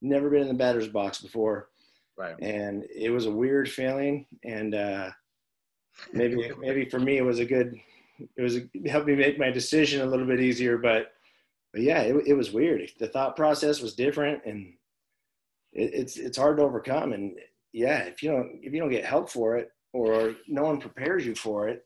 never 0.01 0.29
been 0.29 0.41
in 0.41 0.47
the 0.47 0.53
batter's 0.53 0.87
box 0.87 1.21
before. 1.21 1.69
Right. 2.17 2.35
And 2.41 2.83
it 2.93 3.09
was 3.09 3.25
a 3.25 3.31
weird 3.31 3.69
feeling. 3.69 4.25
And 4.43 4.75
uh 4.75 5.09
maybe 6.13 6.51
maybe 6.59 6.85
for 6.85 6.99
me 6.99 7.17
it 7.17 7.25
was 7.25 7.39
a 7.39 7.45
good 7.45 7.79
it 8.37 8.41
was 8.41 8.55
it 8.55 8.89
helped 8.89 9.07
me 9.07 9.15
make 9.15 9.39
my 9.39 9.49
decision 9.49 10.01
a 10.01 10.05
little 10.05 10.25
bit 10.25 10.39
easier 10.39 10.77
but 10.77 11.13
but 11.73 11.81
yeah 11.81 12.01
it, 12.01 12.15
it 12.27 12.33
was 12.33 12.51
weird. 12.51 12.89
The 12.99 13.07
thought 13.07 13.35
process 13.35 13.81
was 13.81 13.93
different 13.93 14.43
and 14.45 14.73
it, 15.73 15.93
it's 15.93 16.17
it's 16.17 16.37
hard 16.37 16.57
to 16.57 16.63
overcome 16.63 17.13
and 17.13 17.35
yeah 17.73 17.99
if 17.99 18.21
you 18.21 18.31
don't 18.31 18.59
if 18.61 18.73
you 18.73 18.79
don't 18.79 18.89
get 18.89 19.05
help 19.05 19.29
for 19.29 19.57
it 19.57 19.71
or 19.93 20.35
no 20.47 20.63
one 20.63 20.79
prepares 20.79 21.25
you 21.25 21.35
for 21.35 21.67
it 21.67 21.85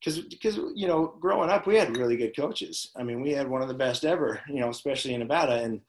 because 0.00 0.20
because 0.20 0.56
you 0.74 0.86
know 0.86 1.14
growing 1.20 1.50
up 1.50 1.66
we 1.66 1.76
had 1.76 1.96
really 1.96 2.16
good 2.16 2.36
coaches. 2.36 2.90
I 2.96 3.02
mean 3.02 3.20
we 3.20 3.32
had 3.32 3.48
one 3.48 3.62
of 3.62 3.68
the 3.68 3.74
best 3.74 4.04
ever 4.04 4.40
you 4.48 4.60
know 4.60 4.70
especially 4.70 5.14
in 5.14 5.20
nevada 5.20 5.62
and 5.62 5.80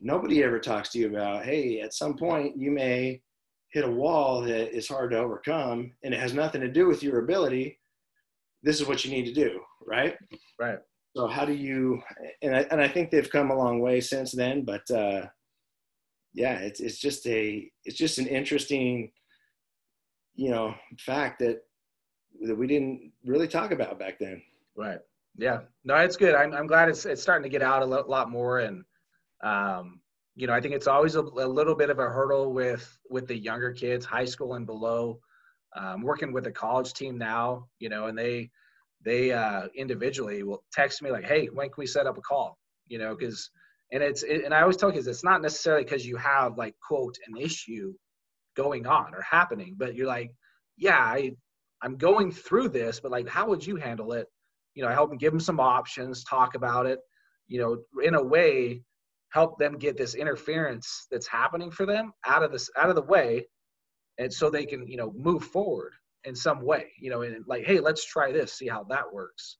nobody 0.00 0.42
ever 0.42 0.58
talks 0.58 0.90
to 0.90 0.98
you 0.98 1.08
about 1.08 1.44
hey 1.44 1.80
at 1.80 1.94
some 1.94 2.16
point 2.16 2.56
you 2.56 2.70
may 2.70 3.22
hit 3.72 3.84
a 3.84 3.90
wall 3.90 4.40
that 4.42 4.74
is 4.74 4.88
hard 4.88 5.10
to 5.10 5.18
overcome 5.18 5.92
and 6.04 6.14
it 6.14 6.20
has 6.20 6.32
nothing 6.32 6.60
to 6.60 6.68
do 6.70 6.86
with 6.86 7.02
your 7.02 7.20
ability 7.20 7.78
this 8.62 8.80
is 8.80 8.86
what 8.86 9.04
you 9.04 9.10
need 9.10 9.26
to 9.26 9.34
do 9.34 9.60
right? 9.86 10.16
Right. 10.58 10.78
So 11.14 11.26
how 11.26 11.44
do 11.44 11.52
you 11.52 12.02
and 12.42 12.56
I, 12.56 12.66
and 12.70 12.80
I 12.80 12.88
think 12.88 13.10
they've 13.10 13.30
come 13.30 13.50
a 13.50 13.56
long 13.56 13.80
way 13.80 14.00
since 14.00 14.32
then 14.32 14.64
but 14.64 14.88
uh 14.90 15.26
yeah 16.34 16.58
it's 16.58 16.80
it's 16.80 16.98
just 16.98 17.26
a 17.26 17.70
it's 17.84 17.96
just 17.96 18.18
an 18.18 18.26
interesting 18.26 19.10
you 20.34 20.50
know 20.50 20.74
fact 20.98 21.38
that 21.40 21.62
that 22.42 22.56
we 22.56 22.66
didn't 22.66 23.12
really 23.24 23.48
talk 23.48 23.70
about 23.70 23.98
back 23.98 24.18
then. 24.18 24.42
Right. 24.76 24.98
Yeah. 25.36 25.60
No 25.84 25.96
it's 25.96 26.16
good. 26.16 26.34
I'm, 26.34 26.52
I'm 26.52 26.66
glad 26.66 26.88
it's 26.88 27.06
it's 27.06 27.22
starting 27.22 27.44
to 27.44 27.48
get 27.48 27.62
out 27.62 27.82
a 27.82 27.86
lot 27.86 28.30
more 28.30 28.60
and 28.60 28.84
um 29.42 30.00
you 30.36 30.46
know, 30.46 30.52
I 30.52 30.60
think 30.60 30.74
it's 30.74 30.86
always 30.86 31.16
a, 31.16 31.22
a, 31.22 31.48
little 31.48 31.74
bit 31.74 31.88
of 31.88 31.98
a 31.98 32.08
hurdle 32.08 32.52
with 32.52 32.96
with 33.10 33.26
the 33.26 33.36
younger 33.36 33.72
kids, 33.72 34.04
high 34.04 34.26
school 34.26 34.54
and 34.54 34.66
below. 34.66 35.18
Um, 35.74 36.02
working 36.02 36.32
with 36.32 36.46
a 36.46 36.52
college 36.52 36.94
team 36.94 37.18
now, 37.18 37.66
you 37.80 37.88
know, 37.88 38.06
and 38.06 38.16
they 38.16 38.50
they 39.04 39.32
uh, 39.32 39.68
individually 39.74 40.42
will 40.42 40.62
text 40.72 41.02
me 41.02 41.10
like, 41.10 41.24
"Hey, 41.24 41.46
when 41.46 41.68
can 41.68 41.74
we 41.78 41.86
set 41.86 42.06
up 42.06 42.18
a 42.18 42.20
call?" 42.20 42.58
You 42.86 42.98
know, 42.98 43.16
because 43.16 43.50
and 43.92 44.02
it's 44.02 44.22
it, 44.22 44.44
and 44.44 44.52
I 44.52 44.60
always 44.60 44.76
tell 44.76 44.92
kids 44.92 45.06
it's 45.06 45.24
not 45.24 45.42
necessarily 45.42 45.84
because 45.84 46.06
you 46.06 46.16
have 46.16 46.58
like 46.58 46.74
quote 46.86 47.16
an 47.26 47.36
issue 47.36 47.94
going 48.56 48.86
on 48.86 49.14
or 49.14 49.22
happening, 49.22 49.74
but 49.78 49.94
you're 49.94 50.06
like, 50.06 50.32
yeah, 50.76 50.98
I 50.98 51.32
I'm 51.82 51.96
going 51.96 52.30
through 52.30 52.70
this, 52.70 53.00
but 53.00 53.10
like, 53.10 53.28
how 53.28 53.48
would 53.48 53.66
you 53.66 53.76
handle 53.76 54.12
it? 54.12 54.26
You 54.74 54.82
know, 54.82 54.88
I 54.88 54.92
help 54.92 55.10
them 55.10 55.18
give 55.18 55.32
them 55.32 55.40
some 55.40 55.60
options, 55.60 56.24
talk 56.24 56.54
about 56.54 56.86
it, 56.86 56.98
you 57.48 57.60
know, 57.60 58.02
in 58.02 58.14
a 58.14 58.22
way 58.22 58.82
help 59.36 59.58
them 59.58 59.76
get 59.76 59.98
this 59.98 60.14
interference 60.14 61.06
that's 61.10 61.26
happening 61.26 61.70
for 61.70 61.84
them 61.84 62.10
out 62.24 62.42
of 62.42 62.50
this 62.50 62.70
out 62.80 62.88
of 62.88 62.96
the 62.96 63.08
way 63.14 63.46
and 64.16 64.32
so 64.32 64.48
they 64.48 64.64
can 64.64 64.86
you 64.86 64.96
know 64.96 65.12
move 65.14 65.44
forward 65.44 65.92
in 66.24 66.34
some 66.34 66.62
way 66.62 66.84
you 66.98 67.10
know 67.10 67.20
and 67.20 67.44
like 67.46 67.62
hey 67.66 67.78
let's 67.78 68.04
try 68.04 68.32
this 68.32 68.54
see 68.54 68.66
how 68.66 68.82
that 68.84 69.06
works. 69.12 69.58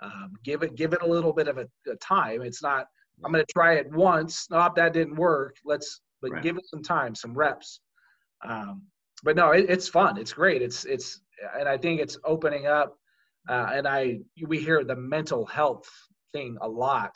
Um, 0.00 0.28
give 0.44 0.62
it 0.62 0.76
give 0.76 0.92
it 0.92 1.02
a 1.02 1.12
little 1.14 1.32
bit 1.32 1.48
of 1.48 1.56
a, 1.58 1.66
a 1.90 1.96
time. 1.96 2.40
It's 2.42 2.62
not 2.62 2.86
i'm 3.24 3.32
going 3.32 3.44
to 3.44 3.52
try 3.52 3.72
it 3.80 3.90
once. 3.90 4.46
Nope 4.50 4.76
that 4.76 4.92
didn't 4.92 5.16
work. 5.16 5.56
Let's 5.64 5.88
but 6.22 6.30
right. 6.30 6.42
give 6.42 6.56
it 6.56 6.66
some 6.72 6.82
time 6.82 7.14
some 7.14 7.34
reps. 7.34 7.80
Um, 8.48 8.82
but 9.24 9.34
no 9.34 9.50
it, 9.50 9.66
it's 9.68 9.88
fun. 9.88 10.18
It's 10.18 10.34
great. 10.40 10.62
It's 10.62 10.84
it's 10.84 11.08
and 11.58 11.68
i 11.68 11.76
think 11.76 12.00
it's 12.00 12.16
opening 12.24 12.66
up 12.66 12.90
uh, 13.52 13.68
and 13.76 13.86
i 13.86 14.00
we 14.52 14.58
hear 14.58 14.84
the 14.84 14.96
mental 14.96 15.44
health 15.58 15.88
thing 16.32 16.56
a 16.62 16.68
lot 16.86 17.14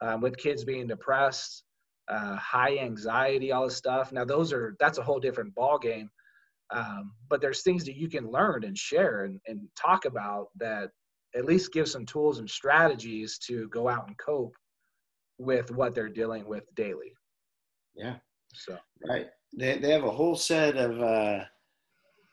um, 0.00 0.20
with 0.20 0.36
kids 0.36 0.64
being 0.64 0.86
depressed, 0.86 1.64
uh, 2.08 2.36
high 2.36 2.78
anxiety, 2.78 3.52
all 3.52 3.64
this 3.64 3.76
stuff. 3.76 4.12
Now 4.12 4.24
those 4.24 4.52
are 4.52 4.76
that's 4.78 4.98
a 4.98 5.02
whole 5.02 5.20
different 5.20 5.54
ball 5.54 5.78
game. 5.78 6.10
Um, 6.70 7.12
but 7.28 7.40
there's 7.40 7.62
things 7.62 7.84
that 7.84 7.96
you 7.96 8.08
can 8.08 8.30
learn 8.30 8.64
and 8.64 8.76
share 8.76 9.24
and, 9.24 9.40
and 9.46 9.60
talk 9.76 10.06
about 10.06 10.48
that 10.56 10.90
at 11.34 11.44
least 11.44 11.72
give 11.72 11.88
some 11.88 12.06
tools 12.06 12.38
and 12.38 12.48
strategies 12.48 13.38
to 13.38 13.68
go 13.68 13.88
out 13.88 14.06
and 14.06 14.16
cope 14.18 14.54
with 15.38 15.70
what 15.70 15.94
they're 15.94 16.08
dealing 16.08 16.46
with 16.46 16.64
daily. 16.74 17.12
Yeah. 17.94 18.16
So 18.52 18.78
right. 19.08 19.26
They 19.56 19.78
they 19.78 19.90
have 19.90 20.04
a 20.04 20.10
whole 20.10 20.36
set 20.36 20.76
of 20.76 21.00
uh 21.00 21.44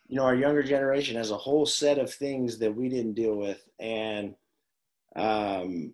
you 0.07 0.17
know, 0.17 0.23
our 0.23 0.35
younger 0.35 0.61
generation 0.61 1.15
has 1.15 1.31
a 1.31 1.37
whole 1.37 1.65
set 1.65 1.97
of 1.97 2.13
things 2.13 2.57
that 2.59 2.75
we 2.75 2.89
didn't 2.89 3.13
deal 3.13 3.35
with. 3.35 3.63
And 3.79 4.35
um 5.15 5.93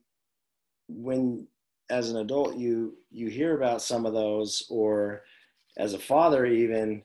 when 0.90 1.48
as 1.90 2.10
an 2.10 2.18
adult 2.18 2.56
you 2.56 2.98
you 3.12 3.28
hear 3.28 3.56
about 3.56 3.82
some 3.82 4.06
of 4.06 4.14
those 4.14 4.64
or 4.70 5.22
as 5.78 5.94
a 5.94 6.00
father 6.00 6.46
even 6.46 7.02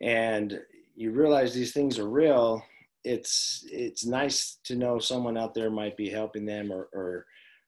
and 0.00 0.60
you 0.94 1.10
realize 1.10 1.52
these 1.52 1.72
things 1.72 1.98
are 1.98 2.08
real 2.08 2.62
it's 3.04 3.64
it's 3.70 4.06
nice 4.06 4.58
to 4.64 4.76
know 4.76 4.98
someone 4.98 5.36
out 5.36 5.52
there 5.52 5.70
might 5.70 5.96
be 5.96 6.08
helping 6.08 6.46
them 6.46 6.72
or 6.72 6.88
or 6.92 7.26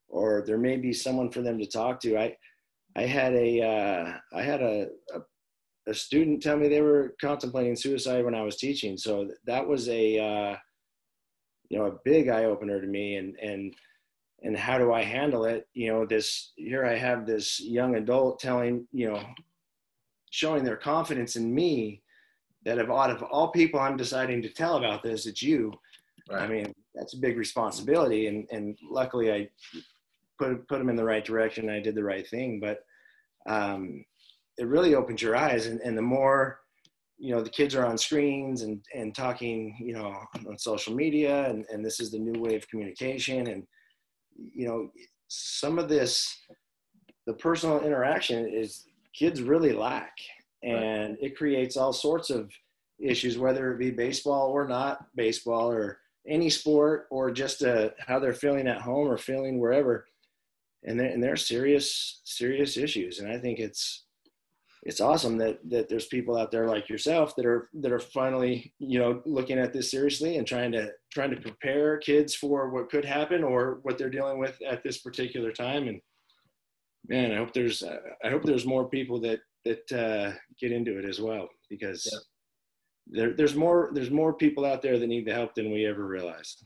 or 0.09 0.45
there 0.47 0.59
may 0.59 0.77
be 0.77 0.93
someone 0.93 1.31
for 1.31 1.43
them 1.43 1.59
to 1.59 1.66
talk 1.66 2.01
to 2.01 2.16
i 2.16 2.35
i 2.97 3.03
had 3.03 3.35
a 3.35 3.62
uh, 3.62 4.12
I 4.33 4.43
had 4.43 4.62
a, 4.62 4.89
a 5.15 5.20
a 5.87 5.95
student 5.95 6.43
tell 6.43 6.57
me 6.57 6.69
they 6.69 6.81
were 6.81 7.15
contemplating 7.20 7.77
suicide 7.77 8.24
when 8.24 8.35
I 8.35 8.43
was 8.43 8.57
teaching. 8.57 8.97
So 8.97 9.31
that 9.45 9.66
was 9.66 9.89
a, 9.89 10.19
uh, 10.19 10.57
you 11.69 11.78
know, 11.78 11.87
a 11.87 11.99
big 12.05 12.28
eye 12.28 12.45
opener 12.45 12.81
to 12.81 12.87
me. 12.87 13.16
And, 13.16 13.37
and 13.41 13.74
and 14.42 14.56
how 14.56 14.78
do 14.78 14.92
I 14.92 15.02
handle 15.02 15.44
it? 15.44 15.68
You 15.74 15.92
know, 15.92 16.06
this 16.06 16.52
here 16.56 16.84
I 16.84 16.96
have 16.96 17.26
this 17.26 17.60
young 17.60 17.96
adult 17.96 18.38
telling, 18.38 18.86
you 18.92 19.10
know, 19.10 19.22
showing 20.30 20.64
their 20.64 20.76
confidence 20.76 21.36
in 21.36 21.54
me 21.54 22.02
that 22.64 22.78
of 22.78 22.90
out 22.90 23.10
of 23.10 23.22
all 23.22 23.48
people 23.48 23.80
I'm 23.80 23.96
deciding 23.96 24.42
to 24.42 24.48
tell 24.48 24.76
about 24.76 25.02
this, 25.02 25.26
it's 25.26 25.42
you. 25.42 25.72
Right. 26.30 26.42
I 26.42 26.46
mean, 26.48 26.74
that's 26.94 27.14
a 27.14 27.18
big 27.18 27.38
responsibility. 27.38 28.26
And, 28.26 28.46
and 28.50 28.76
luckily 28.82 29.32
I 29.32 29.48
put, 30.38 30.66
put 30.68 30.78
them 30.78 30.88
in 30.88 30.96
the 30.96 31.04
right 31.04 31.24
direction. 31.24 31.70
I 31.70 31.80
did 31.80 31.94
the 31.94 32.04
right 32.04 32.28
thing, 32.28 32.60
but 32.60 32.80
um, 33.48 34.04
it 34.58 34.66
really 34.66 34.94
opens 34.94 35.22
your 35.22 35.36
eyes. 35.36 35.66
And, 35.66 35.80
and 35.80 35.96
the 35.96 36.02
more, 36.02 36.60
you 37.18 37.34
know, 37.34 37.40
the 37.40 37.48
kids 37.48 37.74
are 37.74 37.86
on 37.86 37.96
screens 37.96 38.62
and, 38.62 38.84
and 38.94 39.14
talking, 39.14 39.76
you 39.80 39.94
know, 39.94 40.14
on 40.46 40.58
social 40.58 40.94
media 40.94 41.48
and, 41.48 41.64
and 41.70 41.84
this 41.84 42.00
is 42.00 42.10
the 42.10 42.18
new 42.18 42.38
way 42.40 42.56
of 42.56 42.68
communication. 42.68 43.46
And, 43.46 43.66
you 44.54 44.66
know, 44.66 44.90
some 45.28 45.78
of 45.78 45.88
this, 45.88 46.36
the 47.26 47.34
personal 47.34 47.80
interaction 47.80 48.48
is 48.48 48.84
kids 49.12 49.42
really 49.42 49.72
lack, 49.72 50.12
and 50.62 51.10
right. 51.10 51.18
it 51.20 51.36
creates 51.36 51.76
all 51.76 51.92
sorts 51.92 52.30
of 52.30 52.50
issues, 52.98 53.38
whether 53.38 53.72
it 53.72 53.78
be 53.78 53.90
baseball 53.90 54.50
or 54.50 54.66
not 54.66 55.06
baseball 55.14 55.70
or 55.70 55.98
any 56.28 56.50
sport 56.50 57.06
or 57.10 57.30
just 57.30 57.62
uh, 57.62 57.90
how 57.98 58.18
they're 58.18 58.32
feeling 58.32 58.66
at 58.66 58.80
home 58.80 59.08
or 59.08 59.16
feeling 59.18 59.58
wherever. 59.58 60.06
and 60.84 60.98
they're, 60.98 61.08
and 61.08 61.22
they're 61.22 61.36
serious 61.36 62.20
serious 62.24 62.76
issues 62.76 63.18
and 63.18 63.30
i 63.30 63.38
think 63.38 63.58
it's 63.58 64.04
it's 64.82 65.00
awesome 65.00 65.36
that 65.36 65.58
that 65.68 65.88
there's 65.88 66.06
people 66.06 66.36
out 66.36 66.50
there 66.50 66.66
like 66.66 66.88
yourself 66.88 67.34
that 67.36 67.46
are 67.46 67.68
that 67.74 67.92
are 67.92 67.98
finally 67.98 68.72
you 68.78 68.98
know 68.98 69.20
looking 69.24 69.58
at 69.58 69.72
this 69.72 69.90
seriously 69.90 70.36
and 70.36 70.46
trying 70.46 70.72
to 70.72 70.90
trying 71.16 71.30
to 71.30 71.40
prepare 71.40 71.97
kids 71.97 72.34
for 72.34 72.68
what 72.68 72.90
could 72.90 73.05
happen 73.05 73.43
or 73.43 73.78
what 73.82 73.97
they're 73.97 74.10
dealing 74.10 74.38
with 74.38 74.60
at 74.68 74.82
this 74.82 74.98
particular 74.98 75.51
time. 75.51 75.88
And 75.88 76.01
man 77.09 77.30
i 77.30 77.36
hope 77.36 77.52
there's 77.52 77.84
i 78.24 78.28
hope 78.28 78.43
there's 78.43 78.66
more 78.66 78.88
people 78.88 79.20
that 79.20 79.38
that 79.64 79.93
uh, 79.93 80.36
get 80.60 80.72
into 80.72 80.98
it 80.98 81.05
as 81.05 81.20
well 81.20 81.48
because 81.70 82.09
yeah. 82.12 82.18
there, 83.06 83.32
there's 83.32 83.55
more 83.55 83.90
there's 83.94 84.10
more 84.10 84.34
people 84.34 84.64
out 84.64 84.82
there 84.82 84.98
that 84.98 85.06
need 85.06 85.24
the 85.24 85.32
help 85.32 85.55
than 85.55 85.72
we 85.72 85.86
ever 85.86 86.05
realized. 86.05 86.64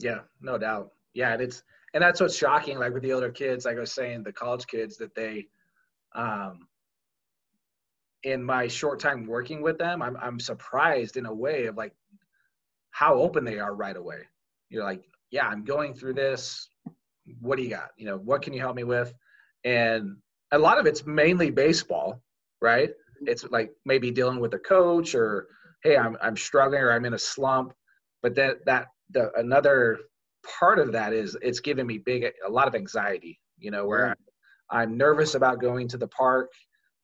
Yeah 0.00 0.20
no 0.40 0.58
doubt. 0.58 0.90
Yeah 1.14 1.34
and 1.34 1.42
it's 1.42 1.62
and 1.94 2.02
that's 2.02 2.20
what's 2.20 2.36
shocking 2.36 2.78
like 2.78 2.94
with 2.94 3.02
the 3.02 3.12
older 3.12 3.30
kids 3.30 3.64
like 3.66 3.76
i 3.76 3.80
was 3.80 3.92
saying 3.92 4.22
the 4.22 4.32
college 4.32 4.66
kids 4.66 4.96
that 4.96 5.14
they 5.14 5.46
um 6.14 6.66
in 8.24 8.42
my 8.42 8.68
short 8.68 9.00
time 9.00 9.26
working 9.26 9.62
with 9.62 9.78
them, 9.78 10.02
I'm 10.02 10.16
I'm 10.16 10.38
surprised 10.38 11.16
in 11.16 11.26
a 11.26 11.34
way 11.34 11.66
of 11.66 11.76
like 11.76 11.92
how 12.92 13.14
open 13.14 13.44
they 13.44 13.58
are 13.58 13.74
right 13.74 13.96
away. 13.96 14.20
You're 14.70 14.84
like, 14.84 15.04
yeah, 15.30 15.46
I'm 15.46 15.64
going 15.64 15.94
through 15.94 16.14
this. 16.14 16.68
What 17.40 17.56
do 17.56 17.62
you 17.62 17.70
got? 17.70 17.90
You 17.96 18.06
know, 18.06 18.18
what 18.18 18.42
can 18.42 18.52
you 18.52 18.60
help 18.60 18.76
me 18.76 18.84
with? 18.84 19.12
And 19.64 20.16
a 20.52 20.58
lot 20.58 20.78
of 20.78 20.86
it's 20.86 21.04
mainly 21.06 21.50
baseball, 21.50 22.22
right? 22.60 22.90
It's 23.22 23.44
like 23.50 23.72
maybe 23.84 24.10
dealing 24.10 24.40
with 24.40 24.54
a 24.54 24.58
coach 24.58 25.14
or 25.14 25.48
hey, 25.82 25.96
I'm 25.96 26.16
I'm 26.22 26.36
struggling 26.36 26.82
or 26.82 26.92
I'm 26.92 27.04
in 27.04 27.14
a 27.14 27.18
slump. 27.18 27.72
But 28.22 28.34
that 28.36 28.64
that 28.66 28.86
the 29.10 29.30
another 29.36 29.98
part 30.58 30.78
of 30.78 30.92
that 30.92 31.12
is 31.12 31.36
it's 31.42 31.60
giving 31.60 31.86
me 31.86 31.98
big 31.98 32.24
a 32.46 32.50
lot 32.50 32.68
of 32.68 32.74
anxiety, 32.74 33.40
you 33.58 33.70
know, 33.70 33.86
where 33.86 34.08
I'm, 34.08 34.16
I'm 34.70 34.96
nervous 34.96 35.34
about 35.34 35.60
going 35.60 35.88
to 35.88 35.98
the 35.98 36.08
park 36.08 36.50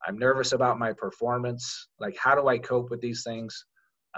I'm 0.06 0.19
nervous 0.19 0.52
about 0.52 0.78
my 0.78 0.93
performance. 0.93 1.89
Like, 1.98 2.16
how 2.16 2.35
do 2.35 2.48
I 2.48 2.59
cope 2.59 2.90
with 2.90 3.01
these 3.01 3.23
things? 3.23 3.65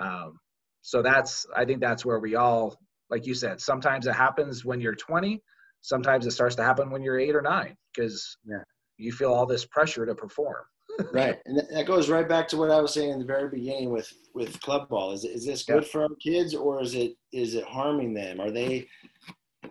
Um, 0.01 0.39
so 0.83 1.03
that's, 1.03 1.47
I 1.57 1.65
think 1.65 1.81
that's 1.81 2.05
where 2.05 2.19
we 2.19 2.37
all, 2.37 2.77
like 3.11 3.27
you 3.27 3.35
said, 3.35 3.61
sometimes 3.61 4.07
it 4.07 4.15
happens 4.15 4.65
when 4.65 4.81
you're 4.81 4.95
20. 4.95 5.43
Sometimes 5.83 6.27
it 6.27 6.33
starts 6.33 6.55
to 6.57 6.63
happen 6.63 6.91
when 6.91 7.03
you're 7.03 7.19
eight 7.19 7.35
or 7.35 7.43
nine 7.43 7.77
because 7.95 8.37
yeah. 8.45 8.63
you 8.99 9.13
feel 9.13 9.33
all 9.33 9.47
this 9.47 9.65
pressure 9.67 10.07
to 10.07 10.15
perform. 10.15 10.63
right, 11.13 11.39
and 11.47 11.57
that 11.73 11.87
goes 11.87 12.11
right 12.11 12.29
back 12.29 12.49
to 12.49 12.57
what 12.57 12.71
I 12.71 12.81
was 12.81 12.93
saying 12.93 13.11
in 13.11 13.21
the 13.21 13.25
very 13.25 13.49
beginning 13.49 13.91
with 13.91 14.13
with 14.35 14.61
club 14.61 14.89
ball. 14.89 15.13
Is 15.13 15.25
is 15.25 15.47
this 15.47 15.63
good 15.63 15.85
yeah. 15.85 15.89
for 15.89 16.03
our 16.03 16.09
kids 16.23 16.53
or 16.55 16.83
is 16.83 16.95
it 16.95 17.13
is 17.33 17.55
it 17.55 17.65
harming 17.65 18.13
them? 18.13 18.41
Are 18.41 18.51
they 18.51 18.87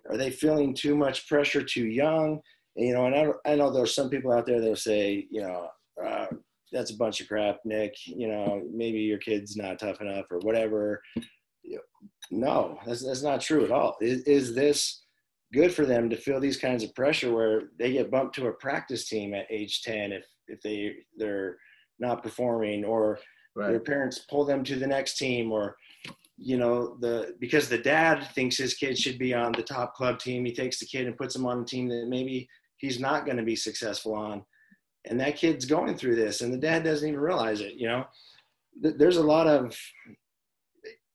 are 0.10 0.18
they 0.18 0.31
feeling 0.31 0.73
too 0.73 0.95
much 0.95 1.27
pressure 1.27 1.61
too 1.61 1.86
young? 1.86 2.41
you 2.80 2.94
know, 2.94 3.06
and 3.06 3.15
I, 3.15 3.52
I 3.52 3.56
know 3.56 3.72
there's 3.72 3.94
some 3.94 4.10
people 4.10 4.31
out 4.31 4.45
there 4.45 4.60
that'll 4.60 4.76
say, 4.76 5.27
you 5.30 5.41
know, 5.41 5.68
uh, 6.03 6.27
that's 6.72 6.91
a 6.91 6.98
bunch 6.98 7.22
of 7.22 7.28
crap, 7.28 7.60
Nick. 7.66 7.96
You 8.06 8.28
know, 8.28 8.62
maybe 8.72 9.00
your 9.00 9.18
kid's 9.18 9.56
not 9.56 9.80
tough 9.80 10.02
enough 10.02 10.26
or 10.32 10.40
whatever. 10.40 11.02
No, 12.32 12.80
that's, 12.86 13.06
that's 13.06 13.24
not 13.24 13.41
true 13.41 13.66
at 13.66 13.72
all. 13.72 13.98
Is, 14.02 14.24
is 14.24 14.56
this 14.56 15.04
good 15.54 15.74
for 15.74 15.86
them 15.86 16.10
to 16.10 16.16
feel 16.16 16.40
these 16.40 16.58
kinds 16.58 16.84
of 16.84 16.94
pressure 16.94 17.34
where 17.34 17.64
they 17.78 17.91
get 17.91 18.12
bumped 18.12 18.36
to 18.36 18.48
a 18.48 18.54
practice 18.54 19.08
team 19.08 19.34
at 19.34 19.48
age 19.50 19.82
10 19.82 20.12
if, 20.12 20.26
if 20.48 20.62
they, 20.62 20.96
they're 21.18 21.58
not 22.00 22.22
performing 22.22 22.86
or 22.86 23.20
right. 23.56 23.70
their 23.70 23.80
parents 23.80 24.20
pull 24.30 24.46
them 24.46 24.64
to 24.64 24.76
the 24.76 24.86
next 24.88 25.18
team 25.18 25.52
or, 25.52 25.76
you 26.38 26.58
know, 26.58 26.96
the, 27.00 27.36
because 27.40 27.68
the 27.68 27.78
dad 27.78 28.28
thinks 28.36 28.58
his 28.58 28.76
kid 28.76 28.98
should 28.98 29.18
be 29.18 29.34
on 29.34 29.52
the 29.54 29.64
top 29.64 29.96
club 29.96 30.20
team. 30.20 30.46
He 30.46 30.54
takes 30.54 30.80
the 30.80 30.86
kid 30.86 31.08
and 31.08 31.18
puts 31.18 31.36
him 31.36 31.46
on 31.46 31.62
a 31.62 31.66
team 31.66 31.88
that 31.90 32.08
maybe 32.08 32.48
he's 32.78 33.00
not 33.00 33.26
going 33.26 33.38
to 33.38 33.44
be 33.44 33.56
successful 33.56 34.14
on 34.14 34.44
and 35.06 35.20
that 35.20 35.36
kid's 35.36 35.66
going 35.66 35.96
through 35.96 36.16
this 36.16 36.42
and 36.42 36.54
the 36.54 36.58
dad 36.58 36.84
doesn't 36.84 37.08
even 37.08 37.20
realize 37.20 37.62
it 37.62 37.74
you 37.76 37.88
know? 37.88 38.06
There's 38.82 39.18
a 39.18 39.24
lot 39.24 39.48
of 39.48 39.78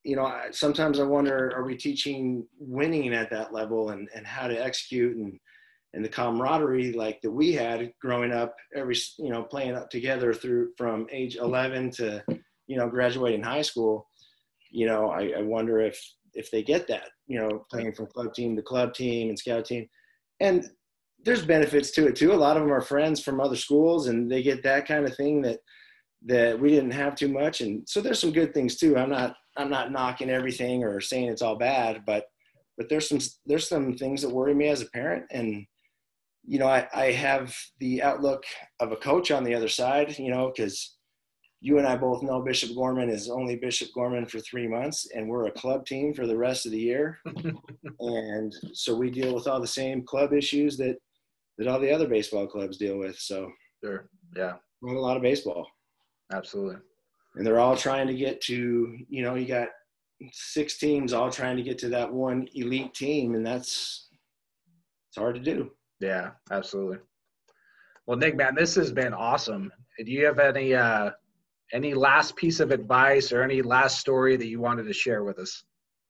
you 0.03 0.17
know 0.17 0.31
sometimes 0.51 1.01
i 1.01 1.03
wonder 1.03 1.51
are 1.57 1.65
we 1.65 1.75
teaching 1.75 2.47
winning 2.59 3.15
at 3.15 3.31
that 3.31 3.55
level 3.55 3.89
and, 3.89 4.07
and 4.15 4.27
how 4.27 4.47
to 4.47 4.63
execute 4.63 5.17
and 5.17 5.41
and 5.95 6.05
the 6.05 6.09
camaraderie 6.11 6.93
like 6.93 7.23
that 7.23 7.31
we 7.31 7.53
had 7.53 7.91
growing 8.03 8.31
up 8.31 8.55
every 8.77 8.97
you 9.19 9.31
know 9.31 9.43
playing 9.45 9.75
up 9.75 9.89
together 9.89 10.35
through 10.35 10.73
from 10.77 11.07
age 11.11 11.37
11 11.37 11.91
to 11.93 12.23
you 12.67 12.77
know 12.77 12.87
graduating 12.87 13.43
high 13.43 13.63
school 13.63 14.07
you 14.71 14.87
know 14.87 15.09
I, 15.09 15.33
I 15.39 15.43
wonder 15.43 15.81
if 15.81 15.99
if 16.35 16.51
they 16.51 16.63
get 16.63 16.87
that 16.89 17.09
you 17.27 17.39
know 17.39 17.65
playing 17.71 17.95
from 17.95 18.07
club 18.07 18.35
team 18.35 18.57
to 18.57 18.63
club 18.63 18.95
team 18.95 19.29
and 19.29 19.39
scout 19.39 19.65
team. 19.65 19.89
And 20.41 20.69
there's 21.25 21.45
benefits 21.45 21.91
to 21.93 22.07
it 22.07 22.17
too. 22.17 22.33
A 22.33 22.35
lot 22.35 22.57
of 22.57 22.63
them 22.63 22.73
are 22.73 22.81
friends 22.81 23.23
from 23.23 23.41
other 23.41 23.57
schools, 23.57 24.09
and 24.09 24.31
they 24.31 24.43
get 24.43 24.63
that 24.63 24.87
kind 24.87 25.07
of 25.07 25.17
thing 25.17 25.43
that 25.43 25.61
that 26.27 26.59
we 26.59 26.71
didn't 26.71 26.93
have 26.93 27.15
too 27.15 27.29
much. 27.29 27.61
And 27.61 27.87
so 27.89 28.01
there's 28.01 28.21
some 28.21 28.33
good 28.33 28.55
things 28.55 28.77
too. 28.77 28.97
I'm 28.97 29.11
not 29.11 29.37
I'm 29.57 29.71
not 29.71 29.93
knocking 29.93 30.31
everything 30.31 30.85
or 30.85 31.01
saying 31.01 31.29
it's 31.29 31.43
all 31.43 31.57
bad, 31.57 32.03
but 32.07 32.27
but 32.77 32.89
there's 32.89 33.09
some 33.09 33.19
there's 33.47 33.69
some 33.69 33.95
things 33.95 34.23
that 34.23 34.31
worry 34.31 34.55
me 34.55 34.69
as 34.69 34.83
a 34.83 34.91
parent, 34.91 35.25
and 35.31 35.67
you 36.45 36.59
know 36.59 36.69
I 36.69 36.87
I 36.95 37.13
have 37.13 37.57
the 37.79 38.03
outlook 38.03 38.45
of 38.81 38.93
a 38.93 38.97
coach 38.97 39.31
on 39.31 39.45
the 39.45 39.55
other 39.55 39.69
side, 39.69 40.19
you 40.19 40.31
know, 40.31 40.53
because 40.55 40.97
you 41.61 41.79
and 41.79 41.87
I 41.87 41.97
both 41.97 42.23
know 42.23 42.43
Bishop 42.43 42.75
Gorman 42.75 43.09
is 43.09 43.31
only 43.31 43.57
Bishop 43.57 43.89
Gorman 43.95 44.27
for 44.27 44.39
three 44.41 44.69
months, 44.69 45.09
and 45.15 45.27
we're 45.27 45.47
a 45.47 45.53
club 45.53 45.87
team 45.87 46.13
for 46.13 46.27
the 46.27 46.37
rest 46.37 46.67
of 46.67 46.73
the 46.73 46.79
year. 46.79 47.19
and 48.01 48.55
so 48.75 48.95
we 48.95 49.09
deal 49.09 49.35
with 49.35 49.47
all 49.47 49.63
the 49.63 49.67
same 49.67 50.05
club 50.05 50.35
issues 50.35 50.77
that 50.77 50.99
that 51.59 51.69
all 51.69 51.81
the 51.81 51.91
other 51.91 52.09
baseball 52.09 52.47
clubs 52.47 52.77
deal 52.77 52.99
with. 52.99 53.19
So 53.19 53.51
sure, 53.83 54.09
yeah, 54.37 54.55
a 54.83 54.87
lot 54.87 55.17
of 55.17 55.23
baseball. 55.23 55.67
Absolutely. 56.33 56.77
And 57.37 57.47
they're 57.47 57.61
all 57.61 57.77
trying 57.77 58.07
to 58.07 58.15
get 58.15 58.41
to, 58.43 58.97
you 59.09 59.23
know, 59.23 59.35
you 59.35 59.47
got 59.47 59.69
six 60.33 60.79
teams 60.79 61.13
all 61.13 61.31
trying 61.31 61.57
to 61.57 61.63
get 61.63 61.79
to 61.79 61.89
that 61.89 62.13
one 62.13 62.49
elite 62.55 62.95
team, 62.95 63.35
and 63.35 63.45
that's 63.45 64.09
it's 65.09 65.19
hard 65.19 65.35
to 65.35 65.41
do. 65.41 65.71
Yeah, 66.01 66.31
absolutely. 66.51 66.99
Well, 68.07 68.19
Nick, 68.19 68.37
man, 68.37 68.55
this 68.55 68.75
has 68.75 68.93
been 68.93 69.15
awesome. 69.15 69.73
Do 69.99 70.11
you 70.11 70.27
have 70.27 70.39
any 70.39 70.75
uh, 70.75 71.11
any 71.73 71.95
last 71.95 72.37
piece 72.37 72.61
of 72.61 72.71
advice 72.71 73.33
or 73.33 73.43
any 73.43 73.63
last 73.63 73.99
story 73.99 74.37
that 74.37 74.47
you 74.47 74.61
wanted 74.61 74.85
to 74.85 74.93
share 74.93 75.25
with 75.25 75.39
us? 75.39 75.65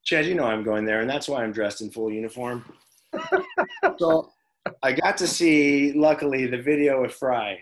Chad, 0.04 0.26
you 0.26 0.34
know 0.34 0.44
I'm 0.44 0.64
going 0.64 0.84
there, 0.84 1.00
and 1.00 1.08
that's 1.08 1.28
why 1.28 1.42
I'm 1.42 1.52
dressed 1.52 1.80
in 1.80 1.90
full 1.90 2.10
uniform. 2.10 2.64
so 3.98 4.30
I 4.82 4.92
got 4.92 5.16
to 5.18 5.26
see, 5.26 5.92
luckily, 5.92 6.46
the 6.46 6.60
video 6.60 7.04
of 7.04 7.14
Frye. 7.14 7.58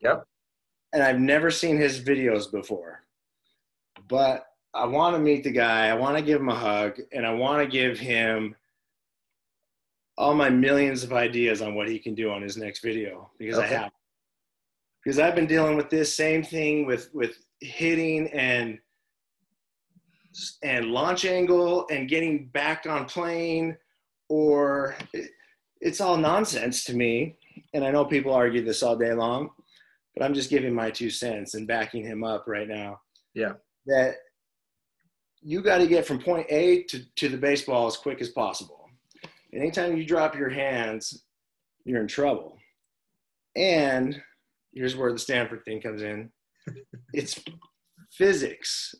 Yep. 0.00 0.26
And 0.92 1.02
I've 1.02 1.18
never 1.18 1.50
seen 1.50 1.76
his 1.76 2.00
videos 2.00 2.50
before. 2.50 3.02
But 4.08 4.46
I 4.74 4.86
want 4.86 5.16
to 5.16 5.20
meet 5.20 5.44
the 5.44 5.50
guy. 5.50 5.88
I 5.88 5.94
want 5.94 6.16
to 6.16 6.22
give 6.22 6.40
him 6.40 6.48
a 6.48 6.54
hug. 6.54 7.00
And 7.12 7.26
I 7.26 7.32
want 7.32 7.62
to 7.62 7.68
give 7.68 7.98
him 7.98 8.54
all 10.18 10.34
my 10.34 10.50
millions 10.50 11.02
of 11.02 11.12
ideas 11.12 11.62
on 11.62 11.74
what 11.74 11.88
he 11.88 11.98
can 11.98 12.14
do 12.14 12.30
on 12.30 12.42
his 12.42 12.56
next 12.56 12.82
video 12.82 13.30
because 13.38 13.58
okay. 13.58 13.74
I 13.74 13.78
have. 13.78 13.92
Because 15.02 15.18
I've 15.18 15.34
been 15.34 15.46
dealing 15.46 15.76
with 15.76 15.90
this 15.90 16.14
same 16.14 16.44
thing 16.44 16.86
with, 16.86 17.10
with 17.12 17.38
hitting 17.60 18.28
and 18.28 18.78
and 20.62 20.86
launch 20.86 21.26
angle 21.26 21.86
and 21.90 22.08
getting 22.08 22.46
back 22.46 22.86
on 22.86 23.04
plane 23.04 23.76
or 24.30 24.96
it's 25.82 26.00
all 26.00 26.16
nonsense 26.16 26.84
to 26.84 26.94
me. 26.94 27.36
And 27.74 27.84
I 27.84 27.90
know 27.90 28.04
people 28.04 28.32
argue 28.32 28.64
this 28.64 28.82
all 28.82 28.96
day 28.96 29.12
long, 29.12 29.50
but 30.14 30.24
I'm 30.24 30.32
just 30.32 30.48
giving 30.48 30.74
my 30.74 30.90
two 30.90 31.10
cents 31.10 31.54
and 31.54 31.66
backing 31.66 32.04
him 32.04 32.24
up 32.24 32.44
right 32.46 32.68
now. 32.68 33.00
Yeah. 33.34 33.54
That 33.86 34.14
you 35.42 35.60
got 35.60 35.78
to 35.78 35.88
get 35.88 36.06
from 36.06 36.22
point 36.22 36.46
A 36.50 36.84
to, 36.84 37.02
to 37.16 37.28
the 37.28 37.36
baseball 37.36 37.88
as 37.88 37.96
quick 37.96 38.20
as 38.20 38.28
possible. 38.28 38.88
Anytime 39.52 39.96
you 39.96 40.06
drop 40.06 40.36
your 40.36 40.48
hands, 40.48 41.24
you're 41.84 42.00
in 42.00 42.06
trouble. 42.06 42.56
And 43.56 44.18
here's 44.72 44.96
where 44.96 45.12
the 45.12 45.18
Stanford 45.18 45.64
thing 45.64 45.82
comes 45.82 46.00
in. 46.00 46.30
it's 47.12 47.42
physics 48.12 48.94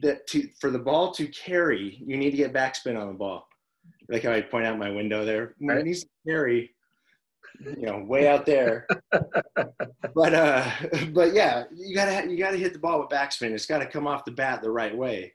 that 0.00 0.26
to 0.28 0.48
for 0.60 0.70
the 0.70 0.78
ball 0.78 1.12
to 1.12 1.26
carry, 1.26 2.02
you 2.04 2.16
need 2.16 2.30
to 2.30 2.36
get 2.38 2.54
backspin 2.54 2.98
on 2.98 3.08
the 3.08 3.14
ball 3.14 3.46
like 4.08 4.22
how 4.24 4.32
I 4.32 4.40
point 4.40 4.66
out 4.66 4.78
my 4.78 4.90
window 4.90 5.24
there. 5.24 5.54
Right. 5.60 5.78
It 5.78 5.86
needs 5.86 6.06
carry, 6.26 6.74
you 7.60 7.86
know, 7.86 8.04
way 8.04 8.28
out 8.28 8.46
there. 8.46 8.86
but 10.14 10.34
uh, 10.34 10.70
but 11.12 11.32
yeah, 11.34 11.64
you 11.74 11.94
gotta 11.94 12.30
you 12.30 12.38
gotta 12.38 12.56
hit 12.56 12.72
the 12.72 12.78
ball 12.78 13.00
with 13.00 13.08
backspin. 13.08 13.52
It's 13.52 13.66
got 13.66 13.78
to 13.78 13.86
come 13.86 14.06
off 14.06 14.24
the 14.24 14.32
bat 14.32 14.62
the 14.62 14.70
right 14.70 14.96
way. 14.96 15.32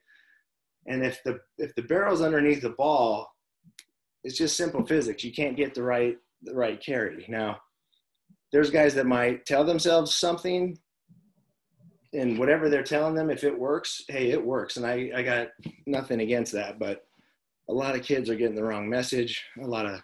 And 0.86 1.06
if 1.06 1.22
the 1.24 1.40
if 1.58 1.76
the 1.76 1.82
barrel's 1.82 2.22
underneath 2.22 2.62
the 2.62 2.70
ball, 2.70 3.30
it's 4.24 4.38
just 4.38 4.58
simple 4.58 4.86
physics. 4.86 5.24
You 5.24 5.34
can't 5.34 5.58
get 5.58 5.74
the 5.74 5.84
right 5.84 6.18
the 6.44 6.54
right 6.54 6.82
carry. 6.82 7.26
Now, 7.28 7.60
there's 8.52 8.70
guys 8.70 8.94
that 8.96 9.06
might 9.06 9.46
tell 9.46 9.64
themselves 9.64 10.14
something 10.14 10.78
and 12.14 12.38
whatever 12.40 12.70
they're 12.70 12.84
telling 12.84 13.16
them, 13.16 13.30
if 13.30 13.44
it 13.44 13.58
works, 13.58 14.04
hey, 14.08 14.32
it 14.32 14.44
works. 14.44 14.78
And 14.78 14.86
I, 14.86 15.12
I 15.16 15.24
got 15.24 15.50
nothing 15.86 16.22
against 16.22 16.54
that, 16.54 16.80
but 16.80 17.07
a 17.70 17.74
lot 17.74 17.96
of 17.96 18.04
kids 18.04 18.30
are 18.30 18.36
getting 18.36 18.56
the 18.56 18.64
wrong 18.64 18.90
message. 18.90 19.44
A 19.62 19.68
lot 19.68 19.86
of 19.86 20.02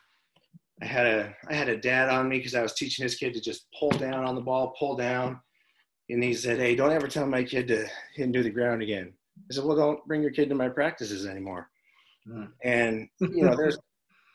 I 0.82 0.86
had 0.86 1.06
a 1.06 1.36
I 1.50 1.54
had 1.54 1.70
a 1.70 1.78
dad 1.78 2.10
on 2.10 2.28
me 2.28 2.38
because 2.38 2.56
I 2.56 2.62
was 2.62 2.74
teaching 2.74 3.04
his 3.04 3.16
kid 3.16 3.34
to 3.34 3.42
just 3.42 3.68
pull 3.78 3.92
down 3.92 4.26
on 4.26 4.36
the 4.36 4.42
ball, 4.42 4.76
pull 4.78 4.96
down, 4.96 5.40
and 6.10 6.24
he 6.24 6.34
said, 6.34 6.60
"Hey, 6.60 6.76
don't 6.76 6.92
ever 6.92 7.08
tell 7.08 7.26
my 7.26 7.44
kid 7.44 7.68
to 7.70 7.88
hit 8.16 8.24
and 8.24 8.34
do 8.34 8.44
the 8.44 8.50
ground 8.50 8.82
again." 8.82 9.14
I 9.50 9.54
said, 9.54 9.64
"Well, 9.64 9.78
don't 9.78 10.06
bring 10.08 10.22
your 10.22 10.32
kid 10.32 10.50
to 10.50 10.56
my 10.56 10.70
practices 10.70 11.26
anymore." 11.26 11.70
Mm. 12.28 12.50
And 12.64 13.10
you 13.20 13.46
know, 13.46 13.56
there's 13.56 13.78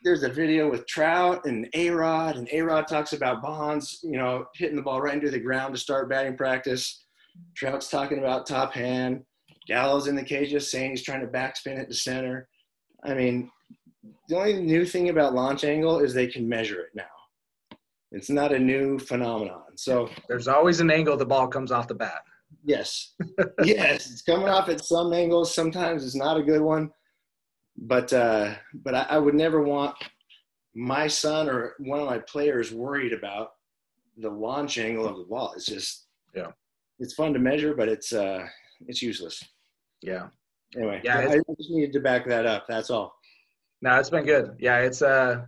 there's 0.05 0.23
a 0.23 0.29
video 0.29 0.71
with 0.71 0.87
Trout 0.87 1.45
and 1.45 1.69
A 1.75 1.91
Rod, 1.91 2.37
and 2.37 2.49
A 2.53 2.63
Rod 2.63 2.87
talks 2.87 3.13
about 3.13 3.43
Bonds, 3.43 4.01
you 4.03 4.17
know, 4.17 4.47
hitting 4.55 4.77
the 4.77 4.83
ball 4.83 5.01
right 5.01 5.15
into 5.15 5.31
the 5.31 5.41
ground 5.41 5.75
to 5.75 5.81
start 5.81 6.09
batting 6.09 6.37
practice. 6.37 7.05
Trout's 7.57 7.91
talking 7.91 8.19
about 8.19 8.47
top 8.47 8.73
hand. 8.73 9.25
Gallo's 9.67 10.09
in 10.09 10.17
the 10.17 10.25
cage 10.25 10.51
just 10.51 10.71
saying 10.71 10.91
he's 10.91 11.03
trying 11.03 11.21
to 11.21 11.27
backspin 11.27 11.79
it 11.79 11.89
to 11.89 11.95
center. 11.95 12.49
I 13.05 13.15
mean, 13.15 13.51
the 14.29 14.37
only 14.37 14.61
new 14.61 14.85
thing 14.85 15.09
about 15.09 15.35
launch 15.35 15.65
angle 15.65 16.01
is 16.01 16.13
they 16.13 16.27
can 16.27 16.49
measure 16.49 16.81
it 16.81 16.91
now. 16.95 17.05
It's 18.11 18.31
not 18.31 18.53
a 18.53 18.59
new 18.59 18.99
phenomenon. 18.99 19.77
So 19.77 20.09
there's 20.29 20.49
always 20.49 20.81
an 20.81 20.91
angle 20.91 21.17
the 21.17 21.27
ball 21.27 21.49
comes 21.49 21.71
off 21.71 21.89
the 21.89 21.95
bat. 21.95 22.23
Yes. 22.65 23.15
yes. 23.63 24.11
It's 24.11 24.23
coming 24.23 24.49
off 24.49 24.69
at 24.69 24.85
some 24.85 25.13
angles. 25.13 25.55
Sometimes 25.55 26.05
it's 26.05 26.15
not 26.15 26.39
a 26.39 26.43
good 26.43 26.63
one. 26.63 26.91
But 27.77 28.13
uh, 28.13 28.55
but 28.75 28.95
I, 28.95 29.07
I 29.11 29.19
would 29.19 29.35
never 29.35 29.63
want 29.63 29.95
my 30.75 31.07
son 31.07 31.49
or 31.49 31.75
one 31.79 32.01
of 32.01 32.07
my 32.07 32.19
players 32.19 32.73
worried 32.73 33.13
about 33.13 33.51
the 34.17 34.31
launch 34.31 34.79
angle 34.79 35.07
of 35.07 35.17
the 35.17 35.25
ball. 35.25 35.53
It's 35.55 35.67
just 35.67 36.07
yeah. 36.35 36.49
It's 36.99 37.15
fun 37.15 37.33
to 37.35 37.39
measure, 37.39 37.75
but 37.75 37.89
it's 37.89 38.13
uh 38.13 38.47
it's 38.87 39.03
useless. 39.03 39.43
Yeah. 40.03 40.29
Anyway, 40.77 41.01
yeah, 41.03 41.19
I 41.19 41.37
just 41.57 41.71
needed 41.71 41.93
to 41.95 42.01
back 42.01 42.27
that 42.27 42.47
up. 42.47 42.67
That's 42.69 42.91
all. 42.91 43.15
No, 43.81 43.99
it's 43.99 44.11
been 44.11 44.25
good. 44.25 44.57
Yeah, 44.59 44.79
it's 44.79 45.03
uh 45.03 45.45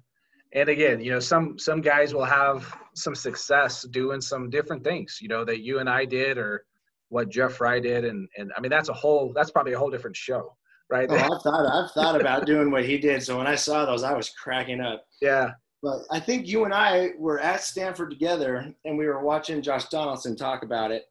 and 0.53 0.69
again, 0.69 1.01
you 1.01 1.13
know, 1.13 1.21
some 1.21 1.59
some 1.59 1.81
guys 1.81 2.15
will 2.15 2.25
have 2.25 2.75
some 2.95 3.15
success 3.15 3.83
doing 3.91 4.21
some 4.21 4.51
different 4.51 4.83
things, 4.83 5.19
you 5.21 5.29
know, 5.29 5.45
that 5.45 5.61
you 5.61 5.79
and 5.79 5.89
I 5.89 6.05
did 6.05 6.39
or 6.39 6.65
what 7.09 7.29
Jeff 7.29 7.55
Frye 7.55 7.81
did 7.81 8.05
and 8.05 8.29
and 8.37 8.51
I 8.57 8.61
mean 8.61 8.71
that's 8.71 8.89
a 8.89 8.95
whole 8.95 9.33
that's 9.35 9.51
probably 9.51 9.73
a 9.75 9.79
whole 9.79 9.91
different 9.91 10.17
show, 10.17 10.57
right? 10.89 11.09
Oh, 11.11 11.17
I've 11.17 11.43
thought 11.43 11.67
I've 11.67 11.91
thought 11.93 12.21
about 12.21 12.47
doing 12.47 12.71
what 12.71 12.85
he 12.85 12.99
did. 12.99 13.23
So 13.23 13.37
when 13.37 13.47
I 13.47 13.57
saw 13.57 13.85
those, 13.85 14.03
I 14.03 14.15
was 14.15 14.31
cracking 14.31 14.81
up. 14.81 15.05
Yeah. 15.21 15.53
But 15.83 16.01
I 16.11 16.21
think 16.21 16.47
you 16.47 16.65
and 16.65 16.75
I 16.75 17.11
were 17.19 17.41
at 17.41 17.63
Stanford 17.63 18.11
together 18.11 18.73
and 18.85 18.99
we 18.99 19.07
were 19.07 19.25
watching 19.25 19.63
Josh 19.63 19.87
Donaldson 19.87 20.37
talk 20.37 20.63
about 20.63 20.91
it, 20.91 21.05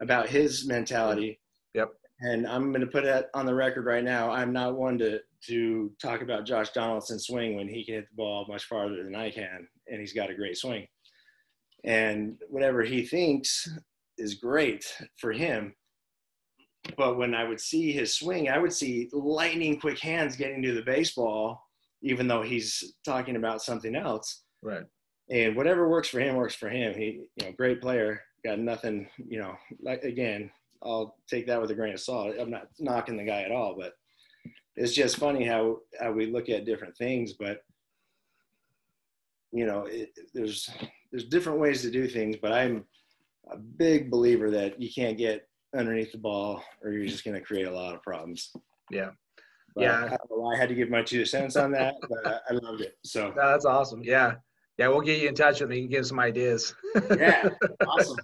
about 0.00 0.28
his 0.28 0.66
mentality. 0.66 1.40
Yep. 1.74 1.90
And 2.20 2.46
I'm 2.46 2.70
going 2.72 2.80
to 2.80 2.86
put 2.86 3.04
that 3.04 3.30
on 3.34 3.46
the 3.46 3.54
record 3.54 3.84
right 3.84 4.02
now. 4.02 4.30
I'm 4.30 4.52
not 4.52 4.76
one 4.76 4.98
to 4.98 5.20
to 5.46 5.92
talk 6.02 6.22
about 6.22 6.46
Josh 6.46 6.70
Donaldson's 6.70 7.26
swing 7.26 7.54
when 7.54 7.68
he 7.68 7.84
can 7.84 7.94
hit 7.94 8.08
the 8.10 8.16
ball 8.16 8.46
much 8.48 8.64
farther 8.64 9.04
than 9.04 9.14
I 9.14 9.30
can, 9.30 9.68
and 9.86 10.00
he's 10.00 10.12
got 10.12 10.30
a 10.30 10.34
great 10.34 10.56
swing. 10.56 10.86
And 11.84 12.36
whatever 12.48 12.82
he 12.82 13.06
thinks 13.06 13.68
is 14.16 14.34
great 14.34 14.84
for 15.16 15.32
him. 15.32 15.74
But 16.96 17.18
when 17.18 17.34
I 17.34 17.44
would 17.44 17.60
see 17.60 17.92
his 17.92 18.14
swing, 18.14 18.48
I 18.48 18.58
would 18.58 18.72
see 18.72 19.08
lightning 19.12 19.78
quick 19.78 19.98
hands 19.98 20.36
getting 20.36 20.62
to 20.62 20.74
the 20.74 20.82
baseball, 20.82 21.62
even 22.02 22.26
though 22.26 22.42
he's 22.42 22.94
talking 23.04 23.36
about 23.36 23.62
something 23.62 23.94
else. 23.94 24.42
Right. 24.62 24.84
And 25.30 25.54
whatever 25.54 25.88
works 25.88 26.08
for 26.08 26.20
him 26.20 26.36
works 26.36 26.54
for 26.54 26.68
him. 26.68 26.94
He, 26.94 27.26
you 27.36 27.46
know, 27.46 27.52
great 27.52 27.80
player. 27.80 28.22
Got 28.44 28.58
nothing, 28.58 29.08
you 29.18 29.38
know. 29.38 29.54
Like 29.82 30.02
again, 30.02 30.50
I'll 30.82 31.16
take 31.28 31.46
that 31.46 31.60
with 31.60 31.70
a 31.70 31.74
grain 31.74 31.94
of 31.94 32.00
salt. 32.00 32.36
I'm 32.38 32.50
not 32.50 32.68
knocking 32.78 33.16
the 33.16 33.24
guy 33.24 33.42
at 33.42 33.52
all, 33.52 33.76
but 33.78 33.94
it's 34.76 34.94
just 34.94 35.16
funny 35.16 35.44
how 35.44 35.78
how 36.00 36.12
we 36.12 36.26
look 36.26 36.48
at 36.48 36.64
different 36.64 36.96
things 36.96 37.32
but 37.32 37.62
you 39.50 39.66
know 39.66 39.86
it, 39.86 40.10
there's 40.32 40.70
there's 41.10 41.24
different 41.24 41.58
ways 41.58 41.82
to 41.82 41.90
do 41.90 42.06
things 42.06 42.36
but 42.40 42.52
i'm 42.52 42.84
a 43.50 43.56
big 43.56 44.10
believer 44.10 44.50
that 44.50 44.80
you 44.80 44.90
can't 44.94 45.18
get 45.18 45.48
underneath 45.76 46.12
the 46.12 46.18
ball 46.18 46.62
or 46.82 46.90
you're 46.90 47.06
just 47.06 47.24
going 47.24 47.34
to 47.34 47.44
create 47.44 47.66
a 47.66 47.70
lot 47.70 47.94
of 47.94 48.02
problems. 48.02 48.52
Yeah. 48.90 49.10
But 49.74 49.82
yeah. 49.82 50.16
I, 50.30 50.54
I, 50.54 50.56
had 50.56 50.68
to 50.70 50.74
give 50.74 50.90
my 50.90 51.02
two 51.02 51.24
cents 51.24 51.56
on 51.56 51.72
that 51.72 51.94
but 52.08 52.26
I, 52.26 52.38
I 52.50 52.52
loved 52.54 52.80
it 52.80 52.96
so. 53.04 53.28
No, 53.28 53.50
that's 53.50 53.64
awesome. 53.64 54.02
Yeah. 54.02 54.34
Yeah 54.78 54.88
we'll 54.88 55.00
get 55.00 55.20
you 55.20 55.28
in 55.28 55.34
touch 55.34 55.60
with 55.60 55.70
me 55.70 55.80
and 55.80 55.90
give 55.90 56.06
some 56.06 56.18
ideas. 56.18 56.74
Yeah 57.16 57.48
awesome. 57.86 58.16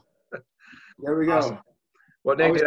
There 0.98 1.18
we 1.18 1.26
go. 1.26 1.38
Awesome. 1.38 1.58
Well 2.24 2.36
Nick, 2.36 2.62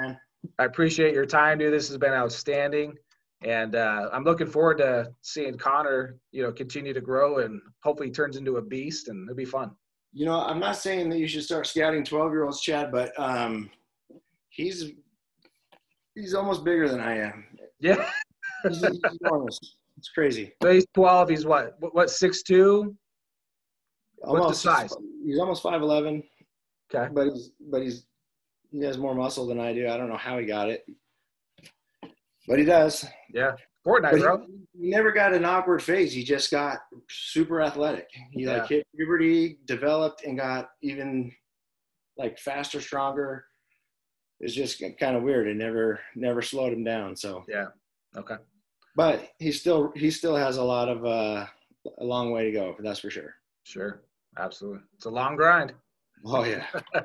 I, 0.00 0.16
I 0.58 0.64
appreciate 0.64 1.14
your 1.14 1.26
time 1.26 1.58
dude 1.58 1.72
this 1.72 1.88
has 1.88 1.98
been 1.98 2.12
outstanding 2.12 2.96
and 3.44 3.76
uh, 3.76 4.08
I'm 4.12 4.24
looking 4.24 4.46
forward 4.46 4.78
to 4.78 5.12
seeing 5.20 5.56
Connor, 5.58 6.16
you 6.32 6.42
know, 6.42 6.50
continue 6.50 6.94
to 6.94 7.00
grow 7.00 7.38
and 7.38 7.60
hopefully 7.82 8.10
turns 8.10 8.36
into 8.36 8.56
a 8.56 8.62
beast, 8.62 9.08
and 9.08 9.28
it'll 9.28 9.36
be 9.36 9.44
fun. 9.44 9.70
You 10.12 10.26
know, 10.26 10.40
I'm 10.40 10.58
not 10.58 10.76
saying 10.76 11.10
that 11.10 11.18
you 11.18 11.28
should 11.28 11.44
start 11.44 11.66
scouting 11.66 12.04
12 12.04 12.32
year 12.32 12.44
olds, 12.44 12.60
Chad, 12.60 12.90
but 12.90 13.12
um, 13.18 13.70
he's 14.48 14.92
he's 16.14 16.34
almost 16.34 16.64
bigger 16.64 16.88
than 16.88 17.00
I 17.00 17.18
am. 17.18 17.44
Yeah, 17.80 18.08
he's, 18.68 18.80
he's 18.80 19.00
enormous. 19.20 19.58
It's 19.98 20.08
crazy. 20.08 20.52
So 20.62 20.72
he's 20.72 20.86
12. 20.94 21.28
He's 21.28 21.44
what? 21.44 21.74
What? 21.80 22.10
Six 22.10 22.42
two? 22.42 22.96
What's 24.18 24.62
the 24.62 24.70
size? 24.70 24.94
He's 25.24 25.38
almost 25.38 25.62
5'11. 25.62 26.22
Okay. 26.94 27.12
But 27.12 27.26
he's 27.26 27.50
but 27.70 27.82
he's 27.82 28.06
he 28.78 28.84
has 28.84 28.98
more 28.98 29.14
muscle 29.14 29.46
than 29.46 29.60
I 29.60 29.72
do. 29.72 29.88
I 29.88 29.96
don't 29.96 30.08
know 30.08 30.16
how 30.16 30.38
he 30.38 30.46
got 30.46 30.68
it 30.68 30.84
but 32.46 32.58
he 32.58 32.64
does. 32.64 33.04
Yeah, 33.32 33.52
Fortnite, 33.86 34.20
bro. 34.20 34.46
He, 34.46 34.84
he, 34.84 34.90
never 34.90 35.12
got 35.12 35.34
an 35.34 35.44
awkward 35.44 35.82
phase. 35.82 36.12
He 36.12 36.24
just 36.24 36.50
got 36.50 36.78
super 37.08 37.62
athletic. 37.62 38.08
He 38.32 38.44
yeah. 38.44 38.58
like 38.58 38.68
hit 38.68 38.86
puberty, 38.94 39.58
developed, 39.64 40.24
and 40.24 40.38
got 40.38 40.70
even 40.82 41.32
like 42.16 42.38
faster, 42.38 42.80
stronger. 42.80 43.44
It's 44.40 44.54
just 44.54 44.82
kind 44.98 45.16
of 45.16 45.22
weird. 45.22 45.48
It 45.48 45.56
never 45.56 46.00
never 46.14 46.42
slowed 46.42 46.72
him 46.72 46.84
down. 46.84 47.16
So 47.16 47.44
yeah, 47.48 47.66
okay. 48.16 48.36
But 48.96 49.30
he 49.38 49.52
still 49.52 49.92
he 49.96 50.10
still 50.10 50.36
has 50.36 50.56
a 50.56 50.64
lot 50.64 50.88
of 50.88 51.04
uh, 51.04 51.46
a 51.98 52.04
long 52.04 52.30
way 52.30 52.44
to 52.44 52.52
go. 52.52 52.76
That's 52.80 53.00
for 53.00 53.10
sure. 53.10 53.34
Sure, 53.64 54.02
absolutely. 54.38 54.82
It's 54.96 55.06
a 55.06 55.10
long 55.10 55.36
grind. 55.36 55.72
Oh 56.26 56.44
yeah. 56.44 56.66